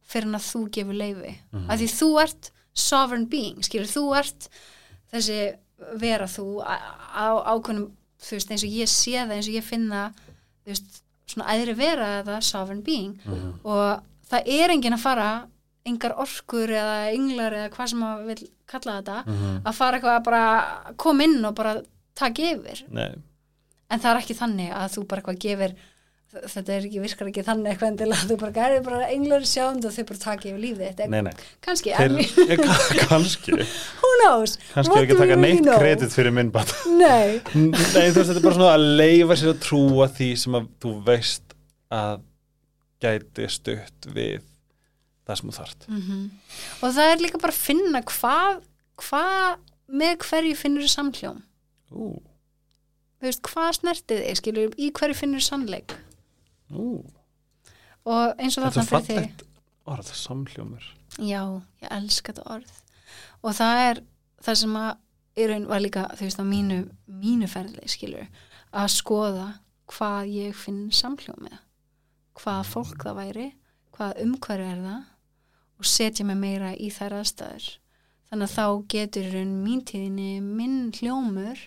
fyrir 0.04 0.28
en 0.28 0.34
að 0.38 0.46
þú 0.52 0.70
gefur 0.70 0.94
leifi 1.00 1.34
Mhm. 1.52 1.66
að 1.70 1.78
því 1.80 1.88
þú 1.98 2.22
ert 2.22 2.50
sovereign 2.74 3.26
being 3.30 3.62
skilur, 3.62 3.86
þú 3.88 4.18
ert 4.18 4.48
þessi 5.12 5.54
vera 6.00 6.26
þú 6.30 6.46
á, 6.64 6.74
ákveðnum 7.54 7.88
þú 8.24 8.36
veist 8.38 8.50
eins 8.54 8.64
og 8.66 8.76
ég 8.78 8.88
sé 8.90 9.16
það 9.20 9.34
eins 9.36 9.48
og 9.50 9.56
ég 9.58 9.66
finna 9.66 10.04
þú 10.64 10.72
veist 10.72 11.00
svona 11.30 11.54
æðri 11.56 11.74
vera 11.78 12.08
það 12.26 12.40
sovereign 12.48 12.82
being 12.86 13.14
mm. 13.24 13.50
og 13.64 14.02
það 14.30 14.48
er 14.58 14.74
engin 14.74 14.96
að 14.96 15.04
fara 15.04 15.28
engar 15.84 16.14
orkur 16.22 16.70
eða 16.72 16.96
englar 17.12 17.52
eða 17.58 17.70
hvað 17.74 17.90
sem 17.92 18.00
maður 18.00 18.28
vil 18.30 18.50
kalla 18.72 18.94
þetta 19.00 19.16
Mm. 19.28 19.56
að 19.68 19.74
fara 19.76 19.98
eitthvað 19.98 20.16
að 20.18 20.24
bara 20.24 20.44
koma 20.96 21.24
inn 21.28 21.44
og 21.44 21.54
bara 21.58 21.74
taka 22.16 22.42
yfir 22.54 22.84
Nei, 22.88 23.10
en 23.90 24.00
það 24.00 24.10
er 24.14 24.20
ekki 24.22 24.36
þannig 24.38 24.70
að 24.72 24.94
þú 24.94 25.04
bara 25.10 25.20
eitthvað 25.20 25.42
gefir 25.44 25.74
þetta 26.42 26.74
er 26.74 26.86
ekki, 26.88 27.00
virkar 27.04 27.30
ekki 27.30 27.44
þannig 27.46 27.72
eitthvað 27.72 27.90
endilega. 27.92 28.28
Þú 28.30 28.36
bara 28.40 28.54
gæri 28.58 28.82
bara 28.86 29.08
englar 29.14 29.46
sjánd 29.48 29.86
og 29.88 29.94
þau 29.94 30.04
bara 30.10 30.22
taka 30.24 30.48
yfir 30.50 30.60
lífið 30.62 30.90
þetta 30.90 31.08
nei, 31.12 31.20
nei. 31.28 31.32
kannski, 31.64 31.94
Þeir, 31.94 32.64
kannski. 33.06 33.56
Who 34.02 34.12
knows? 34.22 34.56
Kannski 34.72 34.98
er 34.98 35.06
ekki 35.08 35.18
taka 35.20 35.38
neitt 35.40 35.68
kredit 35.68 36.14
fyrir 36.14 36.34
minn 36.34 36.52
nei, 37.04 37.40
Nei, 37.54 38.08
þú 38.10 38.20
veist, 38.20 38.30
þetta 38.30 38.38
er 38.40 38.46
bara 38.46 38.58
svona 38.58 38.74
að 38.74 38.86
leifa 39.00 39.38
sér 39.40 39.54
að 39.54 39.62
trúa 39.64 40.08
því 40.14 40.30
sem 40.44 40.58
að 40.58 40.70
þú 40.84 40.94
veist 41.08 41.56
að 41.94 42.24
gæti 43.04 43.48
stutt 43.52 44.08
við 44.14 44.42
það 45.24 45.40
sem 45.40 45.50
þú 45.50 45.56
þart 45.58 45.88
mm 45.90 46.22
og 46.84 46.94
það 46.94 47.10
er 47.10 47.22
líka 47.22 47.40
bara 47.42 47.54
að 47.54 47.64
finna 47.64 48.00
hvað 48.06 48.62
hva, 49.02 49.24
með 49.90 50.16
hverju 50.28 50.56
finnur 50.58 50.90
samhljóm 50.90 51.40
Ú, 51.94 52.10
þú 53.18 53.26
veist, 53.26 53.42
hvað 53.48 53.70
snertið 53.78 54.22
þig, 54.22 54.38
skilur 54.40 54.76
í 54.78 54.90
hverju 54.94 55.16
finnur 55.18 55.44
sannleik 55.44 55.96
ú. 56.78 57.04
Og 58.04 58.34
eins 58.40 58.58
og 58.58 58.66
Þetta 58.68 58.84
fyrir 58.88 59.06
þig. 59.08 59.44
orð, 59.86 60.10
samhljómur. 60.18 60.84
Já, 61.18 61.42
ég 61.82 61.90
elska 61.90 62.32
þetta 62.32 62.46
orð. 62.56 62.72
Og 63.42 63.54
það 63.56 63.80
er 63.88 64.00
það 64.44 64.58
sem 64.62 64.76
að 64.80 64.90
í 65.36 65.46
raun 65.50 65.66
var 65.68 65.80
líka, 65.82 66.04
þú 66.14 66.26
veist, 66.26 66.40
á 66.40 66.44
mínu 66.46 66.78
mínu 67.08 67.48
ferli, 67.50 67.88
skilur 67.88 68.26
að 68.74 68.88
skoða 68.92 69.48
hvað 69.94 70.30
ég 70.32 70.56
finn 70.56 70.90
samhljóm 70.92 71.42
með. 71.46 71.58
Hvað 72.34 72.64
fólk 72.72 73.04
það 73.04 73.18
væri 73.20 73.48
hvað 73.94 74.20
umhverju 74.24 74.66
er 74.66 74.80
það 74.82 75.02
og 75.78 75.86
setja 75.86 76.24
mig 76.26 76.36
meira 76.40 76.72
í 76.74 76.88
þær 76.90 77.20
aðstæður. 77.20 77.66
Þannig 78.30 78.48
að 78.48 78.54
þá 78.56 78.66
getur 78.90 79.28
í 79.28 79.32
raun 79.36 79.52
mín 79.62 79.82
tíðinni 79.86 80.30
minn 80.42 80.90
hljómur 80.96 81.60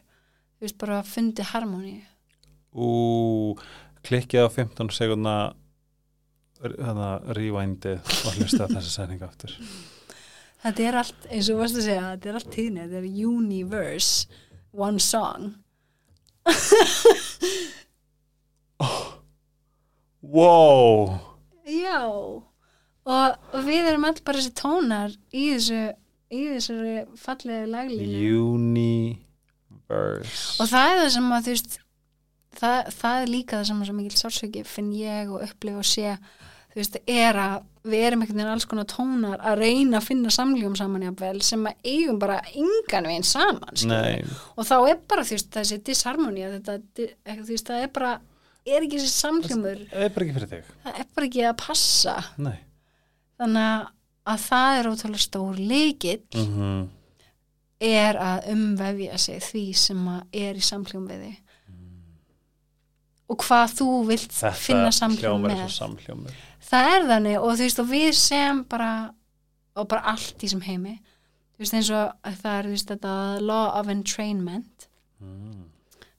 þú 0.58 0.66
veist 0.66 0.78
bara 0.82 1.04
fundið 1.06 1.52
harmóníu 1.54 2.02
Ú, 2.78 3.56
klikkið 4.08 4.48
á 4.48 4.50
15 4.50 4.90
sekundna 4.96 5.36
hana, 6.58 7.10
rewindið 7.38 8.00
og 8.26 8.32
hlusta 8.40 8.66
þessi 8.72 8.92
sæning 8.94 9.22
aftur. 9.26 9.52
Þetta 10.64 10.82
er 10.88 10.96
allt, 11.04 11.22
eins 11.30 11.50
og 11.54 11.60
varst 11.62 11.78
að 11.78 11.86
segja 11.86 12.12
þetta 12.16 12.28
er 12.32 12.38
allt 12.40 12.52
tíðinni, 12.56 12.88
þetta 12.88 13.00
er 13.04 13.08
universe 13.28 14.12
one 14.74 15.00
song. 15.04 15.42
Wow! 20.28 21.16
Já 21.64 22.04
og, 23.08 23.08
og 23.08 23.64
við 23.64 23.88
erum 23.88 24.04
all 24.10 24.18
bara 24.26 24.42
þessi 24.42 24.52
tónar 24.58 25.14
í 25.32 25.54
þessu 25.54 25.78
í 26.28 26.52
þessari 26.52 27.06
fallegu 27.16 27.70
laglínu. 27.72 28.12
Universe. 28.58 30.60
Og 30.60 30.68
það 30.68 30.92
er 30.92 31.00
það 31.00 31.12
sem 31.16 31.32
að 31.32 31.46
þú 31.46 31.52
veist 31.56 31.80
það, 32.60 32.92
það 33.00 33.22
er 33.24 33.32
líka 33.32 33.58
það 33.60 33.66
sem 33.72 33.82
að 33.82 33.90
svo 33.90 33.96
mikil 33.98 34.20
sársöki 34.22 34.64
finn 34.68 34.92
ég 34.98 35.32
og 35.34 35.44
upplifa 35.48 35.82
og 35.84 35.88
sé 35.88 36.14
þú 36.74 36.80
veist, 36.82 36.98
er 37.10 37.38
að 37.42 37.56
við 37.88 38.04
erum 38.06 38.22
einhvern 38.22 38.38
veginn 38.42 38.52
alls 38.54 38.66
konar 38.70 38.86
tónar 38.92 39.40
að 39.48 39.62
reyna 39.64 39.98
að 40.02 40.08
finna 40.10 40.30
samljóm 40.36 40.76
saman 40.78 41.06
jafnvel 41.08 41.42
sem 41.48 41.64
að 41.70 41.88
eigum 41.94 42.20
bara 42.22 42.40
engan 42.54 43.08
veginn 43.10 43.26
saman 43.26 43.78
og 44.58 44.68
þá 44.68 44.76
er 44.92 45.00
bara 45.10 45.24
þú 45.26 45.38
veist 45.38 45.52
þessi 45.56 45.78
disharmonía 45.88 46.52
þetta, 46.58 46.78
þú 46.98 47.48
veist, 47.54 47.72
það 47.72 47.86
er 47.88 47.94
bara 47.96 48.12
er 48.68 48.84
ekki 48.84 49.00
þessi 49.00 49.14
samljómur 49.16 49.84
það 49.94 50.04
er 50.10 50.14
bara 50.18 50.26
ekki 50.28 50.36
fyrir 50.38 50.52
þig. 50.52 50.72
Það 50.84 51.00
er 51.02 51.08
bara 51.16 51.28
ekki 51.30 51.44
að 51.48 51.58
passa. 51.62 52.16
Nei. 52.38 52.58
Þannig 53.40 53.68
að- 53.72 53.88
að 54.28 54.42
það 54.50 54.78
er 54.82 54.90
ótrúlega 54.92 55.24
stór 55.24 55.60
leikill 55.72 56.22
mm 56.36 56.86
er 57.88 58.18
að 58.18 58.48
umvefja 58.50 59.18
sig 59.22 59.42
því 59.46 59.64
sem 59.78 60.00
að 60.10 60.22
er 60.34 60.58
í 60.58 60.64
samhljóm 60.66 61.04
við 61.12 61.20
þig 61.28 61.47
og 63.28 63.44
hvað 63.44 63.76
þú 63.80 63.90
vilt 64.08 64.34
finna 64.56 64.92
samhljóm 64.96 65.48
með. 65.48 65.64
samhljómur. 65.76 66.42
Það 66.68 66.90
er 66.94 67.08
þannig 67.12 67.38
og 67.40 67.54
þú 67.54 67.66
veist 67.66 67.84
og 67.84 67.90
við 67.92 68.10
sem 68.20 68.64
bara 68.72 68.92
og 69.78 69.88
bara 69.92 70.14
allt 70.14 70.44
í 70.44 70.50
sem 70.52 70.64
heimi 70.66 70.98
þú 71.58 71.64
veist 71.64 71.78
eins 71.78 71.90
og 71.94 72.36
það 72.44 72.60
er 72.60 72.70
veist 72.74 72.92
þetta 72.94 73.16
law 73.42 73.72
of 73.80 73.90
entrainment. 73.90 74.88
Mm. 75.18 75.66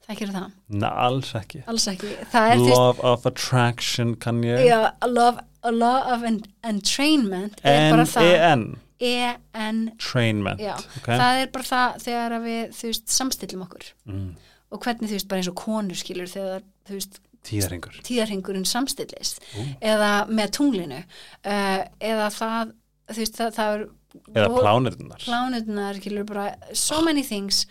það 0.02 0.14
ekki 0.14 0.28
það, 0.34 0.50
Nei, 0.74 0.90
alls 0.90 1.30
ekki. 1.38 1.62
Alls 1.70 1.86
ekki. 1.92 2.10
Það 2.32 2.50
er 2.50 2.58
þú 2.58 2.66
veist, 2.66 3.04
of 3.12 3.30
attraction 3.30 4.16
kann 4.18 4.42
ég? 4.42 4.64
Já, 4.66 4.80
law, 5.06 5.38
law 5.70 6.12
of 6.14 6.26
en, 6.26 6.42
entrainment 6.66 7.62
er 7.62 7.94
það. 8.02 8.26
N-E-N 8.26 8.68
E-N 8.98 9.92
Trainment 10.02 10.58
Já, 10.58 10.74
okay. 10.98 11.14
það 11.14 11.40
er 11.44 11.50
bara 11.54 11.66
það 11.68 11.98
þegar 12.02 12.32
við, 12.42 12.62
þú 12.74 12.88
veist, 12.90 13.04
samstillum 13.14 13.64
okkur. 13.68 13.90
Mm. 14.10 14.28
og 14.74 14.82
hvernig, 14.84 15.06
þú 15.06 15.16
veist, 15.16 15.28
bara 15.30 15.42
eins 15.42 15.50
og 15.52 15.58
konur 15.60 15.98
skilur 16.00 16.30
þegar, 16.32 16.64
þú 16.88 16.98
veist, 16.98 17.20
Tíðaringur 17.48 18.00
tíðarhingurinn 18.04 18.66
samstillist. 18.66 19.38
Ú. 19.56 19.62
eða 19.80 20.08
með 20.28 20.50
tunglinu. 20.58 20.98
Uh, 21.46 21.84
eða 22.02 22.26
það, 22.34 22.72
þú 23.12 23.22
veist, 23.22 23.38
það, 23.38 23.52
það 23.58 23.76
er 23.76 23.86
Eða 24.34 24.48
plánirnar. 24.58 25.22
plánutunar, 25.22 25.98
skilur 26.00 26.26
bara 26.28 26.46
so 26.72 27.00
many 27.04 27.22
things, 27.22 27.62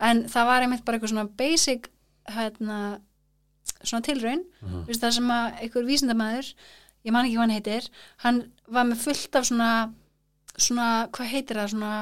en 0.00 0.24
það 0.32 0.46
var 0.50 0.64
einmitt 0.66 0.84
bara 0.84 0.98
eitthvað 0.98 1.12
svona 1.14 1.28
basic 1.38 1.88
hérna, 2.32 2.78
svona 3.84 4.02
tilraun. 4.06 4.44
Mhm. 4.62 4.82
þú 4.82 4.86
veist, 4.90 5.02
það 5.04 5.14
sem 5.18 5.30
að 5.36 5.60
einhver 5.62 5.86
vísindamæður 5.86 6.52
ég 7.06 7.12
man 7.12 7.26
ekki 7.26 7.36
hvað 7.36 7.44
hann 7.46 7.56
heitir 7.56 7.88
hann 8.24 8.40
var 8.68 8.84
með 8.90 9.00
fullt 9.06 9.36
af 9.38 9.46
svona 9.48 9.70
svona, 10.56 10.88
hvað 11.14 11.30
heitir 11.32 11.58
það, 11.60 11.70
svona 11.74 11.92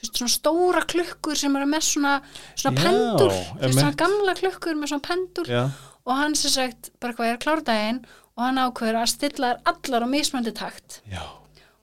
þú 0.00 0.02
veist, 0.04 0.16
svona 0.20 0.32
stóra 0.34 0.82
klukkur 0.90 1.36
sem 1.38 1.56
eru 1.58 1.68
með 1.70 1.84
svona, 1.86 2.14
svona 2.56 2.74
Já, 2.76 2.82
pendul 2.86 3.30
þú 3.30 3.60
veist, 3.62 3.78
svona 3.78 3.98
gamla 4.00 4.34
klukkur 4.40 4.78
með 4.80 4.92
svona 4.94 5.06
pendul 5.06 5.46
Já, 5.50 5.62
og 6.06 6.16
hann 6.16 6.36
sem 6.38 6.52
sagt, 6.54 6.90
bara 7.02 7.16
hvað 7.16 7.34
er 7.34 7.42
klárdaginn 7.42 8.00
og 8.36 8.46
hann 8.46 8.60
ákveður 8.62 9.02
að 9.02 9.12
stilla 9.12 9.52
þær 9.52 9.74
allar 9.74 10.06
á 10.06 10.08
mismöndi 10.08 10.54
takt. 10.56 11.00
Já. 11.10 11.22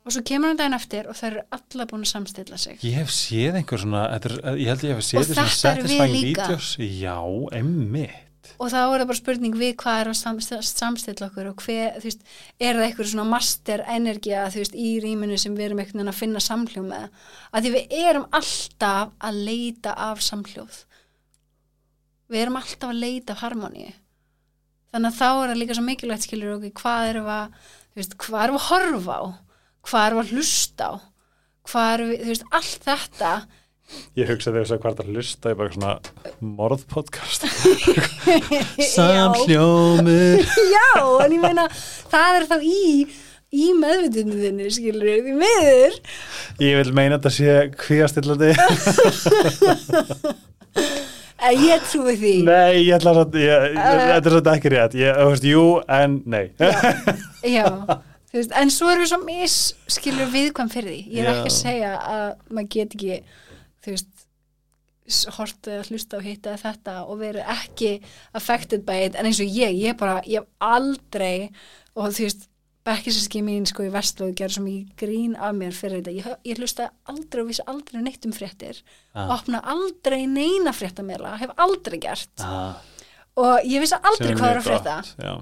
Og 0.08 0.14
svo 0.16 0.24
kemur 0.24 0.54
hann 0.54 0.60
daginn 0.60 0.78
eftir 0.78 1.10
og 1.12 1.18
þær 1.20 1.34
eru 1.34 1.42
allar 1.58 1.90
búin 1.90 2.06
að 2.06 2.14
samstilla 2.14 2.58
sig. 2.62 2.80
Ég 2.88 2.96
hef 3.02 3.12
séð 3.12 3.60
einhver 3.60 3.82
svona 3.82 4.06
er, 4.16 4.38
Ég 4.56 4.72
held 4.72 4.86
ég 4.88 4.96
hef 4.96 5.04
séð 5.04 5.26
þetta 5.26 5.44
svona 5.44 5.58
satisfying 5.58 6.16
videos. 6.30 6.70
Já, 6.80 7.18
emmitt 7.60 8.24
og 8.56 8.72
þá 8.72 8.78
er 8.80 9.02
það 9.02 9.10
bara 9.10 9.20
spurning 9.20 9.56
við 9.60 9.74
hvað 9.82 10.00
er 10.00 10.10
að 10.10 10.18
samstilla, 10.70 11.28
okkur 11.28 11.50
og 11.52 11.64
hver, 11.66 11.98
þú 12.00 12.08
veist, 12.08 12.22
er 12.64 12.78
það 12.78 12.86
eitthvað 12.86 13.10
svona 13.12 13.26
master 13.28 13.84
energia, 13.92 14.46
þú 14.54 14.62
veist, 14.64 14.78
í 14.80 14.92
rýminu 15.04 15.40
sem 15.42 15.58
við 15.58 15.68
erum 15.68 15.82
einhvern 15.84 16.00
veginn 16.00 16.14
að 16.14 16.20
finna 16.22 16.44
samhljóm 16.46 16.88
með? 16.94 17.22
Að 17.52 17.68
því 17.68 17.74
við 17.76 17.96
erum 18.08 18.28
alltaf 18.40 19.14
að 19.30 19.42
leita 19.50 19.96
af 20.08 20.24
samhljóð. 20.26 20.82
Við 22.32 22.44
erum 22.46 22.60
alltaf 22.62 22.94
að 22.94 23.02
leita 23.04 23.36
af 23.36 23.44
harmoníu 23.44 23.92
þannig 24.98 25.14
að 25.14 25.20
þá 25.20 25.28
er 25.30 25.52
það 25.52 25.60
líka 25.62 25.76
svo 25.78 25.84
mikilvægt 25.86 26.26
skilur 26.26 26.56
okkur, 26.58 26.74
hvað 26.82 27.02
við 27.06 27.18
að 27.30 27.46
veist, 27.98 28.14
hvað 28.24 28.50
við 28.50 28.58
að 28.58 28.66
horfa 28.72 29.16
á? 29.18 29.24
Hvað 29.88 30.08
við 30.16 30.22
að 30.24 30.32
hlusta 30.34 30.84
á? 30.90 30.94
Hvað 31.68 31.94
við, 32.02 32.10
þú 32.24 32.30
veist, 32.34 32.48
allt 32.58 32.82
þetta. 32.88 33.32
Ég 34.18 34.26
hugsa 34.28 34.52
þegar 34.52 34.66
þess 34.66 34.76
að 34.76 34.82
hvað 34.84 34.98
er 34.98 35.06
að 35.06 35.12
hlusta 35.14 35.54
í 35.54 35.58
bara 35.62 35.76
svona 35.76 35.94
morðpodcast. 36.58 37.42
Já. 38.82 38.90
Samhljómur. 38.96 40.38
Já, 40.76 40.92
en 41.24 41.32
ég 41.38 41.42
meina 41.46 41.66
það 41.78 42.32
er 42.42 42.46
þá 42.50 42.58
í, 42.68 42.82
í 43.54 43.56
meðvitundinni 43.78 44.68
skilur 44.76 45.08
við, 45.08 45.20
því 45.30 45.34
miður. 45.44 45.94
Ég 46.66 46.74
vil 46.82 46.92
meina 46.98 47.22
þetta 47.22 47.32
sé 47.38 47.50
kvíastillandi 47.78 48.50
en 51.38 51.64
ég 51.64 51.86
trúi 51.92 52.16
því. 52.18 52.34
Nei, 52.48 52.84
ég 52.88 52.94
ætla 52.98 53.14
að 53.24 53.40
ég, 53.42 53.66
Uh. 53.78 53.80
Þetta 53.84 54.18
er 54.18 54.34
svolítið 54.34 54.52
ekki 54.56 54.74
rétt. 54.74 54.98
Ég, 54.98 55.18
þú 55.22 55.32
veist, 55.32 55.48
Jú, 55.48 55.64
en 56.00 56.20
nei. 56.26 56.46
Já, 57.46 57.66
þú 58.32 58.40
veist, 58.40 58.54
en 58.62 58.74
svo 58.74 58.92
erum 58.92 59.04
við 59.06 59.12
svo 59.14 59.20
mis 59.26 59.58
skilur 59.98 60.32
viðkvæm 60.34 60.72
fyrir 60.74 60.94
því. 60.94 61.02
Ég 61.14 61.24
er 61.24 61.30
Já. 61.30 61.34
ekki 61.38 61.52
að 61.54 61.58
segja 61.62 61.92
að 62.02 62.30
maður 62.50 62.72
get 62.78 62.96
ekki 62.98 63.20
þú 63.86 63.96
veist 63.96 64.14
hortu 65.38 65.72
að 65.72 65.88
hlusta 65.94 66.18
og 66.20 66.26
hitta 66.28 66.52
eða 66.52 66.64
þetta 66.66 66.94
og 67.08 67.20
verið 67.22 67.52
ekki 67.54 67.92
affected 68.36 68.84
by 68.88 69.06
it. 69.08 69.16
En 69.16 69.30
eins 69.30 69.40
og 69.40 69.48
ég, 69.48 69.78
ég 69.80 69.96
bara, 70.00 70.18
ég 70.28 70.42
hef 70.44 70.50
aldrei 70.60 71.50
og 71.96 72.10
þú 72.12 72.26
veist 72.26 72.50
bekkisíski 72.88 73.42
mín 73.46 73.68
sko 73.68 73.86
í 73.86 73.92
vestlóðu 73.92 74.36
gerði 74.40 74.56
svo 74.56 74.64
mikið 74.66 75.02
grín 75.02 75.36
af 75.36 75.56
mér 75.58 75.76
fyrir 75.76 76.00
þetta, 76.00 76.14
ég, 76.16 76.40
ég 76.48 76.62
hlusta 76.62 76.90
aldrei 77.12 77.44
og 77.44 77.50
vissi 77.52 77.66
aldrei 77.68 78.02
neitt 78.04 78.28
um 78.28 78.36
fréttir. 78.36 78.80
Ah. 79.14 79.34
opna 79.36 79.62
aldrei 79.66 80.24
neina 80.30 80.74
fréttamela 80.76 81.36
hef 81.42 81.54
aldrei 81.58 82.00
gert. 82.04 82.34
Ah, 82.46 82.80
og 83.38 83.68
ég 83.68 83.84
vissi 83.84 83.98
aldrei 83.98 84.32
sem 84.32 84.40
hvað 84.40 84.54
er 84.54 84.62
að 84.62 84.70
frétta. 84.70 84.98
já. 85.20 85.34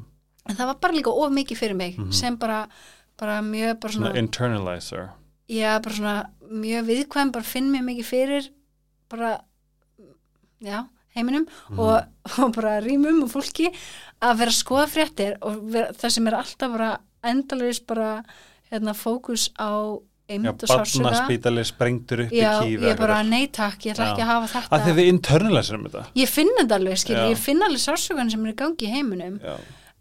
en 0.46 0.58
það 0.58 0.72
var 0.72 0.82
bara 0.82 0.98
líka 0.98 1.14
of 1.14 1.32
mikið 1.34 1.62
fyrir 1.62 1.78
mig 1.78 2.00
sem 2.14 2.38
bara, 2.38 2.66
bara 3.20 3.42
mjög 3.42 3.80
bara 3.82 3.98
Svona 3.98 4.16
internalizer. 4.20 5.08
Já, 5.50 5.78
bara 5.80 5.96
svona 5.96 6.18
mjög 6.50 6.86
viðkvæm, 6.90 7.32
bara 7.32 7.46
finn 7.46 7.72
mér 7.74 7.86
mikið 7.86 8.10
fyrir 8.10 8.52
bara 9.10 9.40
já, 10.66 10.86
heiminum. 11.16 11.48
Og, 11.78 12.02
og 12.42 12.56
bara 12.56 12.80
rýmum 12.84 13.24
og 13.26 13.32
fólki 13.34 13.70
að 14.24 14.40
vera 14.42 14.54
að 14.54 14.60
skoða 14.60 14.88
fréttir 14.92 15.38
og 15.46 15.62
vera, 15.74 15.94
það 15.94 16.16
sem 16.18 16.30
er 16.30 16.40
alltaf 16.40 16.74
bara 16.78 16.94
endalvis 17.32 17.80
bara 17.86 18.10
hérna, 18.72 18.94
fókus 18.98 19.50
á 19.60 19.72
Já, 20.26 20.34
eymd 20.34 20.48
og 20.50 20.70
sársöka 20.72 21.04
barnaspítali 21.06 21.64
sprengtur 21.70 22.24
upp 22.24 22.32
já, 22.34 22.54
í 22.66 22.72
kýða 22.72 22.88
ég 22.90 22.98
bara 22.98 23.18
nei 23.22 23.44
takk, 23.54 23.84
ég 23.86 23.94
ætla 23.94 24.08
Já. 24.08 24.14
ekki 24.16 24.24
að 24.26 24.32
hafa 24.32 24.48
þetta. 24.56 24.80
Þið 24.88 24.96
við 24.98 25.10
internalizerum 25.12 25.84
þetta. 25.86 26.06
Ég 26.18 26.32
finn 26.32 26.50
þetta 26.58 26.80
alveg, 26.80 26.98
skil, 26.98 27.16
Já. 27.20 27.28
ég 27.30 27.44
finn 27.44 27.62
alveg 27.62 27.84
sársökan 27.84 28.32
sem 28.34 28.48
er 28.48 28.54
í 28.56 28.58
gangi 28.58 28.88
í 28.88 28.94
heiminum 28.96 29.36
Já, 29.44 29.54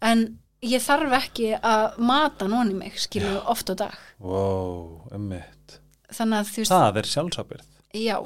en 0.09 0.23
ég 0.65 0.81
þarf 0.81 1.13
ekki 1.19 1.51
að 1.59 1.99
mata 2.09 2.47
nón 2.49 2.73
í 2.73 2.79
mig, 2.79 2.97
skilju, 2.97 3.35
oft 3.53 3.69
á 3.69 3.75
dag. 3.85 3.99
Wow, 4.17 5.05
emmitt 5.13 5.77
þannig 6.15 6.41
að 6.41 6.49
þú 6.49 6.63
veist, 6.63 6.73
Það 6.73 6.99
er 7.01 7.11
sjálfsábyrð 7.11 7.69
já. 8.01 8.17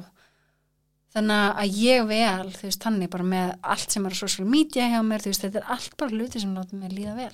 Þannig 1.10 1.60
að 1.64 1.78
ég 1.82 2.08
vel 2.10 2.52
þú 2.54 2.68
veist, 2.68 2.84
þannig 2.86 3.10
bara 3.12 3.26
með 3.26 3.54
allt 3.76 3.96
sem 3.96 4.06
er 4.06 4.16
á 4.16 4.22
social 4.24 4.48
media 4.48 4.88
hjá 4.92 5.00
mér, 5.04 5.24
þú 5.26 5.32
veist, 5.34 5.46
þetta 5.48 5.60
er 5.64 5.72
allt 5.76 5.96
bara 6.00 6.16
hluti 6.16 6.42
sem 6.44 6.54
láta 6.56 6.78
mér 6.78 6.94
líða 6.96 7.16
vel 7.18 7.34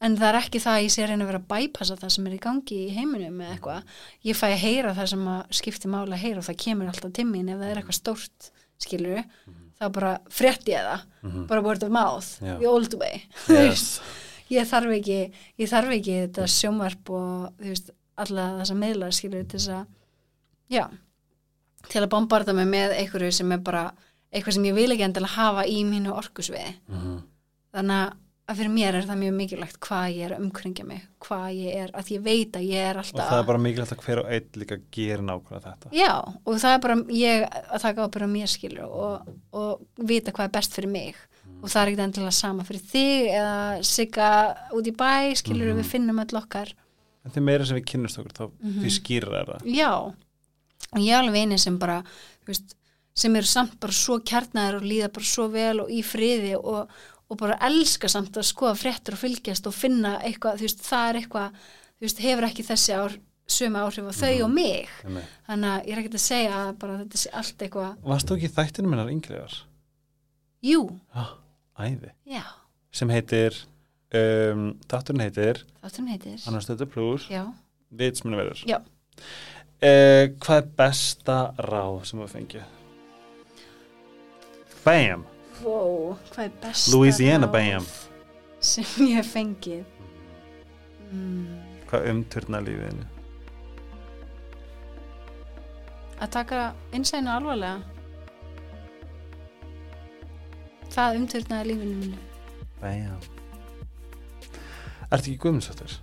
en 0.00 0.16
það 0.16 0.28
er 0.30 0.38
ekki 0.40 0.60
það 0.64 0.76
að 0.78 0.82
ég 0.86 0.92
sé 0.94 1.02
að 1.04 1.10
reyna 1.10 1.24
að 1.26 1.30
vera 1.30 1.40
að 1.42 1.48
bypassa 1.52 1.96
það 2.00 2.12
sem 2.14 2.26
er 2.30 2.34
í 2.36 2.40
gangi 2.46 2.78
í 2.86 2.90
heiminum 2.96 3.34
með 3.40 3.50
eitthvað, 3.54 3.94
ég 4.30 4.38
fæ 4.38 4.46
að 4.48 4.62
heyra 4.64 4.94
það 4.96 5.10
sem 5.12 5.26
að 5.34 5.54
skipti 5.60 5.90
máli 5.92 6.16
að 6.16 6.22
heyra 6.24 6.40
og 6.42 6.46
það 6.48 6.58
kemur 6.64 6.90
alltaf 6.92 7.12
til 7.18 7.26
mín. 7.28 7.50
Ef 7.52 7.60
það 7.60 7.70
er 7.74 7.80
eitthvað 7.82 7.98
stórt, 8.00 8.50
skilur 8.80 9.22
þá 9.80 9.84
bara 9.96 10.12
frétti 10.28 10.72
ég 10.74 10.84
það. 10.88 11.04
Bara 11.48 11.62
word 11.64 11.82
of 11.86 11.92
mouth, 11.92 12.30
Já. 12.40 12.56
the 12.60 12.68
old 12.68 12.94
way. 13.00 13.22
Yes. 13.48 14.00
ég 14.50 14.66
þarf 14.66 14.90
ekki 14.96 15.18
ég 15.60 15.68
þarf 15.70 15.92
ekki 15.94 16.16
þetta 16.26 16.46
sjónvarp 16.50 17.10
og 17.14 17.52
þú 17.60 17.68
veist, 17.70 17.90
alla 18.20 18.46
þessa 18.60 18.76
meðlar 18.76 19.14
skilur 19.14 19.44
til 19.48 19.60
þess 19.60 19.68
að 19.76 19.86
já, 20.74 20.84
til 21.88 22.02
að 22.02 22.10
bombarda 22.12 22.52
mig 22.56 22.66
með 22.68 22.96
einhverju 22.98 23.30
sem 23.32 23.52
er 23.54 23.62
bara 23.64 23.84
eitthvað 24.32 24.56
sem 24.58 24.66
ég 24.68 24.74
vil 24.76 24.90
ekki 24.94 25.06
endilega 25.06 25.36
hafa 25.36 25.64
í 25.70 25.78
mínu 25.86 26.12
orkusviði. 26.16 26.74
Mhm. 26.88 27.20
þannig 27.74 28.00
að 28.00 28.18
fyrir 28.58 28.72
mér 28.74 28.96
er 28.98 29.06
það 29.08 29.18
mjög 29.20 29.34
mikilvægt 29.36 29.78
hvað 29.86 30.04
ég 30.16 30.24
er 30.26 30.32
að 30.36 30.42
umkringja 30.44 30.84
mig, 30.88 31.00
hvað 31.24 31.46
ég 31.56 31.76
er 31.84 31.90
að 32.00 32.10
ég 32.14 32.22
veit 32.24 32.56
að 32.58 32.66
ég 32.66 32.84
er 32.90 32.96
og 32.98 33.04
alltaf 33.04 33.28
það 33.30 33.38
er 33.42 33.48
bara 33.50 33.62
mikilvægt 33.64 33.92
að 33.96 34.04
hver 34.04 34.20
og 34.22 34.30
einn 34.34 34.60
líka 34.62 34.78
gerir 34.96 35.22
nákvæmlega 35.26 35.64
þetta. 35.74 35.90
Já, 35.96 36.12
og 36.44 36.60
það 36.62 36.74
er 36.76 36.80
bara 36.86 36.96
ég 37.20 37.44
að 37.60 37.82
taka 37.84 38.06
ábyrða 38.08 38.30
mér 38.32 38.50
skilur 38.50 38.86
og, 38.88 39.28
og 39.52 40.06
vita 40.10 40.32
hvað 40.32 40.48
er 40.48 40.54
best 40.58 40.74
fyrir 40.78 40.90
mig. 40.94 41.14
Og 41.60 41.68
það 41.68 41.82
er 41.82 41.90
ekkert 41.90 42.04
endilega 42.06 42.32
sama 42.32 42.64
fyrir 42.64 42.84
þig 42.88 43.30
eða 43.36 43.56
sigga 43.84 44.28
út 44.72 44.86
í 44.88 44.94
bæ 44.96 45.10
skilur 45.36 45.74
við 45.76 45.88
finnum 45.90 46.20
öll 46.22 46.38
okkar. 46.40 46.70
En 47.24 47.30
því 47.34 47.42
meira 47.44 47.66
sem 47.68 47.76
við 47.76 47.84
kynnumst 47.92 48.16
okkur 48.22 48.32
þá 48.38 48.44
Mhm. 48.50 48.80
því 48.80 48.90
skýrar 48.96 49.34
er 49.42 49.46
það. 49.54 49.66
Já, 49.76 49.90
og 50.00 51.00
ég 51.04 51.12
er 51.12 51.20
alveg 51.22 51.36
eini 51.42 51.58
sem 51.60 51.76
bara 51.78 52.02
veist, 52.48 52.74
sem 53.14 53.34
eru 53.36 53.44
samt 53.46 53.74
bara 53.80 53.92
svo 53.92 54.16
kjarnaðir 54.24 54.76
og 54.78 54.82
líða 54.88 55.12
bara 55.12 55.24
svo 55.28 55.48
vel 55.52 55.80
og 55.82 55.90
í 55.92 56.00
friði 56.02 56.54
og, 56.56 56.88
og 57.30 57.38
bara 57.38 57.56
elska 57.68 58.08
samt 58.10 58.36
að 58.40 58.48
skoða 58.50 58.76
fréttur 58.80 59.14
og 59.16 59.20
fylgjast 59.22 59.66
og 59.70 59.74
finna 59.76 60.16
eitthvað, 60.26 60.58
þú 60.60 60.66
veist, 60.66 60.80
það 60.86 61.08
er 61.12 61.18
eitthvað 61.20 61.58
þú 61.60 62.06
veist, 62.06 62.22
hefur 62.26 62.46
ekki 62.48 62.64
þessi 62.66 62.96
ár 62.98 63.14
sömu 63.50 63.80
áhrif 63.82 64.06
á 64.06 64.14
þau 64.14 64.34
og 64.44 64.50
mig 64.54 64.88
Einmitt. 65.04 65.30
þannig 65.48 65.70
að 65.74 65.86
ég 65.88 65.92
er 65.96 66.00
ekkert 66.02 66.18
að 66.18 66.24
segja 66.26 66.58
að 66.64 66.70
bara 66.82 66.98
þetta 67.00 67.20
sé 67.22 67.32
allt 67.40 67.64
eitthvað, 67.66 67.96
Varst 68.12 68.28
þú 68.30 68.36
ekki 68.38 68.50
þættinu 68.58 68.90
minnar 68.92 69.10
ynglegar? 69.14 69.56
jú, 70.62 70.82
Ah, 71.14 71.32
æði 71.80 72.10
já 72.30 72.42
sem 72.92 73.10
heitir 73.14 73.54
um, 74.14 74.64
þátturinn 74.90 75.22
heitir 75.22 75.62
þátturinn 75.82 76.10
heitir 76.14 76.46
Annar 76.50 76.64
stöðu 76.66 76.86
plus 76.90 77.28
já, 77.30 77.44
Vitsmunni 77.90 78.38
verður 78.38 78.62
Já. 78.66 78.78
uh, 78.82 80.24
Hvað 80.42 80.56
er 80.60 80.70
besta 80.78 81.38
ráð 81.70 82.00
sem 82.10 82.22
við 82.22 82.32
fengið? 82.34 82.64
Bam! 84.84 85.26
Wow, 85.64 86.16
hvað 86.32 86.44
er 86.46 86.52
besta 86.62 86.92
Louisiana 86.94 87.46
bam. 87.50 87.86
sem 88.60 88.84
ég 89.06 89.14
hef 89.20 89.32
fengið? 89.34 89.84
Mm, 91.10 91.56
Hvað 91.90 92.10
umturna 92.12 92.60
lífiðinu? 92.62 93.06
að 96.20 96.28
taka 96.34 96.58
innsæðinu 96.92 97.30
alvarlega. 97.32 97.78
Það 100.92 101.16
umturnaði 101.20 101.68
lífinu 101.70 101.94
mínu. 102.02 102.18
Bam. 102.80 103.22
Ertu 105.10 105.30
ekki 105.32 105.38
Guðmundsdóttir? 105.42 105.96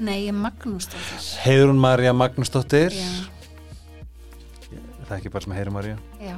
nei, 0.00 0.22
ég 0.24 0.30
er 0.32 0.36
Magnús 0.40 0.86
Dóttir 0.88 1.24
Heiðrún 1.44 1.76
Marja 1.78 2.12
Magnúsdóttir. 2.16 2.94
Já. 2.96 3.10
Það 5.04 5.10
er 5.10 5.18
ekki 5.18 5.32
bara 5.34 5.44
sem 5.44 5.52
Heiðrún 5.58 5.74
Marja 5.76 5.96
já, 6.24 6.36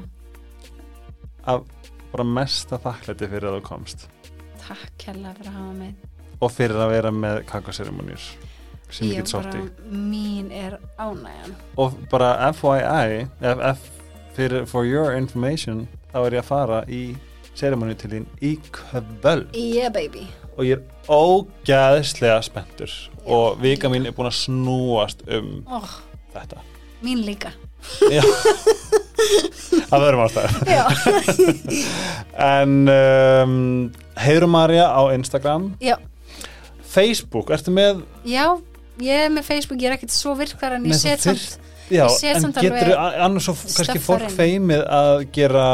af 1.47 1.63
bara 2.13 2.27
mesta 2.29 2.79
þakklæti 2.81 3.29
fyrir 3.31 3.49
að 3.49 3.59
þú 3.59 3.67
komst. 3.67 4.07
Takk 4.63 5.07
hella 5.09 5.33
fyrir 5.37 5.51
að 5.51 5.59
hafa 5.59 5.77
mig. 5.79 5.95
Og 6.43 6.51
fyrir 6.53 6.81
að 6.83 6.93
vera 6.93 7.13
með 7.15 7.39
kakaserimonjur 7.49 8.27
sem 8.93 9.09
ég 9.09 9.23
get 9.23 9.31
sótt 9.33 9.55
í. 9.57 9.63
mín 9.89 10.51
er 10.53 10.77
ánægjan. 11.01 11.55
Og 11.81 11.97
bara 12.13 12.35
FYI 12.53 13.27
F, 13.41 13.63
F 13.73 13.87
fyrir 14.37 14.67
for 14.69 14.85
your 14.85 15.17
information 15.17 15.87
þá 16.13 16.19
er 16.27 16.37
ég 16.37 16.45
að 16.45 16.51
fara 16.51 16.83
í 16.89 17.03
seremoni 17.57 17.97
til 17.97 18.13
þín 18.13 18.29
í 18.45 18.55
kvöld 18.73 19.49
yeah 19.57 19.93
baby. 19.93 20.27
Og 20.59 20.69
ég 20.69 20.77
er 20.77 20.85
ógæðslega 21.09 22.43
spenntur. 22.45 22.93
Og 23.25 23.57
vika 23.63 23.89
mín 23.89 24.07
er 24.07 24.17
búin 24.17 24.29
að 24.29 24.43
snúast 24.43 25.25
um 25.31 25.63
oh, 25.71 25.97
þetta. 26.35 26.61
Mín 27.03 27.25
líka 27.27 27.55
Verðum 29.93 30.23
ástæður 30.25 30.53
já, 30.69 30.85
En 32.57 32.77
um, 32.89 33.57
Heiðrum 34.23 34.53
Marja 34.55 34.87
á 34.89 35.03
Instagram. 35.15 35.73
Já, 35.83 35.97
Facebook, 36.93 37.53
ertu 37.55 37.75
með? 37.75 38.05
Já 38.29 38.47
ég 39.03 39.27
er 39.27 39.33
með 39.33 39.49
Facebook, 39.49 39.81
ég 39.83 39.91
er 39.91 39.97
ekkert 39.99 40.15
svo 40.15 40.35
virkar 40.39 40.77
en 40.77 40.89
ég 40.89 40.99
set 41.01 41.25
samt 41.25 41.59
Já, 41.93 42.07
en 42.09 42.53
getur 42.57 42.93
annars 42.97 43.49
svo 43.49 43.55
kannski 43.59 44.01
fólk 44.01 44.31
feimið 44.33 44.85
að 44.89 45.25
gera 45.35 45.67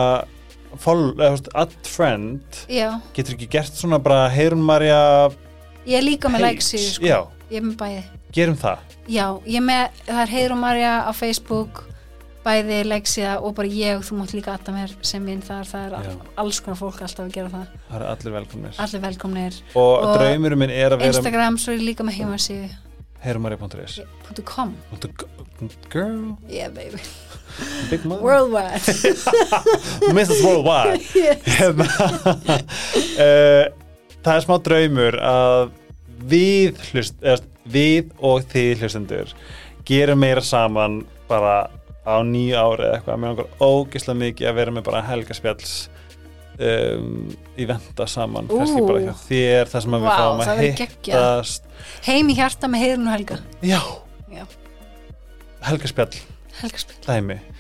add 1.59 1.75
friend? 1.87 2.63
Já, 2.71 2.97
getur 3.15 3.37
ekki 3.37 3.51
gert 3.53 3.77
svona 3.79 4.01
bara 4.03 4.27
Heiðrún 4.33 4.65
Marja 4.67 4.99
ég 5.89 5.99
er 6.01 6.07
líka 6.07 6.31
með 6.33 6.43
page? 6.43 6.53
like 6.53 6.67
síðu 6.67 6.95
sko. 6.97 7.13
Ég 7.49 7.63
er 7.63 7.65
með 7.65 7.77
bæði. 7.81 8.01
Gerum 8.37 8.57
það. 8.61 8.97
Já, 9.09 9.25
ég 9.49 9.63
með, 9.65 10.01
það 10.05 10.19
er 10.21 10.33
Heiður 10.35 10.55
og 10.55 10.61
Marja 10.61 10.93
á 11.09 11.11
Facebook 11.17 11.79
bæði 12.49 12.81
leiksíða 12.89 13.37
og 13.45 13.55
bara 13.59 13.71
ég 13.71 14.01
og 14.01 14.05
þú 14.09 14.19
mátt 14.23 14.35
líka 14.37 14.55
aðta 14.57 14.75
mér 14.75 14.97
sem 15.07 15.25
minn 15.25 15.45
þar, 15.45 15.69
það 15.69 15.87
er 15.87 15.95
Já. 15.95 16.01
all, 16.01 16.35
alls 16.45 16.61
konar 16.65 16.81
fólk 16.81 17.01
alltaf 17.05 17.25
að 17.27 17.33
gera 17.37 17.53
það, 17.53 17.79
Það 17.89 17.97
eru 18.01 18.11
allir 18.15 18.37
velkomnir. 18.39 18.83
Allir 18.85 19.03
velkomnir. 19.07 19.63
Og, 19.75 19.95
Og 19.95 20.13
draumurum 20.17 20.63
minn 20.65 20.75
er 20.75 20.97
að 20.97 21.03
vera 21.05 21.13
Instagram, 21.15 21.59
svo 21.61 21.75
er 21.75 21.81
ég 21.83 21.89
líka 21.93 22.07
með 22.09 22.23
heimasíðu. 22.23 22.69
Heiðrummarja.is 23.19 23.99
.com, 24.47 24.77
Girl, 25.91 26.37
yeah 26.49 26.71
baby. 26.71 27.01
Big 27.91 28.05
mom. 28.07 28.21
Worldwide. 28.23 28.79
Mrs. 30.15 30.45
Worldwide. 30.45 31.03
Hérna, 31.59 31.89
uh, 33.19 33.65
það 34.25 34.35
er 34.37 34.45
smá 34.47 34.55
draumur 34.63 35.19
að 35.19 35.73
við 36.31 36.79
hlust, 36.93 37.19
eða, 37.23 37.43
við 37.69 38.13
og 38.23 38.47
þið 38.53 38.85
hlustendur 38.85 39.35
gerum 39.89 40.21
meira 40.23 40.43
saman 40.45 41.01
bara 41.29 41.59
á 42.09 42.17
nýju 42.25 42.57
ári 42.57 42.87
eða 42.89 42.99
eitthvað. 42.99 43.21
Með 43.23 43.35
okkur 43.35 43.69
ógislega 43.69 44.21
mikið 44.23 44.51
að 44.51 44.59
vera 44.59 44.75
með 44.75 44.87
bara 44.89 45.03
helgaspjalls 45.09 45.75
um, 46.59 47.29
í 47.59 47.67
venda 47.69 48.07
saman. 48.11 48.49
Ú. 48.49 48.59
kannski 48.61 48.85
bara 48.87 49.05
hjá 49.05 49.15
þér 49.27 49.73
þar 49.73 49.85
sem 49.85 49.97
að 49.99 50.05
við 50.07 50.23
fáum 50.23 50.43
að 50.45 50.63
hittast. 50.65 51.69
Heim 52.09 52.33
í 52.33 52.39
hjarta 52.39 52.71
með 52.71 52.85
Heiðurinn 52.85 53.09
og 53.09 53.17
Helga. 53.17 53.39
Já, 53.63 53.81
Já. 54.35 54.45
helgaspjall. 55.69 56.13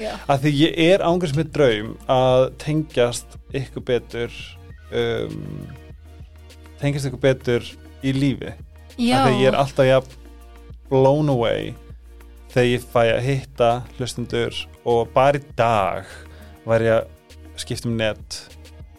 Já, 0.02 0.12
að 0.26 0.46
því 0.46 0.54
ég 0.58 0.78
er 0.88 1.04
ángurs 1.06 1.34
með 1.36 1.52
draum 1.54 1.90
að 2.10 2.48
tengjast 2.58 3.36
ykkur 3.54 3.84
betur 3.86 4.38
um, 4.90 5.68
tengjast 6.80 7.10
ykkur 7.10 7.22
betur 7.22 7.68
í 8.02 8.14
lífi. 8.16 8.54
Já 8.98 9.20
að 9.20 9.28
því 9.28 9.44
ég 9.44 9.52
er 9.52 9.58
alltaf 9.60 9.86
jafn 9.86 10.16
blown 10.88 11.30
away 11.30 11.74
þegar 12.58 12.72
ég 12.72 12.86
fæ 12.90 13.02
að 13.14 13.22
hitta 13.28 13.68
hlustundur 13.98 14.56
og 14.88 15.12
bara 15.14 15.38
í 15.38 15.44
dag 15.58 16.08
var 16.66 16.82
ég 16.84 16.96
að 16.98 17.62
skipta 17.62 17.86
um 17.88 17.96
net 17.98 18.40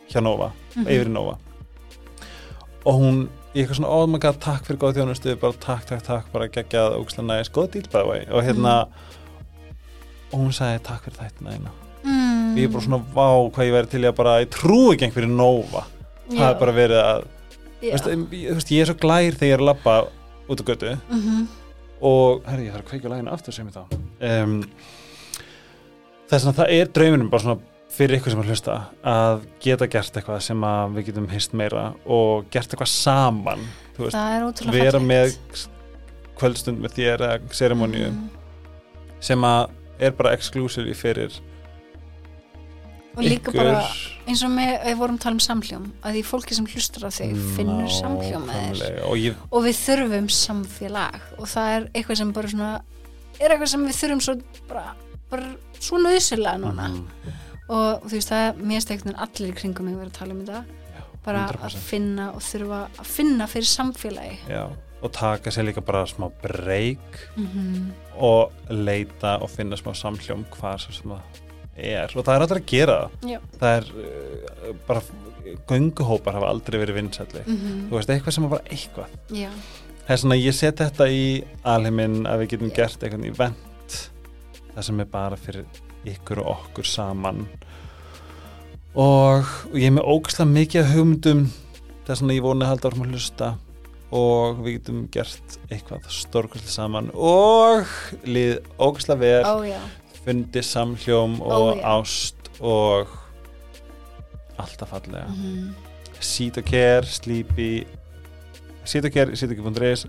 hjá 0.10 0.22
Nova, 0.24 0.52
Mhm. 0.76 0.88
yfir 0.88 1.10
í 1.10 1.14
Nova. 1.14 1.36
Og 2.86 2.96
hún 2.96 3.18
ég 3.54 3.66
eitthvað 3.66 3.80
svona, 3.80 3.90
oh 3.92 4.06
my 4.08 4.20
god, 4.22 4.40
takk 4.42 4.64
fyrir 4.66 4.80
góð 4.80 4.96
þjónustu 5.00 5.36
bara 5.42 5.54
takk, 5.60 5.86
takk, 5.90 6.04
takk, 6.06 6.32
bara 6.32 6.48
geggjað 6.48 6.96
ógæslega 7.00 7.26
næst, 7.28 7.52
góð 7.54 7.72
díl 7.74 7.88
by 7.92 8.00
the 8.00 8.08
way. 8.08 8.26
Og 8.32 8.44
hérna 8.46 8.76
og 10.32 10.40
hún 10.40 10.54
sagði 10.56 10.82
takk 10.86 11.04
fyrir 11.08 11.20
þættina 11.20 11.54
eina 11.58 11.72
mm, 12.04 12.56
ég 12.58 12.64
er 12.64 12.74
bara 12.74 12.86
svona, 12.86 13.02
vá, 13.14 13.28
hvað 13.52 13.66
ég 13.70 13.76
verið 13.76 13.90
til 13.90 14.02
ég 14.06 14.14
að 14.14 14.16
bara, 14.22 14.38
ég 14.46 14.50
trú 14.54 14.80
ekki 14.94 15.08
einhverju 15.10 15.30
Nova. 15.34 15.84
Það 16.30 16.50
er 16.54 16.60
bara 16.62 16.72
verið 16.78 17.02
að, 17.04 17.24
já. 17.82 17.96
þú 17.98 18.56
veist, 18.56 18.72
ég 18.72 18.82
er 18.84 18.86
svo 18.92 18.98
glær 19.02 19.34
þegar 19.34 19.50
ég 19.50 19.54
er 19.58 19.64
að 19.64 19.70
labba 19.72 19.96
út 20.50 20.62
á 20.62 20.64
götu. 20.70 20.98
Mhm. 21.10 21.48
Og, 22.02 22.44
herri, 22.48 22.66
ég 22.68 22.74
þarf 22.76 22.86
að 22.86 22.90
kveika 22.94 23.10
læginu 23.14 23.32
aftur 23.34 23.54
sem 23.56 23.68
ég 23.68 23.76
þá 23.76 23.84
um, 24.44 24.54
þess 26.30 26.48
að 26.52 26.60
það 26.62 26.74
er 26.78 26.92
drauminum 26.96 27.30
bara 27.32 27.44
svona 27.46 27.60
fyrir 27.90 28.20
ykkur 28.20 28.32
sem 28.36 28.42
að 28.44 28.52
hlusta 28.54 28.76
að 29.10 29.44
geta 29.66 29.88
gert 29.90 30.20
eitthvað 30.20 30.44
sem 30.46 30.64
að 30.64 30.94
við 31.00 31.08
getum 31.10 31.28
hist 31.34 31.56
meira 31.58 31.88
og 32.06 32.46
gert 32.54 32.70
eitthvað 32.76 32.92
saman 32.94 33.64
þú 33.98 34.06
veist, 34.06 34.20
er 34.20 34.72
vera 34.78 35.02
með 35.04 35.34
fallegt. 35.34 35.66
kvöldstund 36.40 36.80
með 36.86 36.94
þér 37.00 37.26
eða 37.28 37.54
seremoníu 37.60 38.12
Mhm. 38.12 38.30
sem 39.20 39.42
að 39.44 39.70
er 40.00 40.12
bara 40.16 40.32
exclusive 40.38 40.94
fyrir 40.96 41.34
og 43.16 43.24
líka 43.24 43.52
ykkur. 43.52 43.58
bara 43.58 43.82
eins 44.30 44.44
og 44.46 44.52
með, 44.54 44.72
við 44.86 44.98
vorum 45.00 45.18
að 45.18 45.24
tala 45.26 45.38
um 45.38 45.44
samhljóm 45.44 45.86
að 46.06 46.16
því 46.18 46.24
fólki 46.30 46.58
sem 46.58 46.68
hlustar 46.70 47.08
á 47.08 47.12
þig 47.14 47.36
finnur 47.58 47.92
samhljóm 47.94 48.48
með 48.48 48.82
þér. 48.82 48.98
Og 49.10 49.20
ég, 49.20 49.44
og 49.50 49.66
við 49.66 49.78
þurfum 49.80 50.30
samfélag. 50.40 51.20
Og 51.38 51.50
það 51.50 51.76
er 51.76 51.88
eitthvað 51.94 52.22
sem 52.22 52.34
bara 52.36 52.52
svona 52.54 52.72
er 53.40 53.54
eitthvað 53.56 53.72
sem 53.74 53.86
við 53.88 54.00
þurfum 54.02 54.24
svo 54.26 54.36
bara, 54.70 54.84
bara 55.32 55.54
svo 55.80 56.02
nöðsilega 56.04 56.62
núna. 56.64 56.90
Mhm. 56.90 57.40
og 57.70 58.06
þú 58.10 58.16
veist 58.18 58.32
það 58.32 58.44
er 58.48 58.62
mér 58.66 58.82
steknir 58.82 59.18
allir 59.22 59.52
í 59.52 59.58
kringum 59.58 59.86
mig 59.86 59.98
verið 60.00 60.10
að 60.10 60.20
tala 60.20 60.34
um 60.34 60.46
þetta. 60.46 60.64
Já, 60.90 61.02
bara 61.26 61.48
100%. 61.48 61.66
að 61.66 61.90
finna 61.90 62.30
og 62.34 62.42
þurfa 62.42 62.80
að 62.98 63.06
finna 63.06 63.48
fyrir 63.48 63.70
samfélagi. 63.70 64.38
Já, 64.50 64.64
og 65.02 65.12
taka 65.12 65.52
sér 65.54 65.68
líka 65.70 65.86
bara 65.86 66.06
smá 66.06 66.32
breyk 66.42 67.20
mm 67.38 67.92
og 68.20 68.52
leita 68.70 69.38
og 69.40 69.50
finna 69.50 69.78
smá 69.80 69.94
samhljóm 69.96 70.44
svo 70.52 70.92
sem 70.92 71.12
það 71.12 71.49
er. 71.80 72.14
Og 72.16 72.26
það 72.26 72.36
er 72.36 72.46
allir 72.46 72.62
að 72.62 72.70
gera 72.70 73.00
Já. 73.26 73.40
það 73.60 73.76
er 73.78 73.92
uh, 74.04 74.72
bara 74.88 75.04
gönguhópar 75.70 76.38
hafa 76.38 76.50
aldrei 76.50 76.80
verið 76.80 77.00
vinsælli 77.00 77.44
-hmm. 77.46 77.90
þú 77.90 77.96
veist, 77.96 78.10
eitthvað 78.10 78.34
sem 78.34 78.44
er 78.44 78.50
bara 78.50 78.70
eitthvað. 78.70 79.08
Já, 79.30 79.50
það 80.06 80.14
er 80.14 80.18
svona, 80.24 80.36
ég 80.36 80.54
set 80.54 80.80
þetta 80.80 81.10
í 81.10 81.44
alheiminn 81.64 82.26
að 82.28 82.40
við 82.40 82.50
getum 82.50 82.72
gert 82.76 83.04
eitthvað 83.04 83.26
event. 83.26 84.12
Það 84.76 84.84
sem 84.86 85.00
er 85.00 85.06
bara 85.06 85.36
fyrir 85.36 85.66
ykkur 86.06 86.40
og 86.40 86.48
okkur 86.48 86.86
saman. 86.86 87.48
Og, 88.96 89.46
og 89.72 89.76
ég 89.78 89.90
er 89.90 89.96
með 89.96 90.08
ógæslega 90.10 90.50
mikið 90.50 90.82
af 90.82 90.94
hugmyndum. 90.94 91.42
Það 92.06 92.14
er 92.14 92.20
svona 92.22 92.34
ég 92.34 92.46
vona 92.46 92.66
að 92.66 92.70
halda 92.70 92.90
árum 92.90 93.04
að 93.06 93.12
hlusta. 93.14 93.50
Og 94.10 94.64
við 94.66 94.80
getum 94.80 95.02
gert 95.14 95.58
eitthvað 95.70 96.08
stórkvæslega 96.10 96.74
saman. 96.74 97.12
Og 97.14 97.86
lið 98.26 98.56
ógæslega 98.80 99.20
vel. 99.20 99.44
Ó 99.46 99.56
já, 99.68 99.82
fundi 100.26 100.62
samhljóm 100.66 101.40
Ó, 101.42 101.52
og 101.52 101.78
já. 101.78 101.84
ást 102.00 102.50
og 102.60 103.08
alltaf 104.60 104.90
fallega 104.90 105.28
Mhm. 105.30 105.70
Seat 106.20 106.58
og 106.58 106.64
Care, 106.66 107.06
Sleepy 107.06 107.88
Seat 108.84 109.06
og 109.06 109.12
Care, 109.12 109.36
seatokare.is 109.36 110.08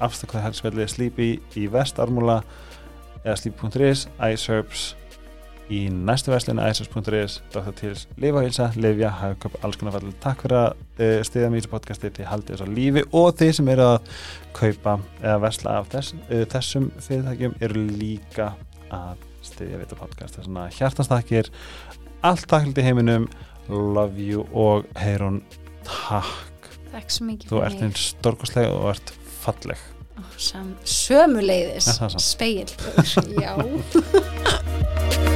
afstaklega 0.00 0.42
helgsvelli 0.44 0.86
Sleepy 0.88 1.28
í 1.56 1.66
vestarmúla 1.72 2.42
eða 3.24 3.36
sleepy.is 3.40 4.08
iSerbs 4.32 4.94
í 5.70 5.88
næstu 5.90 6.30
veslinu 6.30 6.62
iSerbs.is 6.70 7.40
Dr. 7.54 7.72
Tils, 7.74 8.04
Lifa 8.16 8.40
Hilsa, 8.44 8.68
Livja 8.76 9.08
Hagköp, 9.10 9.56
alls 9.64 9.76
konar 9.80 9.92
fall 9.96 10.12
Takk 10.22 10.42
fyrir 10.44 10.58
að 10.60 10.74
uh, 11.00 11.22
stiða 11.26 11.48
mér 11.50 11.58
í 11.58 11.62
þessu 11.64 11.72
podcasti 11.72 12.10
til 12.10 12.26
haldið 12.28 12.52
þess 12.54 12.66
að 12.68 12.74
lífi 12.76 13.02
og 13.12 13.32
þeir 13.40 13.52
sem 13.58 13.68
eru 13.72 13.82
að 13.82 14.12
kaupa 14.52 14.98
eða 15.22 15.40
vesla 15.42 15.78
af 15.80 15.88
þess, 15.88 16.12
uh, 16.30 16.44
þessum 16.52 16.90
fyrirtækjum 17.08 17.56
eru 17.60 17.86
líka 17.96 18.52
að 18.94 19.16
stiðja 19.50 19.78
við 19.80 19.84
þetta 19.86 19.98
podcast 20.02 20.38
þess 20.38 20.50
að 20.62 20.78
hjartastakir 20.80 21.50
allt 22.26 22.46
takkildi 22.50 22.84
heiminum 22.86 23.28
love 23.68 24.18
you 24.22 24.46
og 24.54 24.86
Heirun 24.98 25.40
takk, 25.86 26.70
takk 26.92 27.10
svo 27.12 27.28
mikið 27.30 27.50
þú 27.52 27.62
ert 27.66 27.82
einn 27.86 27.94
stórkostleg 27.98 28.70
og 28.72 28.90
ert 28.94 29.14
falleg. 29.42 29.78
Ó, 30.16 30.22
Er 31.76 31.82
það 31.82 32.16
samt? 32.16 32.24
speil 32.24 32.68
Já 33.42 33.52